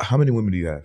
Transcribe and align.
How 0.00 0.16
many 0.16 0.30
women 0.30 0.52
do 0.52 0.58
you 0.58 0.66
have? 0.68 0.84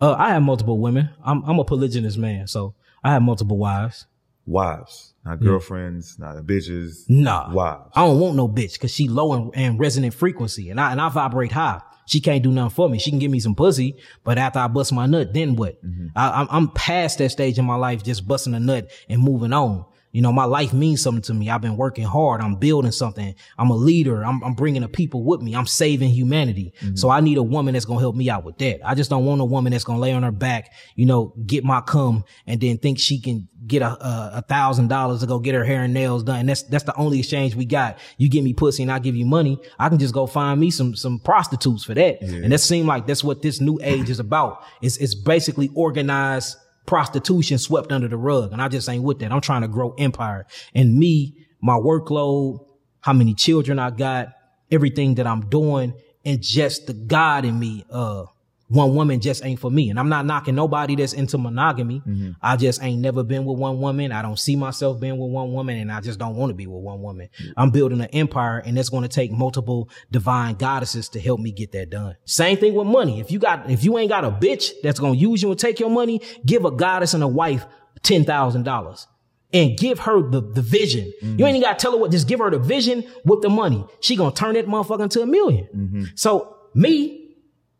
Uh, 0.00 0.14
I 0.18 0.30
have 0.30 0.42
multiple 0.42 0.78
women. 0.78 1.10
I'm 1.24 1.42
I'm 1.44 1.58
a 1.58 1.64
polygynous 1.64 2.16
man, 2.16 2.46
so 2.46 2.74
I 3.02 3.12
have 3.12 3.22
multiple 3.22 3.56
wives. 3.56 4.06
Wives, 4.46 5.14
not 5.24 5.40
girlfriends, 5.40 6.18
not 6.18 6.36
bitches. 6.44 7.04
Nah, 7.08 7.52
Wives. 7.52 7.90
I 7.96 8.06
don't 8.06 8.20
want 8.20 8.36
no 8.36 8.48
bitch 8.48 8.74
because 8.74 8.92
she 8.92 9.08
low 9.08 9.32
in, 9.34 9.60
in 9.60 9.78
resonant 9.78 10.14
frequency, 10.14 10.70
and 10.70 10.80
I 10.80 10.92
and 10.92 11.00
I 11.00 11.08
vibrate 11.08 11.52
high. 11.52 11.80
She 12.06 12.20
can't 12.20 12.42
do 12.42 12.52
nothing 12.52 12.70
for 12.70 12.88
me. 12.88 12.98
She 13.00 13.10
can 13.10 13.18
give 13.18 13.32
me 13.32 13.40
some 13.40 13.56
pussy, 13.56 13.96
but 14.22 14.38
after 14.38 14.60
I 14.60 14.68
bust 14.68 14.92
my 14.92 15.06
nut, 15.06 15.32
then 15.34 15.56
what? 15.56 15.78
I, 16.14 16.42
I'm 16.42 16.46
I'm 16.50 16.68
past 16.68 17.18
that 17.18 17.30
stage 17.30 17.58
in 17.58 17.64
my 17.64 17.74
life, 17.74 18.04
just 18.04 18.28
busting 18.28 18.54
a 18.54 18.60
nut 18.60 18.88
and 19.08 19.20
moving 19.20 19.52
on. 19.52 19.84
You 20.16 20.22
know, 20.22 20.32
my 20.32 20.46
life 20.46 20.72
means 20.72 21.02
something 21.02 21.20
to 21.24 21.34
me. 21.34 21.50
I've 21.50 21.60
been 21.60 21.76
working 21.76 22.04
hard. 22.04 22.40
I'm 22.40 22.54
building 22.54 22.90
something. 22.90 23.34
I'm 23.58 23.68
a 23.68 23.76
leader. 23.76 24.24
I'm, 24.24 24.42
I'm 24.42 24.54
bringing 24.54 24.80
the 24.80 24.88
people 24.88 25.22
with 25.22 25.42
me. 25.42 25.54
I'm 25.54 25.66
saving 25.66 26.08
humanity. 26.08 26.72
Mm-hmm. 26.80 26.96
So 26.96 27.10
I 27.10 27.20
need 27.20 27.36
a 27.36 27.42
woman 27.42 27.74
that's 27.74 27.84
going 27.84 27.98
to 27.98 28.00
help 28.00 28.16
me 28.16 28.30
out 28.30 28.42
with 28.42 28.56
that. 28.56 28.80
I 28.82 28.94
just 28.94 29.10
don't 29.10 29.26
want 29.26 29.42
a 29.42 29.44
woman 29.44 29.72
that's 29.72 29.84
going 29.84 29.98
to 29.98 30.00
lay 30.00 30.14
on 30.14 30.22
her 30.22 30.32
back, 30.32 30.72
you 30.94 31.04
know, 31.04 31.34
get 31.44 31.64
my 31.64 31.82
cum 31.82 32.24
and 32.46 32.58
then 32.62 32.78
think 32.78 32.98
she 32.98 33.20
can 33.20 33.46
get 33.66 33.82
a, 33.82 34.42
thousand 34.48 34.88
dollars 34.88 35.20
to 35.20 35.26
go 35.26 35.38
get 35.38 35.54
her 35.54 35.64
hair 35.64 35.82
and 35.82 35.92
nails 35.92 36.22
done. 36.22 36.40
And 36.40 36.48
That's, 36.48 36.62
that's 36.62 36.84
the 36.84 36.96
only 36.96 37.18
exchange 37.18 37.54
we 37.54 37.66
got. 37.66 37.98
You 38.16 38.30
give 38.30 38.42
me 38.42 38.54
pussy 38.54 38.84
and 38.84 38.92
I 38.92 39.00
give 39.00 39.16
you 39.16 39.26
money. 39.26 39.58
I 39.78 39.90
can 39.90 39.98
just 39.98 40.14
go 40.14 40.26
find 40.26 40.58
me 40.58 40.70
some, 40.70 40.96
some 40.96 41.18
prostitutes 41.18 41.84
for 41.84 41.92
that. 41.92 42.22
And 42.22 42.52
that 42.52 42.60
seemed 42.60 42.88
like 42.88 43.06
that's 43.06 43.22
what 43.22 43.42
this 43.42 43.60
new 43.60 43.78
age 43.82 44.08
is 44.08 44.18
about. 44.18 44.62
It's, 44.80 44.96
it's 44.96 45.14
basically 45.14 45.68
organized 45.74 46.56
prostitution 46.86 47.58
swept 47.58 47.92
under 47.92 48.08
the 48.08 48.16
rug. 48.16 48.52
And 48.52 48.62
I 48.62 48.68
just 48.68 48.88
ain't 48.88 49.02
with 49.02 49.18
that. 49.20 49.32
I'm 49.32 49.40
trying 49.40 49.62
to 49.62 49.68
grow 49.68 49.94
empire 49.98 50.46
and 50.74 50.96
me, 50.96 51.46
my 51.60 51.74
workload, 51.74 52.64
how 53.00 53.12
many 53.12 53.34
children 53.34 53.78
I 53.78 53.90
got, 53.90 54.28
everything 54.70 55.16
that 55.16 55.26
I'm 55.26 55.48
doing 55.48 55.94
and 56.24 56.42
just 56.42 56.86
the 56.86 56.92
God 56.92 57.44
in 57.44 57.58
me, 57.58 57.84
uh, 57.90 58.24
one 58.68 58.94
woman 58.94 59.20
just 59.20 59.44
ain't 59.44 59.60
for 59.60 59.70
me. 59.70 59.90
And 59.90 59.98
I'm 59.98 60.08
not 60.08 60.26
knocking 60.26 60.54
nobody 60.54 60.96
that's 60.96 61.12
into 61.12 61.38
monogamy. 61.38 62.00
Mm-hmm. 62.00 62.32
I 62.42 62.56
just 62.56 62.82
ain't 62.82 63.00
never 63.00 63.22
been 63.22 63.44
with 63.44 63.58
one 63.58 63.78
woman. 63.80 64.10
I 64.10 64.22
don't 64.22 64.38
see 64.38 64.56
myself 64.56 64.98
being 65.00 65.18
with 65.18 65.30
one 65.30 65.52
woman 65.52 65.78
and 65.78 65.92
I 65.92 66.00
just 66.00 66.18
don't 66.18 66.36
want 66.36 66.50
to 66.50 66.54
be 66.54 66.66
with 66.66 66.82
one 66.82 67.00
woman. 67.00 67.28
Mm-hmm. 67.38 67.52
I'm 67.56 67.70
building 67.70 68.00
an 68.00 68.08
empire 68.08 68.58
and 68.58 68.76
it's 68.78 68.88
going 68.88 69.04
to 69.04 69.08
take 69.08 69.30
multiple 69.30 69.88
divine 70.10 70.56
goddesses 70.56 71.08
to 71.10 71.20
help 71.20 71.40
me 71.40 71.52
get 71.52 71.72
that 71.72 71.90
done. 71.90 72.16
Same 72.24 72.56
thing 72.56 72.74
with 72.74 72.86
money. 72.86 73.20
If 73.20 73.30
you 73.30 73.38
got, 73.38 73.70
if 73.70 73.84
you 73.84 73.98
ain't 73.98 74.10
got 74.10 74.24
a 74.24 74.30
bitch 74.30 74.72
that's 74.82 74.98
going 74.98 75.14
to 75.14 75.18
use 75.18 75.42
you 75.42 75.50
and 75.50 75.58
take 75.58 75.78
your 75.78 75.90
money, 75.90 76.20
give 76.44 76.64
a 76.64 76.72
goddess 76.72 77.14
and 77.14 77.22
a 77.22 77.28
wife 77.28 77.64
$10,000 78.02 79.06
and 79.52 79.78
give 79.78 80.00
her 80.00 80.28
the, 80.28 80.40
the 80.40 80.62
vision. 80.62 81.04
You 81.04 81.28
mm-hmm. 81.28 81.44
ain't 81.44 81.56
even 81.56 81.60
got 81.62 81.78
to 81.78 81.82
tell 81.82 81.92
her 81.92 81.98
what, 81.98 82.10
just 82.10 82.26
give 82.26 82.40
her 82.40 82.50
the 82.50 82.58
vision 82.58 83.04
with 83.24 83.42
the 83.42 83.48
money. 83.48 83.86
She 84.00 84.16
gonna 84.16 84.34
turn 84.34 84.54
that 84.54 84.66
motherfucker 84.66 85.04
into 85.04 85.22
a 85.22 85.26
1000000 85.26 86.18
So 86.18 86.56
me, 86.74 87.25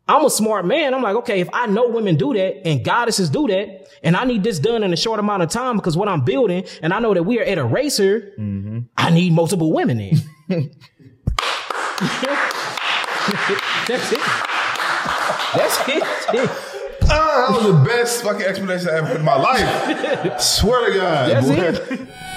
I'm 0.07 0.25
a 0.25 0.29
smart 0.29 0.65
man. 0.65 0.93
I'm 0.93 1.01
like, 1.01 1.15
okay, 1.17 1.39
if 1.41 1.49
I 1.53 1.67
know 1.67 1.87
women 1.89 2.15
do 2.15 2.33
that 2.33 2.65
and 2.67 2.83
goddesses 2.83 3.29
do 3.29 3.47
that, 3.47 3.87
and 4.03 4.15
I 4.15 4.23
need 4.25 4.43
this 4.43 4.59
done 4.59 4.83
in 4.83 4.93
a 4.93 4.97
short 4.97 5.19
amount 5.19 5.43
of 5.43 5.49
time 5.49 5.75
because 5.75 5.97
what 5.97 6.07
I'm 6.07 6.21
building, 6.23 6.65
and 6.81 6.93
I 6.93 6.99
know 6.99 7.13
that 7.13 7.23
we 7.23 7.39
are 7.39 7.43
at 7.43 7.57
a 7.57 7.65
racer, 7.65 8.33
I 8.97 9.09
need 9.11 9.33
multiple 9.33 9.71
women 9.73 9.99
in. 9.99 10.15
That's 13.87 14.11
it. 14.11 14.19
That's 15.55 15.89
it. 15.89 16.49
Ah, 17.09 17.47
that 17.47 17.55
was 17.55 17.63
the 17.65 17.83
best 17.85 18.23
fucking 18.23 18.43
explanation 18.45 18.89
I 18.89 18.97
ever 18.97 19.07
heard 19.07 19.17
in 19.17 19.25
my 19.25 19.35
life. 19.37 20.41
Swear 20.41 20.91
to 20.91 20.97
God. 20.97 21.29
That's 21.31 21.49
it. 21.49 22.07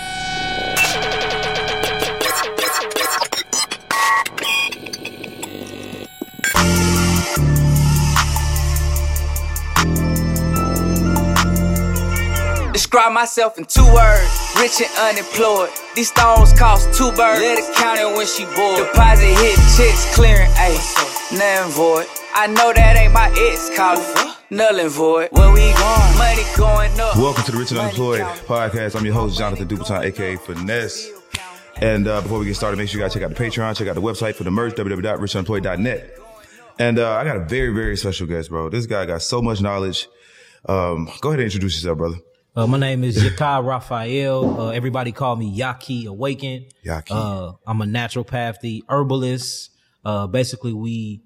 Describe 12.80 13.12
myself 13.12 13.58
in 13.58 13.66
two 13.66 13.84
words, 13.92 14.32
rich 14.58 14.80
and 14.80 14.90
unemployed. 14.96 15.68
These 15.94 16.08
stones 16.08 16.50
cost 16.54 16.88
two 16.96 17.10
birds. 17.12 17.38
Let 17.38 17.58
it 17.58 17.76
count 17.76 18.00
it 18.00 18.16
when 18.16 18.26
she 18.26 18.46
bored. 18.56 18.78
Deposit 18.78 19.36
hit 19.36 19.56
checks 19.76 20.14
clearing, 20.14 20.48
ayy, 20.52 20.80
nothing 21.30 21.72
void. 21.72 22.06
I 22.34 22.46
know 22.46 22.72
that 22.72 22.96
ain't 22.96 23.12
my 23.12 23.28
ex 23.36 23.68
calling, 23.76 24.34
null 24.48 24.80
and 24.80 24.90
void. 24.90 25.28
Where 25.32 25.52
we 25.52 25.60
going? 25.76 26.16
Money 26.16 26.42
going 26.56 26.98
up. 26.98 27.16
Welcome 27.18 27.44
to 27.44 27.52
the 27.52 27.58
Rich 27.58 27.72
and 27.72 27.80
Unemployed 27.80 28.22
podcast. 28.48 28.96
I'm 28.96 29.04
your 29.04 29.12
host, 29.12 29.36
Jonathan 29.36 29.68
Dubuton, 29.68 30.02
aka 30.02 30.36
Finesse. 30.36 31.10
And 31.82 32.08
uh, 32.08 32.22
before 32.22 32.38
we 32.38 32.46
get 32.46 32.56
started, 32.56 32.78
make 32.78 32.88
sure 32.88 32.98
you 32.98 33.04
guys 33.04 33.12
check 33.12 33.22
out 33.22 33.28
the 33.28 33.36
Patreon, 33.36 33.76
check 33.76 33.88
out 33.88 33.94
the 33.94 34.00
website 34.00 34.36
for 34.36 34.44
the 34.44 34.50
merch, 34.50 34.72
www.richunemployed.net. 34.76 36.18
And 36.78 36.98
uh, 36.98 37.12
I 37.12 37.24
got 37.24 37.36
a 37.36 37.44
very, 37.44 37.74
very 37.74 37.98
special 37.98 38.26
guest, 38.26 38.48
bro. 38.48 38.70
This 38.70 38.86
guy 38.86 39.04
got 39.04 39.20
so 39.20 39.42
much 39.42 39.60
knowledge. 39.60 40.08
Um, 40.66 41.10
go 41.20 41.28
ahead 41.28 41.40
and 41.40 41.44
introduce 41.44 41.76
yourself, 41.76 41.98
brother. 41.98 42.16
Uh, 42.56 42.66
my 42.66 42.78
name 42.78 43.04
is 43.04 43.16
Yahki 43.16 43.64
Raphael. 43.64 44.60
Uh, 44.60 44.70
everybody 44.70 45.12
call 45.12 45.36
me 45.36 45.56
Yahki 45.56 46.06
Awaken. 46.06 46.66
Yahki. 46.84 47.10
Uh, 47.10 47.52
I'm 47.64 47.80
a 47.80 47.84
naturopathy 47.84 48.82
herbalist. 48.88 49.70
Uh, 50.04 50.26
basically 50.26 50.72
we, 50.72 51.22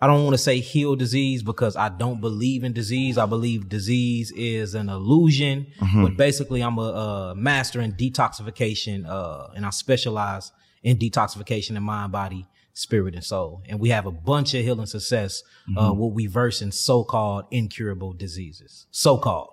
I 0.00 0.08
don't 0.08 0.24
want 0.24 0.34
to 0.34 0.38
say 0.38 0.58
heal 0.58 0.96
disease 0.96 1.44
because 1.44 1.76
I 1.76 1.90
don't 1.90 2.20
believe 2.20 2.64
in 2.64 2.72
disease. 2.72 3.18
I 3.18 3.26
believe 3.26 3.68
disease 3.68 4.32
is 4.32 4.74
an 4.74 4.88
illusion, 4.88 5.68
but 5.94 6.16
basically 6.16 6.60
I'm 6.60 6.78
a, 6.78 6.92
uh 7.30 7.34
master 7.36 7.80
in 7.80 7.92
detoxification. 7.92 9.06
Uh, 9.08 9.52
and 9.54 9.64
I 9.64 9.70
specialize 9.70 10.50
in 10.82 10.96
detoxification 10.98 11.76
in 11.76 11.84
mind, 11.84 12.10
body, 12.10 12.46
spirit, 12.72 13.14
and 13.14 13.22
soul. 13.22 13.62
And 13.68 13.78
we 13.78 13.90
have 13.90 14.06
a 14.06 14.10
bunch 14.10 14.54
of 14.54 14.64
healing 14.64 14.86
success, 14.86 15.44
uh, 15.76 15.92
what 15.92 16.12
we 16.12 16.26
verse 16.26 16.60
in 16.62 16.72
so-called 16.72 17.44
incurable 17.52 18.12
diseases. 18.12 18.86
So-called. 18.90 19.50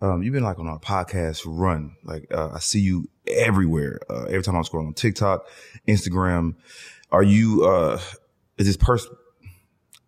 Um, 0.00 0.22
you've 0.22 0.32
been 0.32 0.44
like 0.44 0.58
on 0.58 0.68
a 0.68 0.78
podcast 0.78 1.42
run. 1.46 1.96
Like 2.04 2.26
uh, 2.32 2.50
I 2.54 2.58
see 2.60 2.80
you 2.80 3.08
everywhere. 3.26 4.00
Uh, 4.08 4.24
every 4.24 4.42
time 4.42 4.56
I'm 4.56 4.62
scrolling 4.62 4.88
on 4.88 4.94
TikTok, 4.94 5.46
Instagram. 5.86 6.54
Are 7.10 7.22
you? 7.22 7.64
Uh, 7.64 8.00
is 8.58 8.66
this 8.66 8.76
pers? 8.76 9.06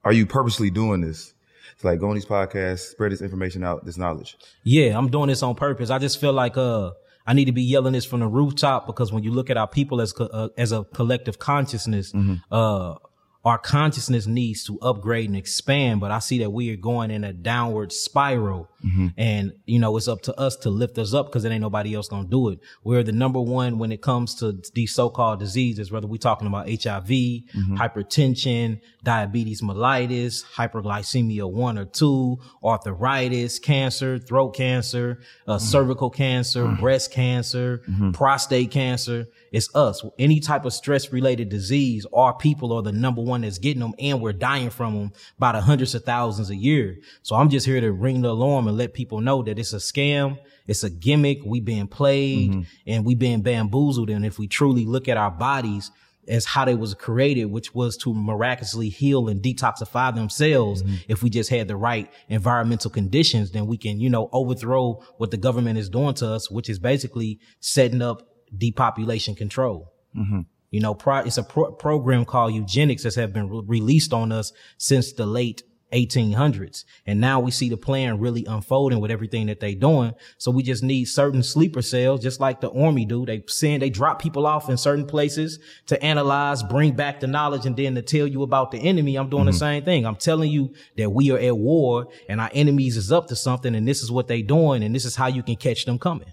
Are 0.04 0.12
you 0.12 0.26
purposely 0.26 0.70
doing 0.70 1.00
this? 1.00 1.34
It's 1.74 1.84
like 1.84 1.98
go 1.98 2.08
on 2.10 2.14
these 2.14 2.26
podcasts, 2.26 2.90
spread 2.90 3.10
this 3.12 3.22
information 3.22 3.64
out, 3.64 3.84
this 3.84 3.96
knowledge. 3.96 4.36
Yeah, 4.64 4.96
I'm 4.96 5.08
doing 5.08 5.28
this 5.28 5.42
on 5.42 5.54
purpose. 5.54 5.90
I 5.90 5.98
just 5.98 6.20
feel 6.20 6.32
like 6.32 6.56
uh 6.56 6.92
I 7.26 7.32
need 7.32 7.46
to 7.46 7.52
be 7.52 7.62
yelling 7.62 7.92
this 7.92 8.04
from 8.04 8.20
the 8.20 8.26
rooftop 8.26 8.86
because 8.86 9.12
when 9.12 9.22
you 9.22 9.30
look 9.30 9.50
at 9.50 9.56
our 9.56 9.68
people 9.68 10.00
as 10.00 10.12
co- 10.12 10.26
uh, 10.26 10.48
as 10.58 10.72
a 10.72 10.84
collective 10.84 11.38
consciousness, 11.38 12.12
uh 12.50 12.94
our 13.42 13.56
consciousness 13.56 14.26
needs 14.26 14.64
to 14.64 14.78
upgrade 14.80 15.28
and 15.28 15.36
expand, 15.36 15.98
but 16.00 16.10
I 16.10 16.18
see 16.18 16.40
that 16.40 16.50
we 16.50 16.70
are 16.72 16.76
going 16.76 17.10
in 17.10 17.24
a 17.24 17.32
downward 17.32 17.90
spiral. 17.90 18.68
Mm-hmm. 18.84 19.08
And, 19.16 19.52
you 19.64 19.78
know, 19.78 19.96
it's 19.96 20.08
up 20.08 20.22
to 20.22 20.38
us 20.38 20.56
to 20.56 20.70
lift 20.70 20.98
us 20.98 21.14
up 21.14 21.26
because 21.26 21.44
it 21.44 21.50
ain't 21.50 21.62
nobody 21.62 21.94
else 21.94 22.08
going 22.08 22.24
to 22.24 22.30
do 22.30 22.50
it. 22.50 22.60
We're 22.84 23.02
the 23.02 23.12
number 23.12 23.40
one 23.40 23.78
when 23.78 23.92
it 23.92 24.02
comes 24.02 24.34
to 24.36 24.60
these 24.74 24.94
so-called 24.94 25.40
diseases, 25.40 25.90
whether 25.90 26.06
we're 26.06 26.18
talking 26.18 26.46
about 26.46 26.68
HIV, 26.68 27.06
mm-hmm. 27.06 27.76
hypertension, 27.76 28.80
diabetes 29.04 29.62
mellitus, 29.62 30.44
hyperglycemia 30.54 31.50
one 31.50 31.78
or 31.78 31.86
two, 31.86 32.38
arthritis, 32.62 33.58
cancer, 33.58 34.18
throat 34.18 34.50
cancer, 34.50 35.20
uh, 35.46 35.56
mm-hmm. 35.56 35.64
cervical 35.64 36.10
cancer, 36.10 36.68
breast 36.78 37.10
cancer, 37.10 37.82
prostate 38.12 38.70
cancer. 38.70 39.26
It's 39.52 39.74
us. 39.74 40.04
Any 40.18 40.40
type 40.40 40.64
of 40.64 40.72
stress 40.72 41.12
related 41.12 41.48
disease, 41.48 42.06
our 42.12 42.34
people 42.34 42.72
are 42.72 42.82
the 42.82 42.92
number 42.92 43.22
one 43.22 43.42
that's 43.42 43.58
getting 43.58 43.80
them 43.80 43.94
and 43.98 44.20
we're 44.20 44.32
dying 44.32 44.70
from 44.70 44.94
them 44.94 45.12
by 45.38 45.52
the 45.52 45.60
hundreds 45.60 45.94
of 45.94 46.04
thousands 46.04 46.50
a 46.50 46.56
year. 46.56 46.98
So 47.22 47.36
I'm 47.36 47.50
just 47.50 47.66
here 47.66 47.80
to 47.80 47.92
ring 47.92 48.22
the 48.22 48.30
alarm 48.30 48.68
and 48.68 48.76
let 48.76 48.94
people 48.94 49.20
know 49.20 49.42
that 49.42 49.58
it's 49.58 49.72
a 49.72 49.76
scam. 49.76 50.38
It's 50.66 50.84
a 50.84 50.90
gimmick. 50.90 51.40
We 51.44 51.60
being 51.60 51.88
played 51.88 52.50
mm-hmm. 52.50 52.62
and 52.86 53.04
we 53.04 53.14
being 53.14 53.42
bamboozled. 53.42 54.10
And 54.10 54.24
if 54.24 54.38
we 54.38 54.46
truly 54.46 54.84
look 54.84 55.08
at 55.08 55.16
our 55.16 55.30
bodies, 55.30 55.90
as 56.28 56.44
how 56.44 56.64
they 56.64 56.74
was 56.74 56.94
created, 56.94 57.46
which 57.46 57.74
was 57.74 57.96
to 57.96 58.14
miraculously 58.14 58.88
heal 58.88 59.28
and 59.28 59.42
detoxify 59.42 60.14
themselves. 60.14 60.82
Mm-hmm. 60.82 60.94
If 61.08 61.22
we 61.22 61.30
just 61.30 61.50
had 61.50 61.66
the 61.66 61.76
right 61.76 62.10
environmental 62.28 62.90
conditions, 62.90 63.50
then 63.50 63.66
we 63.66 63.76
can, 63.76 64.00
you 64.00 64.10
know, 64.10 64.28
overthrow 64.32 65.02
what 65.18 65.30
the 65.30 65.36
government 65.36 65.78
is 65.78 65.88
doing 65.88 66.14
to 66.14 66.28
us, 66.28 66.50
which 66.50 66.68
is 66.68 66.78
basically 66.78 67.40
setting 67.58 68.02
up 68.02 68.29
depopulation 68.56 69.34
control. 69.34 69.92
Mm-hmm. 70.16 70.40
You 70.70 70.80
know, 70.80 70.94
pro- 70.94 71.18
it's 71.18 71.38
a 71.38 71.42
pro- 71.42 71.72
program 71.72 72.24
called 72.24 72.54
eugenics 72.54 73.02
that 73.02 73.14
have 73.16 73.32
been 73.32 73.48
re- 73.48 73.62
released 73.66 74.12
on 74.12 74.32
us 74.32 74.52
since 74.78 75.12
the 75.12 75.26
late 75.26 75.62
1800s. 75.92 76.84
And 77.06 77.20
now 77.20 77.40
we 77.40 77.50
see 77.50 77.68
the 77.68 77.76
plan 77.76 78.18
really 78.18 78.44
unfolding 78.44 79.00
with 79.00 79.10
everything 79.10 79.46
that 79.46 79.60
they're 79.60 79.74
doing. 79.74 80.14
So 80.38 80.50
we 80.50 80.62
just 80.62 80.82
need 80.82 81.06
certain 81.06 81.42
sleeper 81.42 81.82
cells, 81.82 82.22
just 82.22 82.40
like 82.40 82.60
the 82.60 82.70
army 82.70 83.04
do. 83.04 83.26
They 83.26 83.42
send, 83.48 83.82
they 83.82 83.90
drop 83.90 84.20
people 84.20 84.46
off 84.46 84.68
in 84.68 84.76
certain 84.76 85.06
places 85.06 85.58
to 85.86 86.02
analyze, 86.02 86.62
bring 86.62 86.94
back 86.94 87.20
the 87.20 87.26
knowledge, 87.26 87.66
and 87.66 87.76
then 87.76 87.94
to 87.96 88.02
tell 88.02 88.26
you 88.26 88.42
about 88.42 88.70
the 88.70 88.78
enemy. 88.78 89.16
I'm 89.16 89.28
doing 89.28 89.46
the 89.46 89.50
mm-hmm. 89.50 89.58
same 89.58 89.84
thing. 89.84 90.06
I'm 90.06 90.16
telling 90.16 90.50
you 90.50 90.74
that 90.96 91.10
we 91.10 91.30
are 91.30 91.38
at 91.38 91.56
war 91.56 92.08
and 92.28 92.40
our 92.40 92.50
enemies 92.54 92.96
is 92.96 93.10
up 93.10 93.28
to 93.28 93.36
something 93.36 93.74
and 93.74 93.86
this 93.86 94.02
is 94.02 94.10
what 94.10 94.28
they're 94.28 94.42
doing 94.42 94.82
and 94.82 94.94
this 94.94 95.04
is 95.04 95.16
how 95.16 95.26
you 95.26 95.42
can 95.42 95.56
catch 95.56 95.84
them 95.84 95.98
coming. 95.98 96.32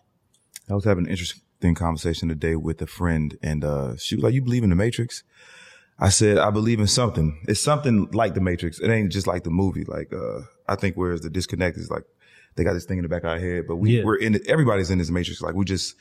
I 0.69 0.75
was 0.75 0.83
having 0.83 1.05
an 1.05 1.11
interesting 1.11 1.41
conversation 1.75 2.29
today 2.29 2.55
with 2.55 2.81
a 2.81 2.87
friend, 2.87 3.37
and 3.41 3.63
uh, 3.63 3.95
she 3.97 4.15
was 4.15 4.23
like, 4.23 4.33
"You 4.33 4.41
believe 4.41 4.63
in 4.63 4.69
the 4.69 4.75
Matrix?" 4.75 5.23
I 5.99 6.09
said, 6.09 6.37
I 6.37 6.51
believe 6.51 6.79
in 6.79 6.85
something. 6.85 7.43
It's 7.47 7.59
something 7.59 8.07
like 8.11 8.35
the 8.35 8.39
Matrix. 8.41 8.79
It 8.79 8.89
ain't 8.91 9.11
just 9.11 9.25
like 9.25 9.43
the 9.43 9.49
movie. 9.49 9.83
Like, 9.83 10.13
uh, 10.13 10.41
I 10.67 10.75
think 10.75 10.95
whereas 10.95 11.21
the 11.21 11.29
disconnect 11.31 11.75
is 11.75 11.89
like, 11.89 12.03
they 12.55 12.63
got 12.63 12.73
this 12.73 12.85
thing 12.85 12.99
in 12.99 13.01
the 13.03 13.09
back 13.09 13.23
of 13.23 13.31
our 13.31 13.39
head, 13.39 13.63
but 13.67 13.77
we, 13.77 13.97
Yeah. 13.97 14.03
we're 14.03 14.17
in 14.17 14.35
it. 14.35 14.47
Everybody's 14.47 14.91
in 14.91 14.99
this 14.99 15.09
Matrix. 15.09 15.41
Like 15.41 15.55
we 15.55 15.65
just, 15.65 15.95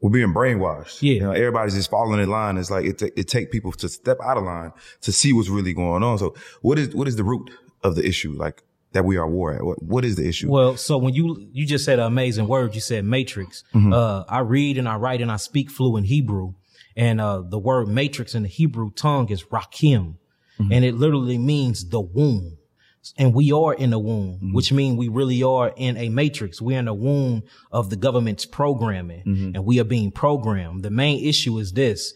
we're 0.00 0.08
being 0.08 0.32
brainwashed. 0.32 1.02
Yeah. 1.02 1.12
You 1.12 1.20
know, 1.20 1.32
everybody's 1.32 1.74
just 1.74 1.90
following 1.90 2.20
in 2.20 2.30
line. 2.30 2.56
It's 2.56 2.70
like, 2.70 2.86
it, 2.86 2.98
ta- 2.98 3.14
it 3.16 3.28
take 3.28 3.50
people 3.50 3.70
to 3.72 3.88
step 3.88 4.16
out 4.24 4.38
of 4.38 4.44
line 4.44 4.72
to 5.02 5.12
see 5.12 5.34
what's 5.34 5.50
really 5.50 5.74
going 5.74 6.02
on. 6.02 6.18
So 6.18 6.34
what 6.62 6.78
is, 6.78 6.94
what 6.94 7.06
is 7.06 7.16
the 7.16 7.24
root 7.24 7.50
of 7.84 7.96
the 7.96 8.06
issue? 8.06 8.32
Like 8.32 8.62
that 8.92 9.04
we 9.04 9.16
are 9.16 9.28
war 9.28 9.54
at? 9.54 9.62
What, 9.64 9.82
what 9.82 10.04
is 10.04 10.16
the 10.16 10.28
issue? 10.28 10.50
Well, 10.50 10.76
so 10.76 10.98
when 10.98 11.14
you 11.14 11.48
you 11.52 11.66
just 11.66 11.84
said 11.84 11.98
an 11.98 12.06
amazing 12.06 12.46
word, 12.48 12.74
you 12.74 12.80
said 12.80 13.04
matrix. 13.04 13.62
Mm-hmm. 13.74 13.92
Uh, 13.92 14.24
I 14.28 14.40
read 14.40 14.78
and 14.78 14.88
I 14.88 14.96
write 14.96 15.20
and 15.22 15.30
I 15.30 15.36
speak 15.36 15.70
fluent 15.70 16.06
Hebrew, 16.06 16.54
and 16.96 17.20
uh, 17.20 17.42
the 17.42 17.58
word 17.58 17.88
matrix 17.88 18.34
in 18.34 18.42
the 18.42 18.48
Hebrew 18.48 18.90
tongue 18.92 19.28
is 19.30 19.44
rakim, 19.44 20.16
Mm-hmm. 20.60 20.72
and 20.72 20.84
it 20.84 20.94
literally 20.94 21.38
means 21.38 21.88
the 21.88 22.00
womb. 22.02 22.58
And 23.16 23.32
we 23.32 23.50
are 23.50 23.72
in 23.72 23.88
the 23.90 23.98
womb, 23.98 24.34
Mm-hmm. 24.34 24.52
which 24.52 24.72
means 24.72 24.98
we 24.98 25.08
really 25.08 25.42
are 25.42 25.72
in 25.74 25.96
a 25.96 26.10
matrix. 26.10 26.60
We're 26.60 26.78
in 26.78 26.84
the 26.84 26.92
womb 26.92 27.44
of 27.72 27.88
the 27.88 27.96
government's 27.96 28.44
programming, 28.44 29.22
Mm-hmm. 29.24 29.54
and 29.54 29.64
we 29.64 29.80
are 29.80 29.84
being 29.84 30.10
programmed. 30.10 30.82
The 30.82 30.90
main 30.90 31.24
issue 31.24 31.56
is 31.58 31.72
this: 31.72 32.12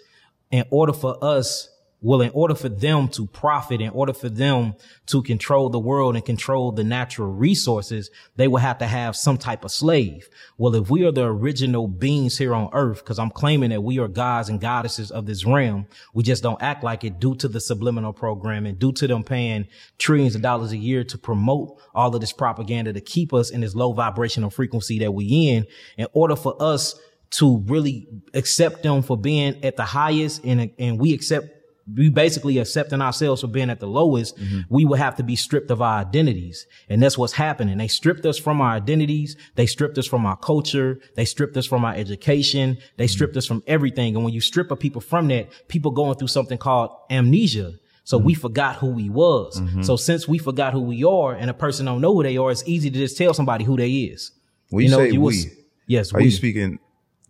in 0.51 0.65
order 0.71 0.93
for 0.93 1.17
us 1.25 1.71
well, 2.05 2.21
in 2.21 2.31
order 2.35 2.55
for 2.55 2.69
them 2.69 3.09
to 3.09 3.27
profit, 3.27 3.81
in 3.81 3.89
order 3.89 4.13
for 4.13 4.29
them 4.29 4.75
to 5.07 5.23
control 5.23 5.71
the 5.71 5.79
world 5.79 6.17
and 6.17 6.25
control 6.25 6.71
the 6.71 6.85
natural 6.85 7.33
resources, 7.33 8.11
they 8.37 8.47
will 8.47 8.59
have 8.59 8.77
to 8.77 8.87
have 8.87 9.17
some 9.17 9.39
type 9.39 9.65
of 9.65 9.71
slave. 9.71 10.29
Well, 10.59 10.75
if 10.75 10.91
we 10.91 11.07
are 11.07 11.11
the 11.11 11.25
original 11.25 11.89
beings 11.89 12.37
here 12.37 12.55
on 12.55 12.69
earth, 12.75 12.99
because 12.99 13.19
I'm 13.19 13.31
claiming 13.31 13.71
that 13.71 13.83
we 13.83 13.99
are 14.01 14.07
gods 14.07 14.51
and 14.51 14.61
goddesses 14.61 15.11
of 15.11 15.25
this 15.25 15.47
realm, 15.47 15.87
we 16.13 16.23
just 16.23 16.43
don't 16.43 16.61
act 16.61 16.85
like 16.85 17.05
it 17.05 17.21
due 17.21 17.37
to 17.37 17.49
the 17.49 17.59
subliminal 17.59 18.13
programming, 18.13 18.75
due 18.75 18.93
to 18.93 19.07
them 19.07 19.25
paying 19.25 19.67
trillions 19.97 20.35
of 20.35 20.43
dollars 20.43 20.73
a 20.73 20.77
year 20.77 21.05
to 21.05 21.17
promote 21.17 21.81
all 21.95 22.15
of 22.15 22.21
this 22.21 22.35
propaganda 22.35 22.93
to 22.93 23.01
keep 23.01 23.33
us 23.33 23.49
in 23.49 23.63
this 23.63 23.75
low 23.75 23.95
vibrational 23.95 24.51
frequency 24.51 24.99
that 24.99 25.15
we 25.15 25.25
in, 25.49 25.67
in 25.97 26.07
order 26.13 26.37
for 26.37 26.55
us 26.61 27.01
to 27.31 27.61
really 27.67 28.07
accept 28.35 28.83
them 28.83 29.01
for 29.01 29.17
being 29.17 29.65
at 29.65 29.79
the 29.79 29.85
highest 29.85 30.45
and, 30.45 30.71
and 30.79 31.01
we 31.01 31.15
accept 31.15 31.64
we 31.93 32.09
basically 32.09 32.59
accepting 32.59 33.03
ourselves 33.03 33.43
for 33.43 33.47
being 33.47 33.71
at 33.71 33.81
the 33.81 33.87
lowest, 33.87 34.39
mm-hmm. 34.39 34.61
we 34.69 34.85
would 34.85 34.99
have 34.99 35.17
to 35.17 35.23
be 35.23 35.37
stripped 35.37 35.71
of 35.71 35.83
our 35.83 36.01
identities. 36.01 36.67
And 36.89 37.03
that's 37.03 37.19
what's 37.19 37.35
happening. 37.35 37.77
They 37.79 37.89
stripped 37.89 38.25
us 38.25 38.39
from 38.39 38.61
our 38.61 38.73
identities. 38.73 39.37
They 39.55 39.67
stripped 39.67 39.99
us 39.99 40.07
from 40.07 40.25
our 40.25 40.37
culture. 40.37 40.99
They 41.15 41.25
stripped 41.25 41.57
us 41.57 41.67
from 41.67 41.85
our 41.85 41.95
education. 41.95 42.79
They 42.97 43.05
mm-hmm. 43.05 43.11
stripped 43.11 43.37
us 43.37 43.47
from 43.47 43.63
everything. 43.67 44.17
And 44.17 44.25
when 44.25 44.33
you 44.33 44.41
strip 44.41 44.71
a 44.71 44.77
people 44.77 45.01
from 45.01 45.29
that, 45.29 45.49
people 45.69 45.91
going 45.91 46.17
through 46.17 46.29
something 46.29 46.59
called 46.59 46.91
amnesia. 47.11 47.75
So 48.05 48.19
mm-hmm. 48.19 48.27
we 48.27 48.35
forgot 48.35 48.77
who 48.77 48.89
we 48.89 49.09
was. 49.09 49.61
So 49.83 49.97
since 49.97 50.29
we 50.29 50.39
forgot 50.39 50.73
who 50.73 50.81
we 50.81 51.05
are 51.05 51.35
and 51.35 51.49
a 51.49 51.55
person 51.55 51.87
don't 51.87 52.01
know 52.01 52.15
who 52.15 52.23
they 52.23 52.37
are, 52.37 52.51
it's 52.51 52.67
easy 52.67 52.91
to 52.91 52.99
just 52.99 53.17
tell 53.17 53.33
somebody 53.35 53.65
who 53.65 53.77
they 53.77 53.91
is. 53.91 54.31
when 54.71 54.85
you, 54.85 54.91
say 54.91 55.11
you 55.11 55.21
we, 55.21 55.27
was- 55.27 55.47
yes, 55.87 56.13
are 56.13 56.19
we. 56.19 56.25
you 56.25 56.31
speaking 56.31 56.79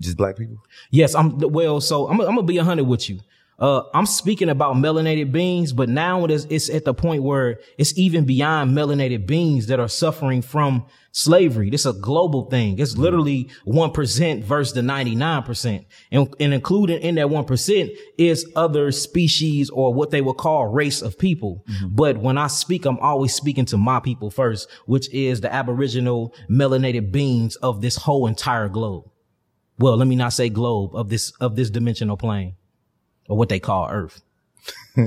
just 0.00 0.16
black 0.16 0.36
people? 0.36 0.58
Yes, 0.90 1.14
I'm 1.14 1.38
well. 1.38 1.80
So 1.80 2.08
I'm, 2.08 2.20
I'm 2.20 2.34
gonna 2.34 2.42
be 2.42 2.58
a 2.58 2.64
hundred 2.64 2.84
with 2.84 3.08
you. 3.08 3.20
Uh, 3.58 3.82
I'm 3.94 4.06
speaking 4.06 4.48
about 4.48 4.74
melanated 4.76 5.30
beings, 5.30 5.72
but 5.72 5.88
now 5.88 6.24
it 6.24 6.30
is, 6.30 6.44
it's 6.50 6.68
at 6.68 6.84
the 6.84 6.92
point 6.92 7.22
where 7.22 7.60
it's 7.78 7.96
even 7.96 8.24
beyond 8.24 8.76
melanated 8.76 9.26
beings 9.26 9.68
that 9.68 9.78
are 9.78 9.88
suffering 9.88 10.42
from 10.42 10.86
slavery. 11.12 11.70
This 11.70 11.82
is 11.82 11.96
a 11.96 12.00
global 12.00 12.50
thing. 12.50 12.80
It's 12.80 12.96
literally 12.96 13.48
1% 13.66 14.42
versus 14.42 14.74
the 14.74 14.80
99%. 14.80 15.86
And, 16.10 16.34
and 16.40 16.52
included 16.54 17.02
in 17.02 17.14
that 17.14 17.28
1% 17.28 17.96
is 18.18 18.50
other 18.56 18.90
species 18.90 19.70
or 19.70 19.94
what 19.94 20.10
they 20.10 20.20
would 20.20 20.36
call 20.36 20.66
race 20.66 21.00
of 21.00 21.16
people. 21.16 21.64
But 21.86 22.16
when 22.16 22.36
I 22.36 22.48
speak, 22.48 22.84
I'm 22.84 22.98
always 22.98 23.34
speaking 23.34 23.66
to 23.66 23.76
my 23.76 24.00
people 24.00 24.30
first, 24.30 24.68
which 24.86 25.08
is 25.14 25.40
the 25.40 25.52
aboriginal 25.52 26.34
melanated 26.50 27.12
beings 27.12 27.54
of 27.56 27.82
this 27.82 27.96
whole 27.96 28.26
entire 28.26 28.68
globe 28.68 29.04
well, 29.78 29.96
let 29.96 30.06
me 30.06 30.14
not 30.16 30.32
say 30.32 30.48
globe 30.48 30.94
of 30.94 31.08
this 31.08 31.32
of 31.40 31.56
this 31.56 31.68
dimensional 31.68 32.16
plane 32.16 32.54
or 33.28 33.36
what 33.36 33.48
they 33.48 33.60
call 33.60 33.88
Earth. 33.90 34.22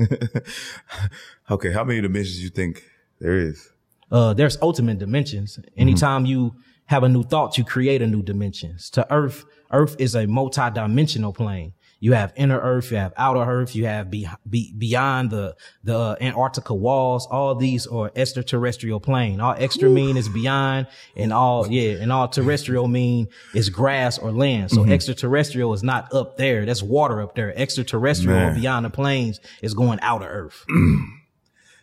Okay, 1.50 1.72
how 1.72 1.82
many 1.82 2.02
dimensions 2.02 2.42
you 2.42 2.50
think 2.50 2.84
there 3.20 3.38
is? 3.38 3.70
Uh, 4.12 4.34
there's 4.34 4.58
ultimate 4.60 4.98
dimensions. 4.98 5.58
Anytime 5.78 6.26
you 6.26 6.54
have 6.86 7.02
a 7.04 7.08
new 7.08 7.22
thought, 7.22 7.56
you 7.56 7.64
create 7.64 8.02
a 8.02 8.06
new 8.06 8.22
dimensions. 8.22 8.90
To 8.90 9.10
Earth, 9.10 9.44
Earth 9.72 9.96
is 9.98 10.14
a 10.14 10.26
multi-dimensional 10.26 11.32
plane. 11.32 11.72
You 12.00 12.12
have 12.12 12.32
inner 12.36 12.60
Earth, 12.60 12.90
you 12.90 12.96
have 12.96 13.12
outer 13.16 13.40
Earth, 13.40 13.74
you 13.74 13.86
have 13.86 14.10
be, 14.10 14.28
be, 14.48 14.72
beyond 14.76 15.30
the 15.30 15.56
the 15.82 15.98
uh, 15.98 16.16
Antarctica 16.20 16.74
walls. 16.74 17.26
All 17.30 17.54
these 17.54 17.86
are 17.86 18.12
extraterrestrial 18.14 19.00
plane. 19.00 19.40
All 19.40 19.54
extra 19.58 19.88
mean 19.88 20.16
is 20.16 20.28
beyond, 20.28 20.86
and 21.16 21.32
all 21.32 21.66
yeah, 21.68 21.92
and 22.00 22.12
all 22.12 22.28
terrestrial 22.28 22.88
mean 22.88 23.28
is 23.54 23.68
grass 23.68 24.18
or 24.18 24.30
land. 24.32 24.70
So 24.70 24.84
extraterrestrial 24.84 25.72
is 25.72 25.82
not 25.82 26.12
up 26.14 26.36
there. 26.36 26.64
That's 26.66 26.82
water 26.82 27.20
up 27.20 27.34
there. 27.34 27.56
Extraterrestrial 27.58 28.38
Man. 28.38 28.60
beyond 28.60 28.84
the 28.86 28.90
planes 28.90 29.40
is 29.62 29.74
going 29.74 29.98
out 30.00 30.22
of 30.22 30.28
Earth. 30.28 30.64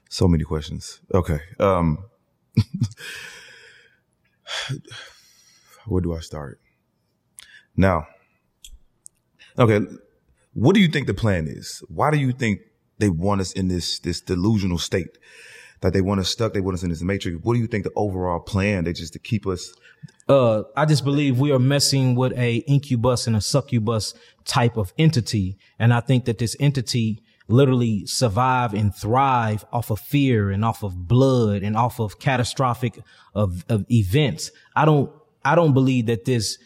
So 0.09 0.27
many 0.27 0.43
questions. 0.43 1.01
Okay. 1.13 1.39
Um, 1.59 2.05
where 5.87 6.01
do 6.01 6.15
I 6.15 6.19
start? 6.19 6.61
Now, 7.75 8.07
okay. 9.59 9.85
What 10.55 10.73
do 10.73 10.79
you 10.79 10.87
think 10.87 11.05
the 11.05 11.13
plan 11.13 11.47
is? 11.47 11.83
Why 11.89 12.11
do 12.11 12.17
you 12.17 12.31
think 12.31 12.61
they 12.97 13.09
want 13.09 13.41
us 13.41 13.51
in 13.51 13.67
this, 13.67 13.99
this 13.99 14.21
delusional 14.21 14.77
state 14.77 15.17
that 15.81 15.91
they 15.91 15.99
want 15.99 16.21
us 16.21 16.29
stuck? 16.29 16.53
They 16.53 16.61
want 16.61 16.75
us 16.75 16.83
in 16.83 16.89
this 16.89 17.01
matrix. 17.01 17.37
What 17.43 17.55
do 17.55 17.59
you 17.59 17.67
think 17.67 17.83
the 17.83 17.91
overall 17.97 18.39
plan? 18.39 18.85
They 18.85 18.93
just 18.93 19.11
to 19.13 19.19
keep 19.19 19.45
us. 19.45 19.73
uh, 20.29 20.63
I 20.77 20.85
just 20.85 21.03
believe 21.03 21.39
we 21.41 21.51
are 21.51 21.59
messing 21.59 22.15
with 22.15 22.31
a 22.37 22.63
incubus 22.67 23.27
and 23.27 23.35
a 23.35 23.41
succubus 23.41 24.13
type 24.45 24.77
of 24.77 24.93
entity. 24.97 25.57
And 25.77 25.93
I 25.93 25.99
think 25.99 26.23
that 26.23 26.37
this 26.37 26.55
entity 26.57 27.21
literally 27.49 28.05
survive 28.05 28.73
and 28.73 28.95
thrive 28.95 29.65
off 29.73 29.91
of 29.91 29.99
fear 29.99 30.51
and 30.51 30.63
off 30.63 30.83
of 30.83 31.05
blood 31.05 31.63
and 31.63 31.75
off 31.75 31.99
of 31.99 32.17
catastrophic 32.17 33.03
of, 33.33 33.65
of 33.67 33.85
events. 33.91 34.51
I 34.73 34.85
don't, 34.85 35.11
I 35.43 35.55
don't 35.55 35.73
believe 35.73 36.05
that 36.05 36.23
this, 36.23 36.57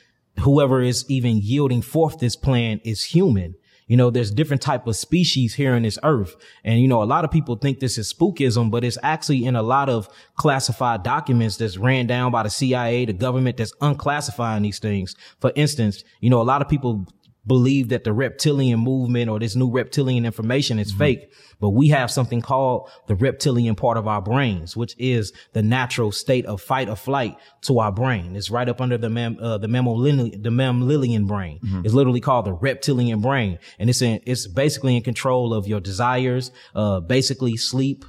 whoever 0.41 0.79
is 0.79 1.05
even 1.09 1.39
yielding 1.41 1.81
forth 1.81 2.19
this 2.19 2.35
plan 2.35 2.81
is 2.85 3.03
human. 3.03 3.55
You 3.89 3.97
know, 3.97 4.11
there's 4.11 4.29
different 4.29 4.61
type 4.61 4.85
of 4.85 4.95
species 4.95 5.55
here 5.55 5.73
on 5.73 5.81
this 5.81 5.97
earth. 6.03 6.35
And, 6.63 6.79
you 6.79 6.87
know, 6.87 7.01
a 7.01 7.05
lot 7.05 7.25
of 7.25 7.31
people 7.31 7.55
think 7.55 7.79
this 7.79 7.97
is 7.97 8.13
spookism, 8.13 8.69
but 8.69 8.83
it's 8.83 8.99
actually 9.01 9.43
in 9.45 9.55
a 9.55 9.63
lot 9.63 9.89
of 9.89 10.07
classified 10.35 11.01
documents 11.01 11.57
that's 11.57 11.75
ran 11.77 12.05
down 12.05 12.31
by 12.31 12.43
the 12.43 12.51
CIA, 12.51 13.05
the 13.05 13.13
government 13.13 13.57
that's 13.57 13.73
unclassifying 13.81 14.61
these 14.61 14.77
things. 14.77 15.15
For 15.41 15.51
instance, 15.55 16.03
you 16.21 16.29
know, 16.29 16.39
a 16.39 16.43
lot 16.43 16.61
of 16.61 16.69
people 16.69 17.07
believe 17.45 17.89
that 17.89 18.03
the 18.03 18.13
reptilian 18.13 18.79
movement 18.79 19.29
or 19.29 19.39
this 19.39 19.55
new 19.55 19.71
reptilian 19.71 20.25
information 20.25 20.77
is 20.77 20.91
fake, 20.91 21.33
but 21.59 21.69
we 21.71 21.89
have 21.89 22.11
something 22.11 22.41
called 22.41 22.89
the 23.07 23.15
reptilian 23.15 23.75
part 23.75 23.97
of 23.97 24.07
our 24.07 24.21
brains, 24.21 24.77
which 24.77 24.95
is 24.97 25.33
the 25.53 25.63
natural 25.63 26.11
state 26.11 26.45
of 26.45 26.61
fight 26.61 26.89
or 26.89 26.95
flight 26.95 27.37
to 27.61 27.79
our 27.79 27.91
brain. 27.91 28.35
It's 28.35 28.51
right 28.51 28.69
up 28.69 28.81
under 28.81 28.97
the 28.97 29.09
mem, 29.09 29.37
uh, 29.41 29.57
the 29.57 29.67
mammalian, 29.67 30.41
the 30.41 30.51
mammalian 30.51 31.25
brain. 31.25 31.59
It's 31.83 31.93
literally 31.93 32.21
called 32.21 32.45
the 32.45 32.53
reptilian 32.53 33.21
brain, 33.21 33.57
and 33.79 33.89
it's 33.89 34.01
in, 34.01 34.21
it's 34.25 34.47
basically 34.47 34.95
in 34.95 35.03
control 35.03 35.53
of 35.53 35.67
your 35.67 35.79
desires, 35.79 36.51
uh, 36.75 36.99
basically 36.99 37.57
sleep, 37.57 38.05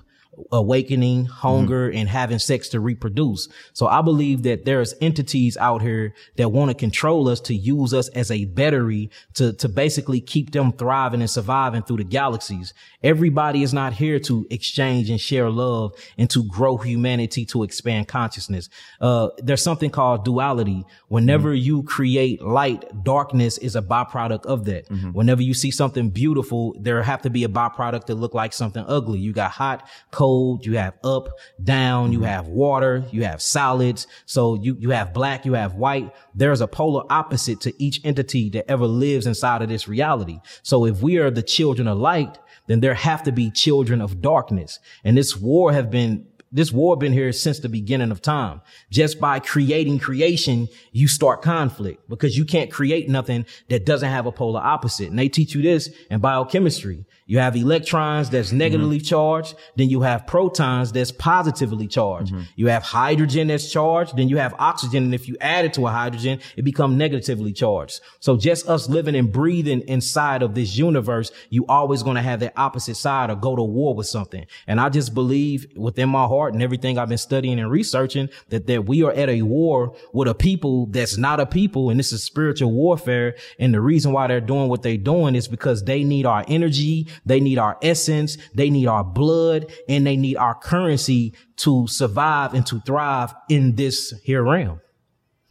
awakening, 0.53 1.27
hunger, 1.27 1.89
mm-hmm. 1.89 1.99
and 1.99 2.09
having 2.09 2.39
sex 2.39 2.69
to 2.71 2.81
reproduce. 2.81 3.49
So 3.73 3.87
I 3.87 4.03
believe 4.03 4.43
that 4.45 4.65
there's 4.65 4.95
entities 5.01 5.57
out 5.57 5.83
here 5.83 6.15
that 6.37 6.51
want 6.51 6.71
to 6.71 6.75
control 6.75 7.29
us 7.29 7.41
to 7.43 7.55
use 7.55 7.95
us 7.95 8.09
as 8.09 8.31
a 8.31 8.45
battery 8.47 9.11
to, 9.35 9.53
to 9.55 9.69
basically 9.69 10.21
keep 10.21 10.53
them 10.53 10.73
thriving 10.73 11.21
and 11.21 11.31
surviving 11.31 11.83
through 11.83 11.99
the 11.99 12.05
galaxies. 12.05 12.73
Everybody 13.03 13.63
is 13.63 13.73
not 13.73 13.93
here 13.93 14.19
to 14.21 14.47
exchange 14.51 15.11
and 15.11 15.21
share 15.21 15.51
love 15.51 15.95
and 16.19 16.29
to 16.31 16.45
grow 16.45 16.77
humanity 16.77 17.45
to 17.47 17.63
expand 17.63 18.09
consciousness. 18.09 18.69
Uh, 19.01 19.29
there's 19.39 19.63
something 19.63 19.91
called 19.91 20.25
duality. 20.25 20.85
Whenever 21.09 21.51
mm-hmm. 21.51 21.65
you 21.65 21.83
create 21.83 22.43
light, 22.43 22.85
darkness 23.03 23.59
is 23.59 23.77
a 23.77 23.83
byproduct 23.83 24.47
of 24.47 24.65
that. 24.65 24.89
Mm-hmm. 24.89 25.13
Whenever 25.13 25.43
you 25.43 25.55
see 25.55 25.71
something 25.71 26.11
beautiful, 26.11 26.75
there 26.79 27.03
have 27.03 27.23
to 27.23 27.31
be 27.31 27.45
a 27.45 27.49
byproduct 27.49 28.07
that 28.07 28.15
look 28.15 28.35
like 28.35 28.53
something 28.53 28.85
ugly. 28.87 29.19
You 29.19 29.33
got 29.33 29.51
hot, 29.51 29.89
cold, 30.11 30.30
you 30.63 30.77
have 30.77 30.95
up, 31.05 31.29
down, 31.63 32.13
you 32.13 32.19
mm-hmm. 32.19 32.27
have 32.27 32.49
water, 32.49 33.05
you 33.11 33.25
have 33.25 33.43
solids. 33.43 34.07
So 34.27 34.55
you, 34.55 34.77
you 34.79 34.91
have 34.91 35.13
black, 35.13 35.45
you 35.45 35.55
have 35.55 35.75
white. 35.75 36.13
There's 36.35 36.61
a 36.61 36.67
polar 36.67 37.05
opposite 37.11 37.61
to 37.63 37.83
each 37.83 38.01
entity 38.05 38.51
that 38.51 38.71
ever 38.71 38.87
lives 38.87 39.27
inside 39.27 39.63
of 39.63 39.69
this 39.69 39.89
reality. 39.89 40.41
So 40.63 40.87
if 40.87 41.03
we 41.03 41.19
are 41.19 41.31
the 41.31 41.43
children 41.43 41.89
of 41.89 41.99
light, 41.99 42.39
then 42.67 42.81
there 42.81 42.95
have 42.95 43.23
to 43.25 43.33
be 43.33 43.51
children 43.51 44.01
of 44.01 44.21
darkness. 44.21 44.79
And 45.05 45.17
this 45.17 45.37
war 45.37 45.73
have 45.73 45.91
been 45.91 46.27
this 46.53 46.73
war 46.73 46.97
been 46.97 47.13
here 47.13 47.33
since 47.33 47.61
the 47.61 47.69
beginning 47.69 48.11
of 48.11 48.21
time. 48.21 48.61
Just 48.91 49.21
by 49.21 49.39
creating 49.39 50.01
creation, 50.01 50.69
you 50.91 51.07
start 51.07 51.43
conflict 51.43 52.09
because 52.09 52.37
you 52.37 52.45
can't 52.45 52.73
create 52.73 53.09
nothing 53.09 53.47
that 53.69 53.87
doesn't 53.87 54.09
have 54.09 54.27
a 54.27 54.33
polar 54.33 54.61
opposite. 54.61 55.11
And 55.11 55.19
they 55.19 55.29
teach 55.29 55.55
you 55.55 55.63
this 55.63 55.91
in 56.11 56.21
biochemistry. 56.21 57.05
You 57.31 57.39
have 57.39 57.55
electrons 57.55 58.29
that's 58.29 58.51
negatively 58.51 58.97
mm-hmm. 58.97 59.05
charged. 59.05 59.55
Then 59.77 59.89
you 59.89 60.01
have 60.01 60.27
protons 60.27 60.91
that's 60.91 61.13
positively 61.13 61.87
charged. 61.87 62.33
Mm-hmm. 62.33 62.43
You 62.57 62.67
have 62.67 62.83
hydrogen 62.83 63.47
that's 63.47 63.71
charged. 63.71 64.17
Then 64.17 64.29
you 64.29 64.39
have 64.39 64.53
oxygen. 64.59 65.05
And 65.05 65.15
if 65.15 65.29
you 65.29 65.37
add 65.41 65.65
it 65.65 65.73
to 65.75 65.87
a 65.87 65.91
hydrogen, 65.93 66.41
it 66.57 66.63
becomes 66.63 66.97
negatively 66.97 67.53
charged. 67.53 68.01
So 68.19 68.37
just 68.37 68.69
us 68.69 68.89
living 68.89 69.15
and 69.15 69.31
breathing 69.31 69.83
inside 69.83 70.43
of 70.43 70.57
this 70.57 70.77
universe, 70.77 71.31
you 71.51 71.65
always 71.69 72.03
going 72.03 72.17
to 72.17 72.21
have 72.21 72.41
that 72.41 72.55
opposite 72.57 72.97
side 72.97 73.31
or 73.31 73.37
go 73.37 73.55
to 73.55 73.63
war 73.63 73.95
with 73.95 74.09
something. 74.09 74.45
And 74.67 74.81
I 74.81 74.89
just 74.89 75.15
believe 75.15 75.69
within 75.77 76.09
my 76.09 76.27
heart 76.27 76.53
and 76.53 76.65
everything 76.65 76.99
I've 76.99 77.09
been 77.11 77.17
studying 77.17 77.61
and 77.61 77.71
researching 77.71 78.29
that, 78.49 78.67
that 78.67 78.87
we 78.87 79.05
are 79.05 79.13
at 79.13 79.29
a 79.29 79.43
war 79.43 79.95
with 80.13 80.27
a 80.27 80.35
people 80.35 80.87
that's 80.87 81.17
not 81.17 81.39
a 81.39 81.47
people. 81.47 81.91
And 81.91 82.01
this 82.01 82.13
is 82.13 82.25
spiritual 82.25 82.73
warfare. 82.73 83.37
And 83.61 83.73
the 83.73 83.81
reason 83.81 84.13
why 84.13 84.27
they're 84.27 84.41
doing 84.41 84.69
what 84.69 84.83
they're 84.83 84.97
doing 84.97 85.37
is 85.37 85.47
because 85.47 85.85
they 85.85 86.03
need 86.03 86.27
our 86.27 86.45
energy. 86.49 87.07
They 87.25 87.41
need 87.41 87.59
our 87.59 87.79
essence. 87.83 88.37
They 88.55 88.71
need 88.71 88.87
our 88.87 89.05
blood 89.05 89.67
and 89.89 90.07
they 90.07 90.17
need 90.17 90.37
our 90.37 90.55
currency 90.55 91.35
to 91.57 91.87
survive 91.87 92.55
and 92.55 92.67
to 92.67 92.81
thrive 92.81 93.35
in 93.49 93.77
this 93.77 94.15
here 94.23 94.43
realm. 94.43 94.81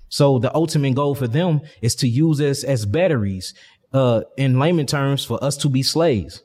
So 0.10 0.40
the 0.40 0.54
ultimate 0.56 0.96
goal 0.96 1.16
for 1.16 1.28
them 1.28 1.62
is 1.82 1.96
to 1.96 2.08
use 2.08 2.42
us 2.42 2.64
as 2.64 2.86
batteries, 2.86 3.54
uh, 3.94 4.22
in 4.38 4.60
layman 4.60 4.86
terms 4.86 5.24
for 5.24 5.44
us 5.44 5.58
to 5.58 5.70
be 5.70 5.84
slaves. 5.84 6.44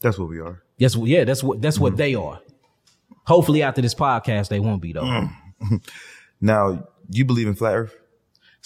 That's 0.00 0.18
what 0.18 0.28
we 0.28 0.40
are. 0.40 0.62
Yes. 0.78 0.96
Yeah. 0.96 1.24
That's 1.24 1.42
what, 1.42 1.62
that's 1.62 1.76
mm-hmm. 1.76 1.84
what 1.84 1.96
they 1.96 2.14
are. 2.14 2.40
Hopefully 3.26 3.62
after 3.62 3.80
this 3.80 3.94
podcast, 3.94 4.48
they 4.48 4.60
won't 4.60 4.82
be 4.82 4.92
though. 4.92 5.02
Mm. 5.02 5.32
now 6.40 6.86
you 7.08 7.24
believe 7.24 7.46
in 7.46 7.54
flat 7.54 7.74
earth? 7.74 7.96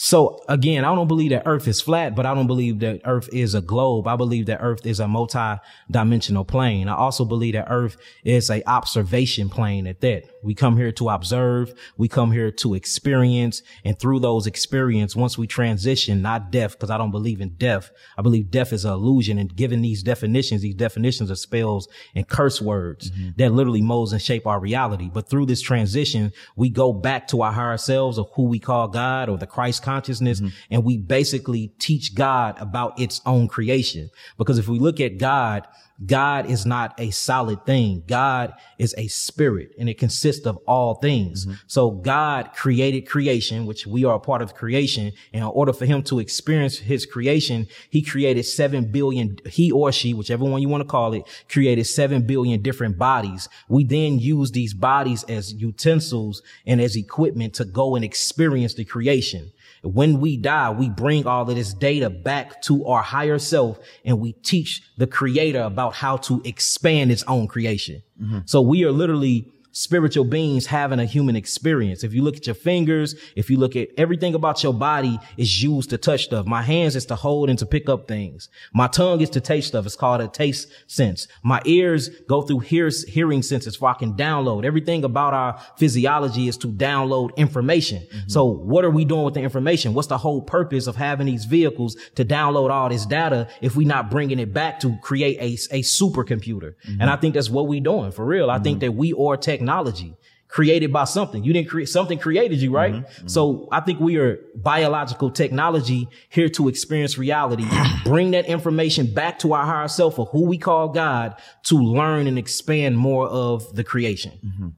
So 0.01 0.45
again, 0.49 0.85
I 0.85 0.95
don't 0.95 1.09
believe 1.09 1.31
that 1.31 1.43
earth 1.45 1.67
is 1.67 1.81
flat, 1.81 2.15
but 2.15 2.25
I 2.25 2.33
don't 2.33 2.47
believe 2.47 2.79
that 2.79 3.01
earth 3.05 3.29
is 3.33 3.57
a 3.57 3.61
globe. 3.61 4.07
I 4.07 4.15
believe 4.15 4.47
that 4.47 4.61
earth 4.63 4.87
is 4.87 5.01
a 5.01 5.09
multi-dimensional 5.09 6.45
plane. 6.45 6.89
I 6.89 6.95
also 6.95 7.25
believe 7.25 7.55
that 7.55 7.67
earth 7.69 7.97
is 8.23 8.49
a 8.49 8.63
observation 8.69 9.49
plane 9.49 9.89
at 9.89 10.01
that. 10.03 10.23
We 10.45 10.55
come 10.55 10.77
here 10.77 10.93
to 10.93 11.09
observe. 11.09 11.75
We 11.97 12.07
come 12.07 12.31
here 12.31 12.53
to 12.53 12.75
experience. 12.75 13.63
And 13.85 13.99
through 13.99 14.21
those 14.21 14.47
experience, 14.47 15.17
once 15.17 15.37
we 15.37 15.49
transition, 15.49 16.23
not 16.23 16.53
death, 16.53 16.75
because 16.75 16.91
I 16.91 16.97
don't 16.97 17.11
believe 17.11 17.41
in 17.41 17.57
death. 17.57 17.91
I 18.17 18.23
believe 18.23 18.53
death 18.53 18.73
is 18.73 18.85
an 18.85 18.93
illusion. 18.93 19.37
And 19.37 19.55
given 19.57 19.83
these 19.83 20.05
definitions, 20.05 20.63
these 20.63 20.77
definitions 20.77 21.29
are 21.29 21.35
spells 21.35 21.89
and 22.15 22.29
curse 22.29 22.63
words 22.63 23.11
mm-hmm. 23.11 23.31
that 23.37 23.53
literally 23.53 23.83
molds 23.83 24.13
and 24.13 24.23
shape 24.23 24.47
our 24.47 24.61
reality. 24.61 25.11
But 25.13 25.29
through 25.29 25.47
this 25.47 25.61
transition, 25.61 26.33
we 26.55 26.71
go 26.71 26.93
back 26.93 27.27
to 27.29 27.43
our 27.43 27.51
higher 27.51 27.79
selves 27.79 28.17
of 28.17 28.31
who 28.35 28.45
we 28.45 28.61
call 28.61 28.87
God 28.87 29.29
or 29.29 29.37
the 29.39 29.49
Christ 29.49 29.88
consciousness. 29.89 30.41
Mm-hmm. 30.41 30.55
And 30.71 30.85
we 30.85 30.99
basically 30.99 31.73
teach 31.79 32.15
God 32.15 32.57
about 32.61 32.99
its 33.01 33.21
own 33.25 33.49
creation. 33.49 34.11
Because 34.37 34.59
if 34.59 34.69
we 34.69 34.79
look 34.79 35.01
at 35.01 35.19
God, 35.19 35.67
God 36.07 36.49
is 36.49 36.65
not 36.65 36.95
a 36.99 37.11
solid 37.11 37.67
thing. 37.67 38.05
God 38.07 38.55
is 38.79 38.95
a 38.97 39.09
spirit 39.09 39.73
and 39.79 39.89
it 39.89 39.99
consists 39.99 40.47
of 40.47 40.57
all 40.59 40.95
things. 40.95 41.45
Mm-hmm. 41.45 41.55
So 41.67 41.91
God 41.91 42.51
created 42.55 43.09
creation, 43.09 43.67
which 43.67 43.85
we 43.85 44.05
are 44.05 44.15
a 44.15 44.21
part 44.21 44.41
of 44.41 44.55
creation. 44.55 45.13
And 45.33 45.43
in 45.43 45.49
order 45.49 45.73
for 45.73 45.87
him 45.87 46.05
to 46.05 46.21
experience 46.21 46.79
his 46.79 47.05
creation, 47.05 47.67
he 47.91 48.03
created 48.03 48.45
seven 48.45 48.93
billion, 48.93 49.39
he 49.47 49.73
or 49.73 49.91
she, 49.91 50.15
whichever 50.15 50.45
one 50.45 50.63
you 50.63 50.69
want 50.69 50.83
to 50.83 50.89
call 50.89 51.15
it, 51.15 51.25
created 51.49 51.85
seven 51.85 52.25
billion 52.25 52.63
different 52.63 52.97
bodies. 52.97 53.49
We 53.69 53.83
then 53.83 54.21
use 54.21 54.53
these 54.53 54.75
bodies 54.75 55.25
as 55.25 55.53
utensils 55.55 56.43
and 56.65 56.81
as 56.81 56.95
equipment 56.95 57.55
to 57.55 57.65
go 57.65 57.97
and 57.97 58.05
experience 58.05 58.75
the 58.75 58.85
creation. 58.85 59.51
When 59.83 60.21
we 60.21 60.37
die, 60.37 60.71
we 60.71 60.89
bring 60.89 61.27
all 61.27 61.49
of 61.49 61.55
this 61.55 61.73
data 61.75 62.11
back 62.11 62.63
to 62.63 62.85
our 62.87 63.03
higher 63.03 63.39
self 63.39 63.79
and 64.05 64.21
we 64.21 64.33
teach 64.33 64.83
the 64.97 65.07
creator 65.07 65.63
about 65.63 65.95
how 65.95 66.17
to 66.19 66.41
expand 66.45 67.13
its 67.13 67.23
own 67.25 67.47
creation. 67.49 68.03
Mm-hmm. 68.21 68.41
So 68.47 68.61
we 68.61 68.85
are 68.85 68.93
literally 68.93 69.53
spiritual 69.79 70.25
beings 70.25 70.67
having 70.67 70.99
a 70.99 71.05
human 71.05 71.37
experience. 71.37 72.03
If 72.03 72.13
you 72.13 72.21
look 72.23 72.37
at 72.37 72.47
your 72.47 72.55
fingers, 72.55 73.15
if 73.37 73.49
you 73.49 73.57
look 73.57 73.77
at 73.77 73.89
everything 73.97 74.35
about 74.35 74.61
your 74.65 74.75
body 74.75 75.21
is 75.37 75.63
used 75.63 75.91
to 75.91 75.99
touch 75.99 76.25
stuff. 76.25 76.47
My 76.47 76.63
hands 76.63 76.97
is 76.97 77.07
to 77.07 77.15
hold 77.15 77.49
and 77.49 77.57
to 77.61 77.67
pick 77.67 77.89
up 77.89 78.09
things. 78.09 78.49
My 78.75 78.89
tongue 78.89 79.21
is 79.21 79.31
to 79.31 79.41
taste 79.41 79.69
stuff. 79.69 79.87
It's 79.87 79.95
called 79.95 80.21
a 80.21 80.27
taste 80.27 80.69
sense. 80.89 81.29
My 81.45 81.63
ears 81.65 82.09
go 82.29 82.43
through 82.43 82.61
hears, 82.61 83.05
hearing 83.05 83.41
senses 83.41 83.77
so 83.77 83.87
I 83.87 83.95
can 83.95 84.15
download. 84.15 84.65
Everything 84.65 85.05
about 85.05 85.33
our 85.33 85.61
physiology 85.77 86.49
is 86.49 86.57
to 86.59 86.67
download 86.67 87.37
information. 87.37 88.03
Mm-hmm. 88.03 88.29
So 88.29 88.47
what 88.47 88.85
are 88.85 88.91
we 88.91 89.05
doing 89.05 89.23
with 89.23 89.35
the 89.35 89.43
information? 89.43 89.95
What's 89.95 90.09
the 90.09 90.19
whole 90.19 90.43
purpose 90.43 90.89
of 90.89 90.97
having 90.97 91.27
these 91.27 91.45
vehicles 91.45 91.97
to 92.17 92.25
download 92.25 92.71
all 92.71 92.89
this 92.89 93.07
data 93.07 93.47
if 93.61 93.77
we're 93.77 93.87
not 93.87 94.11
bringing 94.11 94.41
it 94.41 94.53
back 94.53 94.81
to 94.81 94.97
create 95.03 95.39
a, 95.39 95.77
a 95.77 95.83
supercomputer? 95.83 96.75
Mm-hmm. 96.75 97.01
And 97.01 97.11
I 97.11 97.15
think 97.15 97.35
that's 97.35 97.49
what 97.49 97.69
we're 97.69 97.81
doing 97.81 98.11
for 98.11 98.25
real. 98.25 98.51
I 98.51 98.55
mm-hmm. 98.57 98.65
think 98.65 98.81
that 98.81 98.95
we 98.95 99.13
are 99.13 99.37
technology 99.37 99.68
technology 99.69 100.17
created 100.49 100.91
by 100.91 101.05
something. 101.05 101.45
You 101.45 101.53
didn't 101.53 101.69
create 101.69 101.91
something 101.91 102.19
created 102.19 102.63
you, 102.63 102.73
right? 102.73 102.95
Mm-hmm, 102.95 103.05
mm-hmm. 103.05 103.29
So 103.29 103.69
I 103.71 103.81
think 103.81 104.01
we 104.01 104.17
are 104.17 104.41
biological 104.55 105.31
technology 105.31 106.09
here 106.31 106.49
to 106.51 106.69
experience 106.69 107.19
reality, 107.19 107.67
bring 108.05 108.31
that 108.31 108.47
information 108.47 109.13
back 109.13 109.39
to 109.41 109.53
our 109.53 109.67
higher 109.67 109.89
self 109.89 110.19
of 110.19 110.29
who 110.31 110.47
we 110.47 110.57
call 110.57 110.89
God 110.89 111.37
to 111.65 111.77
learn 111.77 112.27
and 112.27 112.39
expand 112.39 112.97
more 112.97 113.29
of 113.29 113.75
the 113.75 113.85
creation. 113.85 114.33
Mm-hmm. 114.43 114.69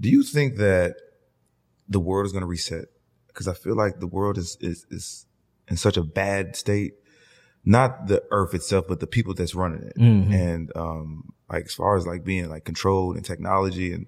Do 0.00 0.08
you 0.08 0.22
think 0.22 0.56
that 0.56 0.94
the 1.88 1.98
world 1.98 2.26
is 2.26 2.32
going 2.32 2.42
to 2.42 2.46
reset? 2.46 2.84
Because 3.26 3.48
I 3.48 3.54
feel 3.54 3.74
like 3.74 3.98
the 3.98 4.06
world 4.06 4.38
is, 4.38 4.56
is, 4.60 4.86
is 4.88 5.26
in 5.68 5.76
such 5.76 5.96
a 5.96 6.04
bad 6.04 6.54
state. 6.54 6.94
Not 7.62 8.06
the 8.06 8.22
earth 8.30 8.54
itself, 8.54 8.86
but 8.88 9.00
the 9.00 9.06
people 9.06 9.34
that's 9.34 9.54
running 9.54 9.82
it. 9.82 9.96
Mm-hmm. 9.98 10.32
And, 10.32 10.72
um, 10.76 11.34
like 11.50 11.64
as 11.64 11.74
far 11.74 11.96
as 11.96 12.06
like 12.06 12.24
being 12.24 12.48
like 12.48 12.64
controlled 12.64 13.16
and 13.16 13.24
technology 13.24 13.92
and 13.92 14.06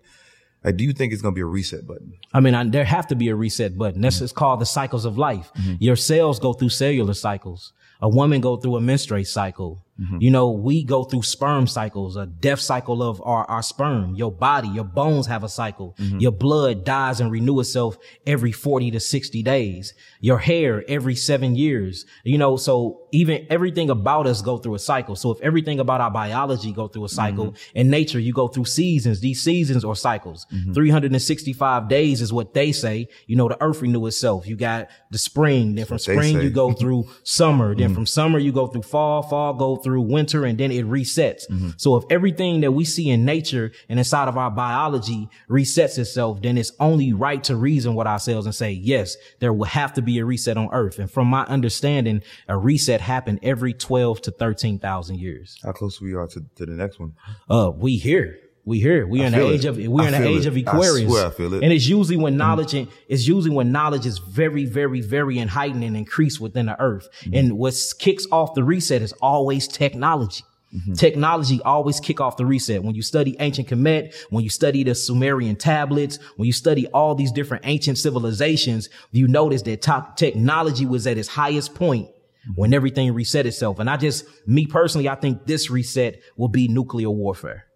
like, 0.65 0.77
do 0.77 0.85
you 0.85 0.93
think 0.93 1.13
it's 1.13 1.23
going 1.23 1.35
to 1.35 1.37
be 1.37 1.43
a 1.43 1.47
reset 1.47 1.87
button? 1.87 2.15
I 2.33 2.41
mean, 2.41 2.55
I, 2.55 2.65
there 2.65 2.85
have 2.85 3.09
to 3.09 3.17
be 3.17 3.29
a 3.29 3.35
reset 3.35 3.77
button. 3.77 4.01
That's 4.01 4.21
mm-hmm. 4.21 4.35
called 4.37 4.61
the 4.61 4.67
cycles 4.67 5.05
of 5.05 5.19
life. 5.19 5.51
Mm-hmm. 5.59 5.75
Your 5.81 5.97
cells 5.97 6.39
go 6.39 6.53
through 6.53 6.69
cellular 6.69 7.15
cycles. 7.15 7.73
A 8.01 8.09
woman 8.09 8.41
go 8.41 8.57
through 8.57 8.77
a 8.77 8.81
menstruate 8.81 9.29
cycle. 9.29 9.85
Mm-hmm. 10.01 10.19
You 10.21 10.31
know, 10.31 10.51
we 10.51 10.85
go 10.85 11.05
through 11.05 11.23
sperm 11.23 11.67
cycles, 11.67 12.17
a 12.17 12.27
death 12.27 12.61
cycle 12.61 13.03
of 13.03 13.21
our, 13.25 13.45
our 13.45 13.63
sperm. 13.63 14.15
Your 14.15 14.33
body, 14.33 14.69
your 14.69 14.85
bones 14.85 15.27
have 15.27 15.45
a 15.45 15.49
cycle. 15.49 15.95
Mm-hmm. 15.99 16.19
Your 16.19 16.33
blood 16.33 16.85
dies 16.85 17.21
and 17.21 17.31
renew 17.31 17.61
itself 17.61 17.99
every 18.27 18.53
40 18.53 18.93
to 18.93 19.01
60 19.01 19.43
days. 19.43 19.93
Your 20.21 20.39
hair 20.39 20.83
every 20.89 21.15
seven 21.15 21.55
years. 21.55 22.07
You 22.25 22.39
know, 22.39 22.57
so 22.57 23.03
even 23.13 23.47
everything 23.51 23.91
about 23.91 24.27
us 24.27 24.41
go 24.41 24.57
through 24.57 24.77
a 24.77 24.79
cycle. 24.79 25.15
So 25.15 25.31
if 25.31 25.41
everything 25.43 25.79
about 25.79 26.01
our 26.01 26.11
biology 26.11 26.73
go 26.73 26.89
through 26.89 27.05
a 27.05 27.11
cycle 27.11 27.53
mm-hmm. 27.53 27.79
in 27.79 27.91
nature, 27.91 28.19
you 28.19 28.33
go 28.33 28.49
through 28.49 28.65
seasons, 28.65 29.21
these 29.21 29.43
seasons 29.43 29.85
or 29.85 29.95
cycles. 29.95 30.47
Mm-hmm. 30.53 30.73
365 30.73 31.89
days 31.89 32.23
is 32.23 32.33
what 32.33 32.55
they 32.55 32.73
say. 32.73 33.09
You 33.27 33.37
know, 33.37 33.49
the 33.49 33.63
earth 33.63 33.83
renew 33.83 34.07
itself. 34.07 34.47
You 34.47 34.57
got 34.57 34.89
the 35.11 35.19
spring, 35.19 35.75
then 35.75 35.85
from 35.85 35.99
spring 35.99 36.41
you 36.41 36.49
go 36.49 36.73
through 36.83 37.11
summer, 37.25 37.75
then 37.75 37.89
mm-hmm. 37.89 37.95
from 37.95 38.07
summer 38.07 38.39
you 38.39 38.53
go 38.53 38.67
through 38.67 38.83
fall, 38.83 39.23
fall 39.23 39.53
go 39.53 39.82
through 39.83 40.03
winter 40.03 40.45
and 40.45 40.59
then 40.59 40.71
it 40.71 40.87
resets. 40.87 41.49
Mm-hmm. 41.51 41.71
So 41.77 41.97
if 41.97 42.05
everything 42.11 42.61
that 42.63 42.73
we 42.73 42.85
see 42.85 43.11
in 43.11 43.25
nature 43.25 43.73
and 43.89 43.99
inside 43.99 44.29
of 44.29 44.37
our 44.37 44.51
biology 44.51 45.29
resets 45.49 45.99
itself, 45.99 46.43
then 46.43 46.59
it's 46.59 46.73
only 46.81 47.13
right 47.13 47.43
to 47.45 47.57
reason 47.57 47.95
with 47.95 48.07
ourselves 48.07 48.47
and 48.47 48.55
say, 48.55 48.73
yes, 48.73 49.17
there 49.41 49.53
will 49.53 49.67
have 49.67 49.93
to 49.95 50.03
be 50.03 50.19
a 50.19 50.25
reset 50.25 50.57
on 50.57 50.69
earth. 50.73 50.99
And 50.99 51.11
from 51.11 51.29
my 51.29 51.45
understanding, 51.45 52.23
a 52.49 52.57
reset 52.57 53.01
happened 53.01 53.41
every 53.43 53.75
12 53.75 54.23
to 54.23 54.31
13,000 54.31 55.19
years. 55.19 55.59
How 55.63 55.73
close 55.73 56.01
we 56.01 56.15
are 56.15 56.27
to, 56.29 56.45
to 56.57 56.67
the 56.67 56.73
next 56.73 56.99
one? 56.99 57.15
Uh, 57.49 57.71
we 57.75 57.97
here. 57.97 58.39
We 58.65 58.79
here. 58.79 59.07
We're 59.07 59.27
in 59.27 59.33
the 59.33 59.45
age 59.45 59.65
it. 59.65 59.69
of 59.69 59.77
we're 59.77 60.03
I 60.03 60.07
in 60.07 60.23
the 60.23 60.29
age 60.29 60.47
it. 60.47 60.49
of 60.49 60.57
Aquarius. 60.57 61.13
I 61.13 61.31
feel 61.31 61.55
it. 61.55 61.65
And 61.65 61.73
it's 61.73 61.87
usually 61.87 62.17
when 62.17 62.35
mm-hmm. 62.35 62.39
knowledge 62.39 62.71
mm. 62.73 62.81
and 62.81 62.89
it's 63.09 63.27
usually 63.27 63.55
when 63.55 63.73
knowledge 63.73 64.07
is 64.07 64.19
very, 64.19 64.67
very, 64.67 65.01
very 65.01 65.39
and 65.39 65.51
heightened 65.51 65.83
and 65.83 65.97
increased 65.97 66.41
within 66.41 66.67
the 66.67 66.81
earth. 66.81 67.09
Mm. 67.25 67.39
And 67.39 67.59
what 67.59 67.75
kicks 67.99 68.27
off 68.31 68.55
the 68.55 68.63
reset 68.63 69.03
is 69.03 69.13
always 69.15 69.67
technology. 69.67 70.45
Mm-hmm. 70.75 70.95
Technology 70.95 71.61
always 71.65 72.01
kick 72.01 72.21
off 72.21 72.37
the 72.37 72.47
reset. 72.47 72.83
When 72.83 72.95
you 72.95 73.03
study 73.03 73.37
ancient 73.41 73.69
Kemet, 73.69 74.15
when 74.31 74.43
you 74.43 74.49
study 74.49 74.85
the 74.85 74.95
Sumerian 74.95 75.57
tablets, 75.57 76.19
when 76.37 76.47
you 76.47 76.53
study 76.53 76.87
all 76.89 77.15
these 77.15 77.31
different 77.31 77.67
ancient 77.67 77.99
civilizations, 77.99 78.89
you 79.11 79.29
notice 79.29 79.63
that 79.63 79.83
top 79.83 80.17
technology 80.17 80.87
was 80.87 81.07
at 81.07 81.19
its 81.19 81.29
highest 81.29 81.75
point 81.75 82.09
when 82.55 82.73
everything 82.73 83.13
reset 83.13 83.45
itself. 83.45 83.81
And 83.81 83.91
I 83.91 83.97
just, 83.99 84.25
me 84.47 84.67
personally, 84.67 85.09
I 85.09 85.15
think 85.15 85.47
this 85.47 85.69
reset 85.69 86.21
will 86.37 86.49
be 86.49 86.69
nuclear 86.69 87.11
warfare. 87.11 87.67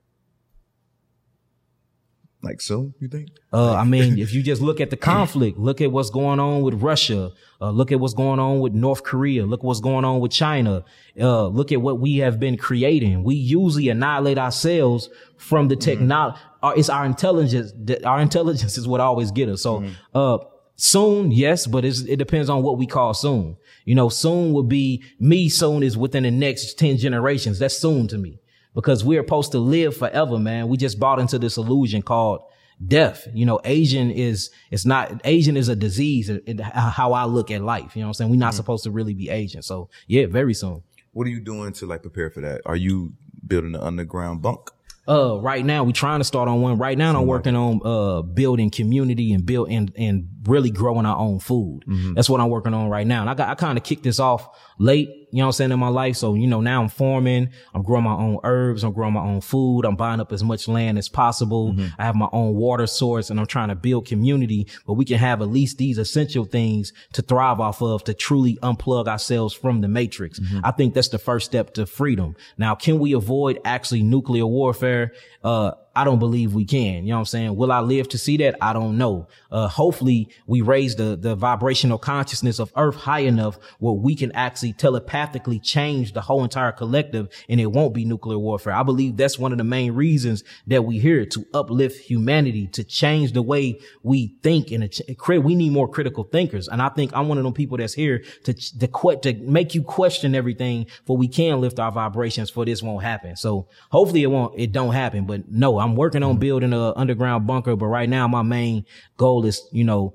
Like 2.46 2.60
so, 2.60 2.94
you 3.00 3.08
think? 3.08 3.30
Uh, 3.52 3.74
I 3.74 3.82
mean, 3.82 4.20
if 4.20 4.32
you 4.32 4.40
just 4.40 4.62
look 4.62 4.80
at 4.80 4.90
the 4.90 4.96
conflict, 4.96 5.58
look 5.58 5.80
at 5.80 5.90
what's 5.90 6.10
going 6.10 6.38
on 6.38 6.62
with 6.62 6.74
Russia, 6.74 7.32
uh, 7.60 7.70
look 7.70 7.90
at 7.90 7.98
what's 7.98 8.14
going 8.14 8.38
on 8.38 8.60
with 8.60 8.72
North 8.72 9.02
Korea, 9.02 9.44
look 9.44 9.64
what's 9.64 9.80
going 9.80 10.04
on 10.04 10.20
with 10.20 10.30
China, 10.30 10.84
uh, 11.20 11.48
look 11.48 11.72
at 11.72 11.82
what 11.82 11.98
we 11.98 12.18
have 12.18 12.38
been 12.38 12.56
creating. 12.56 13.24
We 13.24 13.34
usually 13.34 13.88
annihilate 13.88 14.38
ourselves 14.38 15.10
from 15.38 15.66
the 15.66 15.74
technology. 15.74 16.38
It's 16.76 16.88
our 16.88 17.04
intelligence. 17.04 17.72
Our 18.04 18.20
intelligence 18.20 18.78
is 18.78 18.86
what 18.86 19.00
always 19.00 19.32
get 19.32 19.48
us. 19.48 19.62
So, 19.62 19.84
uh, 20.14 20.38
soon, 20.76 21.32
yes, 21.32 21.66
but 21.66 21.84
it's, 21.84 22.02
it 22.02 22.16
depends 22.16 22.48
on 22.48 22.62
what 22.62 22.78
we 22.78 22.86
call 22.86 23.12
soon. 23.12 23.56
You 23.84 23.96
know, 23.96 24.08
soon 24.08 24.52
would 24.52 24.68
be 24.68 25.02
me. 25.18 25.48
Soon 25.48 25.82
is 25.82 25.96
within 25.96 26.22
the 26.22 26.30
next 26.30 26.78
10 26.78 26.98
generations. 26.98 27.58
That's 27.58 27.76
soon 27.76 28.06
to 28.06 28.18
me 28.18 28.38
because 28.76 29.02
we're 29.04 29.22
supposed 29.22 29.50
to 29.52 29.58
live 29.58 29.96
forever, 29.96 30.38
man. 30.38 30.68
We 30.68 30.76
just 30.76 31.00
bought 31.00 31.18
into 31.18 31.36
this 31.40 31.56
illusion 31.56 32.02
called 32.02 32.42
death. 32.86 33.26
You 33.34 33.46
know, 33.46 33.58
Asian 33.64 34.10
is, 34.10 34.50
it's 34.70 34.84
not, 34.86 35.20
Asian 35.24 35.56
is 35.56 35.68
a 35.68 35.74
disease, 35.74 36.28
it- 36.28 36.44
it- 36.46 36.60
how 36.60 37.12
I 37.14 37.24
look 37.24 37.50
at 37.50 37.62
life. 37.62 37.96
You 37.96 38.02
know 38.02 38.06
what 38.08 38.10
I'm 38.10 38.14
saying? 38.14 38.30
We're 38.30 38.36
not 38.36 38.54
supposed 38.54 38.84
to 38.84 38.90
really 38.92 39.14
be 39.14 39.30
Asian. 39.30 39.62
So 39.62 39.88
yeah, 40.06 40.26
very 40.26 40.54
soon. 40.54 40.82
What 41.12 41.26
are 41.26 41.30
you 41.30 41.40
doing 41.40 41.72
to 41.72 41.86
like 41.86 42.02
prepare 42.02 42.30
for 42.30 42.42
that? 42.42 42.60
Are 42.66 42.76
you 42.76 43.14
building 43.46 43.74
an 43.74 43.80
underground 43.80 44.42
bunk? 44.42 44.70
Uh, 45.08 45.38
right 45.40 45.64
now 45.64 45.84
we're 45.84 45.92
trying 45.92 46.18
to 46.20 46.24
start 46.24 46.48
on 46.48 46.60
one. 46.60 46.78
Right 46.78 46.98
now 46.98 47.18
I'm 47.18 47.26
working 47.26 47.54
on 47.54 47.80
uh 47.84 48.22
building 48.22 48.70
community 48.70 49.32
and 49.32 49.46
build 49.46 49.70
and 49.70 49.92
and 49.96 50.28
really 50.46 50.70
growing 50.70 51.06
our 51.06 51.16
own 51.16 51.38
food. 51.38 51.84
Mm-hmm. 51.86 52.14
That's 52.14 52.28
what 52.28 52.40
I'm 52.40 52.50
working 52.50 52.74
on 52.74 52.88
right 52.88 53.06
now. 53.06 53.20
And 53.20 53.30
I 53.30 53.34
got 53.34 53.48
I 53.48 53.54
kind 53.54 53.78
of 53.78 53.84
kicked 53.84 54.02
this 54.02 54.20
off 54.20 54.48
late, 54.78 55.08
you 55.30 55.38
know 55.38 55.44
what 55.44 55.48
I'm 55.48 55.52
saying, 55.52 55.72
in 55.72 55.78
my 55.78 55.88
life. 55.88 56.16
So, 56.16 56.34
you 56.34 56.46
know, 56.46 56.60
now 56.60 56.82
I'm 56.82 56.88
farming, 56.88 57.50
I'm 57.74 57.82
growing 57.82 58.04
my 58.04 58.12
own 58.12 58.38
herbs, 58.44 58.84
I'm 58.84 58.92
growing 58.92 59.14
my 59.14 59.22
own 59.22 59.40
food, 59.40 59.84
I'm 59.84 59.96
buying 59.96 60.20
up 60.20 60.32
as 60.32 60.44
much 60.44 60.68
land 60.68 60.98
as 60.98 61.08
possible. 61.08 61.72
Mm-hmm. 61.72 61.86
I 61.98 62.04
have 62.04 62.14
my 62.14 62.28
own 62.32 62.54
water 62.54 62.86
source 62.86 63.30
and 63.30 63.40
I'm 63.40 63.46
trying 63.46 63.68
to 63.68 63.74
build 63.74 64.06
community, 64.06 64.66
but 64.86 64.94
we 64.94 65.04
can 65.04 65.18
have 65.18 65.42
at 65.42 65.48
least 65.48 65.78
these 65.78 65.98
essential 65.98 66.44
things 66.44 66.92
to 67.14 67.22
thrive 67.22 67.60
off 67.60 67.82
of 67.82 68.04
to 68.04 68.14
truly 68.14 68.56
unplug 68.62 69.08
ourselves 69.08 69.54
from 69.54 69.80
the 69.80 69.88
matrix. 69.88 70.38
Mm-hmm. 70.38 70.60
I 70.64 70.70
think 70.72 70.94
that's 70.94 71.08
the 71.08 71.18
first 71.18 71.46
step 71.46 71.74
to 71.74 71.86
freedom. 71.86 72.36
Now, 72.58 72.74
can 72.74 72.98
we 72.98 73.12
avoid 73.12 73.60
actually 73.64 74.02
nuclear 74.02 74.46
warfare? 74.46 75.12
Uh, 75.46 75.70
I 75.96 76.04
don't 76.04 76.18
believe 76.18 76.52
we 76.52 76.66
can. 76.66 77.04
You 77.04 77.10
know 77.10 77.14
what 77.14 77.20
I'm 77.20 77.24
saying? 77.26 77.56
Will 77.56 77.72
I 77.72 77.80
live 77.80 78.10
to 78.10 78.18
see 78.18 78.36
that? 78.38 78.56
I 78.60 78.74
don't 78.74 78.98
know. 78.98 79.28
Uh, 79.50 79.66
hopefully 79.66 80.28
we 80.46 80.60
raise 80.60 80.94
the, 80.94 81.16
the 81.16 81.34
vibrational 81.34 81.96
consciousness 81.96 82.58
of 82.58 82.70
earth 82.76 82.96
high 82.96 83.20
enough 83.20 83.58
where 83.78 83.94
we 83.94 84.14
can 84.14 84.30
actually 84.32 84.74
telepathically 84.74 85.58
change 85.58 86.12
the 86.12 86.20
whole 86.20 86.44
entire 86.44 86.72
collective 86.72 87.28
and 87.48 87.58
it 87.60 87.66
won't 87.66 87.94
be 87.94 88.04
nuclear 88.04 88.38
warfare. 88.38 88.74
I 88.74 88.82
believe 88.82 89.16
that's 89.16 89.38
one 89.38 89.52
of 89.52 89.58
the 89.58 89.64
main 89.64 89.92
reasons 89.92 90.44
that 90.66 90.84
we 90.84 90.98
here 90.98 91.24
to 91.24 91.46
uplift 91.54 91.98
humanity, 91.98 92.66
to 92.72 92.84
change 92.84 93.32
the 93.32 93.40
way 93.40 93.80
we 94.02 94.36
think 94.42 94.70
and 94.72 94.92
create. 95.16 95.44
we 95.44 95.54
need 95.54 95.72
more 95.72 95.88
critical 95.88 96.24
thinkers. 96.24 96.68
And 96.68 96.82
I 96.82 96.90
think 96.90 97.12
I'm 97.14 97.28
one 97.28 97.38
of 97.38 97.44
them 97.44 97.54
people 97.54 97.78
that's 97.78 97.94
here 97.94 98.22
to, 98.44 98.52
to, 98.52 99.16
to 99.22 99.34
make 99.44 99.74
you 99.74 99.82
question 99.82 100.34
everything 100.34 100.86
for 101.06 101.16
we 101.16 101.28
can 101.28 101.62
lift 101.62 101.78
our 101.78 101.92
vibrations 101.92 102.50
for 102.50 102.66
this 102.66 102.82
won't 102.82 103.02
happen. 103.02 103.36
So 103.36 103.68
hopefully 103.90 104.24
it 104.24 104.26
won't, 104.26 104.60
it 104.60 104.72
don't 104.72 104.92
happen, 104.92 105.24
but 105.24 105.35
no, 105.48 105.78
I'm 105.78 105.96
working 105.96 106.22
on 106.22 106.38
building 106.38 106.72
a 106.72 106.92
underground 106.96 107.46
bunker. 107.46 107.76
But 107.76 107.86
right 107.86 108.08
now 108.08 108.28
my 108.28 108.42
main 108.42 108.84
goal 109.16 109.44
is, 109.44 109.62
you 109.72 109.84
know, 109.84 110.14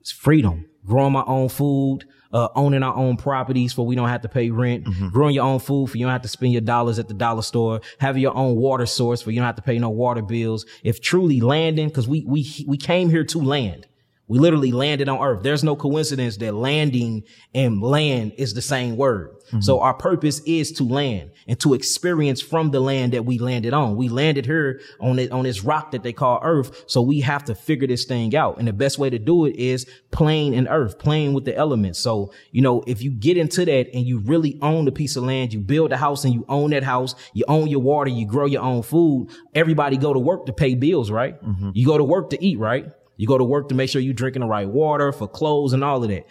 it's 0.00 0.12
freedom, 0.12 0.66
growing 0.84 1.12
my 1.12 1.24
own 1.26 1.48
food, 1.48 2.04
uh, 2.32 2.48
owning 2.54 2.82
our 2.82 2.94
own 2.94 3.16
properties 3.16 3.72
for 3.72 3.86
we 3.86 3.94
don't 3.94 4.08
have 4.08 4.22
to 4.22 4.28
pay 4.28 4.50
rent, 4.50 4.86
growing 5.12 5.34
your 5.34 5.44
own 5.44 5.58
food 5.58 5.90
for 5.90 5.96
you 5.96 6.04
don't 6.04 6.12
have 6.12 6.22
to 6.22 6.28
spend 6.28 6.52
your 6.52 6.60
dollars 6.60 6.98
at 6.98 7.08
the 7.08 7.14
dollar 7.14 7.42
store, 7.42 7.80
having 7.98 8.22
your 8.22 8.36
own 8.36 8.56
water 8.56 8.86
source 8.86 9.22
for 9.22 9.30
you 9.30 9.40
don't 9.40 9.46
have 9.46 9.56
to 9.56 9.62
pay 9.62 9.78
no 9.78 9.90
water 9.90 10.22
bills. 10.22 10.66
If 10.82 11.00
truly 11.00 11.40
landing, 11.40 11.90
cause 11.90 12.06
we, 12.06 12.24
we, 12.26 12.64
we 12.66 12.76
came 12.76 13.10
here 13.10 13.24
to 13.24 13.38
land. 13.38 13.86
We 14.28 14.38
literally 14.38 14.72
landed 14.72 15.08
on 15.08 15.22
earth. 15.24 15.42
There's 15.42 15.62
no 15.62 15.76
coincidence 15.76 16.36
that 16.38 16.52
landing 16.52 17.24
and 17.54 17.80
land 17.80 18.32
is 18.36 18.54
the 18.54 18.62
same 18.62 18.96
word. 18.96 19.36
Mm-hmm. 19.46 19.60
So 19.60 19.80
our 19.80 19.94
purpose 19.94 20.40
is 20.40 20.72
to 20.72 20.84
land 20.84 21.30
and 21.46 21.58
to 21.60 21.74
experience 21.74 22.40
from 22.40 22.72
the 22.72 22.80
land 22.80 23.12
that 23.12 23.24
we 23.24 23.38
landed 23.38 23.72
on. 23.72 23.94
We 23.96 24.08
landed 24.08 24.44
here 24.44 24.80
on 25.00 25.20
it, 25.20 25.30
on 25.30 25.44
this 25.44 25.62
rock 25.62 25.92
that 25.92 26.02
they 26.02 26.12
call 26.12 26.40
earth. 26.42 26.84
So 26.88 27.02
we 27.02 27.20
have 27.20 27.44
to 27.44 27.54
figure 27.54 27.86
this 27.86 28.04
thing 28.04 28.34
out. 28.34 28.58
And 28.58 28.66
the 28.66 28.72
best 28.72 28.98
way 28.98 29.10
to 29.10 29.18
do 29.18 29.44
it 29.44 29.54
is 29.56 29.86
playing 30.10 30.54
in 30.54 30.66
earth, 30.66 30.98
playing 30.98 31.32
with 31.32 31.44
the 31.44 31.56
elements. 31.56 32.00
So, 32.00 32.32
you 32.50 32.62
know, 32.62 32.82
if 32.88 33.02
you 33.02 33.12
get 33.12 33.36
into 33.36 33.64
that 33.64 33.94
and 33.94 34.04
you 34.04 34.18
really 34.18 34.58
own 34.60 34.86
the 34.86 34.92
piece 34.92 35.14
of 35.14 35.22
land, 35.22 35.52
you 35.52 35.60
build 35.60 35.92
a 35.92 35.96
house 35.96 36.24
and 36.24 36.34
you 36.34 36.44
own 36.48 36.70
that 36.70 36.82
house, 36.82 37.14
you 37.32 37.44
own 37.46 37.68
your 37.68 37.80
water, 37.80 38.10
you 38.10 38.26
grow 38.26 38.46
your 38.46 38.62
own 38.62 38.82
food. 38.82 39.28
Everybody 39.54 39.96
go 39.96 40.12
to 40.12 40.18
work 40.18 40.46
to 40.46 40.52
pay 40.52 40.74
bills, 40.74 41.12
right? 41.12 41.40
Mm-hmm. 41.40 41.70
You 41.74 41.86
go 41.86 41.96
to 41.96 42.04
work 42.04 42.30
to 42.30 42.44
eat, 42.44 42.58
right? 42.58 42.86
You 43.16 43.26
go 43.26 43.38
to 43.38 43.44
work 43.44 43.68
to 43.68 43.74
make 43.74 43.90
sure 43.90 44.00
you're 44.00 44.14
drinking 44.14 44.40
the 44.40 44.48
right 44.48 44.68
water 44.68 45.12
for 45.12 45.26
clothes 45.26 45.72
and 45.72 45.82
all 45.82 46.02
of 46.02 46.08
that. 46.10 46.26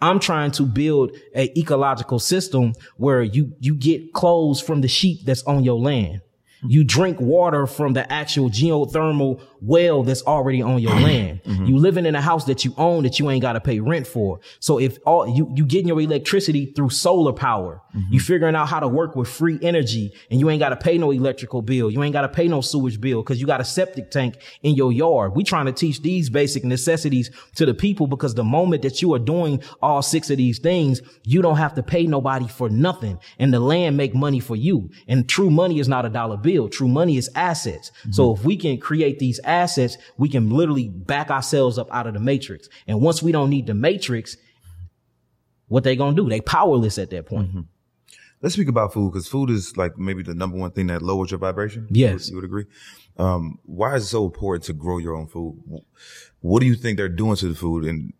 I'm 0.00 0.20
trying 0.20 0.52
to 0.52 0.62
build 0.64 1.16
a 1.34 1.58
ecological 1.58 2.20
system 2.20 2.74
where 2.96 3.22
you, 3.22 3.54
you 3.58 3.74
get 3.74 4.12
clothes 4.12 4.60
from 4.60 4.80
the 4.80 4.88
sheep 4.88 5.20
that's 5.24 5.42
on 5.42 5.64
your 5.64 5.78
land. 5.78 6.20
You 6.62 6.84
drink 6.84 7.20
water 7.20 7.66
from 7.66 7.92
the 7.92 8.10
actual 8.12 8.50
geothermal 8.50 9.40
well 9.60 10.02
that's 10.02 10.22
already 10.22 10.62
on 10.62 10.80
your 10.80 10.92
mm-hmm. 10.92 11.04
land. 11.04 11.42
Mm-hmm. 11.44 11.66
You 11.66 11.78
living 11.78 12.06
in 12.06 12.14
a 12.14 12.20
house 12.20 12.44
that 12.44 12.64
you 12.64 12.74
own 12.76 13.04
that 13.04 13.18
you 13.18 13.30
ain't 13.30 13.42
got 13.42 13.54
to 13.54 13.60
pay 13.60 13.80
rent 13.80 14.06
for. 14.06 14.40
So 14.60 14.78
if 14.78 14.98
all 15.06 15.28
you, 15.28 15.50
you 15.54 15.64
getting 15.64 15.88
your 15.88 16.00
electricity 16.00 16.66
through 16.66 16.90
solar 16.90 17.32
power, 17.32 17.80
mm-hmm. 17.94 18.12
you 18.12 18.20
figuring 18.20 18.54
out 18.54 18.68
how 18.68 18.80
to 18.80 18.88
work 18.88 19.16
with 19.16 19.28
free 19.28 19.58
energy 19.62 20.12
and 20.30 20.40
you 20.40 20.50
ain't 20.50 20.60
got 20.60 20.70
to 20.70 20.76
pay 20.76 20.98
no 20.98 21.10
electrical 21.10 21.62
bill. 21.62 21.90
You 21.90 22.02
ain't 22.02 22.12
got 22.12 22.22
to 22.22 22.28
pay 22.28 22.48
no 22.48 22.60
sewage 22.60 23.00
bill 23.00 23.22
because 23.22 23.40
you 23.40 23.46
got 23.46 23.60
a 23.60 23.64
septic 23.64 24.10
tank 24.10 24.36
in 24.62 24.74
your 24.74 24.92
yard. 24.92 25.34
We 25.34 25.44
trying 25.44 25.66
to 25.66 25.72
teach 25.72 26.02
these 26.02 26.30
basic 26.30 26.64
necessities 26.64 27.30
to 27.56 27.66
the 27.66 27.74
people 27.74 28.06
because 28.06 28.34
the 28.34 28.44
moment 28.44 28.82
that 28.82 29.02
you 29.02 29.14
are 29.14 29.18
doing 29.18 29.62
all 29.82 30.02
six 30.02 30.30
of 30.30 30.36
these 30.36 30.58
things, 30.58 31.02
you 31.24 31.42
don't 31.42 31.56
have 31.56 31.74
to 31.74 31.82
pay 31.82 32.06
nobody 32.06 32.48
for 32.48 32.68
nothing 32.68 33.18
and 33.38 33.52
the 33.52 33.60
land 33.60 33.96
make 33.96 34.14
money 34.14 34.40
for 34.40 34.56
you. 34.56 34.90
And 35.06 35.28
true 35.28 35.50
money 35.50 35.78
is 35.78 35.88
not 35.88 36.06
a 36.06 36.08
dollar 36.08 36.36
bill. 36.36 36.47
True 36.70 36.88
money 36.88 37.16
is 37.16 37.28
assets. 37.34 37.90
So 38.10 38.34
if 38.34 38.44
we 38.44 38.56
can 38.56 38.78
create 38.78 39.18
these 39.18 39.38
assets, 39.44 39.98
we 40.16 40.28
can 40.28 40.50
literally 40.50 40.88
back 40.88 41.30
ourselves 41.30 41.78
up 41.78 41.88
out 41.92 42.06
of 42.06 42.14
the 42.14 42.20
matrix. 42.20 42.68
And 42.86 43.00
once 43.00 43.22
we 43.22 43.32
don't 43.32 43.50
need 43.50 43.66
the 43.66 43.74
matrix, 43.74 44.36
what 45.68 45.84
they 45.84 45.96
gonna 45.96 46.16
do? 46.16 46.28
They 46.28 46.40
powerless 46.40 46.98
at 46.98 47.10
that 47.10 47.26
point. 47.26 47.50
Let's 48.40 48.54
speak 48.54 48.68
about 48.68 48.92
food 48.92 49.12
because 49.12 49.26
food 49.26 49.50
is 49.50 49.76
like 49.76 49.98
maybe 49.98 50.22
the 50.22 50.34
number 50.34 50.56
one 50.56 50.70
thing 50.70 50.86
that 50.86 51.02
lowers 51.02 51.30
your 51.30 51.38
vibration. 51.38 51.88
Yes. 51.90 52.30
You 52.30 52.36
would 52.36 52.44
agree. 52.44 52.66
Um, 53.16 53.58
why 53.64 53.96
is 53.96 54.04
it 54.04 54.06
so 54.06 54.24
important 54.24 54.64
to 54.64 54.72
grow 54.72 54.98
your 54.98 55.14
own 55.16 55.26
food? 55.26 55.60
What 56.40 56.60
do 56.60 56.66
you 56.66 56.76
think 56.76 56.98
they're 56.98 57.08
doing 57.08 57.36
to 57.36 57.48
the 57.48 57.54
food 57.54 57.84
and 57.84 58.12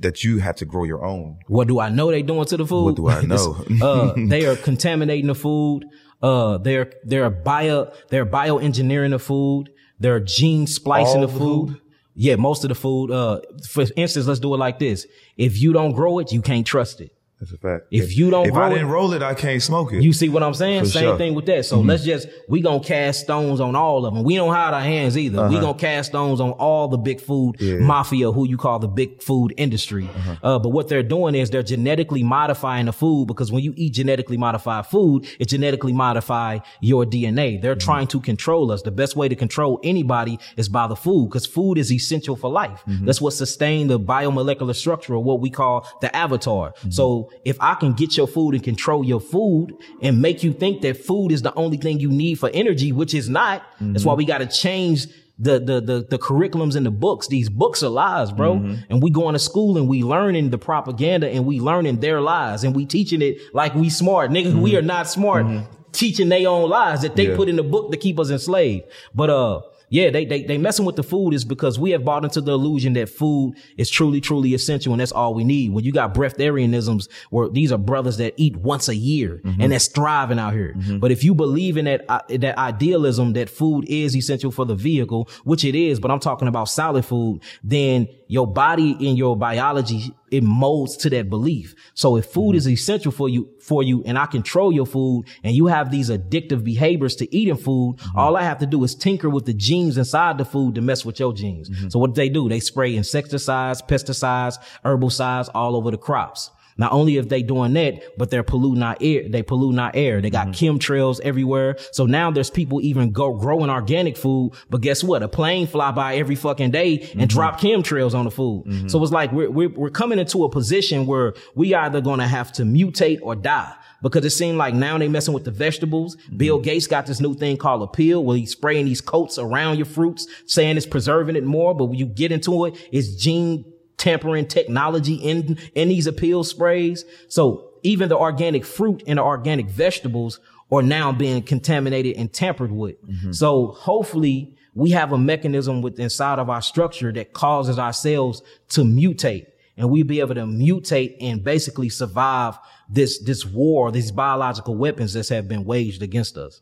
that 0.00 0.24
you 0.24 0.38
have 0.38 0.56
to 0.56 0.64
grow 0.64 0.84
your 0.84 1.04
own? 1.04 1.38
What 1.46 1.68
do 1.68 1.78
I 1.78 1.90
know 1.90 2.10
they 2.10 2.22
doing 2.22 2.44
to 2.46 2.56
the 2.56 2.66
food? 2.66 2.84
What 2.84 2.96
do 2.96 3.08
I 3.08 3.22
know? 3.26 3.64
uh, 3.82 4.14
they 4.16 4.46
are 4.46 4.56
contaminating 4.70 5.26
the 5.26 5.34
food. 5.34 5.84
Uh, 6.24 6.56
they're, 6.56 6.90
they're 7.04 7.28
bio, 7.28 7.92
they're 8.08 8.24
bioengineering 8.24 9.10
the 9.10 9.18
food. 9.18 9.68
They're 10.00 10.20
gene 10.20 10.66
splicing 10.66 11.20
the 11.20 11.28
food. 11.28 11.68
food? 11.68 11.80
Yeah, 12.14 12.36
most 12.36 12.64
of 12.64 12.70
the 12.70 12.74
food. 12.74 13.10
Uh, 13.10 13.40
for 13.68 13.84
instance, 13.94 14.26
let's 14.26 14.40
do 14.40 14.54
it 14.54 14.58
like 14.58 14.78
this. 14.78 15.06
If 15.36 15.60
you 15.60 15.74
don't 15.74 15.92
grow 15.92 16.20
it, 16.20 16.32
you 16.32 16.40
can't 16.40 16.66
trust 16.66 17.02
it. 17.02 17.12
That's 17.44 17.52
a 17.52 17.58
fact. 17.58 17.86
If 17.90 18.16
you 18.16 18.30
don't 18.30 18.46
if 18.46 18.54
I 18.54 18.68
didn't 18.70 18.88
roll 18.88 19.12
it, 19.12 19.22
I 19.22 19.34
can't 19.34 19.62
smoke 19.62 19.92
it. 19.92 20.02
You 20.02 20.12
see 20.12 20.28
what 20.28 20.42
I'm 20.42 20.54
saying? 20.54 20.84
For 20.84 20.86
Same 20.90 21.02
sure. 21.02 21.10
Mm-hmm. 21.10 21.18
thing 21.18 21.34
with 21.34 21.46
that. 21.46 21.66
So 21.66 21.80
let's 21.80 22.04
just 22.04 22.28
we 22.48 22.60
gonna 22.60 22.80
cast 22.82 23.20
stones 23.20 23.60
on 23.60 23.76
all 23.76 24.06
of 24.06 24.14
them. 24.14 24.24
We 24.24 24.36
don't 24.36 24.52
hide 24.52 24.72
our 24.74 24.80
hands 24.80 25.16
either. 25.18 25.48
We 25.48 25.60
gonna 25.60 25.74
cast 25.78 26.10
stones 26.10 26.40
on 26.40 26.52
all 26.52 26.88
the 26.88 26.96
big 26.98 27.20
food 27.20 27.56
Uh-huh. 27.60 27.64
Yeah. 27.64 27.78
mafia, 27.80 28.32
who 28.32 28.46
you 28.48 28.56
call 28.56 28.78
the 28.78 28.88
big 28.88 29.22
food 29.22 29.52
industry. 29.56 30.08
Uh-huh. 30.08 30.36
Uh, 30.42 30.58
but 30.58 30.70
what 30.70 30.88
they're 30.88 31.02
doing 31.02 31.34
is 31.34 31.50
they're 31.50 31.62
genetically 31.62 32.22
modifying 32.22 32.86
the 32.86 32.92
food 32.92 33.26
because 33.26 33.52
when 33.52 33.62
you 33.62 33.74
eat 33.76 33.92
genetically 33.92 34.36
modified 34.36 34.86
food, 34.86 35.26
it 35.38 35.48
genetically 35.48 35.92
modify 35.92 36.58
your 36.80 37.04
DNA. 37.04 37.60
They're 37.60 37.74
Mm-hmm. 37.74 37.90
trying 37.90 38.06
to 38.08 38.20
control 38.20 38.70
us. 38.72 38.82
The 38.82 38.90
best 38.92 39.16
way 39.16 39.28
to 39.28 39.34
control 39.36 39.80
anybody 39.82 40.38
is 40.56 40.68
by 40.68 40.86
the 40.86 40.96
food 40.96 41.28
because 41.28 41.44
food 41.44 41.76
is 41.76 41.90
essential 41.92 42.36
for 42.36 42.50
life. 42.50 42.82
Mm-hmm. 42.88 43.04
That's 43.06 43.20
what 43.20 43.32
sustain 43.32 43.88
the 43.88 43.98
biomolecular 43.98 44.74
structure 44.74 45.14
of 45.14 45.24
what 45.24 45.40
we 45.40 45.50
call 45.50 45.86
the 46.00 46.14
avatar. 46.14 46.70
Mm-hmm. 46.70 46.90
So 46.90 47.30
if 47.44 47.56
I 47.60 47.74
can 47.74 47.92
get 47.92 48.16
your 48.16 48.26
food 48.26 48.54
and 48.54 48.62
control 48.62 49.04
your 49.04 49.20
food 49.20 49.74
and 50.02 50.20
make 50.20 50.42
you 50.42 50.52
think 50.52 50.82
that 50.82 50.96
food 50.96 51.32
is 51.32 51.42
the 51.42 51.54
only 51.54 51.76
thing 51.76 52.00
you 52.00 52.10
need 52.10 52.38
for 52.38 52.50
energy, 52.54 52.92
which 52.92 53.14
is 53.14 53.28
not, 53.28 53.62
that's 53.80 54.04
why 54.04 54.12
mm-hmm. 54.12 54.18
we 54.18 54.24
got 54.24 54.38
to 54.38 54.46
change 54.46 55.06
the, 55.38 55.58
the, 55.58 55.80
the, 55.80 56.06
the 56.10 56.18
curriculums 56.18 56.76
in 56.76 56.84
the 56.84 56.90
books. 56.90 57.26
These 57.26 57.48
books 57.48 57.82
are 57.82 57.88
lies, 57.88 58.30
bro. 58.32 58.54
Mm-hmm. 58.54 58.82
And 58.88 59.02
we 59.02 59.10
going 59.10 59.32
to 59.32 59.38
school 59.38 59.76
and 59.76 59.88
we 59.88 60.02
learning 60.02 60.50
the 60.50 60.58
propaganda 60.58 61.28
and 61.28 61.44
we 61.44 61.60
learning 61.60 62.00
their 62.00 62.20
lies 62.20 62.64
and 62.64 62.74
we 62.74 62.86
teaching 62.86 63.20
it 63.20 63.38
like 63.52 63.74
we 63.74 63.90
smart. 63.90 64.30
Nigga, 64.30 64.54
we 64.54 64.70
mm-hmm. 64.70 64.78
are 64.78 64.82
not 64.82 65.08
smart. 65.08 65.46
Teaching 65.92 66.28
their 66.28 66.48
own 66.48 66.68
lies 66.68 67.02
that 67.02 67.14
they 67.14 67.28
Yeah. 67.28 67.36
put 67.36 67.48
in 67.48 67.56
the 67.56 67.62
book 67.62 67.92
to 67.92 67.96
keep 67.96 68.18
us 68.18 68.30
enslaved. 68.30 68.84
But, 69.14 69.30
uh, 69.30 69.60
yeah, 69.90 70.10
they, 70.10 70.24
they, 70.24 70.42
they 70.42 70.58
messing 70.58 70.84
with 70.84 70.96
the 70.96 71.02
food 71.02 71.34
is 71.34 71.44
because 71.44 71.78
we 71.78 71.90
have 71.92 72.04
bought 72.04 72.24
into 72.24 72.40
the 72.40 72.52
illusion 72.52 72.94
that 72.94 73.08
food 73.08 73.54
is 73.76 73.88
truly, 73.90 74.20
truly 74.20 74.54
essential 74.54 74.92
and 74.92 75.00
that's 75.00 75.12
all 75.12 75.34
we 75.34 75.44
need. 75.44 75.72
When 75.72 75.84
you 75.84 75.92
got 75.92 76.14
breatharianisms 76.14 77.08
where 77.30 77.48
these 77.48 77.72
are 77.72 77.78
brothers 77.78 78.16
that 78.18 78.34
eat 78.36 78.56
once 78.56 78.88
a 78.88 78.96
year 78.96 79.40
and 79.44 79.70
that's 79.72 79.88
thriving 79.88 80.38
out 80.38 80.52
here. 80.52 80.74
But 80.98 81.10
if 81.12 81.22
you 81.24 81.34
believe 81.34 81.76
in 81.76 81.84
that, 81.86 82.04
uh, 82.08 82.20
that 82.28 82.58
idealism 82.58 83.34
that 83.34 83.48
food 83.50 83.84
is 83.88 84.16
essential 84.16 84.50
for 84.50 84.64
the 84.64 84.74
vehicle, 84.74 85.28
which 85.44 85.64
it 85.64 85.74
is, 85.74 86.00
but 86.00 86.10
I'm 86.10 86.20
talking 86.20 86.48
about 86.48 86.68
solid 86.68 87.04
food, 87.04 87.40
then 87.62 88.08
your 88.26 88.46
body 88.46 88.92
and 89.08 89.18
your 89.18 89.36
biology, 89.36 90.14
it 90.30 90.42
molds 90.42 90.96
to 90.98 91.10
that 91.10 91.28
belief. 91.28 91.74
So 91.94 92.16
if 92.16 92.26
food 92.26 92.50
mm-hmm. 92.50 92.56
is 92.56 92.68
essential 92.68 93.12
for 93.12 93.28
you, 93.28 93.48
for 93.60 93.82
you, 93.82 94.02
and 94.04 94.18
I 94.18 94.26
control 94.26 94.72
your 94.72 94.86
food 94.86 95.26
and 95.42 95.54
you 95.54 95.66
have 95.66 95.90
these 95.90 96.10
addictive 96.10 96.64
behaviors 96.64 97.16
to 97.16 97.34
eating 97.34 97.56
food, 97.56 97.96
mm-hmm. 97.96 98.18
all 98.18 98.36
I 98.36 98.42
have 98.42 98.58
to 98.58 98.66
do 98.66 98.82
is 98.84 98.94
tinker 98.94 99.30
with 99.30 99.44
the 99.46 99.54
genes 99.54 99.98
inside 99.98 100.38
the 100.38 100.44
food 100.44 100.74
to 100.74 100.80
mess 100.80 101.04
with 101.04 101.20
your 101.20 101.32
genes. 101.32 101.70
Mm-hmm. 101.70 101.88
So 101.90 101.98
what 101.98 102.14
do 102.14 102.20
they 102.20 102.28
do? 102.28 102.48
They 102.48 102.60
spray 102.60 102.96
insecticides, 102.96 103.82
pesticides, 103.82 104.58
herbicides 104.84 105.48
all 105.54 105.76
over 105.76 105.90
the 105.90 105.98
crops. 105.98 106.50
Not 106.76 106.92
only 106.92 107.16
if 107.16 107.28
they 107.28 107.42
doing 107.42 107.72
that, 107.74 108.02
but 108.18 108.30
they're 108.30 108.42
polluting 108.42 108.82
our 108.82 108.96
air. 109.00 109.28
They 109.28 109.42
polluting 109.42 109.78
our 109.78 109.92
air. 109.94 110.20
They 110.20 110.30
got 110.30 110.48
mm-hmm. 110.48 110.76
chemtrails 110.76 111.20
everywhere. 111.20 111.76
So 111.92 112.06
now 112.06 112.30
there's 112.30 112.50
people 112.50 112.80
even 112.80 113.12
go 113.12 113.32
growing 113.34 113.70
organic 113.70 114.16
food. 114.16 114.52
But 114.70 114.80
guess 114.80 115.04
what? 115.04 115.22
A 115.22 115.28
plane 115.28 115.66
fly 115.66 115.92
by 115.92 116.16
every 116.16 116.34
fucking 116.34 116.72
day 116.72 116.98
and 116.98 117.08
mm-hmm. 117.08 117.24
drop 117.26 117.60
chemtrails 117.60 118.14
on 118.14 118.24
the 118.24 118.30
food. 118.30 118.64
Mm-hmm. 118.66 118.88
So 118.88 119.02
it's 119.02 119.12
like 119.12 119.32
we're, 119.32 119.50
we're, 119.50 119.68
we're 119.68 119.90
coming 119.90 120.18
into 120.18 120.44
a 120.44 120.48
position 120.48 121.06
where 121.06 121.34
we 121.54 121.74
either 121.74 122.00
going 122.00 122.20
to 122.20 122.26
have 122.26 122.52
to 122.54 122.62
mutate 122.62 123.20
or 123.22 123.34
die. 123.36 123.74
Because 124.02 124.22
it 124.26 124.30
seemed 124.30 124.58
like 124.58 124.74
now 124.74 124.98
they 124.98 125.08
messing 125.08 125.32
with 125.32 125.44
the 125.44 125.50
vegetables. 125.50 126.16
Bill 126.36 126.58
Gates 126.58 126.86
got 126.86 127.06
this 127.06 127.20
new 127.20 127.32
thing 127.34 127.56
called 127.56 127.90
Apeel 127.90 128.22
where 128.22 128.36
he's 128.36 128.50
spraying 128.50 128.84
these 128.84 129.00
coats 129.00 129.38
around 129.38 129.76
your 129.76 129.86
fruits, 129.86 130.26
saying 130.44 130.76
it's 130.76 130.84
preserving 130.84 131.36
it 131.36 131.44
more. 131.44 131.74
But 131.74 131.86
when 131.86 131.98
you 131.98 132.04
get 132.04 132.30
into 132.30 132.66
it, 132.66 132.76
it's 132.92 133.14
gene 133.14 133.64
tampering 134.04 134.46
technology 134.46 135.14
in, 135.14 135.56
in 135.74 135.88
these 135.88 136.06
Apeel 136.06 136.44
sprays. 136.44 137.06
So 137.28 137.70
even 137.82 138.10
the 138.10 138.18
organic 138.18 138.66
fruit 138.66 139.02
and 139.06 139.18
the 139.18 139.22
organic 139.22 139.66
vegetables 139.66 140.40
are 140.70 140.82
now 140.82 141.10
being 141.10 141.42
contaminated 141.42 142.16
and 142.16 142.30
tampered 142.30 142.70
with. 142.70 143.02
Mm-hmm. 143.02 143.32
So 143.32 143.68
hopefully 143.68 144.56
we 144.74 144.90
have 144.90 145.12
a 145.12 145.18
mechanism 145.18 145.80
with 145.80 145.98
inside 145.98 146.38
of 146.38 146.50
our 146.50 146.60
structure 146.60 147.12
that 147.12 147.32
causes 147.32 147.78
our 147.78 147.94
cells 147.94 148.42
to 148.70 148.82
mutate 148.82 149.46
and 149.78 149.88
we 149.88 150.02
be 150.02 150.20
able 150.20 150.34
to 150.34 150.42
mutate 150.42 151.16
and 151.20 151.42
basically 151.42 151.88
survive 151.88 152.58
this, 152.90 153.18
this 153.20 153.46
war, 153.46 153.90
these 153.90 154.12
biological 154.12 154.74
weapons 154.76 155.14
that 155.14 155.28
have 155.30 155.48
been 155.48 155.64
waged 155.64 156.02
against 156.02 156.36
us. 156.36 156.60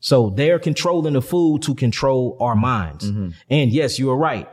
So 0.00 0.30
they're 0.30 0.58
controlling 0.58 1.14
the 1.14 1.22
food 1.22 1.62
to 1.62 1.74
control 1.74 2.36
our 2.40 2.56
minds. 2.56 3.10
Mm-hmm. 3.10 3.30
And 3.48 3.72
yes, 3.72 3.98
you 3.98 4.10
are 4.10 4.16
right. 4.16 4.48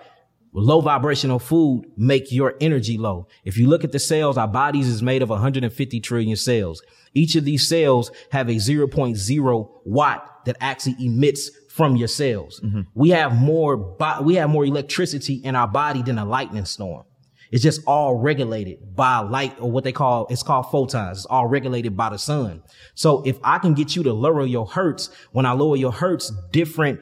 Low 0.58 0.80
vibrational 0.80 1.40
food 1.40 1.84
make 1.98 2.32
your 2.32 2.56
energy 2.62 2.98
low. 2.98 3.28
If 3.44 3.58
you 3.58 3.68
look 3.68 3.84
at 3.84 3.92
the 3.92 4.00
cells, 4.00 4.38
our 4.38 4.48
bodies 4.48 4.88
is 4.88 5.04
made 5.04 5.22
of 5.22 5.30
150 5.30 6.00
trillion 6.00 6.38
cells. 6.38 6.82
Each 7.14 7.36
of 7.36 7.44
these 7.44 7.68
cells 7.68 8.10
have 8.32 8.48
a 8.48 8.54
0.0 8.54 9.70
watt 9.84 10.46
that 10.46 10.56
actually 10.62 10.96
emits 11.00 11.52
from 11.70 11.98
your 11.98 12.08
cells. 12.08 12.62
Mm-hmm. 12.64 12.82
We 12.94 13.10
have 13.10 13.36
more, 13.36 13.76
bo- 13.76 14.22
we 14.22 14.36
have 14.36 14.50
more 14.50 14.64
electricity 14.64 15.36
in 15.36 15.58
our 15.58 15.68
body 15.68 16.02
than 16.02 16.18
a 16.18 16.24
lightning 16.24 16.64
storm. 16.64 17.04
It's 17.52 17.62
just 17.62 17.82
all 17.86 18.16
regulated 18.16 18.96
by 18.96 19.20
light 19.20 19.60
or 19.60 19.70
what 19.70 19.84
they 19.84 19.92
call, 19.92 20.26
it's 20.30 20.42
called 20.42 20.72
photons. 20.72 21.18
It's 21.18 21.26
all 21.26 21.48
regulated 21.48 21.98
by 21.98 22.12
the 22.12 22.18
sun. 22.18 22.64
So 22.94 23.24
if 23.26 23.38
I 23.44 23.60
can 23.60 23.74
get 23.74 23.94
you 23.96 24.04
to 24.04 24.14
lower 24.14 24.46
your 24.46 24.68
hertz, 24.68 25.10
when 25.34 25.46
I 25.46 25.52
lower 25.52 25.76
your 25.76 25.92
hertz, 25.92 26.32
different 26.52 27.02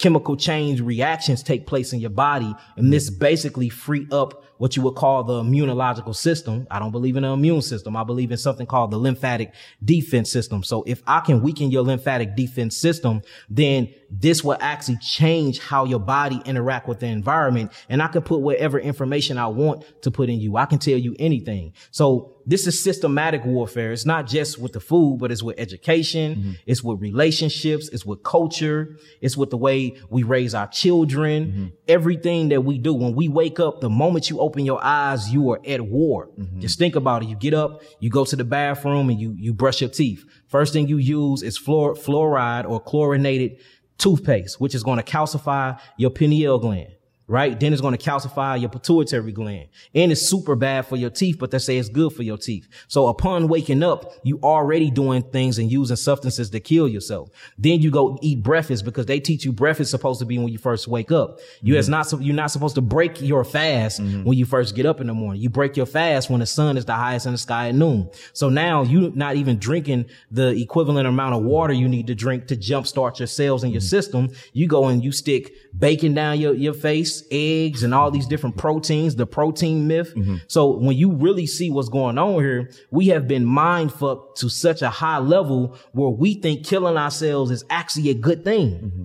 chemical 0.00 0.34
change 0.34 0.80
reactions 0.80 1.42
take 1.42 1.66
place 1.66 1.92
in 1.92 2.00
your 2.00 2.10
body. 2.10 2.52
And 2.76 2.92
this 2.92 3.10
basically 3.10 3.68
free 3.68 4.06
up 4.10 4.44
what 4.60 4.76
you 4.76 4.82
would 4.82 4.94
call 4.94 5.24
the 5.24 5.42
immunological 5.42 6.14
system. 6.14 6.66
I 6.70 6.78
don't 6.78 6.90
believe 6.90 7.16
in 7.16 7.24
an 7.24 7.32
immune 7.32 7.62
system. 7.62 7.96
I 7.96 8.04
believe 8.04 8.30
in 8.30 8.36
something 8.36 8.66
called 8.66 8.90
the 8.90 8.98
lymphatic 8.98 9.54
defense 9.82 10.30
system. 10.30 10.62
So 10.62 10.84
if 10.86 11.02
I 11.06 11.20
can 11.20 11.40
weaken 11.40 11.70
your 11.70 11.82
lymphatic 11.82 12.36
defense 12.36 12.76
system, 12.76 13.22
then 13.48 13.88
this 14.10 14.44
will 14.44 14.58
actually 14.60 14.98
change 14.98 15.60
how 15.60 15.84
your 15.86 15.98
body 15.98 16.42
interact 16.44 16.88
with 16.88 17.00
the 17.00 17.06
environment. 17.06 17.72
And 17.88 18.02
I 18.02 18.08
can 18.08 18.20
put 18.20 18.40
whatever 18.40 18.78
information 18.78 19.38
I 19.38 19.46
want 19.46 20.02
to 20.02 20.10
put 20.10 20.28
in 20.28 20.40
you. 20.40 20.58
I 20.58 20.66
can 20.66 20.78
tell 20.78 20.98
you 20.98 21.16
anything. 21.18 21.72
So 21.90 22.34
this 22.44 22.66
is 22.66 22.82
systematic 22.82 23.44
warfare. 23.44 23.92
It's 23.92 24.04
not 24.04 24.26
just 24.26 24.58
with 24.58 24.72
the 24.72 24.80
food, 24.80 25.18
but 25.20 25.30
it's 25.30 25.42
with 25.42 25.58
education. 25.58 26.34
Mm-hmm. 26.34 26.52
It's 26.66 26.82
with 26.82 27.00
relationships. 27.00 27.88
It's 27.88 28.04
with 28.04 28.24
culture. 28.24 28.96
It's 29.20 29.36
with 29.36 29.50
the 29.50 29.56
way 29.56 29.96
we 30.10 30.24
raise 30.24 30.54
our 30.54 30.66
children. 30.66 31.46
Mm-hmm. 31.46 31.66
Everything 31.86 32.48
that 32.48 32.62
we 32.62 32.78
do 32.78 32.92
when 32.92 33.14
we 33.14 33.28
wake 33.28 33.60
up, 33.60 33.80
the 33.80 33.90
moment 33.90 34.28
you 34.28 34.40
open 34.40 34.49
your 34.58 34.82
eyes, 34.82 35.32
you 35.32 35.50
are 35.50 35.60
at 35.66 35.80
war. 35.80 36.28
Mm-hmm. 36.38 36.60
Just 36.60 36.78
think 36.78 36.96
about 36.96 37.22
it. 37.22 37.28
You 37.28 37.36
get 37.36 37.54
up, 37.54 37.82
you 38.00 38.10
go 38.10 38.24
to 38.24 38.36
the 38.36 38.44
bathroom 38.44 39.08
and 39.10 39.20
you, 39.20 39.34
you 39.38 39.52
brush 39.52 39.80
your 39.80 39.90
teeth. 39.90 40.24
First 40.48 40.72
thing 40.72 40.88
you 40.88 40.98
use 40.98 41.42
is 41.42 41.58
fluor- 41.58 41.96
fluoride 41.96 42.68
or 42.68 42.80
chlorinated 42.80 43.58
toothpaste, 43.98 44.60
which 44.60 44.74
is 44.74 44.82
going 44.82 44.98
to 44.98 45.04
calcify 45.04 45.78
your 45.96 46.10
pineal 46.10 46.58
gland. 46.58 46.92
Right? 47.30 47.58
Then 47.58 47.72
it's 47.72 47.80
going 47.80 47.96
to 47.96 48.10
calcify 48.10 48.60
your 48.60 48.70
pituitary 48.70 49.30
gland. 49.30 49.68
And 49.94 50.10
it's 50.10 50.20
super 50.20 50.56
bad 50.56 50.86
for 50.86 50.96
your 50.96 51.10
teeth, 51.10 51.36
but 51.38 51.52
they 51.52 51.58
say 51.58 51.78
it's 51.78 51.88
good 51.88 52.12
for 52.12 52.24
your 52.24 52.36
teeth. 52.36 52.66
So 52.88 53.06
upon 53.06 53.46
waking 53.46 53.84
up, 53.84 54.14
you 54.24 54.40
already 54.42 54.90
doing 54.90 55.22
things 55.22 55.58
and 55.58 55.70
using 55.70 55.94
substances 55.94 56.50
to 56.50 56.58
kill 56.58 56.88
yourself. 56.88 57.30
Then 57.56 57.80
you 57.80 57.92
go 57.92 58.18
eat 58.20 58.42
breakfast 58.42 58.84
because 58.84 59.06
they 59.06 59.20
teach 59.20 59.44
you 59.44 59.52
breakfast 59.52 59.80
is 59.80 59.90
supposed 59.90 60.20
to 60.20 60.26
be 60.26 60.38
when 60.38 60.48
you 60.48 60.58
first 60.58 60.88
wake 60.88 61.12
up. 61.12 61.38
You 61.62 61.76
is 61.76 61.88
mm-hmm. 61.88 62.16
not, 62.16 62.24
you're 62.24 62.34
not 62.34 62.50
supposed 62.50 62.74
to 62.74 62.80
break 62.80 63.20
your 63.20 63.44
fast 63.44 64.00
mm-hmm. 64.00 64.24
when 64.24 64.36
you 64.36 64.44
first 64.44 64.74
get 64.74 64.86
up 64.86 65.00
in 65.00 65.06
the 65.06 65.14
morning. 65.14 65.40
You 65.40 65.50
break 65.50 65.76
your 65.76 65.86
fast 65.86 66.30
when 66.30 66.40
the 66.40 66.46
sun 66.46 66.76
is 66.76 66.84
the 66.84 66.94
highest 66.94 67.26
in 67.26 67.32
the 67.32 67.38
sky 67.38 67.68
at 67.68 67.74
noon. 67.74 68.10
So 68.32 68.48
now 68.48 68.82
you're 68.82 69.12
not 69.12 69.36
even 69.36 69.58
drinking 69.58 70.06
the 70.30 70.48
equivalent 70.48 71.06
amount 71.06 71.34
of 71.34 71.42
water 71.42 71.72
you 71.72 71.88
need 71.88 72.06
to 72.08 72.14
drink 72.14 72.46
to 72.48 72.56
jumpstart 72.56 73.18
your 73.18 73.26
cells 73.26 73.64
in 73.64 73.70
your 73.70 73.80
mm-hmm. 73.80 73.86
system. 73.86 74.28
You 74.52 74.66
go 74.66 74.86
and 74.86 75.04
you 75.04 75.12
stick 75.12 75.54
bacon 75.78 76.14
down 76.14 76.40
your, 76.40 76.54
your 76.54 76.74
face, 76.74 77.19
eggs 77.30 77.82
and 77.82 77.94
all 77.94 78.10
these 78.10 78.26
different 78.26 78.56
proteins, 78.56 79.16
the 79.16 79.26
protein 79.26 79.86
myth. 79.86 80.14
Mm-hmm. 80.14 80.36
So 80.46 80.76
when 80.76 80.96
you 80.96 81.12
really 81.12 81.46
see 81.46 81.70
what's 81.70 81.88
going 81.88 82.18
on 82.18 82.42
here, 82.42 82.70
we 82.90 83.08
have 83.08 83.28
been 83.28 83.44
mind 83.44 83.92
fucked 83.92 84.38
to 84.40 84.48
such 84.48 84.82
a 84.82 84.90
high 84.90 85.18
level 85.18 85.76
where 85.92 86.10
we 86.10 86.34
think 86.34 86.64
killing 86.64 86.96
ourselves 86.96 87.50
is 87.50 87.64
actually 87.70 88.10
a 88.10 88.14
good 88.14 88.44
thing. 88.44 88.70
Mm-hmm. 88.70 89.02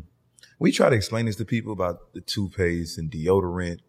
We 0.59 0.71
try 0.71 0.89
to 0.89 0.95
explain 0.95 1.25
this 1.25 1.35
to 1.37 1.45
people 1.45 1.73
about 1.73 2.13
the 2.13 2.21
toothpaste 2.21 2.97
and 2.97 3.11
deodorant. 3.11 3.79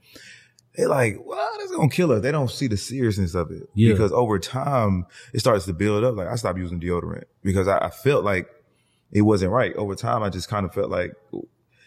They're 0.74 0.88
like, 0.88 1.18
well, 1.24 1.48
that's 1.58 1.70
gonna 1.70 1.88
kill 1.88 2.12
us. 2.12 2.22
They 2.22 2.32
don't 2.32 2.50
see 2.50 2.66
the 2.66 2.76
seriousness 2.76 3.34
of 3.34 3.50
it. 3.50 3.62
Yeah. 3.74 3.92
Because 3.92 4.12
over 4.12 4.38
time, 4.38 5.06
it 5.32 5.40
starts 5.40 5.64
to 5.66 5.72
build 5.72 6.04
up. 6.04 6.16
Like 6.16 6.28
I 6.28 6.34
stopped 6.36 6.58
using 6.58 6.80
deodorant 6.80 7.24
because 7.42 7.66
I, 7.66 7.78
I 7.78 7.90
felt 7.90 8.24
like 8.24 8.48
it 9.10 9.22
wasn't 9.22 9.52
right. 9.52 9.74
Over 9.76 9.94
time, 9.94 10.22
I 10.22 10.28
just 10.28 10.48
kind 10.48 10.66
of 10.66 10.74
felt 10.74 10.90
like 10.90 11.12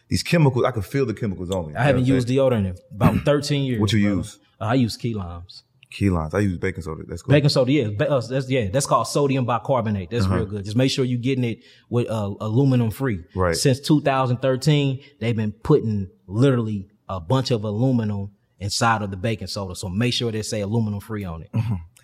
these 0.10 0.24
chemicals, 0.24 0.66
I 0.66 0.72
could 0.72 0.86
feel 0.86 1.06
the 1.06 1.14
chemicals 1.14 1.52
on 1.52 1.68
me. 1.68 1.76
I 1.76 1.84
haven't 1.84 2.06
used 2.06 2.28
deodorant 2.28 2.68
in 2.68 2.76
about 2.94 3.16
13 3.26 3.64
years. 3.64 3.80
What 3.80 3.94
you 3.94 4.02
brother. 4.02 4.16
use? 4.18 4.40
Uh, 4.60 4.66
I 4.66 4.74
use 4.74 4.98
key 4.98 5.14
limes. 5.14 5.64
I'm? 5.64 5.88
Key 5.92 6.10
lines. 6.10 6.34
I 6.36 6.40
use 6.40 6.58
baking 6.58 6.82
soda. 6.84 7.04
That's 7.08 7.22
good. 7.24 7.32
Baking 7.32 7.50
soda, 7.50 7.72
yeah, 7.72 7.90
ba- 7.98 8.10
uh, 8.12 8.22
that's 8.22 8.50
yeah, 8.50 8.70
that's 8.70 8.86
called 8.86 9.08
sodium 9.08 9.46
bicarbonate. 9.46 10.10
That's 10.12 10.28
real 10.28 10.46
good. 10.46 10.66
Just 10.66 10.78
make 10.78 10.92
sure 10.92 11.04
you're 11.06 11.20
getting 11.20 11.44
it 11.44 11.64
with 11.90 12.08
uh, 12.10 12.34
aluminum 12.40 12.92
free. 12.92 13.24
Right. 13.34 13.56
Since 13.56 13.80
2013, 13.82 15.02
they've 15.20 15.36
been 15.36 15.52
putting 15.52 16.10
literally 16.28 16.90
a 17.08 17.20
bunch 17.20 17.50
of 17.52 17.64
aluminum 17.64 18.32
inside 18.60 19.02
of 19.02 19.10
the 19.10 19.18
baking 19.18 19.48
soda. 19.48 19.76
So 19.76 19.90
make 19.90 20.14
sure 20.14 20.32
they 20.32 20.42
say 20.44 20.62
aluminum 20.62 21.00
free 21.00 21.24
on 21.24 21.42
it. 21.44 21.50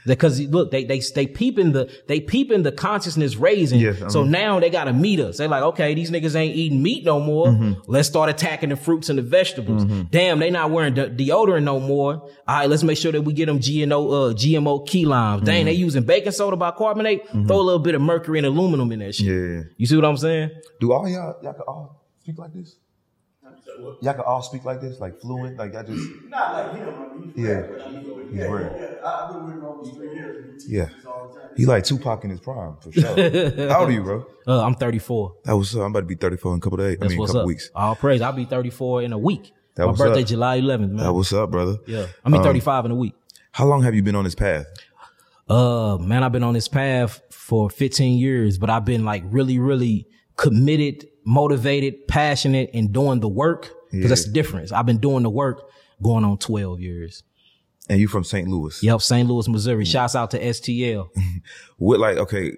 Because 0.05 0.39
look, 0.41 0.71
they 0.71 0.83
they 0.83 0.99
they 1.15 1.25
peeping 1.27 1.71
the 1.71 1.91
they 2.07 2.19
peeping 2.19 2.63
the 2.63 2.71
consciousness 2.71 3.35
raising. 3.35 3.79
Yes, 3.79 4.01
I 4.01 4.07
so 4.09 4.21
mean- 4.21 4.31
now 4.31 4.59
they 4.59 4.69
gotta 4.69 4.93
meet 4.93 5.19
us. 5.19 5.37
They're 5.37 5.47
like, 5.47 5.63
okay, 5.63 5.93
these 5.95 6.11
niggas 6.11 6.35
ain't 6.35 6.55
eating 6.55 6.83
meat 6.83 7.03
no 7.05 7.19
more. 7.19 7.47
Mm-hmm. 7.47 7.81
Let's 7.91 8.07
start 8.07 8.29
attacking 8.29 8.69
the 8.69 8.75
fruits 8.75 9.09
and 9.09 9.17
the 9.17 9.23
vegetables. 9.23 9.83
Damn, 10.11 10.39
they 10.39 10.49
not 10.51 10.69
wearing 10.71 10.93
de- 10.93 11.09
deodorant 11.09 11.63
no 11.63 11.79
more. 11.79 12.13
All 12.13 12.29
right, 12.47 12.69
let's 12.69 12.83
make 12.83 12.97
sure 12.97 13.11
that 13.11 13.21
we 13.23 13.33
get 13.33 13.47
them 13.47 13.59
GMO 13.59 14.31
uh, 14.31 14.33
GMO 14.35 14.87
key 14.87 15.05
limes. 15.05 15.43
Dang, 15.43 15.55
Mm-hmm. 15.61 15.65
they 15.65 15.73
using 15.73 16.03
baking 16.03 16.31
soda 16.33 16.55
bicarbonate. 16.55 17.27
Throw 17.29 17.59
a 17.59 17.61
little 17.61 17.79
bit 17.79 17.95
of 17.95 18.01
mercury 18.01 18.37
and 18.39 18.45
aluminum 18.45 18.91
in 18.91 18.99
that 18.99 19.15
shit. 19.15 19.25
Yeah. 19.27 19.61
You 19.77 19.85
see 19.87 19.95
what 19.95 20.05
I'm 20.05 20.17
saying? 20.17 20.51
Do 20.79 20.91
all 20.93 21.07
y'all, 21.09 21.35
y'all 21.41 21.53
can 21.53 21.61
all 21.67 22.05
speak 22.21 22.37
like 22.37 22.53
this? 22.53 22.75
Y'all 24.01 24.13
can 24.13 24.21
all 24.21 24.41
speak 24.41 24.63
like 24.65 24.81
this, 24.81 24.99
like 24.99 25.19
fluent, 25.19 25.57
like 25.57 25.73
y'all 25.73 25.83
just. 25.83 26.07
Not 26.29 26.53
like 26.53 26.77
him. 26.77 26.89
I 26.89 27.13
mean, 27.17 27.33
he's 27.35 27.45
Yeah. 27.45 27.51
rap, 27.51 27.69
but 27.71 27.81
I 27.87 27.91
mean, 27.91 28.27
He's 28.31 28.39
yeah, 28.39 28.45
rap. 28.47 28.71
yeah. 28.77 28.85
I- 29.07 29.25
I've 29.27 29.33
been 29.33 29.45
with 29.45 29.53
him 29.55 29.65
almost 29.65 29.95
three 29.95 30.13
years. 30.15 30.65
We 30.67 30.77
Yeah. 30.77 30.85
this 30.85 31.05
all 31.05 31.31
the 31.33 31.39
time. 31.39 31.49
He 31.55 31.65
like 31.65 31.83
Tupac 31.83 32.23
in 32.23 32.29
his 32.31 32.39
prime 32.39 32.75
for 32.81 32.91
sure. 32.91 33.03
How 33.69 33.79
old 33.81 33.89
are 33.89 33.91
you, 33.91 34.03
bro? 34.03 34.25
Uh, 34.47 34.63
I'm 34.63 34.73
34. 34.75 35.35
That 35.45 35.55
was 35.55 35.75
uh, 35.75 35.81
I'm 35.83 35.91
about 35.91 36.01
to 36.01 36.05
be 36.05 36.15
34 36.15 36.53
in 36.53 36.57
a 36.57 36.61
couple 36.61 36.77
days. 36.77 36.97
I 37.01 37.07
mean, 37.07 37.17
a 37.17 37.21
what's 37.21 37.31
couple 37.31 37.41
up. 37.41 37.47
weeks. 37.47 37.69
All 37.75 37.95
praise. 37.95 38.21
I'll 38.21 38.31
be 38.33 38.45
34 38.45 39.03
in 39.03 39.13
a 39.13 39.17
week. 39.17 39.51
That 39.75 39.83
My 39.83 39.87
what's 39.87 39.99
birthday, 40.01 40.21
up. 40.21 40.27
July 40.27 40.59
11th, 40.61 40.79
man. 40.91 40.97
That 40.97 41.13
what's 41.13 41.31
up, 41.33 41.51
brother? 41.51 41.77
yeah. 41.87 42.07
I 42.23 42.29
mean, 42.29 42.39
Um, 42.41 42.45
35 42.45 42.85
in 42.85 42.91
a 42.91 42.95
week. 42.95 43.13
How 43.51 43.65
long 43.65 43.83
have 43.83 43.93
you 43.95 44.03
been 44.03 44.15
on 44.15 44.23
this 44.25 44.35
path? 44.35 44.65
Uh, 45.47 45.97
man, 45.99 46.23
I've 46.23 46.31
been 46.31 46.43
on 46.43 46.53
this 46.53 46.67
path 46.67 47.21
for 47.29 47.69
15 47.69 48.17
years, 48.17 48.57
but 48.57 48.69
I've 48.69 48.85
been 48.85 49.05
like 49.05 49.23
really, 49.27 49.59
really 49.59 50.07
committed 50.37 51.07
motivated, 51.25 52.07
passionate, 52.07 52.69
and 52.73 52.91
doing 52.93 53.19
the 53.19 53.27
work. 53.29 53.71
Cause 53.91 54.09
that's 54.09 54.25
the 54.25 54.31
difference. 54.31 54.71
I've 54.73 54.85
been 54.85 54.97
doing 54.97 55.23
the 55.23 55.29
work 55.29 55.63
going 56.03 56.25
on 56.25 56.37
12 56.37 56.81
years. 56.81 57.23
And 57.87 57.99
you 57.99 58.07
from 58.09 58.23
St. 58.25 58.47
Louis. 58.47 58.81
Yep. 58.83 59.01
St. 59.01 59.29
Louis, 59.29 59.47
Missouri. 59.47 59.85
Shouts 59.85 60.15
out 60.15 60.31
to 60.31 60.39
STL. 60.39 61.07
With 61.77 61.99
like 62.01 62.17
okay, 62.17 62.57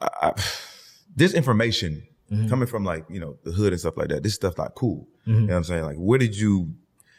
I, 0.00 0.08
I, 0.22 0.32
this 1.14 1.34
information 1.34 2.06
coming 2.48 2.66
from 2.66 2.84
like 2.84 3.04
you 3.10 3.20
know 3.20 3.36
the 3.44 3.52
hood 3.52 3.72
and 3.72 3.78
stuff 3.80 3.96
like 3.96 4.08
that. 4.08 4.22
This 4.22 4.34
stuff 4.34 4.58
like 4.58 4.74
cool. 4.74 5.06
You 5.26 5.34
know 5.34 5.46
what 5.48 5.56
I'm 5.58 5.64
saying? 5.64 5.84
Like, 5.84 5.96
where 5.98 6.18
did 6.18 6.36
you, 6.36 6.72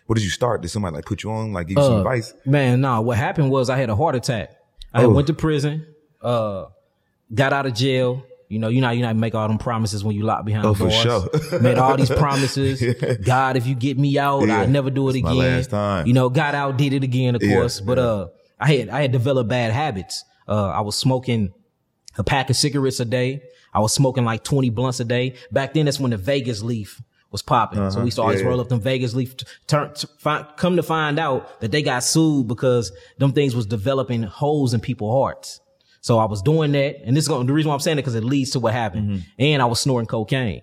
where 0.07 0.15
did 0.15 0.23
you 0.23 0.29
start? 0.31 0.61
Did 0.61 0.69
somebody 0.69 0.95
like 0.95 1.05
put 1.05 1.23
you 1.23 1.31
on, 1.31 1.53
like 1.53 1.67
give 1.67 1.77
you 1.77 1.83
some 1.83 1.93
Uh, 1.93 1.97
advice? 1.99 2.33
Man, 2.45 2.81
nah, 2.81 2.99
what 2.99 3.17
happened 3.17 3.51
was 3.51 3.69
I 3.69 3.77
had 3.77 3.89
a 3.89 3.95
heart 3.95 4.15
attack. 4.15 4.49
I 4.93 5.03
Oh. 5.03 5.09
went 5.11 5.27
to 5.27 5.33
prison, 5.33 5.85
uh, 6.21 6.65
got 7.33 7.53
out 7.53 7.65
of 7.67 7.73
jail. 7.73 8.23
You 8.51 8.59
know, 8.59 8.67
you 8.67 8.81
know, 8.81 8.89
you 8.91 9.01
not 9.01 9.15
make 9.15 9.33
all 9.33 9.47
them 9.47 9.57
promises 9.57 10.03
when 10.03 10.15
you 10.15 10.23
lock 10.23 10.43
behind 10.45 10.65
Oh, 10.65 10.73
the 10.73 10.89
for 10.89 10.89
bars. 10.89 11.51
sure. 11.51 11.59
Made 11.61 11.77
all 11.77 11.95
these 11.97 12.09
promises. 12.09 12.83
God, 13.25 13.55
if 13.57 13.65
you 13.65 13.75
get 13.75 13.97
me 13.97 14.17
out, 14.19 14.45
Yeah. 14.47 14.61
I'll 14.61 14.67
never 14.67 14.89
do 14.89 15.07
it 15.09 15.15
It's 15.15 15.19
again. 15.19 15.37
last 15.37 15.69
time. 15.69 16.05
You 16.07 16.13
know, 16.13 16.29
God 16.29 16.53
out, 16.53 16.77
did 16.77 16.93
it 16.93 17.03
again, 17.03 17.35
of 17.35 17.41
Yeah, 17.43 17.55
course. 17.55 17.79
But 17.79 17.97
yeah. 17.97 18.03
uh, 18.03 18.27
I 18.59 18.73
had 18.75 18.89
I 18.89 19.01
had 19.01 19.11
developed 19.11 19.49
bad 19.49 19.71
habits. 19.71 20.23
Uh, 20.47 20.67
I 20.69 20.81
was 20.81 20.95
smoking 20.95 21.53
a 22.17 22.23
pack 22.23 22.49
of 22.49 22.55
cigarettes 22.57 22.99
a 22.99 23.05
day. 23.05 23.41
I 23.73 23.79
was 23.79 23.93
smoking 23.93 24.25
like 24.25 24.43
20 24.43 24.69
blunts 24.69 24.99
a 24.99 25.05
day. 25.05 25.35
Back 25.51 25.73
then, 25.73 25.85
that's 25.85 25.99
when 25.99 26.11
the 26.11 26.17
Vegas 26.17 26.61
leaf 26.61 27.01
was 27.31 27.41
popping. 27.41 27.89
So 27.91 27.99
we 27.99 28.05
used 28.07 28.17
to 28.17 28.21
always 28.23 28.41
Uh-huh. 28.41 28.47
Yeah, 28.47 28.49
roll 28.49 28.59
up 28.59 28.67
them 28.67 28.81
Vegas 28.81 29.13
leaf. 29.13 29.37
t- 29.37 29.45
Turn, 29.67 29.93
t- 29.93 30.07
find, 30.19 30.45
come 30.57 30.75
to 30.75 30.83
find 30.83 31.17
out 31.17 31.61
that 31.61 31.71
they 31.71 31.81
got 31.81 32.03
sued 32.03 32.49
because 32.49 32.91
them 33.17 33.31
things 33.31 33.55
was 33.55 33.65
developing 33.65 34.23
holes 34.23 34.73
in 34.73 34.81
people's 34.81 35.13
hearts. 35.13 35.61
So 36.01 36.17
I 36.19 36.25
was 36.25 36.41
doing 36.41 36.71
that. 36.73 37.01
And 37.05 37.15
this 37.15 37.23
is 37.23 37.27
gonna, 37.27 37.45
the 37.45 37.53
reason 37.53 37.69
why 37.69 37.75
I'm 37.75 37.79
saying 37.79 37.97
it 37.97 38.01
because 38.01 38.15
it 38.15 38.23
leads 38.23 38.51
to 38.51 38.59
what 38.59 38.73
happened. 38.73 39.09
Mm-hmm. 39.09 39.19
And 39.39 39.61
I 39.61 39.65
was 39.65 39.79
snorting 39.79 40.07
cocaine. 40.07 40.61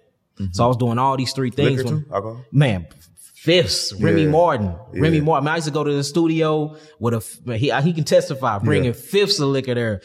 So 0.52 0.62
I 0.64 0.66
was 0.68 0.76
doing 0.76 0.98
all 0.98 1.16
these 1.16 1.32
three 1.32 1.50
things. 1.50 1.82
When- 1.82 2.04
too? 2.04 2.44
Man, 2.52 2.86
fifths, 3.34 3.92
Remy 3.94 4.24
Yeah. 4.24 4.30
Martin, 4.30 4.74
Remy 4.92 5.18
Yeah. 5.18 5.22
Martin. 5.24 5.44
Man, 5.46 5.52
I 5.54 5.56
used 5.56 5.66
to 5.68 5.72
go 5.72 5.82
to 5.84 5.92
the 5.92 6.04
studio 6.04 6.76
with 7.00 7.14
a, 7.46 7.56
he, 7.56 7.70
he 7.82 7.92
can 7.92 8.04
testify, 8.04 8.58
bringing 8.58 8.86
Yeah. 8.86 8.92
fifths 8.92 9.38
of 9.40 9.48
liquor 9.48 9.74
there. 9.74 10.00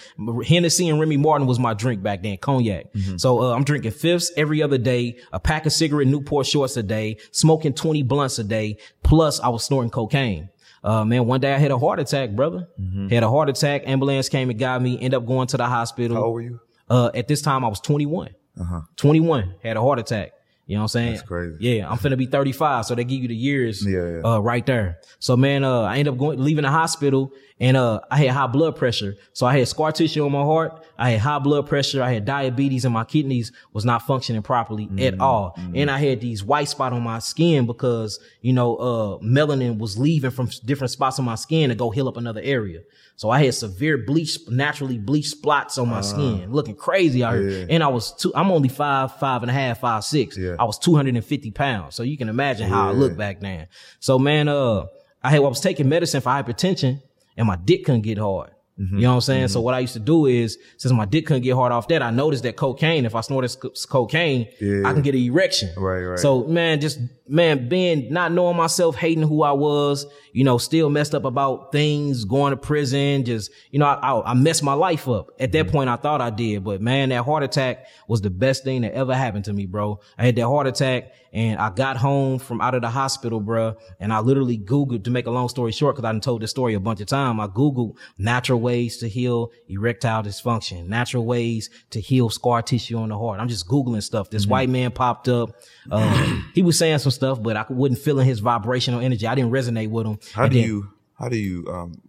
Hennessy 0.45 0.89
and 0.89 0.99
Remy 0.99 1.17
Martin 1.17 1.45
was 1.47 1.59
my 1.59 1.73
drink 1.73 2.01
back 2.01 2.23
then, 2.23 2.37
cognac. 2.37 2.93
Mm-hmm. 2.93 3.17
So, 3.17 3.41
uh, 3.41 3.53
I'm 3.55 3.63
drinking 3.63 3.91
fifths 3.91 4.31
every 4.37 4.61
other 4.63 4.77
day, 4.77 5.17
a 5.31 5.39
pack 5.39 5.65
of 5.65 5.73
cigarette 5.73 6.07
Newport 6.07 6.45
shorts 6.47 6.77
a 6.77 6.83
day, 6.83 7.17
smoking 7.31 7.73
20 7.73 8.01
blunts 8.03 8.39
a 8.39 8.43
day, 8.43 8.77
plus 9.03 9.39
I 9.39 9.49
was 9.49 9.63
snorting 9.63 9.91
cocaine. 9.91 10.49
Uh, 10.83 11.05
man, 11.05 11.25
one 11.25 11.39
day 11.39 11.53
I 11.53 11.57
had 11.57 11.71
a 11.71 11.77
heart 11.77 11.99
attack, 11.99 12.31
brother. 12.31 12.67
Had 13.09 13.23
a 13.23 13.29
heart 13.29 13.49
attack. 13.49 13.83
Ambulance 13.85 14.29
came 14.29 14.49
and 14.49 14.59
got 14.59 14.81
me. 14.81 14.99
End 14.99 15.13
up 15.13 15.25
going 15.25 15.47
to 15.47 15.57
the 15.57 15.65
hospital. 15.65 16.17
Mm-hmm. 16.17 16.21
How 16.21 16.25
old 16.25 16.33
were 16.33 16.41
you? 16.41 16.59
Uh, 16.89 17.11
at 17.13 17.27
this 17.27 17.41
time 17.41 17.63
I 17.63 17.69
was 17.69 17.79
21. 17.79 18.35
Uh-huh. 18.59 18.81
21, 18.97 19.55
had 19.63 19.77
a 19.77 19.81
heart 19.81 19.99
attack. 19.99 20.33
You 20.65 20.75
know 20.75 20.81
what 20.81 20.83
I'm 20.83 20.87
saying? 20.89 21.13
That's 21.13 21.27
crazy. 21.27 21.57
Yeah, 21.59 21.89
I'm 21.89 21.97
finna 21.97 22.17
be 22.17 22.25
35, 22.25 22.85
so 22.85 22.95
they 22.95 23.03
give 23.03 23.21
you 23.21 23.27
the 23.27 23.35
years 23.35 23.85
Yeah, 23.85 24.17
yeah. 24.17 24.21
Uh, 24.23 24.39
right 24.39 24.65
there. 24.65 24.99
So 25.19 25.35
man, 25.35 25.63
uh, 25.63 25.81
I 25.81 25.97
end 25.97 26.07
up 26.07 26.17
going, 26.17 26.39
leaving 26.39 26.63
the 26.63 26.71
hospital 26.71 27.33
and, 27.63 27.77
uh, 27.77 27.99
I 28.11 28.17
had 28.17 28.31
high 28.31 28.47
blood 28.47 28.75
pressure. 28.75 29.15
So 29.33 29.45
I 29.45 29.57
had 29.57 29.67
scar 29.67 29.91
tissue 29.91 30.23
on 30.25 30.31
my 30.31 30.41
heart. 30.43 30.83
I 30.97 31.11
had 31.11 31.19
high 31.21 31.39
blood 31.39 31.67
pressure. 31.67 32.01
I 32.03 32.11
had 32.13 32.25
diabetes 32.25 32.83
and 32.85 32.93
my 32.93 33.03
kidneys 33.05 33.51
was 33.71 33.85
not 33.85 34.01
functioning 34.03 34.41
properly 34.41 34.85
Mm-hmm. 34.87 34.99
at 34.99 35.19
all. 35.19 35.57
And 35.73 35.89
I 35.89 35.97
had 35.97 36.19
these 36.21 36.43
white 36.43 36.67
spot 36.69 36.91
on 36.93 37.01
my 37.01 37.19
skin 37.19 37.65
because, 37.65 38.19
you 38.41 38.53
know, 38.53 38.75
uh, 38.75 39.17
melanin 39.23 39.77
was 39.77 39.97
leaving 39.97 40.31
from 40.31 40.49
different 40.65 40.91
spots 40.91 41.17
on 41.19 41.25
my 41.25 41.35
skin 41.35 41.69
to 41.69 41.75
go 41.75 41.89
heal 41.89 42.07
up 42.07 42.17
another 42.17 42.41
area. 42.43 42.81
So 43.15 43.29
I 43.29 43.43
had 43.43 43.53
severe 43.53 43.97
bleach, 43.99 44.37
naturally 44.49 44.97
bleached 44.97 45.29
spots 45.29 45.77
on 45.77 45.87
my 45.87 46.01
skin, 46.01 46.51
looking 46.51 46.75
crazy 46.75 47.23
out 47.23 47.35
here. 47.35 47.49
Yeah. 47.49 47.65
And 47.69 47.83
I 47.83 47.87
was 47.87 48.11
two, 48.15 48.31
I'm 48.35 48.51
only 48.51 48.69
five, 48.69 49.15
five 49.19 49.41
and 49.43 49.49
a 49.51 49.53
half, 49.53 49.79
five, 49.79 50.03
six. 50.03 50.37
Yeah. 50.37 50.55
I 50.59 50.63
was 50.65 50.77
250 50.79 51.51
pounds. 51.51 51.95
So 51.95 52.03
you 52.03 52.17
can 52.17 52.27
imagine 52.27 52.67
how 52.67 52.89
I 52.89 52.91
Yeah. 52.91 52.99
looked 52.99 53.17
back 53.17 53.39
then. 53.39 53.67
So 53.99 54.17
man, 54.19 54.47
uh, 54.49 54.85
I 55.23 55.29
had, 55.29 55.37
I 55.37 55.47
was 55.47 55.61
taking 55.61 55.87
medicine 55.87 56.19
for 56.21 56.29
hypertension 56.29 57.01
and 57.37 57.47
my 57.47 57.55
dick 57.55 57.85
couldn't 57.85 58.01
get 58.01 58.17
hard. 58.17 58.51
Mm-hmm. 58.79 58.95
You 58.95 59.01
know 59.03 59.09
what 59.09 59.15
I'm 59.15 59.21
saying? 59.21 59.47
So 59.49 59.61
what 59.61 59.75
I 59.75 59.79
used 59.79 59.93
to 59.93 59.99
do 59.99 60.25
is, 60.25 60.57
since 60.77 60.91
my 60.91 61.05
dick 61.05 61.27
couldn't 61.27 61.43
get 61.43 61.53
hard 61.53 61.71
off 61.71 61.87
that, 61.89 62.01
I 62.01 62.09
noticed 62.09 62.41
that 62.43 62.55
cocaine, 62.55 63.05
if 63.05 63.13
I 63.13 63.21
snorted 63.21 63.49
sc- 63.49 63.87
cocaine, 63.87 64.47
Yeah. 64.59 64.87
I 64.87 64.93
can 64.93 65.03
get 65.03 65.13
an 65.13 65.21
erection. 65.21 65.69
Right, 65.77 66.01
right. 66.01 66.17
So 66.17 66.45
man, 66.45 66.81
just, 66.81 66.99
man, 67.27 67.69
being, 67.69 68.11
not 68.11 68.31
knowing 68.31 68.57
myself, 68.57 68.95
hating 68.95 69.23
who 69.23 69.43
I 69.43 69.51
was, 69.51 70.05
you 70.33 70.43
know, 70.43 70.57
still 70.57 70.89
messed 70.89 71.15
up 71.15 71.25
about 71.25 71.71
things, 71.71 72.25
going 72.25 72.51
to 72.51 72.57
prison, 72.57 73.23
just, 73.23 73.51
you 73.71 73.79
know, 73.79 73.85
I, 73.85 73.93
I, 73.93 74.31
I 74.31 74.33
messed 74.33 74.63
my 74.63 74.73
life 74.73 75.07
up. 75.07 75.29
At 75.39 75.51
that 75.53 75.69
point, 75.69 75.89
I 75.89 75.95
thought 75.95 76.21
I 76.21 76.29
did, 76.29 76.63
but 76.63 76.81
man, 76.81 77.09
that 77.09 77.23
heart 77.23 77.43
attack 77.43 77.87
was 78.07 78.21
the 78.21 78.29
best 78.29 78.63
thing 78.63 78.81
that 78.81 78.93
ever 78.93 79.15
happened 79.15 79.45
to 79.45 79.53
me, 79.53 79.65
bro. 79.65 79.99
I 80.17 80.25
had 80.25 80.35
that 80.35 80.47
heart 80.47 80.67
attack 80.67 81.13
and 81.33 81.59
I 81.59 81.71
got 81.71 81.97
home 81.97 82.37
from 82.37 82.61
out 82.61 82.75
of 82.75 82.81
the 82.81 82.89
hospital, 82.89 83.39
bro. 83.39 83.75
And 83.99 84.13
I 84.13 84.19
literally 84.19 84.57
Googled 84.57 85.05
to 85.05 85.11
make 85.11 85.25
a 85.25 85.31
long 85.31 85.49
story 85.49 85.71
short, 85.71 85.95
cause 85.95 86.05
I 86.05 86.11
done 86.11 86.21
told 86.21 86.41
this 86.41 86.51
story 86.51 86.75
a 86.75 86.79
bunch 86.79 87.01
of 87.01 87.07
times. 87.07 87.39
I 87.41 87.47
Googled 87.47 87.97
natural 88.17 88.61
ways 88.61 88.97
to 88.97 89.09
heal 89.09 89.51
erectile 89.67 90.21
dysfunction, 90.23 90.87
natural 90.87 91.25
ways 91.25 91.69
to 91.89 91.99
heal 91.99 92.29
scar 92.29 92.61
tissue 92.61 92.97
on 92.97 93.09
the 93.09 93.17
heart. 93.17 93.39
I'm 93.39 93.47
just 93.47 93.67
Googling 93.67 94.03
stuff. 94.03 94.29
This 94.29 94.45
white 94.45 94.69
man 94.69 94.91
popped 94.91 95.27
up. 95.27 95.55
Uh, 95.89 96.41
he 96.53 96.61
was 96.61 96.77
saying 96.77 96.99
some 96.99 97.11
stuff, 97.13 97.41
but 97.41 97.55
I 97.55 97.65
wasn't 97.69 97.99
feeling 97.99 98.25
his 98.27 98.39
vibrational 98.39 98.99
energy. 98.99 99.25
I 99.27 99.35
didn't 99.35 99.51
resonate 99.51 99.89
with 99.89 100.05
him. 100.05 100.19
How 100.33 100.43
And 100.43 100.53
do 100.53 100.59
then- 100.59 100.67
you 100.67 100.89
how 101.19 101.29
do 101.29 101.37
you 101.37 101.65
um 101.67 102.01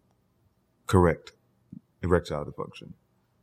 correct 0.86 1.32
erectile 2.02 2.44
dysfunction? 2.44 2.92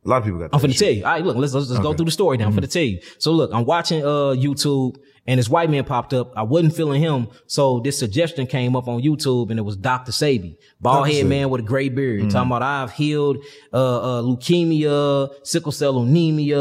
A 0.04 0.08
lot 0.08 0.16
of 0.18 0.24
people 0.24 0.40
got. 0.40 0.50
I'm 0.52 0.60
that 0.60 0.66
finna 0.68 0.76
tell 0.76 0.90
you. 0.90 1.04
All 1.04 1.12
right, 1.12 1.24
look, 1.24 1.36
let's 1.36 1.54
let's, 1.54 1.70
let's 1.70 1.80
go 1.80 1.94
through 1.94 2.06
the 2.06 2.10
story 2.10 2.36
now. 2.36 2.46
I'm 2.46 2.52
finna 2.52 2.68
tell 2.70 2.82
you. 2.82 3.00
So 3.18 3.30
look, 3.32 3.52
I'm 3.54 3.64
watching 3.64 4.02
uh 4.02 4.34
YouTube 4.34 4.96
and 5.28 5.38
this 5.38 5.48
white 5.48 5.70
man 5.70 5.84
popped 5.84 6.12
up. 6.12 6.32
I 6.36 6.42
wasn't 6.42 6.74
feeling 6.74 7.00
him, 7.00 7.28
so 7.46 7.78
this 7.78 8.00
suggestion 8.00 8.48
came 8.48 8.74
up 8.74 8.88
on 8.88 9.00
YouTube 9.00 9.50
and 9.50 9.60
it 9.60 9.62
was 9.62 9.76
Dr. 9.76 10.10
Sebi, 10.10 10.56
bald 10.80 11.08
head 11.08 11.26
man 11.26 11.48
with 11.50 11.60
a 11.60 11.64
gray 11.64 11.88
beard, 11.88 12.28
talking 12.30 12.48
about 12.50 12.62
I've 12.62 12.90
healed 12.90 13.36
uh, 13.72 14.18
uh 14.18 14.22
leukemia, 14.22 15.30
sickle 15.44 15.70
cell 15.70 16.00
anemia, 16.00 16.58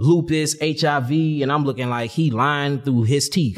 lupus, 0.00 0.56
HIV, 0.60 1.12
and 1.42 1.52
I'm 1.52 1.64
looking 1.64 1.88
like 1.88 2.10
he 2.10 2.32
lying 2.32 2.80
through 2.82 3.04
his 3.04 3.28
teeth. 3.28 3.56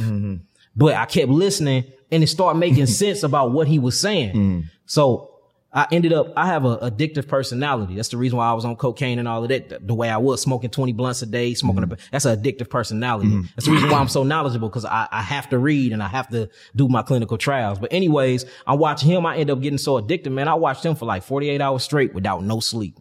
But 0.74 0.94
I 0.94 1.06
kept 1.06 1.28
listening 1.28 1.84
and 2.10 2.22
it 2.22 2.28
started 2.28 2.58
making 2.58 2.86
sense 3.02 3.22
about 3.22 3.52
what 3.52 3.66
he 3.66 3.78
was 3.78 3.98
saying. 3.98 4.32
Hmm. 4.32 4.60
So 4.86 5.32
I 5.74 5.86
ended 5.90 6.12
up, 6.12 6.32
I 6.36 6.46
have 6.46 6.66
a 6.66 6.76
addictive 6.78 7.26
personality. 7.26 7.96
That's 7.96 8.10
the 8.10 8.18
reason 8.18 8.36
why 8.36 8.46
I 8.46 8.52
was 8.52 8.66
on 8.66 8.76
cocaine 8.76 9.18
and 9.18 9.26
all 9.26 9.42
of 9.42 9.48
that. 9.48 9.70
The, 9.70 9.78
the 9.78 9.94
way 9.94 10.10
I 10.10 10.18
was 10.18 10.42
smoking 10.42 10.68
20 10.68 10.92
blunts 10.92 11.22
a 11.22 11.26
day, 11.26 11.54
smoking, 11.54 11.82
a, 11.82 11.86
hmm. 11.86 11.94
that's 12.10 12.26
an 12.26 12.38
addictive 12.38 12.68
personality. 12.68 13.30
Hmm. 13.30 13.42
That's 13.56 13.66
the 13.66 13.72
reason 13.72 13.88
why 13.88 13.98
I'm 13.98 14.08
so 14.08 14.22
knowledgeable 14.22 14.68
because 14.68 14.84
I, 14.84 15.08
I 15.10 15.22
have 15.22 15.48
to 15.48 15.58
read 15.58 15.92
and 15.92 16.02
I 16.02 16.08
have 16.08 16.28
to 16.28 16.50
do 16.76 16.88
my 16.88 17.02
clinical 17.02 17.38
trials. 17.38 17.78
But 17.78 17.92
anyways, 17.92 18.44
I 18.66 18.74
watched 18.74 19.02
him. 19.02 19.24
I 19.24 19.38
end 19.38 19.50
up 19.50 19.60
getting 19.62 19.78
so 19.78 19.96
addicted, 19.96 20.30
man. 20.30 20.46
I 20.46 20.54
watched 20.54 20.84
him 20.84 20.94
for 20.94 21.06
like 21.06 21.22
48 21.22 21.60
hours 21.60 21.82
straight 21.82 22.12
without 22.12 22.44
no 22.44 22.60
sleep. 22.60 22.98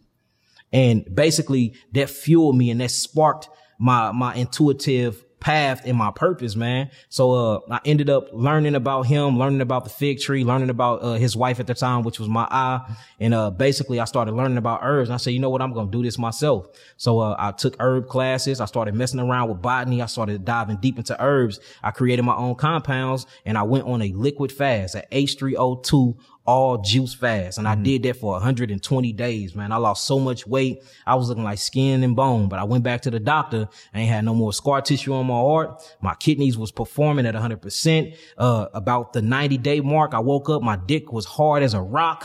And 0.72 1.04
basically 1.14 1.74
that 1.92 2.08
fueled 2.08 2.56
me 2.56 2.70
and 2.70 2.80
that 2.80 2.90
sparked 2.90 3.50
my, 3.78 4.12
my 4.12 4.34
intuitive 4.34 5.22
path 5.42 5.82
and 5.84 5.98
my 5.98 6.12
purpose, 6.12 6.54
man. 6.54 6.90
So, 7.08 7.32
uh, 7.32 7.60
I 7.68 7.80
ended 7.84 8.08
up 8.08 8.28
learning 8.32 8.76
about 8.76 9.02
him, 9.02 9.38
learning 9.38 9.60
about 9.60 9.84
the 9.84 9.90
fig 9.90 10.20
tree, 10.20 10.44
learning 10.44 10.70
about, 10.70 11.02
uh, 11.02 11.14
his 11.14 11.36
wife 11.36 11.58
at 11.58 11.66
the 11.66 11.74
time, 11.74 12.04
which 12.04 12.20
was 12.20 12.28
my 12.28 12.46
eye. 12.50 12.80
And, 13.18 13.34
uh, 13.34 13.50
basically 13.50 13.98
I 13.98 14.04
started 14.04 14.32
learning 14.32 14.56
about 14.56 14.80
herbs 14.82 15.08
and 15.08 15.14
I 15.14 15.18
said, 15.18 15.34
you 15.34 15.40
know 15.40 15.50
what? 15.50 15.60
I'm 15.60 15.72
going 15.72 15.90
to 15.90 15.98
do 15.98 16.02
this 16.02 16.16
myself. 16.16 16.68
So, 16.96 17.18
uh, 17.18 17.34
I 17.38 17.50
took 17.50 17.76
herb 17.80 18.08
classes. 18.08 18.60
I 18.60 18.66
started 18.66 18.94
messing 18.94 19.18
around 19.18 19.48
with 19.48 19.60
botany. 19.60 20.00
I 20.00 20.06
started 20.06 20.44
diving 20.44 20.76
deep 20.76 20.96
into 20.96 21.20
herbs. 21.22 21.58
I 21.82 21.90
created 21.90 22.22
my 22.22 22.36
own 22.36 22.54
compounds 22.54 23.26
and 23.44 23.58
I 23.58 23.64
went 23.64 23.84
on 23.84 24.00
a 24.00 24.12
liquid 24.12 24.52
fast 24.52 24.94
at 24.94 25.10
H3O2 25.10 26.16
all 26.44 26.78
juice 26.78 27.14
fast. 27.14 27.58
And 27.58 27.68
I 27.68 27.74
did 27.74 28.02
that 28.02 28.16
for 28.16 28.32
120 28.32 29.12
days, 29.12 29.54
man. 29.54 29.72
I 29.72 29.76
lost 29.76 30.04
so 30.04 30.18
much 30.18 30.46
weight. 30.46 30.82
I 31.06 31.14
was 31.14 31.28
looking 31.28 31.44
like 31.44 31.58
skin 31.58 32.02
and 32.02 32.16
bone, 32.16 32.48
but 32.48 32.58
I 32.58 32.64
went 32.64 32.84
back 32.84 33.02
to 33.02 33.10
the 33.10 33.20
doctor. 33.20 33.68
I 33.94 34.00
ain't 34.00 34.10
had 34.10 34.24
no 34.24 34.34
more 34.34 34.52
scar 34.52 34.80
tissue 34.80 35.14
on 35.14 35.26
my 35.26 35.34
heart. 35.34 35.82
My 36.00 36.14
kidneys 36.14 36.58
was 36.58 36.72
performing 36.72 37.26
at 37.26 37.34
100%. 37.34 38.16
Uh, 38.36 38.66
about 38.74 39.12
the 39.12 39.22
90 39.22 39.58
day 39.58 39.80
mark, 39.80 40.14
I 40.14 40.18
woke 40.18 40.48
up, 40.48 40.62
my 40.62 40.76
dick 40.76 41.12
was 41.12 41.24
hard 41.24 41.62
as 41.62 41.74
a 41.74 41.80
rock. 41.80 42.24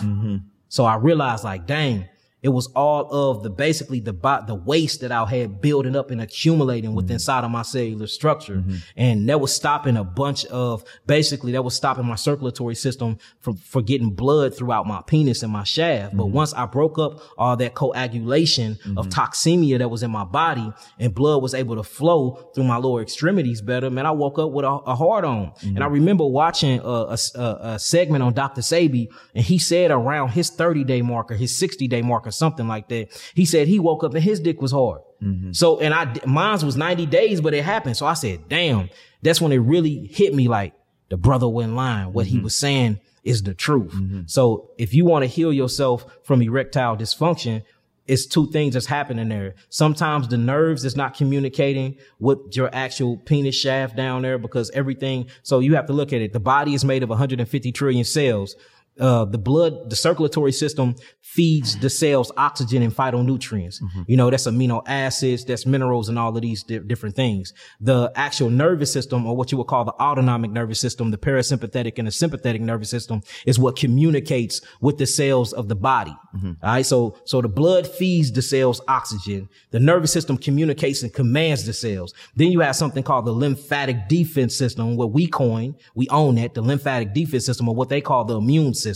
So 0.70 0.86
I 0.86 0.96
realized 0.96 1.44
like, 1.44 1.66
dang, 1.66 2.06
it 2.44 2.50
was 2.50 2.68
all 2.76 3.12
of 3.12 3.44
the 3.44 3.50
basically 3.50 4.00
the 4.00 4.14
the 4.48 4.56
waste 4.56 5.02
that 5.02 5.12
I 5.12 5.26
had 5.26 5.60
building 5.60 5.96
up 5.96 6.12
and 6.12 6.22
accumulating 6.22 6.94
within 6.94 7.08
mm-hmm. 7.08 7.14
inside 7.14 7.44
of 7.44 7.52
my 7.52 7.64
cellular 7.64 8.08
structure, 8.08 8.58
mm-hmm. 8.58 8.76
and 8.96 9.28
that 9.28 9.42
was 9.42 9.54
stopping 9.54 9.98
a 9.98 10.04
bunch 10.04 10.46
of 10.46 10.84
basically 11.08 11.54
that 11.54 11.64
was 11.64 11.76
stopping 11.76 12.06
my 12.06 12.16
circulatory 12.16 12.76
system 12.76 13.18
from 13.40 13.58
for 13.58 13.82
getting 13.82 14.12
blood 14.12 14.56
throughout 14.56 14.86
my 14.86 15.02
penis 15.08 15.42
and 15.42 15.52
my 15.52 15.64
shaft. 15.64 16.16
But 16.16 16.26
mm-hmm. 16.26 16.34
once 16.34 16.54
I 16.54 16.66
broke 16.68 17.00
up 17.00 17.22
all 17.38 17.58
that 17.58 17.74
coagulation 17.74 18.78
of 18.96 19.10
toxemia 19.10 19.80
that 19.80 19.90
was 19.90 20.04
in 20.04 20.12
my 20.12 20.24
body, 20.24 20.72
and 21.00 21.14
blood 21.14 21.42
was 21.42 21.54
able 21.54 21.76
to 21.76 21.84
flow 21.84 22.52
through 22.54 22.66
my 22.66 22.78
lower 22.78 23.02
extremities 23.02 23.62
better, 23.62 23.90
man, 23.90 24.06
I 24.06 24.12
woke 24.12 24.38
up 24.38 24.52
with 24.52 24.66
a, 24.66 24.70
a 24.70 24.96
heart 24.96 25.26
on. 25.26 25.54
And 25.64 25.84
I 25.84 25.88
remember 25.88 26.26
watching 26.26 26.80
a, 26.80 26.84
a, 26.84 27.18
a- 27.36 27.80
segment 27.80 28.24
on 28.24 28.34
Dr. 28.34 28.62
Sebi, 28.62 29.08
and 29.34 29.44
he 29.44 29.58
said 29.58 29.92
around 29.92 30.30
his 30.30 30.50
30 30.50 30.84
day 30.84 31.02
marker, 31.02 31.36
his 31.36 31.56
60 31.58 31.88
day 31.88 32.02
marker, 32.02 32.27
something 32.32 32.68
like 32.68 32.88
that. 32.90 33.10
He 33.34 33.46
said 33.46 33.68
he 33.68 33.80
woke 33.80 34.04
up 34.04 34.14
and 34.14 34.24
his 34.24 34.40
dick 34.40 34.62
was 34.62 34.72
hard. 34.72 35.02
Mm-hmm. 35.22 35.52
So, 35.54 35.80
and 35.80 35.94
I, 35.94 36.14
mine 36.26 36.66
was 36.66 36.78
90 36.78 37.06
days, 37.08 37.42
but 37.42 37.54
it 37.54 37.64
happened. 37.64 37.98
So 37.98 38.06
I 38.06 38.14
said, 38.14 38.48
damn, 38.48 38.90
that's 39.22 39.42
when 39.42 39.52
it 39.52 39.58
really 39.58 40.08
hit 40.08 40.34
me 40.34 40.48
like 40.48 40.74
the 41.10 41.18
brother 41.18 41.48
went 41.48 41.74
lying. 41.74 42.14
What 42.14 42.28
he 42.28 42.36
mm-hmm. 42.36 42.46
was 42.46 42.56
saying 42.56 43.00
is 43.24 43.44
the 43.44 43.54
truth. 43.54 43.94
Mm-hmm. 43.94 44.22
So 44.28 44.72
if 44.78 44.94
you 44.94 45.06
want 45.06 45.24
to 45.24 45.28
heal 45.28 45.52
yourself 45.52 46.06
from 46.24 46.42
erectile 46.42 46.96
dysfunction, 46.98 47.64
it's 48.08 48.26
two 48.26 48.50
things 48.52 48.74
that's 48.74 48.86
happening 48.86 49.28
there. 49.28 49.56
Sometimes 49.70 50.30
the 50.30 50.38
nerves 50.38 50.86
is 50.86 50.96
not 50.96 51.16
communicating 51.16 51.98
with 52.20 52.56
your 52.56 52.70
actual 52.74 53.18
penis 53.18 53.56
shaft 53.56 53.96
down 53.96 54.22
there 54.22 54.38
because 54.38 54.70
everything. 54.72 55.28
So 55.44 55.60
you 55.60 55.76
have 55.76 55.88
to 55.88 55.94
look 55.94 56.14
at 56.14 56.22
it. 56.22 56.32
The 56.32 56.40
body 56.40 56.74
is 56.74 56.86
made 56.86 57.04
of 57.04 57.10
150 57.10 57.72
trillion 57.74 58.06
cells. 58.06 58.56
Uh, 59.00 59.26
the 59.26 59.38
blood, 59.38 59.90
the 59.90 59.96
circulatory 59.96 60.52
system 60.52 60.96
feeds 61.22 61.78
the 61.80 61.90
cells 61.90 62.32
oxygen 62.38 62.82
and 62.82 62.96
phytonutrients. 62.96 63.76
You 64.08 64.18
know, 64.18 64.30
that's 64.30 64.48
amino 64.48 64.82
acids, 64.88 65.46
that's 65.46 65.66
minerals 65.66 66.10
and 66.10 66.18
all 66.18 66.36
of 66.36 66.42
these 66.42 66.64
di- 66.64 66.80
different 66.80 67.16
things. 67.16 67.54
The 67.80 68.12
actual 68.16 68.50
nervous 68.50 68.92
system 68.92 69.26
or 69.28 69.36
what 69.36 69.52
you 69.52 69.58
would 69.58 69.68
call 69.68 69.86
the 69.86 69.94
autonomic 69.94 70.52
nervous 70.52 70.80
system, 70.80 71.12
the 71.12 71.18
parasympathetic 71.18 71.94
and 71.98 72.08
the 72.08 72.12
sympathetic 72.12 72.62
nervous 72.62 72.90
system 72.90 73.22
is 73.46 73.60
what 73.60 73.76
communicates 73.76 74.62
with 74.82 74.98
the 74.98 75.06
cells 75.06 75.54
of 75.54 75.68
the 75.68 75.76
body. 75.76 76.16
All 76.64 76.70
right. 76.72 76.86
So, 76.86 77.18
so 77.26 77.42
the 77.42 77.50
blood 77.50 77.88
feeds 77.88 78.32
the 78.32 78.42
cells 78.42 78.82
oxygen. 78.88 79.50
The 79.72 79.80
nervous 79.80 80.12
system 80.12 80.38
communicates 80.38 81.04
and 81.04 81.14
commands 81.14 81.66
the 81.66 81.74
cells. 81.74 82.14
Then 82.36 82.52
you 82.52 82.62
have 82.62 82.76
something 82.76 83.04
called 83.04 83.26
the 83.26 83.32
lymphatic 83.32 84.08
defense 84.08 84.56
system, 84.56 84.96
what 84.96 85.12
we 85.12 85.28
coin, 85.28 85.76
we 85.94 86.08
own 86.10 86.36
that, 86.36 86.54
the 86.54 86.62
lymphatic 86.62 87.14
defense 87.14 87.46
system 87.46 87.68
or 87.70 87.76
what 87.76 87.90
they 87.90 88.02
call 88.02 88.24
the 88.26 88.38
immune 88.38 88.74
system. 88.74 88.87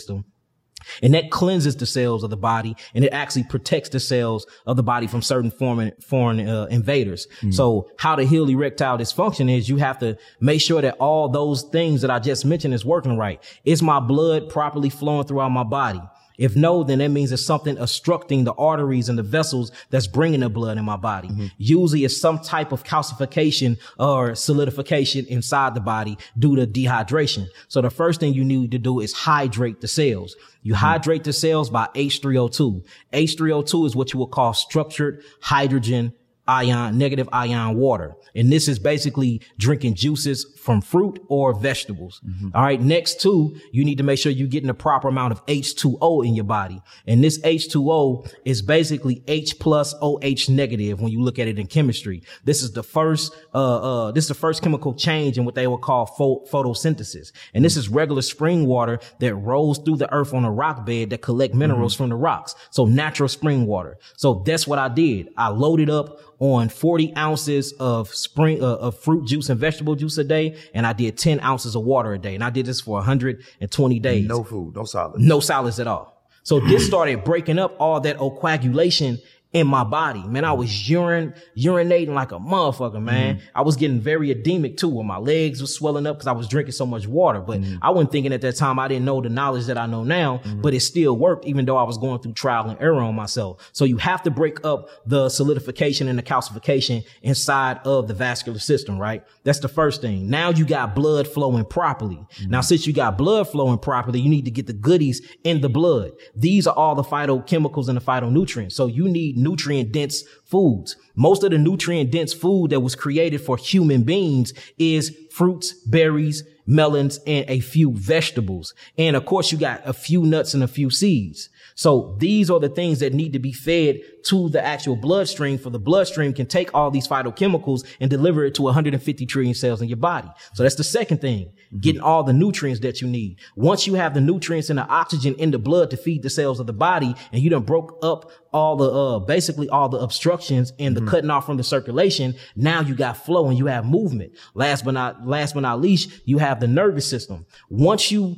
And 1.04 1.14
that 1.14 1.30
cleanses 1.30 1.76
the 1.76 1.86
cells 1.86 2.24
of 2.24 2.30
the 2.32 2.38
body 2.38 2.76
and 2.96 3.06
it 3.06 3.10
actually 3.10 3.44
protects 3.44 3.90
the 3.90 4.00
cells 4.00 4.48
of 4.66 4.78
the 4.78 4.84
body 4.84 5.06
from 5.08 5.22
certain 5.22 5.52
foreign, 5.52 5.92
foreign 6.02 6.48
uh, 6.48 6.66
invaders. 6.72 7.28
So 7.52 7.90
how 7.98 8.16
to 8.16 8.24
heal 8.24 8.50
erectile 8.50 8.98
dysfunction 8.98 9.56
is 9.56 9.70
you 9.70 9.78
have 9.78 10.00
to 10.00 10.18
make 10.40 10.60
sure 10.60 10.82
that 10.82 10.96
all 11.00 11.30
those 11.30 11.64
things 11.64 12.02
that 12.02 12.10
I 12.10 12.20
just 12.20 12.46
mentioned 12.46 12.74
is 12.74 12.84
working 12.84 13.18
right. 13.18 13.42
Is 13.64 13.84
my 13.84 14.00
blood 14.00 14.50
properly 14.50 14.90
flowing 14.90 15.26
throughout 15.26 15.50
my 15.50 15.64
body? 15.64 16.02
If 16.38 16.56
no, 16.56 16.84
then 16.84 17.00
that 17.00 17.10
means 17.10 17.30
there's 17.30 17.46
something 17.46 17.78
obstructing 17.78 18.44
the 18.44 18.54
arteries 18.54 19.10
and 19.10 19.18
the 19.18 19.24
vessels 19.24 19.72
that's 19.90 20.08
bringing 20.08 20.42
the 20.42 20.50
blood 20.50 20.78
in 20.78 20.86
my 20.86 20.98
body. 20.98 21.30
Mm-hmm. 21.30 21.48
Usually 21.58 22.06
it's 22.06 22.20
some 22.20 22.40
type 22.40 22.72
of 22.72 22.84
calcification 22.84 23.78
or 24.00 24.36
solidification 24.36 25.26
inside 25.28 25.76
the 25.76 25.82
body 25.82 26.18
due 26.38 26.56
to 26.56 26.68
dehydration. 26.68 27.48
So 27.68 27.82
the 27.82 27.90
first 27.90 28.20
thing 28.20 28.34
you 28.34 28.44
need 28.44 28.72
to 28.72 28.80
do 28.80 29.00
is 29.00 29.14
hydrate 29.14 29.82
the 29.82 29.88
cells. 29.88 30.36
You 30.64 30.74
mm-hmm. 30.74 30.86
hydrate 30.86 31.24
the 31.24 31.34
cells 31.34 31.70
by 31.70 31.88
H3O2. 31.96 32.86
H3O2 33.14 33.86
is 33.88 33.96
what 33.96 34.14
you 34.14 34.20
would 34.20 34.32
call 34.32 34.54
structured 34.54 35.24
hydrogen 35.42 36.14
ion, 36.48 36.98
negative 36.98 37.30
ion 37.32 37.76
water. 37.76 38.16
And 38.36 38.52
this 38.52 38.68
is 38.68 38.80
basically 38.80 39.42
drinking 39.58 39.96
juices 39.96 40.46
from 40.58 40.82
fruit 40.82 41.20
or 41.28 41.54
vegetables. 41.54 42.22
All 42.54 42.64
right. 42.64 42.82
Next 42.82 43.22
two, 43.22 43.56
you 43.72 43.84
need 43.84 43.98
to 43.98 44.04
make 44.04 44.20
sure 44.20 44.32
you're 44.32 44.48
getting 44.48 44.68
the 44.68 44.74
proper 44.74 45.08
amount 45.08 45.34
of 45.34 45.46
H2O 45.46 46.26
in 46.26 46.36
your 46.36 46.46
body. 46.46 46.82
And 47.08 47.24
this 47.24 47.40
H2O 47.42 48.32
is 48.46 48.62
basically 48.62 49.24
H 49.28 49.60
plus 49.60 49.94
OH 50.02 50.50
negative 50.50 51.02
when 51.02 51.12
you 51.12 51.22
look 51.22 51.40
at 51.40 51.48
it 51.48 51.60
in 51.60 51.68
chemistry. 51.68 52.24
This 52.44 52.64
is 52.64 52.72
the 52.72 52.84
first, 52.84 53.34
uh, 53.54 54.08
uh, 54.08 54.12
this 54.12 54.26
is 54.26 54.30
the 54.30 54.34
first 54.34 54.62
chemical 54.62 54.94
change 54.94 55.38
in 55.38 55.46
what 55.46 55.56
they 55.56 55.68
would 55.68 55.82
call 55.82 56.06
pho- 56.06 56.46
photosynthesis. 56.52 57.32
And 57.54 57.64
this 57.64 57.78
is 57.78 57.90
regular 57.90 58.22
spring 58.22 58.66
water 58.66 59.00
that 59.20 59.36
rolls 59.36 59.80
through 59.80 59.98
the 59.98 60.12
earth 60.14 60.34
on 60.34 60.46
a 60.46 60.52
rock 60.52 60.86
bed 60.86 61.10
that 61.12 61.22
collect 61.22 61.54
minerals 61.54 61.96
from 61.96 62.10
the 62.10 62.16
rocks. 62.16 62.56
So 62.70 62.86
natural 62.86 63.30
spring 63.30 63.66
water. 63.66 63.98
So 64.18 64.44
that's 64.46 64.68
what 64.68 64.80
I 64.80 64.90
did. 64.90 65.30
I 65.38 65.50
loaded 65.50 65.90
up 65.90 66.20
on 66.42 66.70
40 66.70 67.16
ounces 67.16 67.72
of 67.74 68.14
spring, 68.14 68.64
uh, 68.64 68.76
of 68.78 68.98
fruit 68.98 69.28
juice 69.28 69.50
and 69.50 69.60
vegetable 69.60 69.96
juice 69.96 70.18
a 70.18 70.24
day. 70.24 70.58
And 70.74 70.88
I 70.88 70.94
did 70.94 71.16
10 71.16 71.40
ounces 71.42 71.76
of 71.76 71.84
water 71.84 72.14
a 72.14 72.20
day. 72.20 72.34
And 72.34 72.44
I 72.44 72.50
did 72.50 72.66
this 72.66 72.82
for 72.82 72.96
120 72.96 74.00
days. 74.00 74.28
No 74.28 74.44
food, 74.44 74.76
no 74.76 74.84
solids, 74.84 75.24
No 75.24 75.40
solids 75.40 75.80
at 75.80 75.86
all. 75.86 76.28
So 76.44 76.60
this 76.60 76.88
started 76.88 77.24
breaking 77.24 77.60
up 77.60 77.76
all 77.80 78.00
that 78.02 78.18
coagulation 78.18 79.20
in 79.54 79.68
my 79.68 79.84
body. 79.84 80.24
Man, 80.24 80.46
I 80.46 80.54
was 80.54 80.90
urine, 80.90 81.34
urinating 81.58 82.14
like 82.14 82.32
a 82.32 82.40
motherfucker, 82.40 83.02
man. 83.02 83.36
Mm-hmm. 83.36 83.46
I 83.58 83.62
was 83.62 83.76
getting 83.76 84.00
very 84.00 84.32
edemic 84.32 84.78
too, 84.78 84.88
where 84.88 85.04
my 85.04 85.18
legs 85.18 85.60
were 85.60 85.68
swelling 85.68 86.08
up 86.08 86.18
because 86.18 86.28
I 86.28 86.32
was 86.32 86.48
drinking 86.48 86.72
so 86.72 86.86
much 86.86 87.06
water. 87.06 87.42
But 87.42 87.62
mm-hmm. 87.62 87.78
I 87.82 87.90
wasn't 87.90 88.12
thinking 88.12 88.34
at 88.34 88.42
that 88.42 88.56
time 88.56 88.80
I 88.80 88.88
didn't 88.88 89.06
know 89.06 89.22
the 89.22 89.30
knowledge 89.30 89.66
that 89.66 89.78
I 89.78 89.88
know 89.88 90.04
now, 90.04 90.38
mm-hmm. 90.38 90.62
but 90.62 90.74
it 90.74 90.80
still 90.80 91.18
worked 91.18 91.46
even 91.46 91.66
though 91.66 91.78
I 91.78 91.84
was 91.84 91.98
going 91.98 92.22
through 92.22 92.34
trial 92.34 92.70
and 92.70 92.80
error 92.82 93.02
on 93.02 93.16
myself. 93.16 93.70
So 93.74 93.84
you 93.84 93.98
have 93.98 94.24
to 94.24 94.32
break 94.32 94.64
up 94.66 94.90
the 95.06 95.30
solidification 95.30 96.08
and 96.08 96.18
the 96.18 96.24
calcification 96.24 97.04
inside 97.22 97.80
of 97.84 98.08
the 98.08 98.14
vascular 98.14 98.60
system, 98.60 98.98
right? 98.98 99.24
That's 99.44 99.60
the 99.60 99.68
first 99.68 100.02
thing. 100.02 100.30
Now 100.30 100.52
you 100.52 100.66
got 100.66 100.96
blood 100.96 101.28
flowing 101.28 101.66
properly. 101.66 102.26
Now, 102.48 102.62
since 102.62 102.88
you 102.88 102.94
got 102.94 103.18
blood 103.18 103.50
flowing 103.50 103.80
properly, 103.80 104.20
you 104.20 104.30
need 104.30 104.46
to 104.46 104.52
get 104.52 104.68
the 104.68 104.74
goodies 104.74 105.22
in 105.44 105.62
the 105.62 105.70
blood. 105.70 106.12
These 106.36 106.68
are 106.68 106.76
all 106.76 106.96
the 106.96 107.04
phytochemicals 107.04 107.88
and 107.88 107.98
the 107.98 108.02
phytonutrients. 108.02 108.74
So 108.74 108.88
you 108.88 109.08
need 109.08 109.38
nutrient 109.42 109.92
dense 109.92 110.24
foods. 110.46 110.96
Most 111.16 111.44
of 111.44 111.52
the 111.52 111.58
nutrient 111.58 112.12
dense 112.12 112.34
food 112.34 112.72
that 112.72 112.80
was 112.80 112.96
created 112.96 113.42
for 113.42 113.58
human 113.58 114.04
beings 114.04 114.54
is 114.78 115.16
fruits, 115.32 115.74
berries, 115.86 116.44
melons, 116.66 117.20
and 117.28 117.46
a 117.50 117.60
few 117.60 117.92
vegetables. 117.94 118.74
And 118.98 119.16
of 119.16 119.26
course, 119.26 119.52
you 119.52 119.58
got 119.58 119.82
a 119.86 119.94
few 119.94 120.24
nuts 120.24 120.54
and 120.54 120.64
a 120.64 120.68
few 120.68 120.90
seeds. 120.90 121.50
So 121.82 122.14
these 122.20 122.52
are 122.52 122.60
the 122.60 122.70
things 122.70 123.00
that 123.00 123.12
need 123.12 123.34
to 123.34 123.40
be 123.40 123.52
fed 123.52 124.02
to 124.26 124.50
the 124.50 124.64
actual 124.64 124.96
bloodstream 124.96 125.58
for 125.58 125.72
the 125.72 125.80
bloodstream 125.80 126.32
can 126.32 126.46
take 126.46 126.72
all 126.76 126.92
these 126.92 127.08
phytochemicals 127.08 127.88
and 128.00 128.08
deliver 128.08 128.46
it 128.46 128.54
to 128.54 128.62
150 128.62 129.26
trillion 129.26 129.56
cells 129.56 129.82
in 129.82 129.88
your 129.88 129.98
body. 129.98 130.30
So 130.54 130.62
that's 130.62 130.76
the 130.76 130.84
second 130.84 131.22
thing, 131.22 131.52
getting 131.80 132.00
all 132.00 132.24
the 132.24 132.34
nutrients 132.34 132.82
that 132.82 133.02
you 133.02 133.08
need. 133.08 133.40
Once 133.56 133.88
you 133.88 133.96
have 133.96 134.14
the 134.14 134.22
nutrients 134.22 134.70
and 134.70 134.78
the 134.78 134.86
oxygen 134.86 135.34
in 135.40 135.50
the 135.50 135.58
blood 135.58 135.90
to 135.90 135.98
feed 135.98 136.22
the 136.22 136.30
cells 136.30 136.60
of 136.60 136.68
the 136.68 136.74
body 136.74 137.16
and 137.32 137.42
you 137.42 137.50
done 137.50 137.64
broke 137.64 137.98
up 138.04 138.30
all 138.54 138.76
the, 138.76 138.92
uh, 138.92 139.18
basically 139.18 139.68
all 139.70 139.90
the 139.90 139.98
obstructions 139.98 140.74
and 140.78 140.96
the 140.96 141.04
cutting 141.10 141.32
off 141.32 141.48
from 141.48 141.58
the 141.58 141.64
circulation, 141.64 142.36
now 142.56 142.82
you 142.82 142.94
got 142.94 143.18
flow 143.18 143.48
and 143.50 143.58
you 143.58 143.66
have 143.66 143.86
movement. 143.88 144.34
Last 144.54 144.86
but 144.86 144.92
not, 144.92 145.26
last 145.26 145.56
but 145.56 145.62
not 145.62 145.82
least, 145.82 146.12
you 146.26 146.38
have 146.38 146.60
the 146.60 146.68
nervous 146.68 147.10
system. 147.10 147.48
Once 147.72 148.12
you 148.12 148.38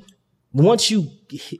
once 0.54 0.92
you 0.92 1.10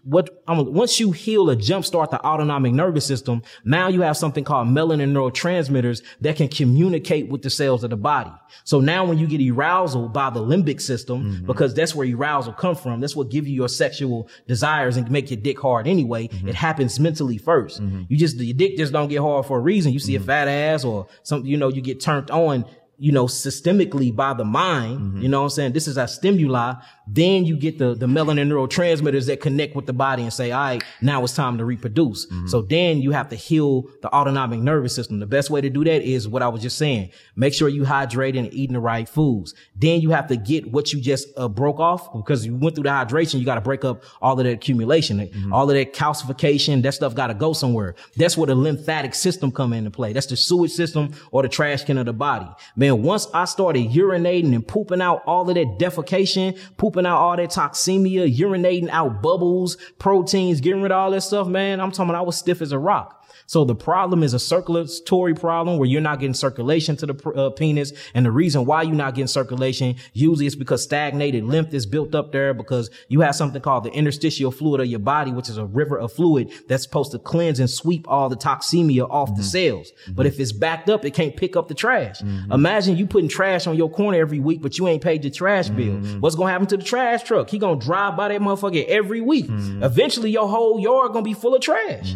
what 0.04 0.30
um, 0.48 0.72
once 0.72 1.00
you 1.00 1.12
heal 1.12 1.50
or 1.50 1.56
jumpstart 1.56 2.12
the 2.12 2.24
autonomic 2.24 2.74
nervous 2.74 3.06
system, 3.06 3.42
now 3.66 3.88
you 3.88 4.02
have 4.02 4.16
something 4.16 4.44
called 4.44 4.68
melanin 4.68 5.12
neurotransmitters 5.12 6.04
that 6.22 6.36
can 6.36 6.48
communicate 6.48 7.28
with 7.28 7.42
the 7.42 7.50
cells 7.50 7.84
of 7.84 7.90
the 7.90 7.98
body. 7.98 8.32
So 8.66 8.80
now 8.80 9.04
when 9.04 9.18
you 9.18 9.26
get 9.26 9.42
arousal 9.52 10.10
by 10.10 10.30
the 10.30 10.40
limbic 10.40 10.80
system, 10.80 11.24
mm-hmm. 11.24 11.46
because 11.48 11.74
that's 11.74 11.96
where 11.96 12.08
arousal 12.08 12.54
come 12.54 12.76
from, 12.76 13.02
that's 13.02 13.16
what 13.16 13.30
give 13.30 13.48
you 13.48 13.56
your 13.56 13.68
sexual 13.68 14.30
desires 14.48 14.96
and 14.96 15.10
make 15.10 15.32
your 15.32 15.40
dick 15.42 15.60
hard 15.60 15.88
anyway. 15.88 16.28
Mm-hmm. 16.28 16.50
It 16.50 16.56
happens 16.56 17.00
mentally 17.00 17.40
1st 17.40 17.82
mm-hmm. 17.82 18.02
You 18.10 18.18
just 18.18 18.38
your 18.38 18.56
dick 18.56 18.78
just 18.78 18.94
don't 18.94 19.08
get 19.08 19.22
hard 19.22 19.48
for 19.48 19.58
a 19.58 19.62
reason. 19.62 19.92
You 19.92 20.00
see 20.00 20.16
a 20.16 20.20
fat 20.20 20.48
ass 20.48 20.84
or 20.84 21.08
something, 21.24 21.50
you 21.50 21.58
know, 21.58 21.70
you 21.70 21.82
get 21.82 22.00
turned 22.00 22.30
on 22.30 22.66
you 23.04 23.12
know, 23.12 23.26
systemically 23.26 24.16
by 24.16 24.34
the 24.34 24.46
mind, 24.46 24.98
mm-hmm. 24.98 25.22
you 25.22 25.28
know 25.28 25.40
what 25.42 25.48
I'm 25.48 25.50
saying? 25.50 25.74
This 25.74 25.90
is 25.90 25.98
our 25.98 26.08
stimuli. 26.08 26.76
Then 27.06 27.44
you 27.44 27.58
get 27.58 27.78
the, 27.78 27.96
the 27.96 28.06
melanin 28.06 28.48
neurotransmitters 28.48 29.28
that 29.28 29.42
connect 29.42 29.76
with 29.76 29.88
the 29.88 29.92
body 29.92 30.24
and 30.24 30.32
say, 30.32 30.54
all 30.54 30.62
right, 30.62 30.84
now 31.02 31.22
it's 31.22 31.36
time 31.36 31.58
to 31.58 31.66
reproduce. 31.66 32.28
Mm-hmm. 32.28 32.48
So 32.48 32.62
then 32.62 33.02
you 33.02 33.12
have 33.12 33.28
to 33.28 33.36
heal 33.36 33.90
the 34.02 34.16
autonomic 34.16 34.62
nervous 34.62 34.96
system. 34.96 35.20
The 35.20 35.26
best 35.26 35.50
way 35.50 35.60
to 35.60 35.70
do 35.70 35.84
that 35.84 36.02
is 36.02 36.30
what 36.30 36.42
I 36.42 36.48
was 36.48 36.62
just 36.62 36.78
saying. 36.78 37.12
Make 37.36 37.54
sure 37.54 37.68
you 37.68 37.84
hydrate 37.84 38.38
and 38.38 38.54
eating 38.54 38.76
the 38.76 38.80
right 38.80 39.10
foods. 39.10 39.54
Then 39.76 40.00
you 40.00 40.12
have 40.12 40.28
to 40.28 40.38
get 40.38 40.72
what 40.72 40.94
you 40.94 41.02
just 41.02 41.28
uh, 41.36 41.50
broke 41.50 41.82
off 41.82 42.14
because 42.14 42.46
you 42.46 42.56
went 42.56 42.76
through 42.76 42.86
the 42.86 42.90
hydration. 42.92 43.38
You 43.38 43.44
got 43.44 43.56
to 43.56 43.62
break 43.62 43.84
up 43.84 44.02
all 44.22 44.40
of 44.40 44.46
that 44.46 44.54
accumulation, 44.54 45.20
mm-hmm. 45.20 45.52
all 45.52 45.70
of 45.70 45.76
that 45.76 45.94
calcification. 45.94 46.84
That 46.84 46.94
stuff 46.94 47.16
got 47.16 47.28
to 47.28 47.34
go 47.34 47.52
somewhere. 47.52 47.96
That's 48.16 48.38
where 48.38 48.48
the 48.48 48.56
lymphatic 48.56 49.14
system 49.14 49.52
come 49.52 49.74
into 49.74 49.92
play. 49.92 50.14
That's 50.14 50.28
the 50.28 50.38
sewage 50.38 50.72
system 50.72 51.14
or 51.32 51.42
the 51.42 51.50
trash 51.50 51.84
can 51.84 51.98
of 51.98 52.06
the 52.06 52.14
body. 52.14 52.48
Man, 52.78 52.93
once 52.96 53.28
I 53.34 53.46
started 53.46 53.90
urinating 53.92 54.54
and 54.54 54.68
pooping 54.68 55.02
out 55.02 55.24
all 55.26 55.48
of 55.48 55.56
that 55.56 55.80
defecation, 55.80 56.58
pooping 56.78 57.06
out 57.06 57.18
all 57.18 57.38
that 57.38 57.50
toxemia, 57.50 58.36
urinating 58.36 58.90
out 58.90 59.22
bubbles, 59.22 59.78
proteins, 60.00 60.62
getting 60.62 60.82
rid 60.82 60.92
of 60.92 60.98
all 60.98 61.12
that 61.12 61.22
stuff, 61.22 61.48
man, 61.48 61.80
I'm 61.80 61.92
talking 61.92 62.10
about 62.10 62.20
I 62.20 62.22
was 62.22 62.38
stiff 62.38 62.62
as 62.62 62.72
a 62.72 62.80
rock. 62.80 63.23
So 63.48 63.66
the 63.66 63.76
problem 63.76 64.24
is 64.24 64.34
a 64.34 64.40
circulatory 64.40 65.34
problem 65.34 65.78
where 65.78 65.88
you're 65.88 66.02
not 66.02 66.20
getting 66.20 66.34
circulation 66.34 66.96
to 66.98 67.06
the 67.08 67.30
uh, 67.32 67.50
penis. 67.52 67.94
And 68.14 68.26
the 68.26 68.32
reason 68.32 68.66
why 68.66 68.84
you're 68.84 68.96
not 68.96 69.16
getting 69.16 69.28
circulation 69.28 69.96
usually 70.14 70.46
is 70.46 70.56
because 70.56 70.84
stagnated 70.84 71.44
lymph 71.44 71.74
is 71.74 71.86
built 71.86 72.16
up 72.16 72.32
there 72.32 72.54
because 72.54 72.90
you 73.08 73.22
have 73.22 73.36
something 73.36 73.62
called 73.62 73.84
the 73.84 73.92
interstitial 73.92 74.52
fluid 74.52 74.82
of 74.82 74.88
your 74.88 75.00
body, 75.00 75.32
which 75.32 75.50
is 75.50 75.58
a 75.58 75.66
river 75.66 75.98
of 75.98 76.12
fluid 76.12 76.52
that's 76.68 76.84
supposed 76.84 77.12
to 77.12 77.20
cleanse 77.20 77.60
and 77.60 77.70
sweep 77.70 78.06
all 78.08 78.30
the 78.30 78.36
toxemia 78.36 79.08
off 79.10 79.30
the 79.30 79.42
mm-hmm. 79.42 79.44
cells. 79.44 79.92
Mm-hmm. 79.92 80.14
But 80.14 80.26
if 80.26 80.40
it's 80.40 80.52
backed 80.52 80.90
up, 80.90 81.06
it 81.06 81.12
can't 81.12 81.36
pick 81.36 81.56
up 81.56 81.68
the 81.68 81.74
trash. 81.74 82.22
Mm-hmm. 82.22 82.52
Imagine 82.52 82.98
you 82.98 83.08
putting 83.08 83.30
trash 83.30 83.68
on 83.68 83.76
your 83.76 83.90
corner 83.90 84.18
every 84.18 84.40
week, 84.40 84.62
but 84.62 84.78
you 84.78 84.88
ain't 84.88 85.04
paid 85.04 85.22
the 85.22 85.30
trash 85.30 85.70
bill. 85.70 85.98
What's 86.20 86.36
going 86.36 86.48
to 86.48 86.52
happen 86.52 86.68
to 86.68 86.78
the 86.78 86.84
trash 86.84 87.24
truck? 87.24 87.50
He 87.50 87.60
going 87.60 87.80
to 87.80 87.86
drive 87.86 88.16
by 88.16 88.30
that 88.30 88.42
motherfucker 88.42 88.86
every 88.88 89.22
week. 89.22 89.46
Eventually 89.50 90.32
your 90.32 90.48
whole 90.48 90.80
yard 90.80 91.12
going 91.14 91.24
to 91.24 91.30
be 91.30 91.34
full 91.34 91.56
of 91.56 91.62
trash. 91.62 92.16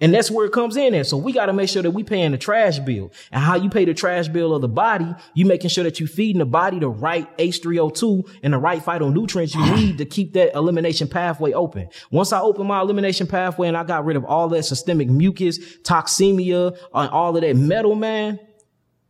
And 0.00 0.14
that's 0.14 0.30
where 0.30 0.46
it 0.46 0.52
comes 0.52 0.76
in 0.76 0.94
at. 0.94 1.06
So 1.06 1.16
we 1.16 1.32
got 1.32 1.46
to 1.46 1.52
make 1.52 1.68
sure 1.68 1.82
that 1.82 1.90
we 1.90 2.04
paying 2.04 2.30
the 2.30 2.38
trash 2.38 2.78
bill. 2.78 3.12
And 3.32 3.42
how 3.42 3.56
you 3.56 3.68
pay 3.68 3.84
the 3.84 3.94
trash 3.94 4.28
bill 4.28 4.54
of 4.54 4.62
the 4.62 4.68
body, 4.68 5.12
you 5.34 5.44
making 5.44 5.70
sure 5.70 5.84
that 5.84 5.98
you 5.98 6.06
feeding 6.06 6.38
the 6.38 6.46
body 6.46 6.78
the 6.78 6.88
right 6.88 7.36
H3O2 7.38 8.30
and 8.42 8.52
the 8.52 8.58
right 8.58 8.80
phytonutrients 8.82 9.54
you 9.54 9.74
need 9.74 9.98
to 9.98 10.04
keep 10.04 10.34
that 10.34 10.54
elimination 10.54 11.08
pathway 11.08 11.52
open. 11.52 11.88
Once 12.10 12.32
I 12.32 12.40
open 12.40 12.66
my 12.66 12.80
elimination 12.80 13.26
pathway 13.26 13.66
and 13.66 13.76
I 13.76 13.82
got 13.82 14.04
rid 14.04 14.16
of 14.16 14.24
all 14.24 14.48
that 14.50 14.62
systemic 14.64 15.08
mucus, 15.08 15.58
toxemia, 15.78 16.76
and 16.94 17.10
all 17.10 17.36
of 17.36 17.42
that 17.42 17.56
metal, 17.56 17.96
man, 17.96 18.38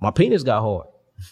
my 0.00 0.10
penis 0.10 0.42
got 0.42 0.62
hard. 0.62 0.86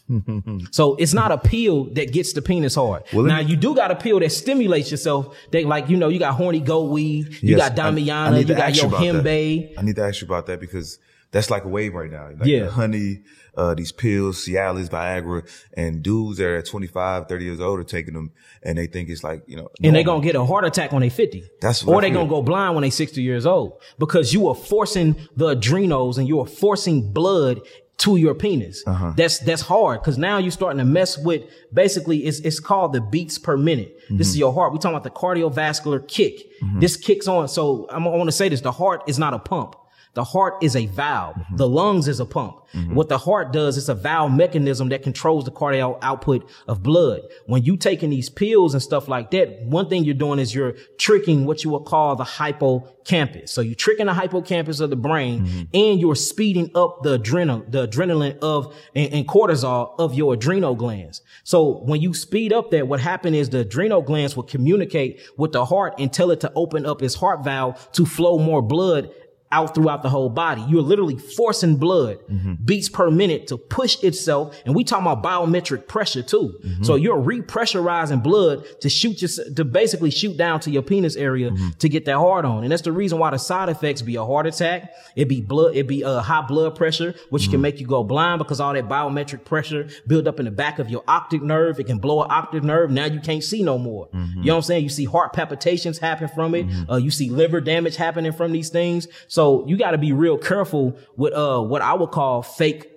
so 0.70 0.94
it's 0.96 1.14
not 1.14 1.32
a 1.32 1.38
pill 1.38 1.84
that 1.94 2.12
gets 2.12 2.32
the 2.32 2.42
penis 2.42 2.74
hard. 2.74 3.02
Well, 3.12 3.24
now 3.26 3.38
me- 3.40 3.46
you 3.46 3.56
do 3.56 3.74
got 3.74 3.90
a 3.90 3.96
pill 3.96 4.20
that 4.20 4.30
stimulates 4.32 4.90
yourself. 4.90 5.36
They 5.52 5.64
like, 5.64 5.88
you 5.88 5.96
know, 5.96 6.08
you 6.08 6.18
got 6.18 6.34
horny 6.34 6.60
goat 6.60 6.90
weed, 6.90 7.28
you 7.42 7.56
Yes, 7.56 7.70
got 7.70 7.78
I- 7.78 7.88
I 7.88 7.90
Damiana, 7.92 8.32
need 8.32 8.48
you 8.48 8.54
to 8.54 8.54
got 8.54 8.76
your 8.76 8.90
that. 8.90 9.00
Hembe. 9.00 9.74
I 9.78 9.82
need 9.82 9.96
to 9.96 10.02
ask 10.02 10.20
you 10.20 10.26
about 10.26 10.46
that 10.46 10.60
because 10.60 10.98
that's 11.32 11.50
like 11.50 11.64
a 11.64 11.68
wave 11.68 11.94
right 11.94 12.10
now. 12.10 12.28
Like 12.38 12.46
Yeah. 12.48 12.66
honey, 12.68 13.22
uh, 13.56 13.74
these 13.74 13.90
pills, 13.90 14.44
Cialis, 14.46 14.88
Viagra, 14.90 15.42
and 15.74 16.02
dudes 16.02 16.38
that 16.38 16.46
are 16.46 16.56
at 16.56 16.66
25, 16.66 17.26
30 17.28 17.44
years 17.44 17.60
old 17.60 17.80
are 17.80 17.84
taking 17.84 18.14
them 18.14 18.30
and 18.62 18.76
they 18.78 18.86
think 18.86 19.08
it's 19.08 19.24
like, 19.24 19.42
you 19.46 19.56
know, 19.56 19.68
and 19.82 19.94
they 19.96 20.02
normal. 20.04 20.20
gonna 20.20 20.32
get 20.32 20.36
a 20.36 20.44
heart 20.44 20.64
attack 20.66 20.92
when 20.92 21.00
they 21.02 21.08
50. 21.08 21.42
That's 21.60 21.82
what 21.84 21.94
or 21.96 22.00
they 22.02 22.08
feel. 22.08 22.18
gonna 22.20 22.28
go 22.28 22.42
blind 22.42 22.74
when 22.74 22.82
they 22.82 22.90
60 22.90 23.22
years 23.22 23.46
old 23.46 23.80
because 23.98 24.32
you 24.34 24.46
are 24.48 24.54
forcing 24.54 25.16
the 25.36 25.48
adrenals 25.48 26.18
and 26.18 26.28
you 26.28 26.38
are 26.40 26.46
forcing 26.46 27.12
blood 27.12 27.60
to 27.98 28.16
your 28.16 28.34
penis. 28.34 28.82
Uh-huh. 28.86 29.12
That's 29.16 29.38
that's 29.38 29.62
hard 29.62 30.00
because 30.00 30.18
now 30.18 30.36
you're 30.38 30.50
starting 30.50 30.78
to 30.78 30.84
mess 30.84 31.16
with 31.16 31.44
basically 31.72 32.18
it's 32.26 32.40
it's 32.40 32.60
called 32.60 32.92
the 32.92 33.00
beats 33.00 33.38
per 33.38 33.56
minute. 33.56 33.94
This 33.96 34.04
Mm-hmm. 34.06 34.20
is 34.20 34.38
your 34.38 34.52
heart. 34.52 34.72
We're 34.72 34.78
talking 34.78 34.96
about 34.96 35.04
the 35.04 35.10
cardiovascular 35.10 36.06
kick. 36.06 36.50
This 36.78 36.96
kicks 36.96 37.26
on. 37.26 37.48
So 37.48 37.86
I'm, 37.90 38.06
I 38.06 38.10
want 38.10 38.28
to 38.28 38.32
say 38.32 38.48
this: 38.48 38.60
the 38.60 38.72
heart 38.72 39.02
is 39.06 39.18
not 39.18 39.32
a 39.34 39.38
pump. 39.38 39.76
The 40.16 40.24
heart 40.24 40.54
is 40.62 40.74
a 40.74 40.86
valve. 40.86 41.36
Mm-hmm. 41.36 41.56
The 41.56 41.68
lungs 41.68 42.08
is 42.08 42.20
a 42.20 42.24
pump. 42.24 42.66
What 42.94 43.08
the 43.08 43.18
heart 43.18 43.52
does 43.52 43.76
is 43.76 43.88
a 43.88 43.94
valve 43.94 44.32
mechanism 44.32 44.90
that 44.90 45.02
controls 45.02 45.44
the 45.44 45.50
cardiac 45.50 45.96
output 46.02 46.48
of 46.68 46.82
blood. 46.82 47.22
When 47.46 47.62
you 47.62 47.76
taking 47.76 48.10
these 48.10 48.28
pills 48.28 48.74
and 48.74 48.82
stuff 48.82 49.08
like 49.08 49.30
that, 49.30 49.62
one 49.62 49.88
thing 49.88 50.04
you're 50.04 50.14
doing 50.14 50.38
is 50.38 50.54
you're 50.54 50.72
tricking 50.98 51.46
what 51.46 51.64
you 51.64 51.70
would 51.70 51.84
call 51.84 52.16
the 52.16 52.24
hippocampus. 52.24 53.52
So 53.52 53.60
you're 53.60 53.74
tricking 53.74 54.06
the 54.06 54.14
hippocampus 54.14 54.80
of 54.80 54.90
the 54.90 54.96
brain 54.96 55.68
and 55.72 56.00
you're 56.00 56.14
speeding 56.14 56.70
up 56.74 57.02
the 57.02 57.14
adrenal, 57.14 57.64
the 57.68 57.88
adrenaline 57.88 58.38
of 58.40 58.74
and, 58.94 59.12
and 59.12 59.28
cortisol 59.28 59.94
of 59.98 60.14
your 60.14 60.34
adrenal 60.34 60.74
glands. 60.74 61.22
So 61.44 61.82
when 61.84 62.00
you 62.00 62.12
speed 62.14 62.52
up 62.52 62.70
that, 62.72 62.88
what 62.88 63.00
happened 63.00 63.36
is 63.36 63.50
the 63.50 63.60
adrenal 63.60 64.02
glands 64.02 64.36
will 64.36 64.42
communicate 64.42 65.20
with 65.36 65.52
the 65.52 65.64
heart 65.64 65.94
and 65.98 66.12
tell 66.12 66.30
it 66.30 66.40
to 66.40 66.52
open 66.54 66.84
up 66.84 67.02
its 67.02 67.14
heart 67.14 67.42
valve 67.44 67.90
to 67.92 68.04
flow 68.04 68.38
more 68.38 68.60
blood 68.60 69.10
out 69.52 69.74
throughout 69.74 70.02
the 70.02 70.08
whole 70.08 70.28
body. 70.28 70.64
You're 70.68 70.82
literally 70.82 71.16
forcing 71.16 71.76
blood 71.76 72.18
mm-hmm. 72.28 72.54
beats 72.64 72.88
per 72.88 73.10
minute 73.10 73.46
to 73.48 73.56
push 73.56 74.02
itself. 74.02 74.56
And 74.64 74.74
we 74.74 74.82
talking 74.82 75.06
about 75.06 75.22
biometric 75.22 75.86
pressure 75.86 76.22
too. 76.22 76.58
Mm-hmm. 76.64 76.82
So 76.82 76.96
you're 76.96 77.16
repressurizing 77.16 78.22
blood 78.22 78.64
to 78.80 78.88
shoot 78.88 79.22
your, 79.22 79.30
to 79.54 79.64
basically 79.64 80.10
shoot 80.10 80.36
down 80.36 80.60
to 80.60 80.70
your 80.70 80.82
penis 80.82 81.14
area 81.14 81.50
mm-hmm. 81.50 81.70
to 81.78 81.88
get 81.88 82.04
that 82.06 82.16
hard 82.16 82.44
on. 82.44 82.64
And 82.64 82.72
that's 82.72 82.82
the 82.82 82.92
reason 82.92 83.18
why 83.18 83.30
the 83.30 83.38
side 83.38 83.68
effects 83.68 84.02
be 84.02 84.16
a 84.16 84.24
heart 84.24 84.46
attack. 84.46 84.92
It 85.14 85.28
be 85.28 85.40
blood, 85.40 85.76
it 85.76 85.86
be 85.86 86.02
a 86.02 86.20
high 86.20 86.42
blood 86.42 86.74
pressure, 86.74 87.14
which 87.30 87.48
can 87.48 87.60
make 87.60 87.78
you 87.78 87.86
go 87.86 88.02
blind 88.02 88.38
because 88.38 88.60
all 88.60 88.72
that 88.74 88.88
biometric 88.88 89.44
pressure 89.44 89.88
build 90.06 90.26
up 90.26 90.40
in 90.40 90.46
the 90.46 90.50
back 90.50 90.80
of 90.80 90.90
your 90.90 91.04
optic 91.06 91.42
nerve. 91.42 91.78
It 91.78 91.84
can 91.84 91.98
blow 91.98 92.22
an 92.22 92.30
optic 92.30 92.64
nerve. 92.64 92.90
Now 92.90 93.04
you 93.04 93.20
can't 93.20 93.44
see 93.44 93.62
no 93.62 93.78
more. 93.78 94.08
You 94.12 94.18
know 94.18 94.54
what 94.54 94.56
I'm 94.56 94.62
saying? 94.62 94.82
You 94.82 94.88
see 94.88 95.04
heart 95.04 95.32
palpitations 95.32 95.98
happen 95.98 96.28
from 96.28 96.54
it. 96.54 96.66
Uh, 96.90 96.96
you 96.96 97.10
see 97.10 97.30
liver 97.30 97.60
damage 97.60 97.96
happening 97.96 98.32
from 98.32 98.52
these 98.52 98.70
things. 98.70 99.06
So 99.28 99.35
you 99.66 99.76
got 99.76 99.92
to 99.92 99.98
be 99.98 100.12
real 100.12 100.38
careful 100.38 100.96
with, 101.16 101.32
uh, 101.32 101.60
what 101.60 101.82
I 101.82 101.94
would 101.94 102.10
call 102.10 102.42
fake 102.42 102.90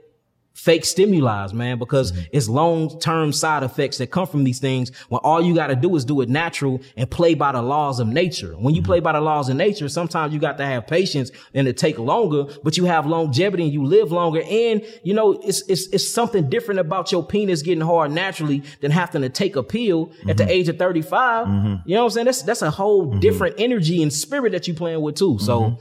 fake 0.60 0.84
stimuli, 0.84 1.48
man, 1.54 1.80
because 1.80 2.12
mm-hmm. 2.12 2.22
it's 2.34 2.50
long-term 2.50 3.32
side 3.32 3.64
effects 3.64 3.98
that 3.98 4.12
come 4.12 4.28
from 4.28 4.44
these 4.44 4.60
things 4.60 4.92
when 5.08 5.20
all 5.24 5.42
you 5.42 5.56
got 5.56 5.68
to 5.68 5.76
do 5.76 5.96
is 5.96 6.04
do 6.04 6.20
it 6.20 6.28
natural 6.28 6.82
and 6.98 7.10
play 7.10 7.34
by 7.34 7.54
the 7.54 7.62
laws 7.62 8.02
of 8.02 8.08
nature. 8.10 8.52
When 8.58 8.76
you 8.76 8.82
mm-hmm. 8.82 8.88
play 8.88 9.00
by 9.00 9.14
the 9.14 9.22
laws 9.22 9.48
of 9.48 9.56
nature, 9.56 9.88
sometimes 9.88 10.34
you 10.34 10.40
got 10.40 10.58
to 10.58 10.66
have 10.66 10.86
patience 10.86 11.32
and 11.54 11.66
it 11.66 11.78
take 11.78 11.98
longer, 11.98 12.44
but 12.62 12.76
you 12.76 12.84
have 12.86 13.06
longevity 13.06 13.64
and 13.64 13.74
you 13.74 13.86
live 13.86 14.12
longer. 14.12 14.42
And, 14.42 14.86
you 15.02 15.14
know, 15.14 15.40
it's, 15.46 15.62
it's, 15.70 15.88
it's 15.88 16.08
something 16.08 16.50
different 16.50 16.82
about 16.82 17.10
your 17.14 17.26
penis 17.26 17.62
getting 17.62 17.80
hard 17.80 18.12
naturally 18.12 18.62
than 18.82 18.92
having 18.92 19.22
to 19.22 19.30
take 19.30 19.56
a 19.56 19.64
pill 19.64 20.12
at 20.28 20.36
the 20.36 20.44
mm-hmm. 20.44 20.52
age 20.52 20.68
of 20.68 20.78
35. 20.78 21.48
You 21.48 21.96
know 21.96 22.02
what 22.02 22.04
I'm 22.04 22.10
saying? 22.10 22.26
That's, 22.26 22.42
that's 22.42 22.62
a 22.64 22.72
whole 22.72 23.06
different 23.20 23.56
energy 23.60 24.04
and 24.04 24.12
spirit 24.12 24.52
that 24.52 24.68
you 24.68 24.74
playing 24.74 25.02
with 25.02 25.16
too. 25.16 25.40
So 25.40 25.80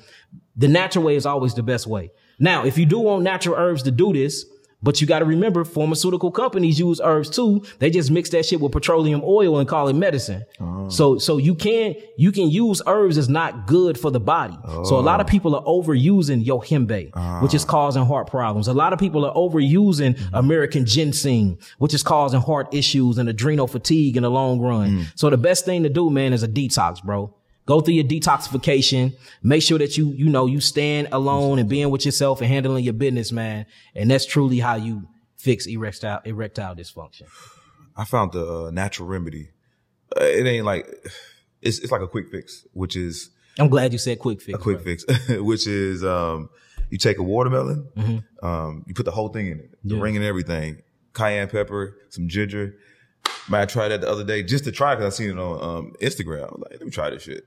the 0.59 0.68
natural 0.68 1.04
way 1.04 1.16
is 1.16 1.24
always 1.24 1.54
the 1.54 1.62
best 1.62 1.86
way. 1.86 2.11
Now, 2.38 2.64
if 2.64 2.76
you 2.76 2.84
do 2.84 2.98
want 2.98 3.22
natural 3.22 3.56
herbs 3.56 3.82
to 3.84 3.90
do 3.90 4.12
this, 4.12 4.44
but 4.80 5.00
you 5.00 5.09
got 5.09 5.18
to 5.18 5.24
remember, 5.24 5.64
pharmaceutical 5.64 6.30
companies 6.30 6.78
use 6.78 7.00
herbs 7.02 7.28
too. 7.30 7.64
They 7.80 7.90
just 7.90 8.12
mix 8.12 8.30
that 8.30 8.46
shit 8.46 8.61
with 8.61 8.70
petroleum 8.70 9.22
oil 9.24 9.59
and 9.59 9.68
call 9.68 9.88
it 9.88 9.94
medicine. 9.94 10.44
Oh. 10.61 10.88
So, 10.88 11.18
so 11.18 11.36
you 11.36 11.56
can 11.56 11.96
you 12.16 12.30
can 12.30 12.48
use 12.48 12.80
herbs 12.86 13.16
that's 13.16 13.28
not 13.28 13.66
good 13.66 13.98
for 13.98 14.12
the 14.12 14.20
body. 14.20 14.56
So 14.84 14.96
a 14.96 15.00
lot 15.00 15.20
of 15.20 15.26
oh. 15.26 15.30
people 15.30 15.56
are 15.56 15.64
overusing 15.64 16.44
yohimbe, 16.44 17.42
which 17.42 17.54
is 17.54 17.64
ah. 17.64 17.68
causing 17.68 18.04
heart 18.04 18.28
problems. 18.28 18.68
A 18.68 18.72
lot 18.72 18.92
of 18.92 19.00
people 19.00 19.24
are 19.24 19.34
overusing 19.34 20.14
mm-hmm. 20.14 20.34
American 20.34 20.86
ginseng, 20.86 21.59
which 21.78 21.92
is 21.92 22.04
causing 22.04 22.40
heart 22.40 22.72
issues 22.72 23.18
and 23.18 23.28
adrenal 23.28 23.66
fatigue 23.66 24.16
in 24.16 24.22
the 24.22 24.30
long 24.30 24.61
run. 24.61 24.90
Mm. 24.90 25.06
So 25.16 25.28
the 25.28 25.36
best 25.36 25.64
thing 25.64 25.82
to 25.82 25.88
do, 25.88 26.09
man, 26.09 26.32
is 26.32 26.44
a 26.44 26.48
detox, 26.48 27.02
bro. 27.02 27.34
Go 27.68 27.82
through 27.82 27.94
your 27.94 28.04
detoxification. 28.04 29.14
Make 29.42 29.62
sure 29.62 29.78
that 29.78 29.98
you, 29.98 30.08
you 30.12 30.30
know, 30.30 30.46
you 30.46 30.58
stand 30.58 31.08
alone 31.12 31.58
and 31.58 31.68
being 31.68 31.90
with 31.90 32.06
yourself 32.06 32.40
and 32.40 32.48
handling 32.48 32.82
your 32.82 32.94
business, 32.94 33.30
man. 33.30 33.66
And 33.94 34.10
that's 34.10 34.24
truly 34.24 34.58
how 34.58 34.76
you 34.76 35.06
fix 35.36 35.66
erectile, 35.66 36.20
erectile 36.24 36.74
dysfunction. 36.74 37.24
I 37.94 38.04
found 38.06 38.32
the 38.32 38.46
uh, 38.66 38.70
natural 38.70 39.06
remedy. 39.06 39.50
Uh, 40.18 40.24
it 40.24 40.46
ain't 40.46 40.64
like, 40.64 40.86
it's, 41.60 41.78
it's 41.80 41.92
like 41.92 42.00
a 42.00 42.08
quick 42.08 42.30
fix, 42.30 42.66
which 42.72 42.96
is 42.96 43.28
I'm 43.58 43.68
glad 43.68 43.92
you 43.92 43.98
said 43.98 44.18
quick 44.18 44.40
fix. 44.40 44.58
a 44.58 44.62
quick 44.62 44.82
bro. 44.82 44.84
fix, 44.96 45.04
which 45.42 45.66
is, 45.66 46.02
um, 46.02 46.48
you 46.88 46.96
take 46.96 47.18
a 47.18 47.22
watermelon, 47.22 48.22
um, 48.42 48.82
you 48.86 48.94
put 48.94 49.04
the 49.04 49.10
whole 49.12 49.28
thing 49.28 49.48
in 49.48 49.58
it, 49.60 49.70
the 49.72 49.76
Mm-hmm. 49.76 49.96
Yeah. 49.98 50.02
ring 50.02 50.16
and 50.16 50.24
everything, 50.24 50.82
cayenne 51.12 51.48
pepper, 51.50 51.98
some 52.08 52.28
ginger. 52.28 52.76
Man, 53.50 53.60
I 53.60 53.66
tried 53.66 53.88
that 53.88 54.00
the 54.00 54.08
other 54.10 54.24
day 54.24 54.42
just 54.42 54.64
to 54.64 54.72
try 54.72 54.94
because 54.94 55.12
I 55.12 55.14
seen 55.16 55.30
it 55.30 55.38
on 55.38 55.62
um, 55.62 55.92
Instagram. 56.00 56.44
I 56.44 56.46
was 56.46 56.60
like, 56.62 56.70
let 56.72 56.82
me 56.82 56.90
try 56.90 57.10
this 57.10 57.24
shit. 57.24 57.44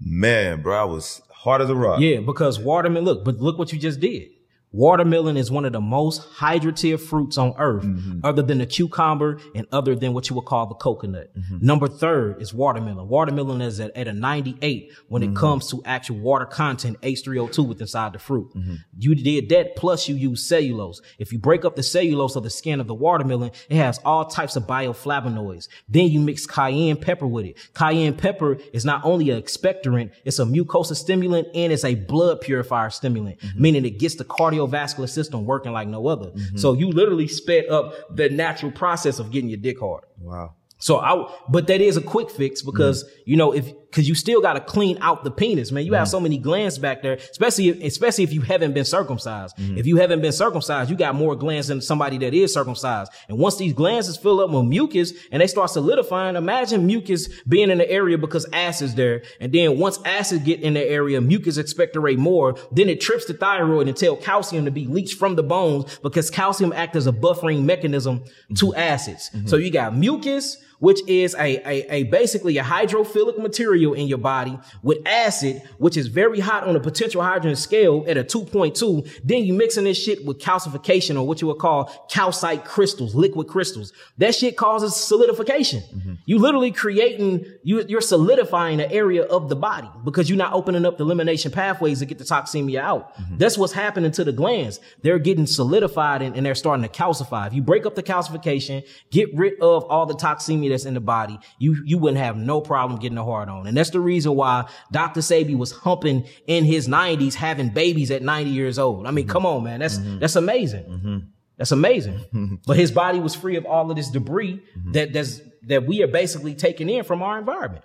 Man, 0.00 0.62
bro, 0.62 0.80
I 0.80 0.84
was 0.84 1.22
hard 1.30 1.60
as 1.62 1.70
a 1.70 1.74
rock. 1.74 2.00
Yeah, 2.00 2.20
because 2.20 2.58
Waterman, 2.58 3.04
look, 3.04 3.24
but 3.24 3.38
look 3.38 3.58
what 3.58 3.72
you 3.72 3.78
just 3.78 4.00
did. 4.00 4.30
Watermelon 4.74 5.36
is 5.36 5.52
one 5.52 5.64
of 5.64 5.72
the 5.72 5.80
most 5.80 6.28
hydrative 6.32 6.98
fruits 6.98 7.38
on 7.38 7.54
earth, 7.58 7.84
mm-hmm. 7.84 8.18
other 8.24 8.42
than 8.42 8.58
the 8.58 8.66
cucumber 8.66 9.38
and 9.54 9.68
other 9.70 9.94
than 9.94 10.14
what 10.14 10.28
you 10.28 10.34
would 10.34 10.46
call 10.46 10.66
the 10.66 10.74
coconut. 10.74 11.30
Mm-hmm. 11.38 11.64
Number 11.64 11.86
third 11.86 12.42
is 12.42 12.52
watermelon. 12.52 13.06
Watermelon 13.06 13.60
is 13.60 13.78
at, 13.78 13.96
at 13.96 14.08
a 14.08 14.12
98 14.12 14.90
when 15.06 15.22
it 15.22 15.26
mm-hmm. 15.26 15.36
comes 15.36 15.70
to 15.70 15.80
actual 15.84 16.18
water 16.18 16.44
content, 16.44 17.00
H3O2 17.02 17.68
with 17.68 17.80
inside 17.80 18.14
the 18.14 18.18
fruit. 18.18 18.50
You 18.98 19.14
did 19.14 19.48
that 19.50 19.76
plus 19.76 20.08
you 20.08 20.16
use 20.16 20.44
cellulose. 20.44 21.00
If 21.20 21.32
you 21.32 21.38
break 21.38 21.64
up 21.64 21.76
the 21.76 21.84
cellulose 21.84 22.34
of 22.34 22.42
the 22.42 22.50
skin 22.50 22.80
of 22.80 22.88
the 22.88 22.94
watermelon, 22.94 23.52
it 23.68 23.76
has 23.76 24.00
all 24.04 24.24
types 24.24 24.56
of 24.56 24.64
bioflavonoids. 24.64 25.68
Then 25.88 26.08
you 26.08 26.18
mix 26.18 26.46
cayenne 26.46 26.96
pepper 26.96 27.28
with 27.28 27.46
it. 27.46 27.58
Cayenne 27.74 28.16
pepper 28.16 28.58
is 28.72 28.84
not 28.84 29.04
only 29.04 29.30
an 29.30 29.40
expectorant, 29.40 30.10
it's 30.24 30.40
a 30.40 30.44
mucosa 30.44 30.96
stimulant 30.96 31.46
and 31.54 31.72
it's 31.72 31.84
a 31.84 31.94
blood 31.94 32.40
purifier 32.40 32.90
stimulant, 32.90 33.40
meaning 33.54 33.84
it 33.84 34.00
gets 34.00 34.16
the 34.16 34.24
cardiovascular 34.66 35.08
system 35.08 35.44
working 35.44 35.72
like 35.72 35.88
no 35.88 36.06
other. 36.06 36.30
Mm-hmm. 36.30 36.56
So 36.56 36.72
you 36.72 36.90
literally 36.90 37.28
sped 37.28 37.68
up 37.68 37.94
the 38.14 38.28
natural 38.28 38.72
process 38.72 39.18
of 39.18 39.30
getting 39.30 39.50
your 39.50 39.58
dick 39.58 39.80
hard. 39.80 40.04
Wow. 40.18 40.54
So 40.78 40.98
I, 40.98 41.32
but 41.48 41.66
that 41.68 41.80
is 41.80 41.96
a 41.96 42.02
quick 42.02 42.30
fix 42.30 42.62
because 42.62 43.04
mm. 43.04 43.08
you 43.24 43.36
know 43.36 43.52
if 43.52 43.72
because 43.94 44.08
you 44.08 44.14
still 44.16 44.40
got 44.40 44.54
to 44.54 44.60
clean 44.60 44.98
out 45.00 45.22
the 45.22 45.30
penis, 45.30 45.70
man. 45.70 45.86
You 45.86 45.92
have 45.92 46.06
mm-hmm. 46.06 46.10
so 46.10 46.20
many 46.20 46.36
glands 46.36 46.78
back 46.78 47.00
there, 47.00 47.12
especially 47.12 47.68
if, 47.68 47.80
especially 47.80 48.24
if 48.24 48.32
you 48.32 48.40
haven't 48.40 48.72
been 48.72 48.84
circumcised. 48.84 49.56
Mm-hmm. 49.56 49.78
If 49.78 49.86
you 49.86 49.98
haven't 49.98 50.20
been 50.20 50.32
circumcised, 50.32 50.90
you 50.90 50.96
got 50.96 51.14
more 51.14 51.36
glands 51.36 51.68
than 51.68 51.80
somebody 51.80 52.18
that 52.18 52.34
is 52.34 52.52
circumcised. 52.52 53.12
And 53.28 53.38
once 53.38 53.56
these 53.56 53.72
glands 53.72 54.08
is 54.08 54.16
filled 54.16 54.40
up 54.40 54.50
with 54.50 54.64
mucus 54.64 55.12
and 55.30 55.40
they 55.40 55.46
start 55.46 55.70
solidifying, 55.70 56.34
imagine 56.34 56.84
mucus 56.84 57.28
being 57.42 57.70
in 57.70 57.78
the 57.78 57.88
area 57.88 58.18
because 58.18 58.46
acid's 58.52 58.96
there, 58.96 59.22
and 59.38 59.52
then 59.52 59.78
once 59.78 60.00
acid 60.04 60.44
get 60.44 60.60
in 60.60 60.74
the 60.74 60.84
area, 60.84 61.20
mucus 61.20 61.56
expectorate 61.56 62.18
more. 62.18 62.56
Then 62.72 62.88
it 62.88 63.00
trips 63.00 63.26
the 63.26 63.34
thyroid 63.34 63.86
and 63.86 63.96
tell 63.96 64.16
calcium 64.16 64.64
to 64.64 64.72
be 64.72 64.88
leached 64.88 65.20
from 65.20 65.36
the 65.36 65.44
bones 65.44 66.00
because 66.00 66.30
calcium 66.30 66.72
acts 66.72 66.96
as 66.96 67.06
a 67.06 67.12
buffering 67.12 67.62
mechanism 67.62 68.24
to 68.56 68.66
mm-hmm. 68.66 68.78
acids. 68.80 69.30
So 69.46 69.56
you 69.56 69.70
got 69.70 69.96
mucus 69.96 70.56
which 70.78 71.00
is 71.08 71.34
a, 71.34 71.56
a, 71.68 71.92
a 71.92 72.02
basically 72.04 72.58
a 72.58 72.62
hydrophilic 72.62 73.38
material 73.38 73.94
in 73.94 74.06
your 74.06 74.18
body 74.18 74.58
with 74.82 74.98
acid, 75.06 75.62
which 75.78 75.96
is 75.96 76.08
very 76.08 76.40
hot 76.40 76.64
on 76.64 76.76
a 76.76 76.80
potential 76.80 77.22
hydrogen 77.22 77.56
scale 77.56 78.04
at 78.06 78.16
a 78.16 78.24
2.2. 78.24 79.20
Then 79.24 79.44
you 79.44 79.54
mixing 79.54 79.84
this 79.84 80.02
shit 80.02 80.24
with 80.24 80.38
calcification 80.38 81.16
or 81.16 81.26
what 81.26 81.40
you 81.40 81.48
would 81.48 81.58
call 81.58 82.06
calcite 82.10 82.64
crystals, 82.64 83.14
liquid 83.14 83.48
crystals. 83.48 83.92
That 84.18 84.34
shit 84.34 84.56
causes 84.56 84.94
solidification. 84.94 85.80
Mm-hmm. 85.80 86.14
You 86.26 86.38
literally 86.38 86.72
creating, 86.72 87.46
you, 87.62 87.84
you're 87.88 88.00
solidifying 88.00 88.80
an 88.80 88.90
area 88.90 89.22
of 89.22 89.48
the 89.48 89.56
body 89.56 89.88
because 90.04 90.28
you're 90.28 90.38
not 90.38 90.52
opening 90.52 90.84
up 90.84 90.98
the 90.98 91.04
elimination 91.04 91.50
pathways 91.50 92.00
to 92.00 92.06
get 92.06 92.18
the 92.18 92.24
toxemia 92.24 92.80
out. 92.80 93.16
Mm-hmm. 93.16 93.38
That's 93.38 93.56
what's 93.56 93.72
happening 93.72 94.10
to 94.12 94.24
the 94.24 94.32
glands. 94.32 94.80
They're 95.02 95.18
getting 95.18 95.46
solidified 95.46 96.22
and, 96.22 96.36
and 96.36 96.44
they're 96.44 96.54
starting 96.54 96.82
to 96.82 96.90
calcify. 96.90 97.46
If 97.46 97.54
you 97.54 97.62
break 97.62 97.86
up 97.86 97.94
the 97.94 98.02
calcification, 98.02 98.86
get 99.10 99.34
rid 99.34 99.60
of 99.60 99.84
all 99.84 100.06
the 100.06 100.14
toxemia 100.14 100.73
that's 100.74 100.84
in 100.84 100.94
the 100.94 101.00
body, 101.00 101.38
you, 101.58 101.82
you 101.84 101.98
wouldn't 101.98 102.18
have 102.18 102.36
no 102.36 102.60
problem 102.60 102.98
getting 103.00 103.18
a 103.18 103.24
hard 103.24 103.48
on. 103.48 103.66
And 103.66 103.76
that's 103.76 103.90
the 103.90 104.00
reason 104.00 104.34
why 104.34 104.68
Dr. 104.92 105.20
Sebi 105.20 105.56
was 105.56 105.72
humping 105.72 106.26
in 106.46 106.64
his 106.64 106.88
nineties, 106.88 107.34
having 107.34 107.70
babies 107.70 108.10
at 108.10 108.22
90 108.22 108.50
years 108.50 108.78
old. 108.78 109.06
I 109.06 109.10
mean, 109.10 109.24
mm-hmm. 109.24 109.32
come 109.32 109.46
on, 109.46 109.64
man. 109.64 109.80
That's, 109.80 109.98
mm-hmm. 109.98 110.18
that's 110.18 110.36
amazing. 110.36 110.84
Mm-hmm. 110.84 111.18
That's 111.56 111.72
amazing. 111.72 112.60
but 112.66 112.76
his 112.76 112.90
body 112.90 113.20
was 113.20 113.34
free 113.34 113.56
of 113.56 113.64
all 113.64 113.90
of 113.90 113.96
this 113.96 114.10
debris 114.10 114.60
that 114.92 115.12
that's, 115.12 115.40
that 115.62 115.86
we 115.86 116.02
are 116.02 116.08
basically 116.08 116.54
taking 116.54 116.90
in 116.90 117.04
from 117.04 117.22
our 117.22 117.38
environment. 117.38 117.84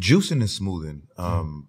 Juicing 0.00 0.32
and 0.40 0.50
smoothing. 0.50 1.02
Um, 1.16 1.68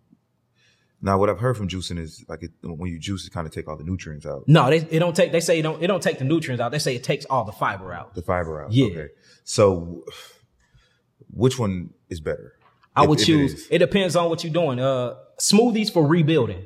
now, 1.02 1.18
what 1.18 1.30
I've 1.30 1.40
heard 1.40 1.56
from 1.56 1.70
juicing 1.70 1.98
is 1.98 2.26
like 2.28 2.44
it, 2.44 2.52
when 2.62 2.92
you 2.92 3.00
juice, 3.00 3.26
it 3.26 3.32
kind 3.32 3.48
of 3.48 3.54
take 3.54 3.68
all 3.70 3.78
the 3.78 3.84
nutrients 3.84 4.26
out, 4.26 4.44
No, 4.48 4.70
they 4.70 4.78
it 4.78 5.00
don't 5.00 5.16
take. 5.16 5.32
They 5.32 5.40
say 5.40 5.60
it 5.60 5.62
don't. 5.62 5.82
It 5.82 5.88
don't 5.88 6.04
take 6.04 6.20
the 6.20 6.26
nutrients 6.26 6.62
out. 6.62 6.72
They 6.72 6.80
say 6.80 6.96
it 6.96 7.04
takes 7.04 7.26
all 7.26 7.46
the 7.46 7.54
fiber 7.54 7.94
out. 7.94 8.16
the 8.16 8.22
fiber 8.22 8.64
out. 8.64 8.74
Yeah. 8.74 8.88
Okay. 8.88 9.08
So, 9.44 10.04
which 11.34 11.58
one 11.60 11.92
is 12.10 12.20
better? 12.20 12.54
I 12.96 13.04
If- 13.04 13.10
would 13.10 13.20
if 13.20 13.24
it 13.24 13.26
choose. 13.28 13.54
is. 13.54 13.68
It, 13.72 13.78
depends 13.80 14.16
on 14.16 14.30
what 14.30 14.44
you're 14.44 14.54
doing. 14.54 14.80
Uh, 14.80 15.16
smoothies 15.40 15.92
for 15.92 16.06
rebuilding, 16.06 16.66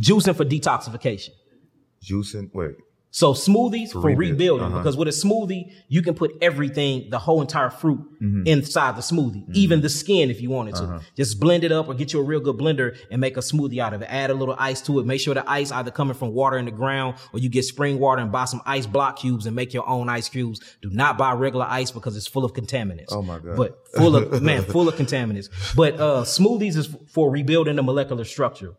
juicing 0.00 0.36
for 0.36 0.44
detoxification. 0.44 1.30
juicing. 2.02 2.50
Wait. 2.54 2.76
So 3.16 3.32
smoothies 3.32 3.92
for, 3.92 4.00
rebuild. 4.00 4.18
rebuilding 4.18 4.66
Uh-huh. 4.66 4.78
because 4.78 4.96
with 4.96 5.06
a 5.06 5.12
smoothie 5.12 5.70
you 5.86 6.02
can 6.02 6.14
put 6.14 6.32
everything, 6.42 7.10
the 7.10 7.18
whole 7.20 7.40
entire 7.40 7.70
fruit 7.70 8.00
Mm-hmm. 8.24 8.46
inside 8.46 8.96
the 8.96 9.02
smoothie, 9.02 9.44
even 9.54 9.82
the 9.82 9.88
skin 9.90 10.30
if 10.30 10.40
you 10.40 10.48
wanted 10.50 10.74
to. 10.76 11.00
Just 11.14 11.38
blend 11.38 11.62
it 11.62 11.72
up 11.72 11.88
or 11.88 11.94
get 11.94 12.12
you 12.14 12.18
a 12.20 12.22
real 12.22 12.40
good 12.40 12.56
blender 12.56 12.96
and 13.10 13.20
make 13.20 13.36
a 13.36 13.40
smoothie 13.40 13.78
out 13.84 13.92
of 13.92 14.00
it. 14.02 14.06
Add 14.10 14.30
a 14.30 14.34
little 14.34 14.56
ice 14.58 14.80
to 14.86 14.98
it. 14.98 15.04
Make 15.06 15.20
sure 15.20 15.34
the 15.34 15.48
ice 15.48 15.70
either 15.70 15.90
coming 15.90 16.14
from 16.14 16.32
water 16.32 16.56
in 16.58 16.64
the 16.64 16.70
ground 16.70 17.16
or 17.32 17.38
you 17.38 17.48
get 17.50 17.64
spring 17.66 17.98
water 18.00 18.22
and 18.22 18.32
buy 18.32 18.46
some 18.46 18.62
ice 18.66 18.86
block 18.86 19.12
cubes 19.20 19.44
and 19.46 19.54
make 19.54 19.74
your 19.74 19.86
own 19.88 20.08
ice 20.08 20.28
cubes. 20.30 20.58
Do 20.82 20.88
not 20.90 21.18
buy 21.18 21.32
regular 21.34 21.66
ice 21.68 21.90
because 21.92 22.16
it's 22.16 22.26
full 22.26 22.44
of 22.46 22.52
contaminants. 22.54 23.10
Oh 23.12 23.22
my 23.22 23.38
God. 23.38 23.56
But 23.58 23.70
full 23.94 24.16
of 24.16 24.42
man, 24.42 24.62
full 24.62 24.88
of 24.88 24.94
contaminants. 24.96 25.48
But 25.76 26.00
uh 26.00 26.22
smoothies 26.24 26.76
is 26.76 26.88
for 27.14 27.30
rebuilding 27.30 27.76
the 27.76 27.82
molecular 27.82 28.24
structure. 28.24 28.72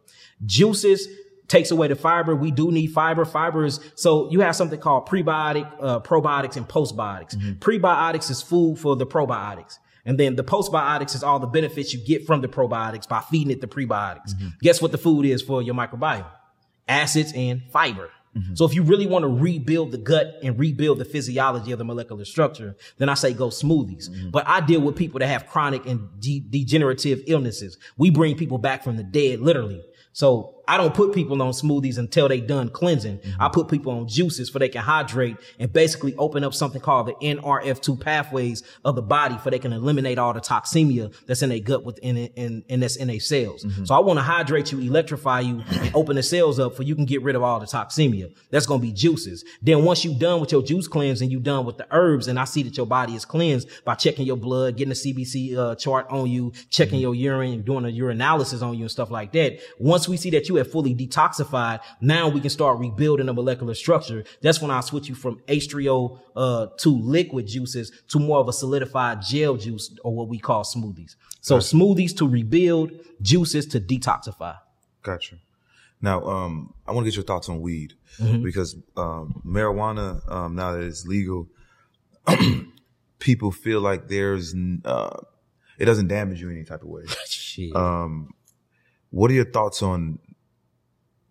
Juices 0.46 1.08
takes 1.48 1.72
away 1.72 1.88
the 1.88 1.96
fiber. 1.96 2.36
We 2.36 2.52
do 2.52 2.72
need 2.72 2.88
fiber. 2.88 3.26
Fiber 3.26 3.66
is 3.66 3.80
so 3.96 4.30
you 4.32 4.42
have 4.42 4.56
something 4.56 4.80
called 4.80 5.08
prebiotic, 5.08 5.72
uh, 5.80 6.00
probiotics, 6.00 6.58
and 6.58 6.68
postbiotics. 6.68 7.36
Mm-hmm. 7.36 7.52
Prebiotics 7.60 8.30
is 8.30 8.42
food 8.42 8.80
for 8.80 8.96
the 8.96 9.06
probiotics. 9.06 9.80
And 10.06 10.20
then 10.20 10.36
the 10.36 10.44
postbiotics 10.44 11.16
is 11.16 11.24
all 11.24 11.40
the 11.40 11.48
benefits 11.48 11.94
you 11.94 12.00
get 12.00 12.28
from 12.28 12.42
the 12.42 12.48
probiotics 12.48 13.08
by 13.08 13.22
feeding 13.22 13.52
it 13.52 13.62
the 13.62 13.68
prebiotics. 13.68 14.36
Mm-hmm. 14.36 14.48
Guess 14.62 14.82
what 14.82 14.92
the 14.92 15.00
food 15.00 15.26
is 15.26 15.42
for 15.42 15.62
your 15.62 15.74
microbiome? 15.74 16.28
Acids 16.88 17.34
and 17.36 17.64
fiber. 17.72 18.12
Mm-hmm. 18.38 18.56
So 18.56 18.66
if 18.66 18.76
you 18.76 18.84
really 18.84 19.08
want 19.08 19.24
to 19.24 19.30
rebuild 19.30 19.92
the 19.92 19.98
gut 19.98 20.40
and 20.44 20.60
rebuild 20.60 21.00
the 21.00 21.06
physiology 21.06 21.72
of 21.72 21.80
the 21.80 21.86
molecular 21.86 22.26
structure, 22.26 22.76
then 22.98 23.10
I 23.10 23.14
say 23.14 23.34
go 23.34 23.48
smoothies. 23.48 24.32
But 24.32 24.48
I 24.48 24.60
deal 24.62 24.82
with 24.82 24.96
people 24.96 25.20
that 25.20 25.28
have 25.28 25.48
chronic 25.48 25.86
and 25.86 26.10
de- 26.20 26.42
degenerative 26.42 27.24
illnesses. 27.28 27.78
We 27.98 28.10
bring 28.10 28.36
people 28.36 28.58
back 28.58 28.84
from 28.84 28.98
the 28.98 29.04
dead, 29.04 29.40
literally. 29.40 29.84
So 30.12 30.55
I 30.68 30.78
don't 30.78 30.94
put 30.94 31.14
people 31.14 31.42
on 31.42 31.52
smoothies 31.52 31.98
until 31.98 32.28
they 32.28 32.42
done 32.42 32.70
cleansing. 32.70 33.20
Mm-hmm. 33.20 33.42
I 33.42 33.50
put 33.50 33.68
people 33.68 33.92
on 33.92 34.08
juices 34.08 34.50
for 34.50 34.60
they 34.60 34.70
can 34.70 34.82
hydrate 34.82 35.38
and 35.60 35.72
basically 35.72 36.16
open 36.16 36.44
up 36.44 36.54
something 36.54 36.82
called 36.82 37.08
the 37.08 37.14
NRF2 37.14 38.00
pathways 38.00 38.64
of 38.84 38.96
the 38.96 39.02
body 39.02 39.38
for 39.38 39.52
they 39.52 39.60
can 39.60 39.74
eliminate 39.74 40.18
all 40.18 40.34
the 40.34 40.40
toxemia 40.40 41.14
that's 41.26 41.42
in 41.42 41.50
their 41.50 41.60
gut 41.60 41.84
within 41.84 42.18
it 42.18 42.34
and, 42.38 42.64
and 42.70 42.82
that's 42.82 42.96
in 42.96 43.08
their 43.08 43.20
cells. 43.20 43.64
Mm-hmm. 43.64 43.86
So 43.86 43.96
I 43.96 44.00
want 44.00 44.18
to 44.18 44.24
hydrate 44.24 44.72
you, 44.72 44.80
electrify 44.80 45.42
you, 45.42 45.64
and 45.70 45.96
open 45.96 46.16
the 46.16 46.24
cells 46.24 46.60
up 46.60 46.76
for 46.76 46.84
you 46.84 46.96
can 46.96 47.06
get 47.06 47.22
rid 47.22 47.36
of 47.36 47.44
all 47.44 47.60
the 47.60 47.66
toxemia. 47.66 48.34
That's 48.50 48.66
going 48.66 48.82
to 48.82 48.88
be 48.88 48.94
juices. 48.94 49.44
Then 49.62 49.84
once 49.84 50.04
you 50.04 50.18
done 50.18 50.42
with 50.42 50.52
your 50.52 50.64
juice 50.64 50.88
cleanse 50.88 51.22
and 51.22 51.32
you 51.32 51.40
done 51.40 51.66
with 51.66 51.78
the 51.78 51.88
herbs 51.92 52.28
and 52.28 52.40
I 52.40 52.46
see 52.46 52.64
that 52.64 52.78
your 52.78 52.86
body 52.86 53.16
is 53.16 53.26
cleansed 53.26 53.70
by 53.84 53.96
checking 53.96 54.26
your 54.26 54.38
blood, 54.38 54.78
getting 54.78 54.92
a 54.92 54.96
CBC 54.96 55.58
uh, 55.58 55.76
chart 55.76 56.08
on 56.10 56.30
you, 56.30 56.52
checking 56.70 56.96
mm-hmm. 56.96 57.02
your 57.02 57.16
urine, 57.16 57.62
doing 57.62 57.86
a 57.86 57.90
urinalysis 57.90 58.62
on 58.62 58.76
you 58.76 58.86
and 58.86 58.92
stuff 58.92 59.12
like 59.12 59.32
that. 59.34 59.60
Once 59.80 60.08
we 60.08 60.18
see 60.18 60.30
that 60.32 60.50
you 60.50 60.55
have 60.56 60.72
fully 60.72 60.94
detoxified, 60.96 61.80
now 62.02 62.28
we 62.30 62.40
can 62.42 62.50
start 62.50 62.80
rebuilding 62.80 63.26
the 63.28 63.34
molecular 63.34 63.74
structure. 63.74 64.24
That's 64.42 64.62
when 64.62 64.72
I 64.72 64.82
switch 64.82 65.08
you 65.10 65.16
from 65.16 65.40
H3O 65.48 66.20
uh, 66.36 66.68
to 66.80 66.90
liquid 66.90 67.48
juices 67.48 67.92
to 68.10 68.20
more 68.20 68.40
of 68.40 68.48
a 68.48 68.54
solidified 68.54 69.22
gel 69.22 69.56
juice 69.58 69.96
or 70.04 70.14
what 70.14 70.28
we 70.28 70.40
call 70.40 70.64
smoothies. 70.64 71.16
So 71.42 71.58
smoothies 71.58 72.16
to 72.18 72.28
rebuild, 72.28 72.92
juices 73.22 73.66
to 73.68 73.80
detoxify. 73.80 74.58
Gotcha. 75.04 75.36
Now, 76.02 76.24
um, 76.26 76.74
I 76.88 76.92
want 76.92 77.06
to 77.06 77.12
get 77.12 77.16
your 77.16 77.26
thoughts 77.26 77.50
on 77.50 77.62
weed 77.62 77.94
Mm-hmm. 78.20 78.44
because 78.44 78.78
um, 78.96 79.42
marijuana, 79.46 80.22
um, 80.32 80.56
now 80.56 80.72
that 80.72 80.84
it's 80.84 81.06
legal, 81.06 81.50
people 83.20 83.52
feel 83.52 83.82
like 83.82 84.08
there's 84.08 84.56
uh, 84.86 85.18
it 85.78 85.84
doesn't 85.86 86.08
damage 86.08 86.40
you 86.42 86.50
in 86.50 86.56
any 86.56 86.64
type 86.64 86.82
of 86.82 86.88
way. 86.88 87.04
Shit. 87.28 87.76
Um, 87.76 88.34
what 89.10 89.30
are 89.32 89.34
your 89.34 89.52
thoughts 89.52 89.84
on 89.84 90.20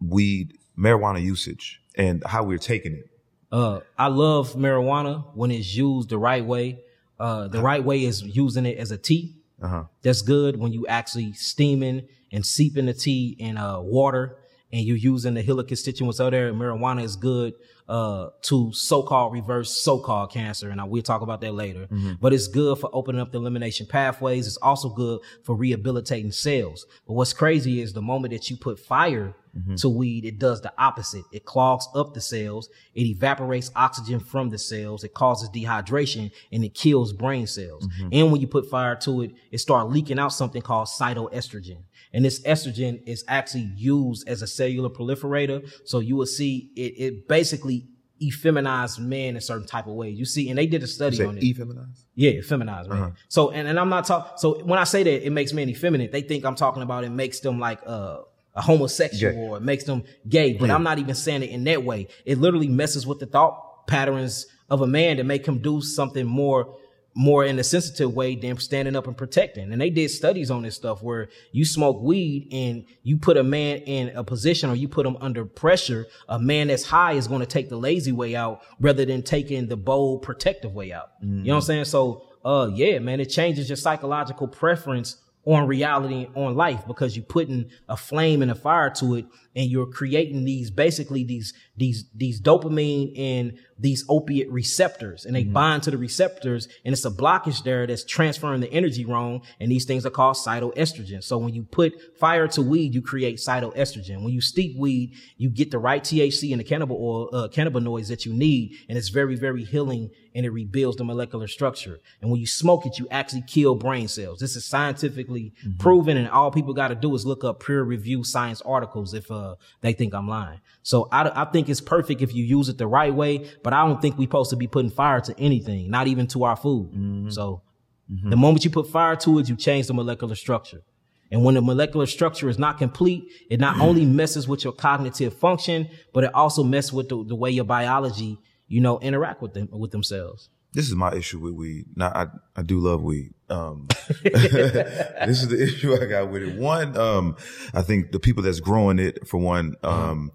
weed, 0.00 0.58
marijuana 0.78 1.22
usage, 1.22 1.80
and 1.96 2.22
how 2.24 2.42
we're 2.42 2.58
taking 2.58 2.92
it? 2.92 3.10
Uh, 3.50 3.80
I 3.96 4.08
love 4.08 4.54
marijuana 4.54 5.24
when 5.34 5.50
it's 5.50 5.74
used 5.74 6.08
the 6.08 6.18
right 6.18 6.44
way. 6.44 6.80
Uh, 7.20 7.48
the 7.48 7.62
right 7.62 7.82
way 7.82 8.04
is 8.04 8.22
using 8.22 8.66
it 8.66 8.78
as 8.78 8.90
a 8.90 8.98
tea. 8.98 9.36
Uh-huh. 9.62 9.84
That's 10.02 10.22
good 10.22 10.58
when 10.58 10.72
you 10.72 10.86
actually 10.88 11.32
steaming 11.34 12.08
and 12.32 12.44
seeping 12.44 12.86
the 12.86 12.94
tea 12.94 13.36
in 13.38 13.56
uh, 13.56 13.80
water 13.80 14.36
and 14.74 14.84
you're 14.84 14.96
using 14.96 15.34
the 15.34 15.42
hilla 15.42 15.62
constituents 15.62 16.20
out 16.20 16.30
there. 16.30 16.52
Marijuana 16.52 17.04
is 17.04 17.14
good 17.14 17.54
uh, 17.88 18.30
to 18.42 18.72
so-called 18.72 19.32
reverse 19.32 19.70
so-called 19.70 20.32
cancer, 20.32 20.68
and 20.68 20.80
I, 20.80 20.84
we'll 20.84 21.02
talk 21.02 21.22
about 21.22 21.40
that 21.42 21.54
later. 21.54 21.86
Mm-hmm. 21.86 22.14
But 22.20 22.32
it's 22.32 22.48
good 22.48 22.78
for 22.78 22.90
opening 22.92 23.20
up 23.20 23.30
the 23.30 23.38
elimination 23.38 23.86
pathways. 23.86 24.48
It's 24.48 24.56
also 24.56 24.88
good 24.88 25.20
for 25.44 25.54
rehabilitating 25.54 26.32
cells. 26.32 26.86
But 27.06 27.12
what's 27.12 27.32
crazy 27.32 27.80
is 27.80 27.92
the 27.92 28.02
moment 28.02 28.32
that 28.32 28.50
you 28.50 28.56
put 28.56 28.80
fire 28.80 29.36
mm-hmm. 29.56 29.76
to 29.76 29.88
weed, 29.88 30.24
it 30.24 30.40
does 30.40 30.60
the 30.60 30.72
opposite. 30.76 31.24
It 31.30 31.44
clogs 31.44 31.86
up 31.94 32.12
the 32.12 32.20
cells. 32.20 32.68
It 32.96 33.02
evaporates 33.02 33.70
oxygen 33.76 34.18
from 34.18 34.50
the 34.50 34.58
cells. 34.58 35.04
It 35.04 35.14
causes 35.14 35.50
dehydration 35.50 36.32
and 36.50 36.64
it 36.64 36.74
kills 36.74 37.12
brain 37.12 37.46
cells. 37.46 37.86
Mm-hmm. 37.86 38.08
And 38.10 38.32
when 38.32 38.40
you 38.40 38.48
put 38.48 38.68
fire 38.68 38.96
to 38.96 39.22
it, 39.22 39.32
it 39.52 39.58
starts 39.58 39.92
leaking 39.92 40.18
out 40.18 40.32
something 40.32 40.62
called 40.62 40.88
cytoestrogen. 40.88 41.78
And 42.14 42.24
this 42.24 42.40
estrogen 42.42 43.02
is 43.06 43.24
actually 43.28 43.70
used 43.76 44.26
as 44.28 44.40
a 44.40 44.46
cellular 44.46 44.88
proliferator. 44.88 45.68
So 45.84 45.98
you 45.98 46.16
will 46.16 46.26
see 46.26 46.70
it, 46.76 46.94
it 46.96 47.28
basically 47.28 47.88
effeminized 48.22 49.00
men 49.00 49.34
in 49.34 49.40
certain 49.40 49.66
type 49.66 49.86
of 49.86 49.94
ways. 49.94 50.18
You 50.18 50.24
see, 50.24 50.48
and 50.48 50.56
they 50.56 50.66
did 50.66 50.82
a 50.82 50.86
study 50.86 51.22
on 51.24 51.36
it. 51.36 51.42
effeminized? 51.42 52.04
Yeah, 52.14 52.40
feminized, 52.40 52.88
man. 52.88 53.14
So, 53.28 53.50
and, 53.50 53.68
and 53.68 53.78
I'm 53.78 53.88
not 53.88 54.06
talking, 54.06 54.32
so 54.36 54.64
when 54.64 54.78
I 54.78 54.84
say 54.84 55.02
that 55.02 55.26
it 55.26 55.30
makes 55.30 55.52
men 55.52 55.68
effeminate, 55.68 56.12
they 56.12 56.22
think 56.22 56.44
I'm 56.44 56.54
talking 56.54 56.82
about 56.82 57.04
it 57.04 57.10
makes 57.10 57.40
them 57.40 57.58
like, 57.58 57.80
uh, 57.84 58.18
a 58.56 58.62
homosexual 58.62 59.32
Gay. 59.32 59.38
or 59.40 59.56
it 59.56 59.62
makes 59.62 59.82
them 59.82 60.04
gay, 60.28 60.52
but 60.52 60.70
I'm 60.70 60.84
not 60.84 61.00
even 61.00 61.16
saying 61.16 61.42
it 61.42 61.50
in 61.50 61.64
that 61.64 61.82
way. 61.82 62.06
It 62.24 62.38
literally 62.38 62.68
messes 62.68 63.04
with 63.04 63.18
the 63.18 63.26
thought 63.26 63.86
patterns 63.88 64.46
of 64.70 64.80
a 64.80 64.86
man 64.86 65.16
to 65.16 65.24
make 65.24 65.46
him 65.46 65.58
do 65.58 65.80
something 65.80 66.24
more, 66.24 66.76
more 67.14 67.44
in 67.44 67.58
a 67.58 67.64
sensitive 67.64 68.12
way 68.14 68.34
than 68.34 68.58
standing 68.58 68.96
up 68.96 69.06
and 69.06 69.16
protecting. 69.16 69.72
And 69.72 69.80
they 69.80 69.90
did 69.90 70.10
studies 70.10 70.50
on 70.50 70.62
this 70.62 70.74
stuff 70.74 71.02
where 71.02 71.28
you 71.52 71.64
smoke 71.64 72.02
weed 72.02 72.48
and 72.52 72.84
you 73.02 73.16
put 73.16 73.36
a 73.36 73.44
man 73.44 73.78
in 73.78 74.08
a 74.16 74.24
position 74.24 74.68
or 74.68 74.74
you 74.74 74.88
put 74.88 75.06
him 75.06 75.16
under 75.20 75.44
pressure. 75.44 76.06
A 76.28 76.38
man 76.38 76.68
that's 76.68 76.84
high 76.84 77.12
is 77.12 77.28
going 77.28 77.40
to 77.40 77.46
take 77.46 77.68
the 77.68 77.76
lazy 77.76 78.12
way 78.12 78.34
out 78.34 78.62
rather 78.80 79.04
than 79.04 79.22
taking 79.22 79.68
the 79.68 79.76
bold 79.76 80.22
protective 80.22 80.74
way 80.74 80.92
out. 80.92 81.10
You 81.20 81.28
know 81.44 81.54
what 81.54 81.56
I'm 81.56 81.62
saying? 81.62 81.84
So, 81.84 82.24
uh, 82.44 82.70
yeah, 82.74 82.98
man, 82.98 83.20
it 83.20 83.26
changes 83.26 83.68
your 83.68 83.76
psychological 83.76 84.48
preference 84.48 85.16
on 85.46 85.66
reality 85.66 86.26
on 86.34 86.54
life 86.54 86.86
because 86.86 87.16
you're 87.16 87.24
putting 87.24 87.70
a 87.88 87.96
flame 87.96 88.42
and 88.42 88.50
a 88.50 88.54
fire 88.54 88.90
to 88.90 89.16
it 89.16 89.26
and 89.56 89.70
you're 89.70 89.86
creating 89.86 90.44
these 90.44 90.70
basically 90.70 91.24
these 91.24 91.52
these 91.76 92.04
these 92.14 92.40
dopamine 92.40 93.18
and 93.18 93.58
these 93.78 94.04
opiate 94.08 94.50
receptors 94.50 95.24
and 95.24 95.34
they 95.34 95.44
bind 95.44 95.82
to 95.82 95.90
the 95.90 95.98
receptors 95.98 96.68
and 96.84 96.92
it's 96.92 97.04
a 97.04 97.10
blockage 97.10 97.64
there 97.64 97.86
that's 97.86 98.04
transferring 98.04 98.60
the 98.60 98.72
energy 98.72 99.04
wrong. 99.04 99.42
And 99.60 99.70
these 99.70 99.84
things 99.84 100.06
are 100.06 100.10
called 100.10 100.36
cytoestrogen. 100.36 101.22
So 101.22 101.38
when 101.38 101.54
you 101.54 101.64
put 101.64 101.94
fire 102.18 102.46
to 102.48 102.62
weed, 102.62 102.94
you 102.94 103.02
create 103.02 103.38
cytoestrogen. 103.38 104.22
When 104.22 104.32
you 104.32 104.40
steep 104.40 104.76
weed, 104.78 105.14
you 105.36 105.50
get 105.50 105.70
the 105.70 105.78
right 105.78 106.02
THC 106.02 106.52
and 106.52 106.60
the 106.60 106.64
cannabis 106.64 106.96
oil, 106.98 107.28
uh, 107.32 107.48
cannabinoids 107.48 108.08
that 108.08 108.24
you 108.24 108.32
need. 108.32 108.76
And 108.88 108.96
it's 108.96 109.08
very, 109.08 109.36
very 109.36 109.64
healing 109.64 110.10
and 110.34 110.44
it 110.44 110.50
rebuilds 110.50 110.96
the 110.96 111.04
molecular 111.04 111.46
structure. 111.46 112.00
And 112.20 112.30
when 112.30 112.40
you 112.40 112.46
smoke 112.46 112.86
it, 112.86 112.98
you 112.98 113.06
actually 113.10 113.44
kill 113.46 113.74
brain 113.74 114.08
cells. 114.08 114.40
This 114.40 114.56
is 114.56 114.64
scientifically 114.64 115.52
proven 115.78 116.16
and 116.16 116.28
all 116.28 116.50
people 116.50 116.74
got 116.74 116.88
to 116.88 116.94
do 116.94 117.14
is 117.14 117.24
look 117.24 117.44
up 117.44 117.64
peer 117.64 117.82
review 117.82 118.24
science 118.24 118.60
articles 118.62 119.14
if, 119.14 119.30
uh, 119.30 119.43
Uh, 119.44 119.54
they 119.80 119.92
think 119.92 120.14
I'm 120.14 120.28
lying. 120.28 120.60
So 120.82 121.08
I, 121.12 121.42
I 121.42 121.44
think 121.46 121.68
it's 121.68 121.80
perfect 121.80 122.22
if 122.22 122.34
you 122.34 122.44
use 122.44 122.68
it 122.68 122.78
the 122.78 122.86
right 122.86 123.14
way, 123.14 123.50
but 123.62 123.72
I 123.72 123.86
don't 123.86 124.00
think 124.00 124.16
we're 124.16 124.24
supposed 124.24 124.50
to 124.50 124.56
be 124.56 124.66
putting 124.66 124.90
fire 124.90 125.20
to 125.20 125.38
anything, 125.38 125.90
not 125.90 126.06
even 126.06 126.26
to 126.28 126.44
our 126.44 126.56
food. 126.56 126.90
Mm-hmm. 126.92 127.30
So 127.30 127.62
mm-hmm. 128.10 128.30
the 128.30 128.36
moment 128.36 128.64
you 128.64 128.70
put 128.70 128.88
fire 128.88 129.16
to 129.16 129.38
it, 129.38 129.48
you 129.48 129.56
change 129.56 129.86
the 129.86 129.94
molecular 129.94 130.34
structure. 130.34 130.82
And 131.30 131.44
when 131.44 131.54
the 131.54 131.62
molecular 131.62 132.06
structure 132.06 132.48
is 132.48 132.58
not 132.58 132.78
complete, 132.78 133.24
it 133.50 133.60
not 133.60 133.80
only 133.80 134.04
messes 134.20 134.46
with 134.46 134.64
your 134.64 134.72
cognitive 134.72 135.34
function, 135.34 135.88
but 136.12 136.24
it 136.24 136.34
also 136.34 136.62
messes 136.62 136.92
with 136.92 137.08
the, 137.08 137.24
the 137.24 137.34
way 137.34 137.50
your 137.50 137.64
biology, 137.64 138.38
you 138.68 138.80
know, 138.80 138.98
interact 139.00 139.42
with 139.42 139.54
them, 139.54 139.68
with 139.72 139.90
themselves. 139.90 140.48
This 140.74 140.88
is 140.88 140.94
my 140.96 141.12
issue 141.14 141.38
with 141.38 141.54
weed. 141.54 141.86
Now, 141.94 142.08
I, 142.08 142.26
I 142.56 142.62
do 142.62 142.80
love 142.80 143.02
weed. 143.02 143.32
Um, 143.48 143.86
this 144.24 145.42
is 145.42 145.48
the 145.48 145.62
issue 145.62 145.94
I 145.94 146.04
got 146.06 146.30
with 146.30 146.42
it. 146.42 146.56
One, 146.58 146.96
um, 146.96 147.36
I 147.72 147.82
think 147.82 148.10
the 148.10 148.18
people 148.18 148.42
that's 148.42 148.60
growing 148.60 148.98
it, 148.98 149.26
for 149.28 149.38
one, 149.38 149.76
um, 149.84 150.32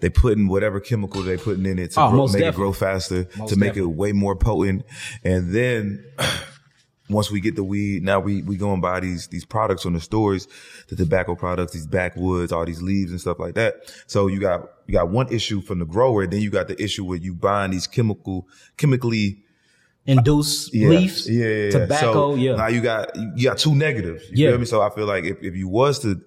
they 0.00 0.10
putting 0.10 0.48
whatever 0.48 0.80
chemical 0.80 1.22
they 1.22 1.36
putting 1.38 1.64
in 1.64 1.78
it 1.78 1.92
to 1.92 2.00
Oh, 2.00 2.10
grow, 2.10 2.26
make 2.28 2.42
it 2.42 2.54
grow 2.54 2.72
faster, 2.72 3.26
Most 3.36 3.50
to 3.50 3.56
make 3.56 3.70
definitely. 3.70 3.92
it 3.92 3.96
way 3.96 4.12
more 4.12 4.36
potent. 4.36 4.84
And 5.24 5.52
then 5.54 6.04
once 7.08 7.30
we 7.30 7.40
get 7.40 7.56
the 7.56 7.64
weed, 7.64 8.02
now 8.02 8.20
we, 8.20 8.42
we 8.42 8.56
go 8.56 8.72
and 8.72 8.82
buy 8.82 9.00
these, 9.00 9.28
these 9.28 9.44
products 9.44 9.82
from 9.82 9.94
the 9.94 10.00
stores, 10.00 10.46
the 10.88 10.96
tobacco 10.96 11.34
products, 11.34 11.72
these 11.72 11.86
backwoods, 11.86 12.52
all 12.52 12.64
these 12.64 12.82
leaves 12.82 13.10
and 13.10 13.20
stuff 13.20 13.38
like 13.38 13.54
that. 13.54 13.76
So 14.06 14.26
you 14.26 14.40
got, 14.40 14.68
you 14.86 14.92
got 14.92 15.08
one 15.10 15.32
issue 15.32 15.60
from 15.60 15.78
the 15.78 15.86
grower. 15.86 16.26
Then 16.26 16.40
you 16.40 16.50
got 16.50 16.68
the 16.68 16.82
issue 16.82 17.04
where 17.04 17.18
you 17.18 17.34
buying 17.34 17.70
these 17.70 17.86
chemical, 17.86 18.46
chemically, 18.76 19.42
Induce 20.06 20.72
yeah, 20.72 20.88
leaves, 20.88 21.28
yeah, 21.28 21.44
yeah, 21.46 21.64
yeah. 21.64 21.70
tobacco, 21.70 22.34
So 22.34 22.34
yeah. 22.36 22.54
Now 22.56 22.68
you 22.68 22.80
got 22.80 23.14
you 23.36 23.44
got 23.44 23.58
two 23.58 23.74
negatives. 23.74 24.22
You 24.30 24.36
Yeah. 24.36 24.50
feel 24.52 24.58
me? 24.58 24.64
So 24.64 24.80
I 24.80 24.88
feel 24.88 25.04
like 25.04 25.24
if, 25.24 25.36
if 25.42 25.54
you 25.54 25.68
was 25.68 25.98
to 25.98 26.18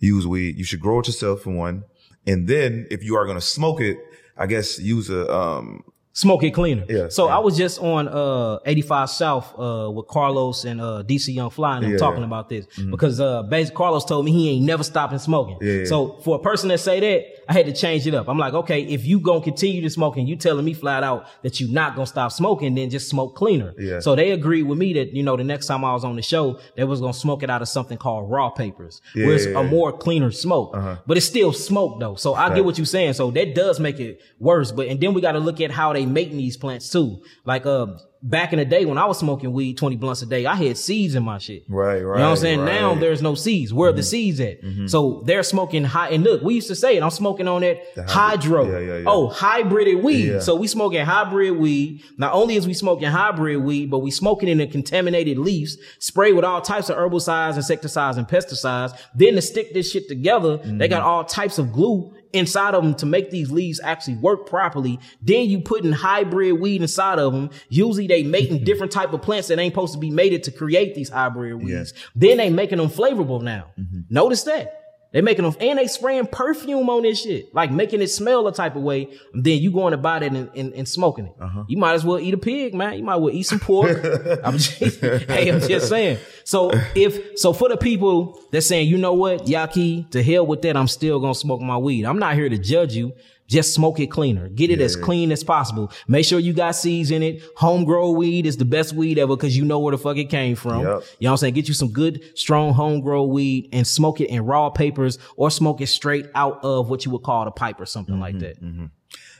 use 0.00 0.26
weed, 0.26 0.58
you 0.58 0.64
should 0.64 0.80
grow 0.80 0.98
it 0.98 1.06
yourself 1.06 1.42
for 1.42 1.50
one, 1.52 1.84
and 2.26 2.48
then 2.48 2.88
if 2.90 3.04
you 3.04 3.14
are 3.14 3.24
gonna 3.26 3.40
smoke 3.40 3.80
it, 3.80 3.96
I 4.36 4.46
guess 4.46 4.80
use 4.80 5.08
a 5.08 5.32
um 5.32 5.84
smoke 6.24 6.42
it 6.42 6.50
cleaner. 6.52 6.84
Yeah, 6.88 7.08
So 7.10 7.26
yeah. 7.26 7.36
I 7.36 7.38
was 7.46 7.56
just 7.56 7.80
on 7.80 8.08
uh 8.08 8.58
85 8.66 9.10
South 9.10 9.46
uh 9.58 9.90
with 9.94 10.06
Karlous 10.06 10.64
and 10.64 10.80
uh 10.80 11.02
DC 11.06 11.32
Young 11.34 11.50
Fly 11.50 11.76
and 11.76 11.86
I'm 11.86 11.92
Yeah, 11.92 11.98
talking 11.98 12.22
yeah. 12.22 12.26
about 12.32 12.48
this 12.48 12.66
because 12.90 13.20
uh 13.20 13.42
basically 13.44 13.76
Karlous 13.84 14.06
told 14.06 14.24
me 14.24 14.32
he 14.32 14.50
ain't 14.50 14.64
never 14.66 14.82
stopping 14.82 15.18
smoking. 15.20 15.58
Yeah. 15.60 15.84
So 15.84 16.18
for 16.24 16.36
a 16.36 16.42
person 16.50 16.68
that 16.70 16.78
say 16.78 16.98
that, 17.00 17.18
I 17.48 17.52
had 17.52 17.66
to 17.66 17.72
change 17.72 18.06
it 18.06 18.14
up. 18.14 18.28
I'm 18.28 18.36
like, 18.38 18.52
okay, 18.62 18.80
if 18.82 19.06
you 19.06 19.20
gonna 19.20 19.40
continue 19.42 19.80
to 19.82 19.90
smoke 19.90 20.16
and 20.16 20.28
you 20.28 20.34
telling 20.36 20.64
me 20.64 20.74
flat 20.74 21.02
out 21.04 21.26
that 21.44 21.60
you 21.60 21.68
not 21.80 21.94
gonna 21.94 22.06
stop 22.06 22.32
smoking, 22.32 22.74
then 22.74 22.90
just 22.90 23.08
smoke 23.08 23.36
cleaner. 23.36 23.72
Yeah. 23.78 24.00
So 24.00 24.16
they 24.16 24.32
agreed 24.32 24.64
with 24.64 24.78
me 24.78 24.92
that, 24.94 25.14
you 25.14 25.22
know, 25.22 25.36
the 25.36 25.44
next 25.44 25.66
time 25.66 25.84
I 25.84 25.92
was 25.92 26.04
on 26.04 26.16
the 26.16 26.22
show, 26.22 26.58
they 26.76 26.84
was 26.84 27.00
gonna 27.00 27.12
smoke 27.14 27.42
it 27.44 27.50
out 27.50 27.62
of 27.62 27.68
something 27.68 27.96
called 27.96 28.28
raw 28.30 28.50
papers, 28.50 29.00
Yeah, 29.14 29.26
where 29.26 29.34
it's 29.36 29.46
a 29.46 29.62
more 29.62 29.92
cleaner 29.96 30.30
smoke. 30.32 30.76
But 31.06 31.16
it's 31.16 31.26
still 31.26 31.52
smoke 31.52 32.00
though. 32.00 32.16
So 32.16 32.34
I 32.34 32.48
Right. 32.48 32.56
get 32.56 32.64
what 32.64 32.76
you're 32.78 32.86
saying. 32.86 33.12
So 33.14 33.30
that 33.30 33.54
does 33.54 33.78
make 33.78 34.00
it 34.00 34.20
worse. 34.40 34.72
But 34.72 34.88
and 34.88 35.00
then 35.00 35.14
we 35.14 35.20
got 35.20 35.32
to 35.32 35.38
look 35.38 35.60
at 35.60 35.70
how 35.70 35.92
they 35.92 36.06
make 36.08 36.30
these 36.30 36.56
plants 36.56 36.90
too. 36.90 37.22
Like 37.44 37.66
uh 37.66 37.86
back 38.20 38.52
in 38.52 38.58
the 38.58 38.64
day 38.64 38.84
when 38.84 38.98
I 38.98 39.04
was 39.04 39.18
smoking 39.18 39.52
weed 39.52 39.78
20 39.78 39.96
blunts 39.96 40.22
a 40.22 40.26
day, 40.26 40.44
I 40.44 40.54
had 40.54 40.76
seeds 40.76 41.14
in 41.14 41.22
my 41.22 41.38
shit. 41.38 41.62
Right, 41.68 42.00
right. 42.00 42.00
You 42.00 42.02
know 42.02 42.12
what 42.12 42.20
I'm 42.30 42.36
saying? 42.36 42.64
Now 42.64 42.64
right. 42.64 42.80
Mm-hmm. 42.92 43.00
there's 43.00 43.22
no 43.22 43.34
seeds. 43.34 43.72
Where 43.72 43.90
are 43.90 43.92
the 43.92 44.02
seeds 44.02 44.40
at? 44.40 44.58
So 44.86 45.22
they're 45.24 45.42
smoking 45.42 45.84
high 45.84 46.08
and 46.10 46.24
look, 46.24 46.42
we 46.42 46.54
used 46.54 46.68
to 46.68 46.74
say 46.74 46.96
it. 46.96 47.02
I'm 47.02 47.10
smoking 47.10 47.46
on 47.46 47.60
that 47.62 47.80
hydro. 48.08 48.66
Yeah, 48.70 48.78
yeah, 48.78 48.98
yeah. 48.98 49.04
Oh, 49.06 49.28
hybrided 49.28 50.02
weed. 50.02 50.42
So 50.42 50.56
we 50.56 50.66
smoking 50.66 51.04
hybrid 51.04 51.56
weed. 51.56 52.02
Not 52.16 52.32
only 52.32 52.56
is 52.56 52.66
we 52.66 52.74
smoking 52.74 53.08
hybrid 53.08 53.62
weed, 53.62 53.90
but 53.90 53.98
we 54.00 54.10
smoking 54.10 54.48
in 54.48 54.58
the 54.58 54.66
contaminated 54.66 55.38
leaves, 55.38 55.76
sprayed 55.98 56.34
with 56.34 56.44
all 56.44 56.60
types 56.60 56.88
of 56.90 56.96
herbicides, 56.96 57.56
insecticides, 57.56 58.18
and 58.18 58.26
pesticides. 58.26 58.98
Then 59.14 59.34
to 59.34 59.42
stick 59.42 59.72
this 59.74 59.90
shit 59.92 60.08
together, 60.08 60.58
they 60.58 60.88
got 60.88 61.02
all 61.02 61.24
types 61.24 61.58
of 61.58 61.72
glue 61.72 62.14
inside 62.32 62.74
of 62.74 62.82
them 62.82 62.94
to 62.96 63.06
make 63.06 63.30
these 63.30 63.50
leaves 63.50 63.80
actually 63.82 64.16
work 64.16 64.46
properly. 64.46 64.98
Then 65.22 65.48
you 65.48 65.60
putting 65.60 65.92
hybrid 65.92 66.60
weed 66.60 66.82
inside 66.82 67.18
of 67.18 67.32
them. 67.32 67.50
Usually 67.68 68.06
they 68.06 68.22
making 68.22 68.64
different 68.64 68.92
type 68.92 69.12
of 69.12 69.22
plants 69.22 69.48
that 69.48 69.58
ain't 69.58 69.72
supposed 69.72 69.94
to 69.94 69.98
be 69.98 70.10
mated 70.10 70.42
to 70.44 70.50
create 70.50 70.94
these 70.94 71.08
hybrid 71.08 71.62
weeds. 71.62 71.94
Then 72.14 72.38
they 72.38 72.50
making 72.50 72.78
them 72.78 72.88
flavorful 72.88 73.42
now. 73.42 73.66
Mm-hmm. 73.78 74.00
Notice 74.10 74.44
that. 74.44 74.87
They 75.10 75.22
making 75.22 75.44
them, 75.44 75.56
and 75.58 75.78
they 75.78 75.86
spraying 75.86 76.26
perfume 76.26 76.90
on 76.90 77.02
this 77.02 77.22
shit, 77.22 77.54
like 77.54 77.70
making 77.70 78.02
it 78.02 78.08
smell 78.08 78.46
a 78.46 78.52
type 78.52 78.76
of 78.76 78.82
way. 78.82 79.08
Then 79.32 79.58
you 79.58 79.72
going 79.72 79.92
to 79.92 79.96
buy 79.96 80.18
that 80.18 80.34
and, 80.34 80.50
and, 80.54 80.74
and 80.74 80.86
smoking 80.86 81.26
it. 81.26 81.32
Uh-huh. 81.40 81.64
You 81.66 81.78
might 81.78 81.94
as 81.94 82.04
well 82.04 82.18
eat 82.18 82.34
a 82.34 82.38
pig, 82.38 82.74
man. 82.74 82.98
You 82.98 83.04
might 83.04 83.14
as 83.14 83.20
well 83.20 83.34
eat 83.34 83.44
some 83.44 83.58
pork. 83.58 84.04
I'm 84.44 84.58
just, 84.58 85.00
hey, 85.00 85.48
I'm 85.48 85.60
just 85.60 85.88
saying. 85.88 86.18
So 86.44 86.70
if, 86.94 87.38
so 87.38 87.54
for 87.54 87.70
the 87.70 87.78
people 87.78 88.38
that 88.52 88.60
saying, 88.62 88.88
you 88.88 88.98
know 88.98 89.14
what, 89.14 89.46
Yahki, 89.46 90.10
to 90.10 90.22
hell 90.22 90.46
with 90.46 90.60
that, 90.62 90.76
I'm 90.76 90.88
still 90.88 91.20
gonna 91.20 91.34
smoke 91.34 91.62
my 91.62 91.78
weed. 91.78 92.04
I'm 92.04 92.18
not 92.18 92.34
here 92.34 92.48
to 92.48 92.58
judge 92.58 92.94
you. 92.94 93.14
Just 93.48 93.72
smoke 93.72 93.98
it 93.98 94.08
cleaner. 94.08 94.48
Get 94.50 94.70
it 94.70 94.80
as 94.80 94.94
clean 94.94 95.32
as 95.32 95.42
possible. 95.42 95.90
Make 96.06 96.26
sure 96.26 96.38
you 96.38 96.52
got 96.52 96.72
seeds 96.72 97.10
in 97.10 97.22
it. 97.22 97.42
Homegrown 97.56 98.14
weed 98.14 98.44
is 98.44 98.58
the 98.58 98.66
best 98.66 98.92
weed 98.92 99.18
ever 99.18 99.34
because 99.36 99.56
you 99.56 99.64
know 99.64 99.78
where 99.78 99.92
the 99.92 99.98
fuck 99.98 100.18
it 100.18 100.26
came 100.26 100.54
from. 100.54 100.80
Yep. 100.80 100.86
You 100.86 100.90
know 100.90 101.00
what 101.00 101.30
I'm 101.30 101.36
saying? 101.38 101.54
Get 101.54 101.66
you 101.66 101.72
some 101.72 101.90
good, 101.90 102.22
strong 102.38 102.74
homegrown 102.74 103.30
weed 103.30 103.70
and 103.72 103.86
smoke 103.86 104.20
it 104.20 104.28
in 104.28 104.44
raw 104.44 104.68
papers 104.68 105.18
or 105.36 105.50
smoke 105.50 105.80
it 105.80 105.86
straight 105.86 106.26
out 106.34 106.62
of 106.62 106.90
what 106.90 107.06
you 107.06 107.10
would 107.12 107.22
call 107.22 107.48
a 107.48 107.50
pipe 107.50 107.80
or 107.80 107.86
something 107.86 108.20
like 108.20 108.38
that. 108.40 108.60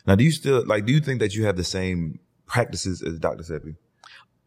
now 0.07 0.15
do 0.15 0.25
you 0.25 0.31
still 0.31 0.65
like 0.65 0.87
do 0.87 0.93
you 0.93 1.01
think 1.01 1.21
that 1.21 1.35
you 1.35 1.45
have 1.45 1.59
the 1.59 1.65
same 1.65 2.19
practices 2.47 3.03
as 3.03 3.19
Dr. 3.19 3.45
Sebi? 3.45 3.77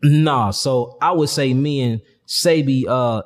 Nah, 0.03 0.49
so 0.49 0.97
I 1.01 1.12
would 1.12 1.30
say 1.30 1.53
me 1.53 1.82
and 1.82 2.01
Sebi, 2.28 2.88
uh, 2.88 3.22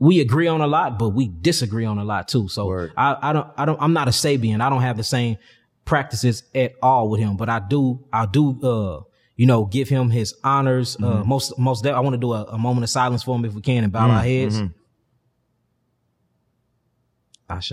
we 0.00 0.20
agree 0.20 0.48
on 0.48 0.60
a 0.60 0.66
lot, 0.66 0.98
but 0.98 1.10
we 1.10 1.28
disagree 1.28 1.84
on 1.84 1.98
a 1.98 2.04
lot 2.04 2.26
too. 2.26 2.48
So 2.48 2.66
Word. 2.66 2.92
I, 2.96 3.16
I 3.22 3.32
don't, 3.32 3.46
I 3.56 3.64
don't, 3.64 3.80
I'm 3.80 3.92
not 3.92 4.08
a 4.08 4.10
Sabian. 4.10 4.60
I 4.60 4.70
don't 4.70 4.82
have 4.82 4.96
the 4.96 5.04
same 5.04 5.36
practices 5.84 6.42
at 6.54 6.72
all 6.82 7.08
with 7.10 7.20
him, 7.20 7.36
but 7.36 7.48
I 7.48 7.58
do, 7.58 8.04
I 8.12 8.26
do, 8.26 8.60
uh, 8.62 9.00
you 9.36 9.46
know, 9.46 9.64
give 9.64 9.88
him 9.88 10.10
his 10.10 10.34
honors. 10.44 10.96
Uh, 11.02 11.24
most, 11.24 11.58
most, 11.58 11.82
de- 11.82 11.90
I 11.92 12.00
want 12.00 12.14
to 12.14 12.18
do 12.18 12.32
a, 12.32 12.44
a 12.44 12.58
moment 12.58 12.84
of 12.84 12.90
silence 12.90 13.22
for 13.22 13.34
him 13.36 13.44
if 13.44 13.54
we 13.54 13.62
can 13.62 13.84
and 13.84 13.92
bow 13.92 14.08
our 14.10 14.22
heads. 14.22 14.60
Ashe. 17.48 17.72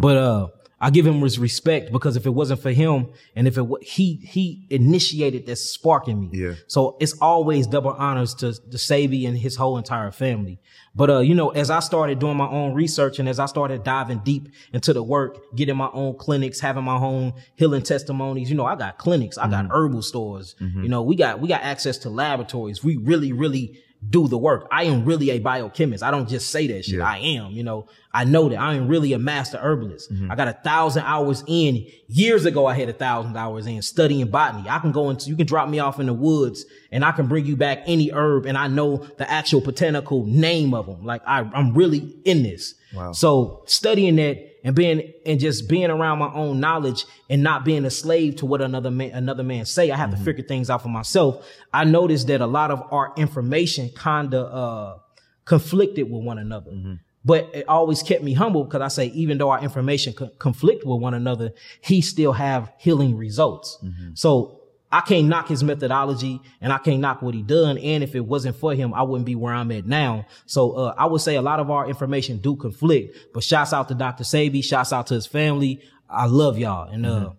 But 0.00 0.16
uh 0.16 0.46
I 0.82 0.90
give 0.90 1.06
him 1.06 1.20
his 1.20 1.38
respect 1.38 1.92
because 1.92 2.16
if 2.16 2.26
it 2.26 2.30
wasn't 2.30 2.60
for 2.60 2.72
him 2.72 3.06
and 3.36 3.46
if 3.46 3.56
it 3.56 3.62
wa- 3.62 3.78
he 3.80 4.16
he 4.16 4.66
initiated 4.68 5.46
that 5.46 5.56
spark 5.56 6.08
in 6.08 6.20
me. 6.20 6.28
Yeah. 6.32 6.54
So 6.66 6.96
it's 7.00 7.14
always 7.20 7.68
double 7.68 7.92
honors 7.92 8.34
to 8.34 8.52
to 8.52 8.76
Sebi 8.76 9.28
and 9.28 9.38
his 9.38 9.54
whole 9.54 9.78
entire 9.78 10.10
family. 10.10 10.58
But 10.94 11.08
uh, 11.08 11.18
you 11.20 11.36
know, 11.36 11.50
as 11.50 11.70
I 11.70 11.78
started 11.78 12.18
doing 12.18 12.36
my 12.36 12.48
own 12.48 12.74
research 12.74 13.20
and 13.20 13.28
as 13.28 13.38
I 13.38 13.46
started 13.46 13.84
diving 13.84 14.18
deep 14.24 14.48
into 14.72 14.92
the 14.92 15.04
work, 15.04 15.38
getting 15.54 15.76
my 15.76 15.88
own 15.92 16.18
clinics, 16.18 16.58
having 16.58 16.84
my 16.84 16.96
own 16.96 17.34
healing 17.54 17.82
testimonies, 17.82 18.50
you 18.50 18.56
know, 18.56 18.66
I 18.66 18.74
got 18.74 18.98
clinics, 18.98 19.38
I 19.38 19.48
got 19.48 19.66
herbal 19.70 20.02
stores, 20.02 20.56
you 20.60 20.88
know, 20.88 21.00
we 21.02 21.14
got 21.14 21.40
we 21.40 21.46
got 21.48 21.62
access 21.62 21.96
to 21.98 22.10
laboratories. 22.10 22.82
We 22.82 22.96
really, 22.96 23.32
really 23.32 23.80
do 24.08 24.26
the 24.26 24.38
work. 24.38 24.66
I 24.70 24.84
am 24.84 25.04
really 25.04 25.30
a 25.30 25.38
biochemist. 25.38 26.02
I 26.02 26.10
don't 26.10 26.28
just 26.28 26.50
say 26.50 26.66
that 26.66 26.84
shit. 26.84 26.98
Yeah. 26.98 27.08
I 27.08 27.18
am, 27.18 27.52
you 27.52 27.62
know, 27.62 27.86
I 28.12 28.24
know 28.24 28.48
that 28.48 28.58
I 28.58 28.74
am 28.74 28.88
really 28.88 29.12
a 29.12 29.18
master 29.18 29.58
herbalist. 29.58 30.12
Mm-hmm. 30.12 30.30
I 30.30 30.34
got 30.34 30.48
a 30.48 30.52
thousand 30.52 31.04
hours 31.04 31.44
in 31.46 31.86
years 32.08 32.44
ago. 32.44 32.66
I 32.66 32.74
had 32.74 32.88
a 32.88 32.92
thousand 32.92 33.36
hours 33.36 33.66
in 33.66 33.80
studying 33.80 34.26
botany. 34.28 34.68
I 34.68 34.80
can 34.80 34.92
go 34.92 35.10
into, 35.10 35.30
you 35.30 35.36
can 35.36 35.46
drop 35.46 35.68
me 35.68 35.78
off 35.78 36.00
in 36.00 36.06
the 36.06 36.12
woods 36.12 36.66
and 36.90 37.04
I 37.04 37.12
can 37.12 37.28
bring 37.28 37.46
you 37.46 37.56
back 37.56 37.84
any 37.86 38.10
herb 38.10 38.44
and 38.46 38.58
I 38.58 38.66
know 38.66 38.96
the 38.96 39.30
actual 39.30 39.60
botanical 39.60 40.26
name 40.26 40.74
of 40.74 40.86
them. 40.86 41.04
Like 41.04 41.22
I, 41.26 41.40
I'm 41.40 41.72
really 41.72 42.16
in 42.24 42.42
this. 42.42 42.74
Wow. 42.92 43.12
So 43.12 43.62
studying 43.66 44.16
that 44.16 44.51
and 44.64 44.74
being 44.74 45.12
and 45.26 45.40
just 45.40 45.68
being 45.68 45.90
around 45.90 46.18
my 46.18 46.32
own 46.32 46.60
knowledge 46.60 47.04
and 47.28 47.42
not 47.42 47.64
being 47.64 47.84
a 47.84 47.90
slave 47.90 48.36
to 48.36 48.46
what 48.46 48.60
another 48.60 48.90
man 48.90 49.10
another 49.10 49.42
man 49.42 49.64
say. 49.64 49.90
I 49.90 49.96
have 49.96 50.10
to 50.10 50.16
mm-hmm. 50.16 50.24
figure 50.24 50.44
things 50.44 50.70
out 50.70 50.82
for 50.82 50.88
myself. 50.88 51.46
I 51.72 51.84
noticed 51.84 52.26
that 52.28 52.40
a 52.40 52.46
lot 52.46 52.70
of 52.70 52.82
our 52.92 53.12
information 53.16 53.90
kinda 53.90 54.40
uh 54.40 54.98
conflicted 55.44 56.10
with 56.10 56.22
one 56.22 56.38
another. 56.38 56.70
Mm-hmm. 56.70 56.94
But 57.24 57.50
it 57.54 57.68
always 57.68 58.02
kept 58.02 58.22
me 58.24 58.32
humble 58.32 58.64
because 58.64 58.80
I 58.80 58.88
say, 58.88 59.06
even 59.08 59.38
though 59.38 59.50
our 59.50 59.62
information 59.62 60.12
co- 60.12 60.30
conflict 60.38 60.84
with 60.84 61.00
one 61.00 61.14
another, 61.14 61.52
he 61.80 62.00
still 62.00 62.32
have 62.32 62.72
healing 62.78 63.16
results. 63.16 63.78
Mm-hmm. 63.82 64.14
So 64.14 64.61
I 64.92 65.00
can't 65.00 65.26
knock 65.26 65.48
his 65.48 65.64
methodology 65.64 66.40
and 66.60 66.70
I 66.70 66.76
can't 66.76 67.00
knock 67.00 67.22
what 67.22 67.34
he 67.34 67.42
done. 67.42 67.78
And 67.78 68.04
if 68.04 68.14
it 68.14 68.20
wasn't 68.20 68.56
for 68.56 68.74
him, 68.74 68.92
I 68.92 69.02
wouldn't 69.02 69.24
be 69.24 69.34
where 69.34 69.54
I'm 69.54 69.72
at 69.72 69.86
now. 69.86 70.26
So, 70.44 70.72
uh, 70.72 70.94
I 70.98 71.06
would 71.06 71.22
say 71.22 71.36
a 71.36 71.42
lot 71.42 71.60
of 71.60 71.70
our 71.70 71.88
information 71.88 72.38
do 72.38 72.56
conflict, 72.56 73.16
but 73.32 73.42
shouts 73.42 73.72
out 73.72 73.88
to 73.88 73.94
Dr. 73.94 74.24
Sebi, 74.24 74.62
shouts 74.62 74.92
out 74.92 75.06
to 75.06 75.14
his 75.14 75.26
family. 75.26 75.80
I 76.10 76.26
love 76.26 76.58
y'all. 76.58 76.90
And, 76.90 77.06
uh, 77.06 77.30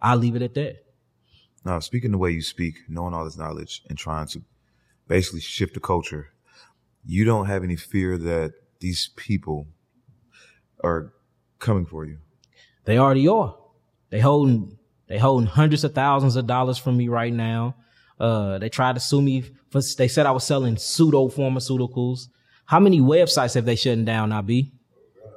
I'll 0.00 0.16
leave 0.16 0.36
it 0.36 0.42
at 0.42 0.54
that. 0.54 0.76
Now, 1.64 1.78
speaking 1.80 2.10
the 2.10 2.18
way 2.18 2.30
you 2.30 2.42
speak, 2.42 2.78
knowing 2.88 3.12
all 3.14 3.24
this 3.24 3.36
knowledge 3.36 3.82
and 3.88 3.98
trying 3.98 4.26
to 4.28 4.42
basically 5.06 5.40
shift 5.40 5.74
the 5.74 5.80
culture, 5.80 6.30
you 7.04 7.24
don't 7.24 7.46
have 7.46 7.62
any 7.62 7.76
fear 7.76 8.16
that 8.16 8.54
these 8.80 9.10
people 9.16 9.66
are 10.82 11.12
coming 11.58 11.86
for 11.86 12.04
you. 12.04 12.18
They 12.84 12.98
already 12.98 13.28
are. 13.28 13.54
They 14.10 14.20
holding 14.20 14.78
they 15.06 15.18
holding 15.18 15.46
hundreds 15.46 15.84
of 15.84 15.94
thousands 15.94 16.36
of 16.36 16.46
dollars 16.46 16.78
from 16.78 16.96
me 16.96 17.08
right 17.08 17.32
now. 17.32 17.74
Uh, 18.18 18.58
they 18.58 18.68
tried 18.68 18.94
to 18.94 19.00
sue 19.00 19.20
me 19.20 19.44
for. 19.70 19.80
They 19.96 20.08
said 20.08 20.26
I 20.26 20.30
was 20.30 20.44
selling 20.44 20.76
pseudo 20.76 21.28
pharmaceuticals. 21.28 22.28
How 22.64 22.80
many 22.80 23.00
websites 23.00 23.54
have 23.54 23.64
they 23.64 23.76
shutting 23.76 24.04
down? 24.04 24.30
Now, 24.30 24.42
B. 24.42 24.72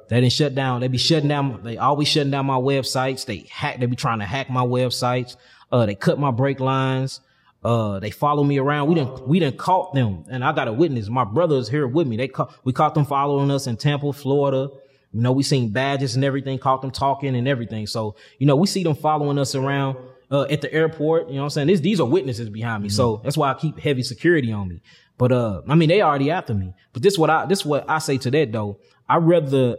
They 0.08 0.20
didn't 0.20 0.32
shut 0.32 0.54
down. 0.54 0.80
They 0.80 0.88
be 0.88 0.98
shutting 0.98 1.28
down. 1.28 1.62
They 1.64 1.78
always 1.78 2.06
shutting 2.06 2.30
down 2.30 2.46
my 2.46 2.58
websites. 2.58 3.26
They 3.26 3.46
hack. 3.50 3.80
They 3.80 3.86
be 3.86 3.96
trying 3.96 4.20
to 4.20 4.24
hack 4.24 4.48
my 4.48 4.62
websites. 4.62 5.36
Uh, 5.72 5.84
they 5.84 5.96
cut 5.96 6.18
my 6.18 6.30
break 6.30 6.60
lines. 6.60 7.20
Uh, 7.64 7.98
they 7.98 8.10
follow 8.10 8.44
me 8.44 8.58
around. 8.58 8.88
We 8.88 8.94
didn't, 8.94 9.26
we 9.26 9.40
didn't 9.40 9.58
caught 9.58 9.92
them. 9.92 10.24
And 10.30 10.44
I 10.44 10.52
got 10.52 10.68
a 10.68 10.72
witness. 10.72 11.08
My 11.08 11.24
brother 11.24 11.56
is 11.56 11.68
here 11.68 11.88
with 11.88 12.06
me. 12.06 12.16
They 12.16 12.28
caught, 12.28 12.54
we 12.62 12.72
caught 12.72 12.94
them 12.94 13.04
following 13.04 13.50
us 13.50 13.66
in 13.66 13.76
Tampa, 13.76 14.12
Florida. 14.12 14.68
You 15.16 15.22
know, 15.22 15.32
we 15.32 15.42
seen 15.42 15.70
badges 15.70 16.14
and 16.14 16.24
everything, 16.24 16.58
caught 16.58 16.82
them 16.82 16.90
talking 16.90 17.34
and 17.34 17.48
everything. 17.48 17.86
So, 17.86 18.16
you 18.38 18.46
know, 18.46 18.54
we 18.54 18.66
see 18.66 18.82
them 18.82 18.94
following 18.94 19.38
us 19.38 19.54
around, 19.54 19.96
uh, 20.30 20.42
at 20.50 20.60
the 20.60 20.72
airport. 20.72 21.28
You 21.28 21.36
know 21.36 21.40
what 21.40 21.44
I'm 21.44 21.50
saying? 21.50 21.68
This, 21.68 21.80
these 21.80 22.00
are 22.00 22.06
witnesses 22.06 22.50
behind 22.50 22.82
me. 22.82 22.90
So 22.90 23.22
that's 23.24 23.36
why 23.36 23.50
I 23.50 23.54
keep 23.54 23.78
heavy 23.78 24.02
security 24.02 24.52
on 24.52 24.68
me. 24.68 24.82
But, 25.16 25.32
uh, 25.32 25.62
I 25.66 25.74
mean, 25.74 25.88
they 25.88 26.02
already 26.02 26.30
after 26.30 26.52
me. 26.52 26.74
But 26.92 27.02
this 27.02 27.16
what 27.16 27.30
I, 27.30 27.46
this 27.46 27.64
what 27.64 27.88
I 27.88 27.98
say 27.98 28.18
to 28.18 28.30
that 28.30 28.52
though. 28.52 28.78
I 29.08 29.16
rather, 29.16 29.78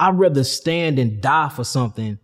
I'd 0.00 0.18
rather 0.18 0.42
stand 0.42 0.98
and 0.98 1.20
die 1.20 1.48
for 1.48 1.64
something 1.64 2.18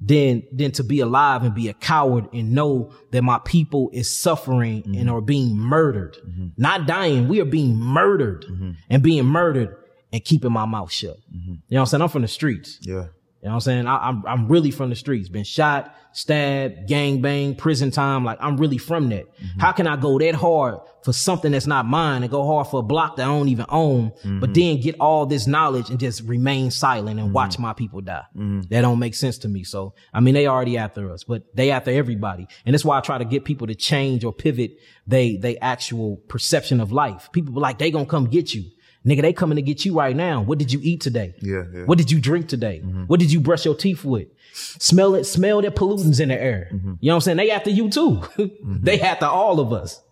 than 0.00 0.44
than 0.52 0.70
to 0.70 0.84
be 0.84 1.00
alive 1.00 1.42
and 1.42 1.54
be 1.56 1.68
a 1.68 1.74
coward 1.74 2.28
and 2.32 2.52
know 2.52 2.92
that 3.10 3.22
my 3.22 3.40
people 3.44 3.90
is 3.92 4.08
suffering 4.08 4.84
and 4.96 5.10
are 5.10 5.20
being 5.20 5.56
murdered. 5.56 6.16
Not 6.56 6.86
dying, 6.86 7.26
we 7.26 7.40
are 7.40 7.44
being 7.44 7.74
murdered 7.74 8.46
and 8.88 9.02
being 9.02 9.24
murdered 9.24 9.74
and 10.12 10.24
keeping 10.24 10.52
my 10.52 10.66
mouth 10.66 10.92
shut. 10.92 11.16
Mm-hmm. 11.34 11.50
You 11.50 11.54
know 11.54 11.60
what 11.68 11.80
I'm 11.80 11.86
saying? 11.86 12.02
I'm 12.02 12.08
from 12.08 12.22
the 12.22 12.28
streets. 12.28 12.78
Yeah. 12.82 13.06
You 13.42 13.46
know 13.46 13.50
what 13.50 13.54
I'm 13.54 13.60
saying? 13.60 13.86
I, 13.86 13.96
I'm 14.08 14.26
I'm 14.26 14.48
really 14.48 14.72
from 14.72 14.90
the 14.90 14.96
streets. 14.96 15.28
Been 15.28 15.44
shot, 15.44 15.94
stabbed, 16.10 16.88
gang 16.88 17.22
bang, 17.22 17.54
prison 17.54 17.92
time. 17.92 18.24
Like 18.24 18.38
I'm 18.40 18.56
really 18.56 18.78
from 18.78 19.10
that. 19.10 19.26
Mm-hmm. 19.26 19.60
How 19.60 19.70
can 19.70 19.86
I 19.86 19.94
go 19.94 20.18
that 20.18 20.34
hard 20.34 20.80
for 21.04 21.12
something 21.12 21.52
that's 21.52 21.68
not 21.68 21.86
mine 21.86 22.24
and 22.24 22.32
go 22.32 22.44
hard 22.44 22.66
for 22.66 22.80
a 22.80 22.82
block 22.82 23.14
that 23.14 23.22
I 23.22 23.26
don't 23.26 23.48
even 23.48 23.66
own, 23.68 24.08
but 24.08 24.28
mm-hmm. 24.28 24.52
then 24.54 24.80
get 24.80 24.96
all 24.98 25.24
this 25.24 25.46
knowledge 25.46 25.88
and 25.88 26.00
just 26.00 26.22
remain 26.22 26.72
silent 26.72 27.20
and 27.20 27.32
watch 27.32 27.60
my 27.60 27.72
people 27.74 28.00
die? 28.00 28.24
That 28.70 28.80
don't 28.80 28.98
make 28.98 29.14
sense 29.14 29.38
to 29.38 29.48
me. 29.48 29.62
So 29.62 29.94
I 30.12 30.18
mean, 30.18 30.34
they 30.34 30.48
already 30.48 30.76
after 30.76 31.12
us, 31.12 31.22
but 31.22 31.44
they 31.54 31.70
after 31.70 31.92
everybody, 31.92 32.48
and 32.66 32.74
that's 32.74 32.84
why 32.84 32.98
I 32.98 33.00
try 33.02 33.18
to 33.18 33.24
get 33.24 33.44
people 33.44 33.68
to 33.68 33.76
change 33.76 34.24
or 34.24 34.32
pivot 34.32 34.72
they 35.06 35.36
they 35.36 35.56
actual 35.58 36.16
perception 36.28 36.80
of 36.80 36.90
life. 36.90 37.30
People 37.32 37.54
be 37.54 37.60
like 37.60 37.78
they 37.78 37.92
gonna 37.92 38.04
come 38.04 38.26
get 38.26 38.52
you. 38.52 38.64
Nigga, 39.08 39.22
they 39.22 39.32
coming 39.32 39.56
to 39.56 39.62
get 39.62 39.86
you 39.86 39.94
right 39.94 40.14
now. 40.14 40.42
What 40.42 40.58
did 40.58 40.70
you 40.70 40.80
eat 40.82 41.00
today? 41.00 41.34
Yeah, 41.40 41.64
yeah. 41.72 41.84
What 41.84 41.96
did 41.96 42.10
you 42.10 42.20
drink 42.20 42.46
today? 42.46 42.82
Mm-hmm. 42.84 43.04
What 43.04 43.20
did 43.20 43.32
you 43.32 43.40
brush 43.40 43.64
your 43.64 43.74
teeth 43.74 44.04
with? 44.04 44.28
Smell 44.52 45.14
it, 45.14 45.24
smell 45.24 45.62
the 45.62 45.70
pollutants 45.70 46.20
in 46.20 46.28
the 46.28 46.38
air. 46.38 46.68
Mm-hmm. 46.70 46.94
You 47.00 47.08
know 47.08 47.14
what 47.14 47.14
I'm 47.14 47.20
saying? 47.22 47.36
They 47.38 47.50
after 47.50 47.70
you 47.70 47.88
too. 47.90 48.22
Mm-hmm. 48.38 48.84
they 48.84 49.00
after 49.00 49.26
all 49.26 49.60
of 49.60 49.72
us. 49.72 50.02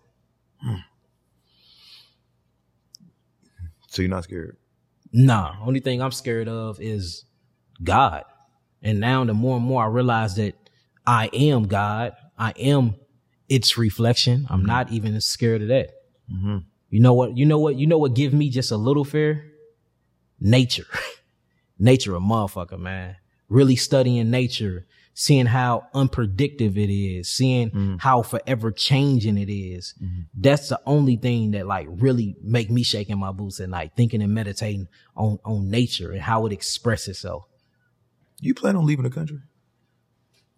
So 3.89 4.03
you're 4.03 4.09
not 4.09 4.25
scared. 4.25 4.57
Nah, 5.13 5.57
only 5.63 5.81
thing 5.81 6.01
I'm 6.01 6.13
scared 6.13 6.49
of 6.49 6.81
is 6.81 7.25
God. 7.83 8.25
And 8.83 9.01
now 9.01 9.25
the 9.25 9.35
more 9.35 9.57
and 9.57 9.65
more 9.65 9.83
I 9.85 9.89
realize 9.89 10.37
that 10.37 10.55
I 11.07 11.29
am 11.33 11.67
God, 11.67 12.15
I 12.39 12.53
am 12.59 12.97
its 13.49 13.77
reflection. 13.77 14.47
I'm 14.49 14.65
not 14.65 14.91
even 14.91 15.21
scared 15.21 15.63
of 15.63 15.69
that. 15.69 15.91
You 16.97 17.03
know 17.03 17.13
what? 17.13 17.37
You 17.37 17.45
know 17.45 17.59
what? 17.59 17.77
You 17.77 17.87
know 17.87 17.99
what 17.99 18.15
give 18.15 18.33
me 18.33 18.49
just 18.49 18.71
a 18.71 18.79
little 18.79 19.05
fear? 19.05 19.53
Nature. 20.41 20.87
nature 21.79 22.17
a 22.17 22.21
motherfucker, 22.21 22.79
man. 22.79 23.17
Really 23.51 23.77
studying 23.77 24.31
nature, 24.31 24.87
seeing 25.13 25.45
how 25.45 25.89
unpredictable 25.93 26.79
it 26.79 26.91
is, 26.91 27.29
seeing 27.29 27.69
mm-hmm. 27.69 27.97
how 27.99 28.23
forever 28.23 28.71
changing 28.71 29.37
it 29.37 29.53
is. 29.53 29.93
Mm-hmm. 30.03 30.23
That's 30.39 30.71
the 30.71 30.81
only 30.87 31.17
thing 31.17 31.51
that 31.51 31.67
like 31.67 31.87
really 31.91 32.35
make 32.43 32.71
me 32.71 32.83
shaking 32.83 33.19
my 33.19 33.31
boots 33.31 33.61
at 33.61 33.69
night, 33.69 33.93
thinking 33.95 34.23
and 34.23 34.33
meditating 34.33 34.89
on, 35.15 35.39
on 35.45 35.69
nature 35.69 36.13
and 36.13 36.23
how 36.23 36.47
it 36.47 36.53
expresses 36.55 37.09
itself. 37.09 37.45
You 38.41 38.55
plan 38.55 38.75
on 38.75 38.87
leaving 38.87 39.05
the 39.05 39.11
country? 39.11 39.41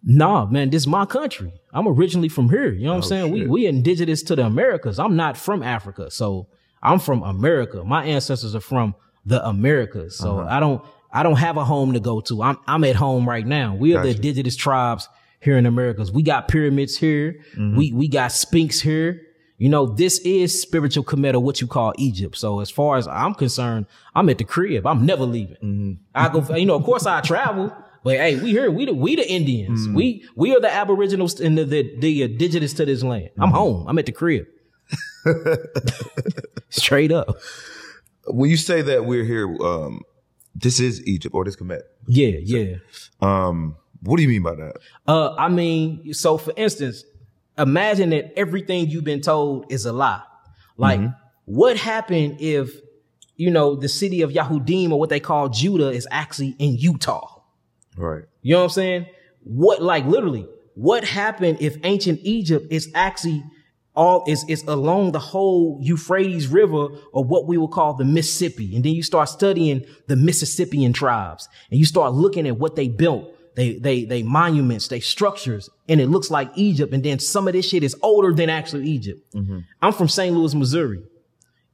Nah, 0.03 0.45
man, 0.45 0.69
this 0.69 0.83
is 0.83 0.87
my 0.87 1.05
country. 1.05 1.51
I'm 1.73 1.87
originally 1.87 2.29
from 2.29 2.49
here. 2.49 2.71
You 2.71 2.85
know 2.85 2.91
what 2.91 2.95
I'm 2.97 3.03
Oh, 3.03 3.07
saying? 3.07 3.31
We 3.31 3.39
shit. 3.41 3.49
we 3.49 3.65
indigenous 3.67 4.23
to 4.23 4.35
the 4.35 4.45
Americas. 4.45 4.97
I'm 4.99 5.15
not 5.15 5.35
from 5.37 5.61
Africa. 5.61 6.09
So 6.09 6.47
I'm 6.81 6.99
from 6.99 7.21
America. 7.23 7.83
My 7.83 8.05
ancestors 8.05 8.55
are 8.55 8.61
from 8.61 8.95
the 9.25 9.45
Americas. 9.47 10.17
So 10.17 10.39
Uh-huh. 10.39 10.47
I 10.49 10.59
don't 10.59 10.81
I 11.11 11.23
don't 11.23 11.37
have 11.37 11.57
a 11.57 11.65
home 11.65 11.93
to 11.93 11.99
go 11.99 12.21
to. 12.21 12.41
I'm 12.43 12.57
I'm 12.67 12.83
at 12.85 12.95
home 12.95 13.27
right 13.27 13.45
now. 13.45 13.75
We 13.75 13.95
are 13.95 14.03
the 14.03 14.11
indigenous 14.11 14.55
tribes 14.55 15.09
here 15.41 15.57
in 15.57 15.65
Americas. 15.65 16.11
We 16.11 16.23
got 16.23 16.47
pyramids 16.47 16.97
here. 16.97 17.39
Mm-hmm. 17.53 17.75
We 17.77 17.91
we 17.93 18.07
got 18.07 18.31
Sphinx 18.31 18.79
here. 18.79 19.21
You 19.57 19.67
know, 19.67 19.87
this 19.87 20.19
is 20.19 20.61
spiritual 20.61 21.03
Kemet, 21.03 21.35
what 21.41 21.59
you 21.59 21.67
call 21.67 21.93
Egypt. 21.97 22.37
So 22.37 22.61
as 22.61 22.69
far 22.69 22.95
as 22.95 23.05
I'm 23.09 23.33
concerned, 23.33 23.87
I'm 24.15 24.29
at 24.29 24.37
the 24.37 24.45
crib. 24.45 24.87
I'm 24.87 25.05
never 25.05 25.25
leaving. 25.25 25.57
Mm-hmm. 25.57 25.91
I 26.15 26.29
go, 26.29 26.55
you 26.55 26.65
know, 26.65 26.75
of 26.75 26.83
course 26.85 27.05
I 27.05 27.19
travel, 27.19 27.75
but 28.03 28.15
hey, 28.15 28.39
we 28.39 28.51
here, 28.51 28.71
we 28.71 28.85
the, 28.85 28.93
we 28.93 29.15
the 29.15 29.29
Indians. 29.29 29.81
Mm-hmm. 29.81 29.95
We, 29.95 30.25
we 30.35 30.55
are 30.55 30.59
the 30.59 30.71
aboriginals 30.71 31.39
and 31.39 31.57
the, 31.57 31.63
the, 31.63 31.99
the 31.99 32.23
indigenous 32.23 32.73
to 32.73 32.85
this 32.85 33.03
land. 33.03 33.29
Mm-hmm. 33.31 33.43
I'm 33.43 33.51
home. 33.51 33.87
I'm 33.87 33.97
at 33.99 34.05
the 34.05 34.11
crib. 34.11 34.47
Straight 36.69 37.11
up. 37.11 37.37
When 38.27 38.49
you 38.49 38.57
say 38.57 38.81
that 38.81 39.05
we're 39.05 39.25
here, 39.25 39.47
um, 39.61 40.01
this 40.55 40.79
is 40.79 41.05
Egypt 41.07 41.33
or 41.35 41.45
this 41.45 41.55
Kemet. 41.55 41.81
Yeah, 42.07 42.37
yeah. 42.41 42.75
Um, 43.21 43.75
what 44.01 44.17
do 44.17 44.23
you 44.23 44.29
mean 44.29 44.43
by 44.43 44.55
that? 44.55 44.75
Uh, 45.07 45.35
I 45.35 45.49
mean, 45.49 46.13
so 46.13 46.37
for 46.37 46.53
instance, 46.55 47.03
imagine 47.57 48.11
that 48.11 48.37
everything 48.37 48.87
you've 48.87 49.03
been 49.03 49.21
told 49.21 49.71
is 49.71 49.85
a 49.85 49.93
lie. 49.93 50.23
Like, 50.77 51.01
what 51.43 51.75
happened 51.75 52.37
if, 52.39 52.79
you 53.35 53.51
know, 53.51 53.75
the 53.75 53.89
city 53.89 54.21
of 54.21 54.31
Yahudim 54.31 54.91
or 54.91 54.99
what 54.99 55.09
they 55.09 55.19
call 55.19 55.49
Judah 55.49 55.89
is 55.89 56.07
actually 56.09 56.55
in 56.57 56.77
Utah? 56.77 57.38
Right. 57.99 58.23
You 58.41 58.53
know 58.53 58.59
what 58.59 58.63
I'm 58.65 58.69
saying? 58.69 59.05
What, 59.43 59.81
like, 59.81 60.05
literally, 60.05 60.47
what 60.75 61.03
happened 61.03 61.57
if 61.61 61.75
ancient 61.83 62.21
Egypt 62.23 62.67
is 62.71 62.89
actually 62.95 63.43
all 63.95 64.23
is 64.27 64.45
is 64.47 64.63
along 64.63 65.11
the 65.11 65.19
whole 65.19 65.77
Euphrates 65.81 66.47
River 66.47 66.87
or 67.11 67.23
what 67.23 67.47
we 67.47 67.57
would 67.57 67.71
call 67.71 67.95
the 67.95 68.05
Mississippi, 68.05 68.75
and 68.75 68.85
then 68.85 68.93
you 68.93 69.03
start 69.03 69.27
studying 69.27 69.85
the 70.07 70.15
Mississippian 70.15 70.93
tribes, 70.93 71.49
and 71.69 71.79
you 71.79 71.85
start 71.85 72.13
looking 72.13 72.47
at 72.47 72.57
what 72.57 72.77
they 72.77 72.87
built, 72.87 73.35
they 73.55 73.73
they 73.73 74.05
they 74.05 74.23
monuments, 74.23 74.87
they 74.87 75.01
structures, 75.01 75.69
and 75.89 75.99
it 75.99 76.07
looks 76.07 76.31
like 76.31 76.49
Egypt, 76.55 76.93
and 76.93 77.03
then 77.03 77.19
some 77.19 77.47
of 77.47 77.53
this 77.53 77.67
shit 77.67 77.83
is 77.83 77.95
older 78.01 78.33
than 78.33 78.49
actually 78.49 78.87
Egypt. 78.87 79.21
Mm-hmm. 79.33 79.59
I'm 79.81 79.91
from 79.91 80.07
St. 80.07 80.33
Louis, 80.33 80.55
Missouri. 80.55 81.01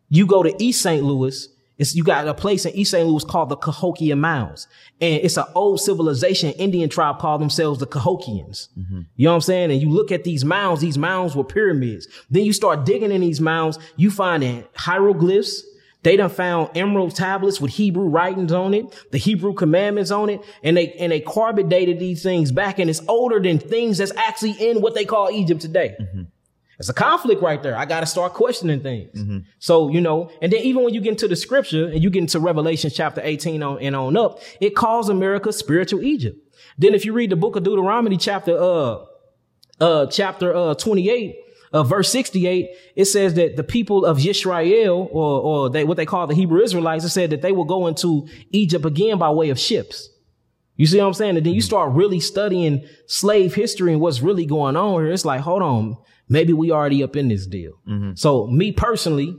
You 0.10 0.26
go 0.26 0.42
to 0.42 0.56
East 0.64 0.82
St. 0.82 1.04
Louis, 1.04 1.48
it's, 1.78 1.96
you 1.96 2.04
got 2.04 2.28
a 2.28 2.34
place 2.34 2.66
in 2.66 2.74
East 2.74 2.92
St. 2.92 3.08
Louis 3.08 3.24
called 3.24 3.50
the 3.50 3.58
Cahokia 3.58 4.16
Mounds. 4.16 4.68
And 5.02 5.22
it's 5.24 5.38
an 5.38 5.46
old 5.56 5.82
civilization. 5.82 6.52
Indian 6.52 6.90
tribe 6.90 7.20
called 7.20 7.42
themselves 7.42 7.80
the 7.80 7.88
Cahokians. 7.88 8.70
Mm-hmm. 8.78 9.02
You 9.16 9.26
know 9.26 9.32
what 9.32 9.36
I'm 9.36 9.42
saying? 9.42 9.72
And 9.72 9.82
you 9.82 9.90
look 9.90 10.12
at 10.12 10.24
these 10.24 10.46
mounds, 10.46 10.82
these 10.82 10.98
mounds 10.98 11.36
were 11.36 11.44
pyramids. 11.44 12.08
Then 12.30 12.46
you 12.46 12.54
start 12.54 12.86
digging 12.86 13.12
in 13.12 13.22
these 13.22 13.42
mounds, 13.42 13.78
you 13.98 14.10
find 14.10 14.44
in 14.44 14.66
hieroglyphs. 14.76 15.64
They 16.04 16.18
done 16.18 16.30
found 16.30 16.70
emerald 16.78 17.16
tablets 17.16 17.60
with 17.60 17.72
Hebrew 17.72 18.06
writings 18.06 18.54
on 18.54 18.76
it, 18.76 18.86
the 19.12 19.18
Hebrew 19.18 19.54
commandments 19.56 20.12
on 20.12 20.30
it, 20.30 20.40
and 20.62 20.78
they 20.78 20.94
and 20.94 21.12
they 21.12 21.20
carbon 21.20 21.68
dated 21.68 22.00
these 22.00 22.22
things 22.22 22.52
back, 22.52 22.78
and 22.78 22.92
it's 22.92 23.02
older 23.08 23.40
than 23.40 23.58
things 23.58 23.98
that's 23.98 24.16
actually 24.16 24.52
in 24.52 24.82
what 24.82 24.94
they 24.94 25.04
call 25.04 25.32
Egypt 25.32 25.62
today. 25.62 25.96
Mm-hmm. 26.00 26.22
It's 26.78 26.90
a 26.90 26.94
conflict 26.94 27.42
right 27.42 27.62
there. 27.64 27.78
I 27.78 27.86
got 27.86 28.02
to 28.02 28.06
start 28.06 28.34
questioning 28.34 28.82
things. 28.82 29.18
So, 29.60 29.90
you 29.90 30.02
know, 30.02 30.30
and 30.42 30.52
then 30.52 30.62
even 30.62 30.84
when 30.84 30.94
you 30.94 31.02
get 31.02 31.12
into 31.12 31.28
the 31.28 31.36
scripture 31.36 31.88
and 31.88 32.04
you 32.04 32.10
get 32.10 32.20
into 32.20 32.40
Revelation 32.40 32.90
chapter 32.94 33.22
18 33.24 33.64
on, 33.64 33.80
and 33.82 33.96
on 33.96 34.18
up, 34.18 34.40
it 34.60 34.76
calls 34.76 35.10
America 35.10 35.54
spiritual 35.54 36.04
Egypt. 36.04 36.38
Then 36.78 36.94
if 36.94 37.06
you 37.06 37.14
read 37.14 37.30
the 37.30 37.36
book 37.36 37.56
of 37.56 37.64
Deuteronomy 37.64 38.18
chapter, 38.18 38.58
uh, 38.58 39.06
uh, 39.80 40.08
chapter, 40.08 40.54
uh, 40.54 40.74
28, 40.76 41.36
uh, 41.72 41.84
verse 41.84 42.10
68, 42.10 42.70
it 42.96 43.06
says 43.06 43.34
that 43.36 43.56
the 43.56 43.64
people 43.64 44.06
of 44.06 44.18
Yisrael 44.18 45.08
or, 45.12 45.42
or 45.42 45.70
they, 45.70 45.84
what 45.84 45.98
they 45.98 46.06
call 46.06 46.28
the 46.28 46.36
Hebrew 46.36 46.62
Israelites, 46.62 47.04
it 47.06 47.10
said 47.10 47.30
that 47.32 47.42
they 47.42 47.52
will 47.52 47.66
go 47.66 47.88
into 47.88 48.28
Egypt 48.52 48.86
again 48.86 49.18
by 49.18 49.30
way 49.30 49.50
of 49.50 49.60
ships. 49.60 50.10
You 50.78 50.86
see 50.88 51.00
what 51.00 51.08
I'm 51.08 51.14
saying? 51.14 51.38
And 51.38 51.46
then 51.46 51.54
you 51.54 51.62
start 51.62 51.94
really 51.94 52.20
studying 52.20 52.86
slave 53.08 53.56
history 53.56 53.94
and 53.94 54.02
what's 54.02 54.22
really 54.22 54.46
going 54.46 54.76
on 54.76 55.04
here. 55.04 55.12
It's 55.12 55.26
like, 55.26 55.42
hold 55.42 55.62
on, 55.62 55.98
maybe 56.30 56.54
we 56.54 56.72
already 56.72 57.04
up 57.04 57.16
in 57.16 57.28
this 57.28 57.46
deal. 57.46 57.74
Mm-hmm. 57.88 58.14
So 58.16 58.48
me 58.48 58.72
personally, 58.72 59.38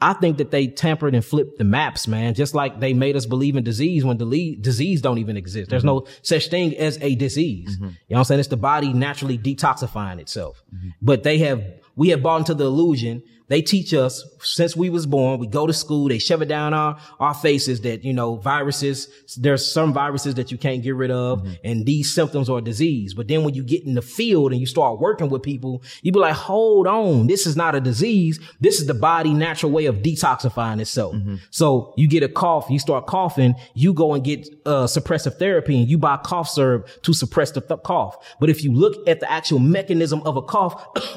I 0.00 0.12
think 0.12 0.38
that 0.38 0.52
they 0.52 0.68
tampered 0.68 1.14
and 1.14 1.24
flipped 1.24 1.58
the 1.58 1.64
maps, 1.64 2.06
man. 2.06 2.34
Just 2.34 2.54
like 2.54 2.78
they 2.78 2.92
made 2.92 3.16
us 3.16 3.26
believe 3.26 3.56
in 3.56 3.64
disease 3.64 4.04
when 4.04 4.16
dele- 4.16 4.56
disease 4.60 5.02
don't 5.02 5.18
even 5.18 5.36
exist. 5.36 5.70
There's 5.70 5.84
no 5.84 6.00
mm-hmm. 6.00 6.12
such 6.22 6.48
thing 6.48 6.76
as 6.76 6.98
a 7.00 7.16
disease. 7.16 7.76
Mm-hmm. 7.76 7.84
You 7.84 7.90
know 7.90 7.96
what 8.08 8.18
I'm 8.18 8.24
saying? 8.24 8.40
It's 8.40 8.48
the 8.48 8.56
body 8.56 8.92
naturally 8.92 9.38
detoxifying 9.38 10.20
itself. 10.20 10.62
But 11.02 11.24
they 11.24 11.38
have, 11.38 11.64
we 11.96 12.10
have 12.10 12.22
bought 12.22 12.38
into 12.40 12.54
the 12.54 12.66
illusion. 12.66 13.22
They 13.48 13.62
teach 13.62 13.94
us 13.94 14.24
since 14.40 14.76
we 14.76 14.90
was 14.90 15.06
born. 15.06 15.40
We 15.40 15.46
go 15.46 15.66
to 15.66 15.72
school. 15.72 16.08
They 16.08 16.18
shove 16.18 16.42
it 16.42 16.48
down 16.48 16.74
our, 16.74 16.98
our 17.18 17.34
faces 17.34 17.80
that, 17.82 18.04
you 18.04 18.12
know, 18.12 18.36
viruses, 18.36 19.08
there's 19.36 19.70
some 19.70 19.92
viruses 19.92 20.34
that 20.34 20.52
you 20.52 20.58
can't 20.58 20.82
get 20.82 20.94
rid 20.94 21.10
of 21.10 21.40
mm-hmm. 21.40 21.52
and 21.64 21.86
these 21.86 22.12
symptoms 22.12 22.48
are 22.50 22.60
disease. 22.60 23.14
But 23.14 23.28
then 23.28 23.44
when 23.44 23.54
you 23.54 23.62
get 23.62 23.84
in 23.84 23.94
the 23.94 24.02
field 24.02 24.52
and 24.52 24.60
you 24.60 24.66
start 24.66 25.00
working 25.00 25.28
with 25.28 25.42
people, 25.42 25.82
you 26.02 26.12
be 26.12 26.18
like, 26.18 26.34
hold 26.34 26.86
on. 26.86 27.26
This 27.26 27.46
is 27.46 27.56
not 27.56 27.74
a 27.74 27.80
disease. 27.80 28.38
This 28.60 28.80
is 28.80 28.86
the 28.86 28.94
body 28.94 29.32
natural 29.32 29.72
way 29.72 29.86
of 29.86 29.96
detoxifying 29.96 30.80
itself. 30.80 31.14
Mm-hmm. 31.14 31.36
So 31.50 31.94
you 31.96 32.08
get 32.08 32.22
a 32.22 32.28
cough, 32.28 32.66
you 32.68 32.78
start 32.78 33.06
coughing, 33.06 33.54
you 33.74 33.94
go 33.94 34.14
and 34.14 34.22
get 34.22 34.46
uh, 34.66 34.84
suppressive 34.84 35.38
therapy 35.38 35.80
and 35.80 35.88
you 35.88 35.98
buy 35.98 36.18
cough 36.18 36.48
syrup 36.48 36.88
to 37.02 37.14
suppress 37.14 37.52
the 37.52 37.60
th- 37.60 37.80
cough. 37.82 38.16
But 38.40 38.50
if 38.50 38.62
you 38.62 38.72
look 38.72 39.08
at 39.08 39.20
the 39.20 39.30
actual 39.30 39.58
mechanism 39.58 40.22
of 40.24 40.36
a 40.36 40.42
cough 40.42 40.84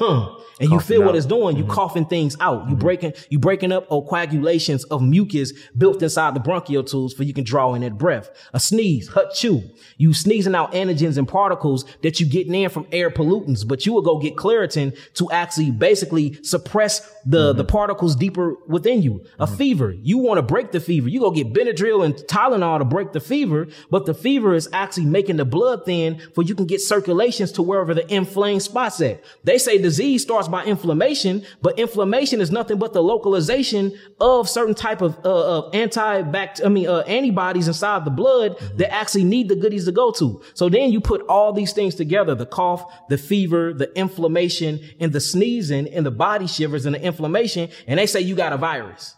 and 0.60 0.70
you 0.70 0.80
feel 0.80 1.02
what 1.02 1.14
it's 1.14 1.26
doing, 1.26 1.56
you 1.56 1.64
mm-hmm. 1.64 1.72
coughing 1.72 2.06
things 2.06 2.21
out. 2.40 2.64
You 2.68 2.74
mm-hmm. 2.74 2.78
breaking, 2.78 3.12
you 3.28 3.38
breaking 3.38 3.72
up 3.72 3.86
or 3.90 4.06
coagulations 4.06 4.84
of 4.84 5.02
mucus 5.02 5.52
built 5.76 6.02
inside 6.02 6.34
the 6.34 6.40
bronchial 6.40 6.84
tubes 6.84 7.14
for 7.14 7.24
you 7.24 7.34
can 7.34 7.44
draw 7.44 7.74
in 7.74 7.82
that 7.82 7.98
breath. 7.98 8.30
A 8.52 8.60
sneeze, 8.60 9.08
hut 9.08 9.32
chew. 9.34 9.62
You 9.96 10.14
sneezing 10.14 10.54
out 10.54 10.72
antigens 10.72 11.18
and 11.18 11.26
particles 11.26 11.84
that 12.02 12.20
you 12.20 12.26
getting 12.26 12.54
in 12.54 12.70
from 12.70 12.86
air 12.92 13.10
pollutants, 13.10 13.66
but 13.66 13.86
you 13.86 13.92
will 13.92 14.02
go 14.02 14.18
get 14.18 14.36
Claritin 14.36 14.96
to 15.14 15.30
actually 15.30 15.70
basically 15.70 16.38
suppress 16.42 17.00
the, 17.24 17.50
mm-hmm. 17.50 17.58
the 17.58 17.64
particles 17.64 18.16
deeper 18.16 18.56
within 18.66 19.02
you. 19.02 19.24
A 19.38 19.46
mm-hmm. 19.46 19.56
fever. 19.56 19.92
You 19.92 20.18
want 20.18 20.38
to 20.38 20.42
break 20.42 20.72
the 20.72 20.80
fever. 20.80 21.08
You 21.08 21.20
go 21.20 21.30
get 21.30 21.52
Benadryl 21.52 22.04
and 22.04 22.14
Tylenol 22.14 22.78
to 22.78 22.84
break 22.84 23.12
the 23.12 23.20
fever, 23.20 23.68
but 23.90 24.06
the 24.06 24.14
fever 24.14 24.54
is 24.54 24.68
actually 24.72 25.06
making 25.06 25.36
the 25.36 25.44
blood 25.44 25.84
thin 25.84 26.20
for 26.34 26.42
you 26.42 26.54
can 26.54 26.66
get 26.66 26.80
circulations 26.80 27.52
to 27.52 27.62
wherever 27.62 27.94
the 27.94 28.12
inflamed 28.12 28.62
spots 28.62 29.00
at. 29.00 29.22
They 29.44 29.58
say 29.58 29.78
disease 29.78 30.22
starts 30.22 30.48
by 30.48 30.64
inflammation, 30.64 31.44
but 31.60 31.78
inflammation 31.78 32.11
is 32.14 32.50
nothing 32.50 32.78
but 32.78 32.92
the 32.92 33.02
localization 33.02 33.98
of 34.20 34.48
certain 34.48 34.74
type 34.74 35.00
of, 35.02 35.18
uh, 35.24 35.58
of 35.58 35.74
anti-bact, 35.74 36.60
I 36.64 36.68
mean, 36.68 36.88
uh, 36.88 37.00
antibodies 37.00 37.68
inside 37.68 38.04
the 38.04 38.10
blood 38.10 38.56
that 38.76 38.92
actually 38.92 39.24
need 39.24 39.48
the 39.48 39.56
goodies 39.56 39.84
to 39.86 39.92
go 39.92 40.10
to. 40.12 40.42
So 40.54 40.68
then 40.68 40.92
you 40.92 41.00
put 41.00 41.22
all 41.28 41.52
these 41.52 41.72
things 41.72 41.94
together, 41.94 42.34
the 42.34 42.46
cough, 42.46 42.84
the 43.08 43.18
fever, 43.18 43.72
the 43.72 43.90
inflammation 43.98 44.80
and 45.00 45.12
the 45.12 45.20
sneezing 45.20 45.88
and 45.88 46.04
the 46.04 46.10
body 46.10 46.46
shivers 46.46 46.86
and 46.86 46.94
the 46.94 47.02
inflammation. 47.02 47.70
And 47.86 47.98
they 47.98 48.06
say 48.06 48.20
you 48.20 48.34
got 48.34 48.52
a 48.52 48.56
virus. 48.56 49.14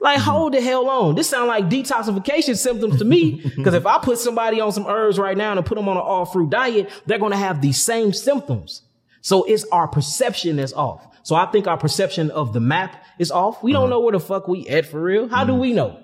Like, 0.00 0.20
hold 0.20 0.54
the 0.54 0.60
hell 0.60 0.88
on. 0.88 1.16
This 1.16 1.28
sound 1.28 1.48
like 1.48 1.68
detoxification 1.68 2.56
symptoms 2.56 2.98
to 2.98 3.04
me. 3.04 3.42
Because 3.58 3.74
if 3.74 3.86
I 3.86 3.98
put 3.98 4.18
somebody 4.18 4.60
on 4.60 4.70
some 4.72 4.86
herbs 4.86 5.18
right 5.18 5.36
now 5.36 5.50
and 5.52 5.66
put 5.66 5.74
them 5.74 5.88
on 5.88 5.96
an 5.96 6.02
all 6.02 6.24
fruit 6.24 6.50
diet, 6.50 6.88
they're 7.06 7.18
going 7.18 7.32
to 7.32 7.36
have 7.38 7.60
these 7.60 7.82
same 7.82 8.12
symptoms. 8.12 8.82
So 9.20 9.42
it's 9.44 9.64
our 9.72 9.88
perception 9.88 10.56
that's 10.56 10.72
off. 10.72 11.04
So 11.28 11.36
I 11.36 11.44
think 11.44 11.66
our 11.66 11.76
perception 11.76 12.30
of 12.30 12.54
the 12.54 12.60
map 12.60 13.04
is 13.18 13.30
off. 13.30 13.62
We 13.62 13.74
don't 13.74 13.82
uh-huh. 13.82 13.90
know 13.90 14.00
where 14.00 14.12
the 14.12 14.18
fuck 14.18 14.48
we 14.48 14.66
at 14.66 14.86
for 14.86 14.98
real. 14.98 15.28
How 15.28 15.44
do 15.44 15.52
mm-hmm. 15.52 15.60
we 15.60 15.72
know? 15.74 16.02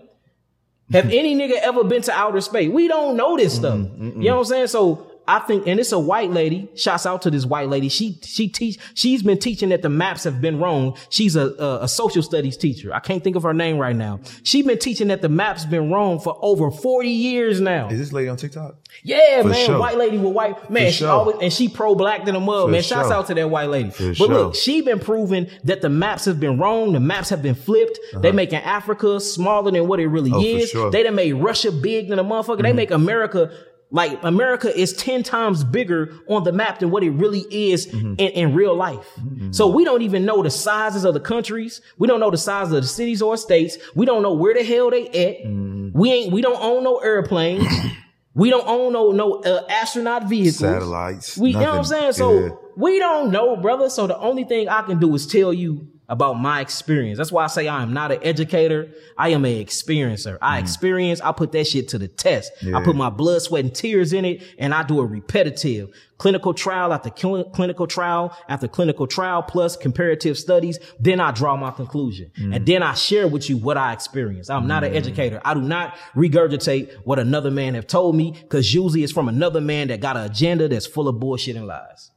Have 0.92 1.06
any 1.10 1.34
nigga 1.34 1.54
ever 1.62 1.82
been 1.82 2.02
to 2.02 2.12
outer 2.12 2.42
space? 2.42 2.70
We 2.70 2.88
don't 2.88 3.16
know 3.16 3.34
this 3.34 3.54
stuff. 3.54 3.78
Mm-hmm, 3.78 4.08
mm-hmm. 4.08 4.20
You 4.20 4.28
know 4.28 4.34
what 4.34 4.40
I'm 4.40 4.44
saying? 4.44 4.66
So 4.66 5.10
I 5.26 5.38
think, 5.38 5.66
and 5.66 5.80
it's 5.80 5.92
a 5.92 5.98
white 5.98 6.30
lady. 6.30 6.68
Shouts 6.74 7.06
out 7.06 7.22
to 7.22 7.30
this 7.30 7.46
white 7.46 7.68
lady. 7.68 7.88
She 7.88 8.18
she 8.22 8.48
teach. 8.48 8.78
She's 8.94 9.22
been 9.22 9.38
teaching 9.38 9.70
that 9.70 9.82
the 9.82 9.88
maps 9.88 10.24
have 10.24 10.40
been 10.40 10.58
wrong. 10.58 10.96
She's 11.08 11.34
a, 11.36 11.48
a 11.58 11.84
a 11.84 11.88
social 11.88 12.22
studies 12.22 12.56
teacher. 12.56 12.92
I 12.92 13.00
can't 13.00 13.24
think 13.24 13.34
of 13.36 13.42
her 13.42 13.54
name 13.54 13.78
right 13.78 13.96
now. 13.96 14.20
She's 14.42 14.66
been 14.66 14.78
teaching 14.78 15.08
that 15.08 15.22
the 15.22 15.28
maps 15.28 15.64
been 15.64 15.90
wrong 15.90 16.20
for 16.20 16.38
over 16.42 16.70
forty 16.70 17.08
years 17.10 17.60
now. 17.60 17.88
Is 17.88 17.98
this 17.98 18.12
lady 18.12 18.28
on 18.28 18.36
TikTok? 18.36 18.76
Yeah, 19.02 19.42
For 19.42 19.48
man, 19.48 19.66
sure. 19.66 19.78
white 19.78 19.96
lady 19.96 20.18
with 20.18 20.32
white 20.34 20.70
man. 20.70 20.86
For 20.86 20.92
She 20.92 20.98
sure. 20.98 21.10
always 21.10 21.36
and 21.40 21.52
she 21.52 21.68
pro 21.68 21.94
black 21.94 22.24
than 22.24 22.34
a 22.36 22.40
mug, 22.40 22.70
man. 22.70 22.82
Shouts 22.82 23.08
sure. 23.08 23.16
out 23.16 23.26
to 23.28 23.34
that 23.34 23.48
white 23.50 23.68
lady. 23.70 23.90
For 23.90 24.12
but 24.18 24.28
look, 24.28 24.54
she 24.54 24.82
been 24.82 25.00
proving 25.00 25.48
that 25.64 25.80
the 25.80 25.88
maps 25.88 26.26
have 26.26 26.38
been 26.38 26.58
wrong. 26.58 26.92
The 26.92 27.00
maps 27.00 27.30
have 27.30 27.42
been 27.42 27.54
flipped. 27.54 27.98
They 28.20 28.30
making 28.32 28.58
Africa 28.58 29.20
smaller 29.20 29.70
than 29.70 29.88
what 29.88 30.00
it 30.00 30.08
really 30.08 30.30
Uh-huh. 30.30 30.40
Oh, 30.40 30.44
is. 30.44 30.72
Mm-hmm. 30.72 30.90
They 30.90 31.02
done 31.02 31.14
made 31.14 31.32
Russia 31.34 31.72
big 31.72 32.08
than 32.08 32.18
a 32.18 32.24
motherfucker. 32.24 32.62
They 32.62 32.72
make 32.72 32.90
America. 32.90 33.50
Like 33.95 34.18
America 34.24 34.76
is 34.76 34.92
10 34.95 35.22
times 35.22 35.62
bigger 35.62 36.12
on 36.28 36.42
the 36.42 36.53
map 36.53 36.80
than 36.80 36.90
what 36.90 37.05
it 37.05 37.11
really 37.11 37.45
is 37.51 37.86
Mm-hmm. 37.86 38.14
in, 38.18 38.28
in 38.32 38.55
real 38.55 38.74
life. 38.74 39.07
So 39.53 39.68
we 39.68 39.84
don't 39.84 40.03
even 40.03 40.24
know 40.24 40.42
the 40.42 40.51
sizes 40.51 41.05
of 41.05 41.14
the 41.14 41.20
countries. 41.20 41.80
We 41.97 42.09
don't 42.09 42.18
know 42.18 42.30
the 42.30 42.36
size 42.36 42.72
of 42.72 42.82
the 42.82 42.88
cities 42.88 43.22
or 43.22 43.36
states. 43.36 43.78
We 43.95 44.05
don't 44.05 44.22
know 44.22 44.32
where 44.34 44.53
the 44.53 44.64
hell 44.64 44.90
they 44.90 45.07
at. 45.07 45.45
Mm-hmm. 45.45 45.97
We 45.97 46.12
ain't, 46.12 46.32
we 46.32 46.42
don't 46.42 46.61
own 46.61 46.82
no 46.84 46.99
airplanes. 46.99 47.64
We 48.36 48.51
don't 48.51 48.66
own 48.66 48.92
no 48.92 49.12
no 49.12 49.34
uh, 49.45 49.64
astronaut 49.70 50.28
vehicles. 50.28 50.59
Satellites, 50.59 51.36
We 51.38 51.51
you 51.51 51.55
know 51.61 51.66
what 51.70 51.78
I'm 51.78 51.84
saying? 51.84 52.12
So 52.14 52.26
Yeah. 52.40 52.49
we 52.76 52.99
don't 52.99 53.30
know, 53.30 53.55
brother. 53.55 53.88
So 53.88 54.09
the 54.09 54.18
only 54.18 54.42
thing 54.42 54.68
I 54.68 54.82
can 54.82 54.99
do 54.99 55.14
is 55.14 55.24
tell 55.24 55.53
you 55.53 55.86
about 56.09 56.34
my 56.34 56.61
experience. 56.61 57.16
That's 57.16 57.32
why 57.32 57.44
I 57.44 57.46
say 57.46 57.66
I 57.66 57.82
am 57.82 57.92
not 57.94 58.12
an 58.12 58.18
educator. 58.22 58.88
I 59.16 59.30
am 59.30 59.44
an 59.44 59.52
experiencer. 59.64 60.36
I 60.42 60.59
experience, 60.59 61.20
I 61.22 61.32
put 61.32 61.52
that 61.52 61.66
shit 61.66 61.88
to 61.88 61.98
the 61.98 62.09
test. 62.09 62.52
I 62.62 62.66
Mm. 62.66 62.84
Put 62.84 62.96
my 62.96 63.09
blood, 63.09 63.40
sweat, 63.40 63.64
and 63.64 63.74
tears 63.74 64.12
in 64.12 64.24
it, 64.26 64.42
and 64.59 64.74
I 64.74 64.82
do 64.82 65.00
a 65.00 65.07
repetitive 65.07 65.88
clinical 66.18 66.52
trial 66.55 66.92
after 66.92 67.11
cl- 67.14 67.44
clinical 67.44 67.86
trial 67.86 68.36
after 68.48 68.68
clinical 68.68 69.07
trial 69.07 69.42
plus 69.42 69.76
comparative 69.76 70.38
studies. 70.38 70.78
Then 71.00 71.20
I 71.20 71.30
draw 71.32 71.57
my 71.57 71.70
conclusion. 71.70 72.30
Mm. 72.38 72.55
And 72.57 72.66
then 72.66 72.82
I 72.82 72.94
share 72.94 73.26
with 73.26 73.48
you 73.48 73.57
what 73.57 73.76
I 73.78 73.92
experienced. 73.92 74.50
I'm 74.50 74.66
not 74.66 74.84
an 74.84 74.94
educator. 74.94 75.40
I 75.44 75.55
do 75.55 75.62
not 75.62 75.96
regurgitate 76.14 76.92
what 77.05 77.18
another 77.18 77.50
man 77.50 77.74
have 77.74 77.86
told 77.86 78.14
me 78.14 78.32
because 78.32 78.72
usually 78.74 79.02
it's 79.02 79.12
from 79.12 79.28
another 79.28 79.61
man 79.61 79.88
that 79.88 80.00
got 80.00 80.16
an 80.16 80.24
agenda 80.24 80.68
that's 80.68 80.86
full 80.86 81.09
of 81.09 81.18
bullshit 81.18 81.57
and 81.57 81.66
lies. 81.66 82.11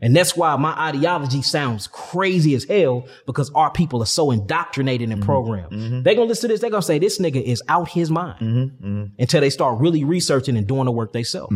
And 0.00 0.14
that's 0.14 0.36
why 0.36 0.54
my 0.56 0.72
ideology 0.78 1.42
sounds 1.42 1.88
crazy 1.88 2.54
as 2.54 2.64
hell 2.64 3.08
because 3.26 3.50
our 3.54 3.70
people 3.70 4.02
are 4.02 4.06
so 4.06 4.30
indoctrinated 4.30 5.10
and 5.10 5.20
mm-hmm. 5.20 5.30
programmed. 5.30 5.72
Mm-hmm. 5.72 6.02
They're 6.02 6.14
gonna 6.14 6.28
listen 6.28 6.48
to 6.48 6.54
this. 6.54 6.60
They're 6.60 6.70
gonna 6.70 6.82
say 6.82 6.98
this 6.98 7.18
nigga 7.18 7.42
is 7.42 7.62
out 7.68 7.88
his 7.88 8.10
mind 8.10 8.40
mm-hmm. 8.40 9.04
until 9.18 9.40
they 9.40 9.50
start 9.50 9.80
really 9.80 10.04
researching 10.04 10.56
and 10.56 10.66
doing 10.66 10.84
the 10.84 10.92
work 10.92 11.12
they 11.12 11.24
self. 11.24 11.50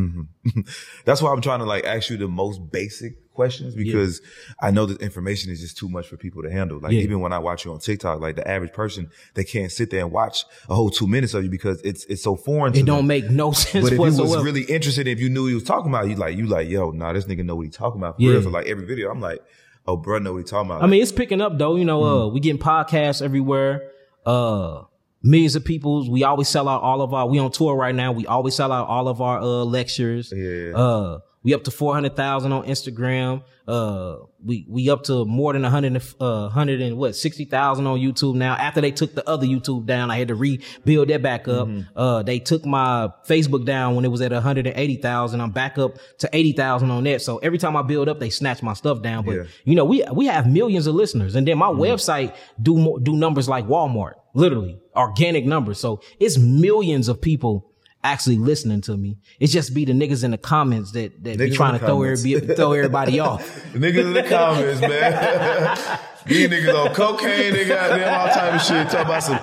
That's 1.04 1.22
why 1.22 1.32
I'm 1.32 1.40
trying 1.40 1.60
to 1.60 1.66
like 1.66 1.84
ask 1.84 2.10
you 2.10 2.16
the 2.16 2.28
most 2.28 2.70
basic 2.70 3.14
questions 3.32 3.74
because 3.74 4.20
I 4.60 4.70
know 4.70 4.86
that 4.86 5.00
information 5.02 5.50
is 5.50 5.60
just 5.60 5.76
too 5.76 5.88
much 5.88 6.06
for 6.08 6.16
people 6.16 6.42
to 6.42 6.50
handle. 6.50 6.78
Like 6.80 6.92
Yeah. 6.92 7.00
even 7.02 7.20
when 7.20 7.32
I 7.32 7.38
watch 7.38 7.64
you 7.64 7.72
on 7.72 7.78
TikTok, 7.80 8.20
like 8.20 8.36
the 8.36 8.46
average 8.46 8.72
person, 8.72 9.10
they 9.34 9.44
can't 9.44 9.70
sit 9.72 9.90
there 9.90 10.00
and 10.00 10.12
watch 10.12 10.44
a 10.68 10.74
whole 10.74 10.90
two 10.90 11.06
minutes 11.06 11.34
of 11.34 11.42
you 11.44 11.50
because 11.50 11.80
it's 11.82 12.04
it's 12.06 12.22
so 12.22 12.36
foreign 12.36 12.72
to 12.74 12.80
It 12.80 12.86
don't 12.86 12.98
them. 12.98 13.06
make 13.08 13.30
no 13.30 13.52
sense 13.52 13.84
But 13.84 13.92
if 13.92 13.98
you 13.98 14.22
was 14.22 14.42
really 14.44 14.62
interested, 14.62 15.08
if 15.08 15.20
you 15.20 15.28
knew 15.30 15.42
what 15.42 15.48
he 15.48 15.54
was 15.54 15.64
talking 15.64 15.90
about, 15.90 16.08
you 16.08 16.16
like 16.16 16.36
you 16.36 16.46
like, 16.46 16.68
yo, 16.68 16.90
nah, 16.90 17.12
this 17.12 17.24
nigga 17.24 17.44
know 17.44 17.56
what 17.56 17.62
he 17.66 17.70
talking 17.70 18.00
about. 18.00 18.16
For 18.16 18.22
Yeah. 18.22 18.30
real. 18.32 18.42
So 18.42 18.50
like 18.50 18.66
every 18.66 18.84
video, 18.86 19.10
I'm 19.10 19.20
like, 19.20 19.40
oh, 19.86 19.96
bro, 19.96 20.18
know 20.18 20.32
what 20.32 20.38
he 20.38 20.44
talking 20.44 20.70
about. 20.70 20.82
I 20.82 20.86
mean, 20.86 21.02
it's 21.02 21.12
picking 21.12 21.40
up 21.40 21.58
though. 21.58 21.76
You 21.76 21.84
know, 21.84 22.00
Mm-hmm. 22.02 22.22
uh, 22.22 22.28
we 22.28 22.40
getting 22.40 22.60
podcasts 22.60 23.20
everywhere. 23.22 23.82
Uh, 24.24 24.82
millions 25.24 25.56
of 25.56 25.64
people. 25.64 26.10
We 26.10 26.24
always 26.24 26.48
sell 26.48 26.68
out 26.68 26.82
all 26.82 27.00
of 27.02 27.12
our. 27.14 27.26
We 27.28 27.38
on 27.38 27.50
tour 27.50 27.74
right 27.76 27.94
now. 27.94 28.12
We 28.12 28.26
always 28.26 28.54
sell 28.54 28.70
out 28.72 28.88
all 28.88 29.08
of 29.08 29.20
our 29.20 29.40
uh 29.40 29.64
lectures. 29.64 30.32
Yeah. 30.34 30.72
Uh, 30.76 31.18
we 31.42 31.54
up 31.54 31.64
to 31.64 31.70
four 31.70 31.94
hundred 31.94 32.16
thousand 32.16 32.52
on 32.52 32.64
Instagram. 32.66 33.42
Uh, 33.66 34.16
we 34.44 34.66
we 34.68 34.90
up 34.90 35.04
to 35.04 35.24
more 35.24 35.52
than 35.52 35.64
a 35.64 35.70
hundred 35.70 36.02
uh 36.20 36.48
hundred 36.48 36.80
and 36.80 36.96
what 36.96 37.14
sixty 37.14 37.44
thousand 37.44 37.86
on 37.86 37.98
YouTube 37.98 38.34
now. 38.34 38.54
After 38.54 38.80
they 38.80 38.90
took 38.90 39.14
the 39.14 39.28
other 39.28 39.46
YouTube 39.46 39.86
down, 39.86 40.10
I 40.10 40.18
had 40.18 40.28
to 40.28 40.34
rebuild 40.34 41.08
that 41.08 41.22
back 41.22 41.46
up. 41.46 41.68
Mm-hmm. 41.68 41.96
Uh, 41.96 42.22
they 42.24 42.40
took 42.40 42.64
my 42.64 43.10
Facebook 43.28 43.64
down 43.64 43.94
when 43.94 44.04
it 44.04 44.08
was 44.08 44.20
at 44.20 44.32
one 44.32 44.42
hundred 44.42 44.66
and 44.66 44.76
eighty 44.76 44.96
thousand. 44.96 45.40
I'm 45.40 45.52
back 45.52 45.78
up 45.78 45.98
to 46.18 46.28
eighty 46.32 46.52
thousand 46.52 46.90
on 46.90 47.04
that. 47.04 47.22
So 47.22 47.38
every 47.38 47.58
time 47.58 47.76
I 47.76 47.82
build 47.82 48.08
up, 48.08 48.18
they 48.18 48.30
snatch 48.30 48.62
my 48.62 48.74
stuff 48.74 49.00
down. 49.00 49.24
But 49.24 49.36
Yeah. 49.36 49.42
you 49.64 49.74
know, 49.76 49.84
we 49.84 50.04
we 50.12 50.26
have 50.26 50.46
millions 50.48 50.86
of 50.88 50.94
listeners, 50.96 51.36
and 51.36 51.46
then 51.46 51.56
my 51.58 51.68
website 51.68 52.34
do 52.60 52.76
more, 52.76 52.98
do 52.98 53.14
numbers 53.14 53.48
like 53.48 53.66
Walmart, 53.66 54.14
literally 54.34 54.80
organic 54.96 55.44
numbers. 55.44 55.78
So 55.78 56.00
it's 56.18 56.36
millions 56.36 57.08
of 57.08 57.20
people 57.20 57.71
actually 58.04 58.36
listening 58.36 58.80
to 58.82 58.96
me. 58.96 59.18
It's 59.40 59.52
just 59.52 59.74
be 59.74 59.84
the 59.84 59.92
niggas 59.92 60.24
in 60.24 60.32
the 60.32 60.38
comments 60.38 60.92
that 60.92 61.22
that 61.24 61.38
Niggas 61.38 61.50
be 61.50 61.50
trying 61.50 61.78
to 61.78 61.84
throw 61.84 62.02
everybody, 62.02 62.54
throw 62.54 62.72
everybody 62.72 63.20
off. 63.20 63.44
The 63.72 63.78
niggas 63.78 64.06
in 64.06 64.12
the 64.12 64.22
comments, 64.22 64.80
man. 64.80 65.98
These 66.24 66.48
niggas 66.50 66.86
on 66.86 66.94
cocaine, 66.94 67.52
they 67.52 67.66
got 67.66 67.88
them 67.88 68.08
all 68.08 68.28
type 68.32 68.54
of 68.54 68.62
shit. 68.62 68.88
Talk 68.90 69.06
about 69.06 69.24
some. 69.24 69.40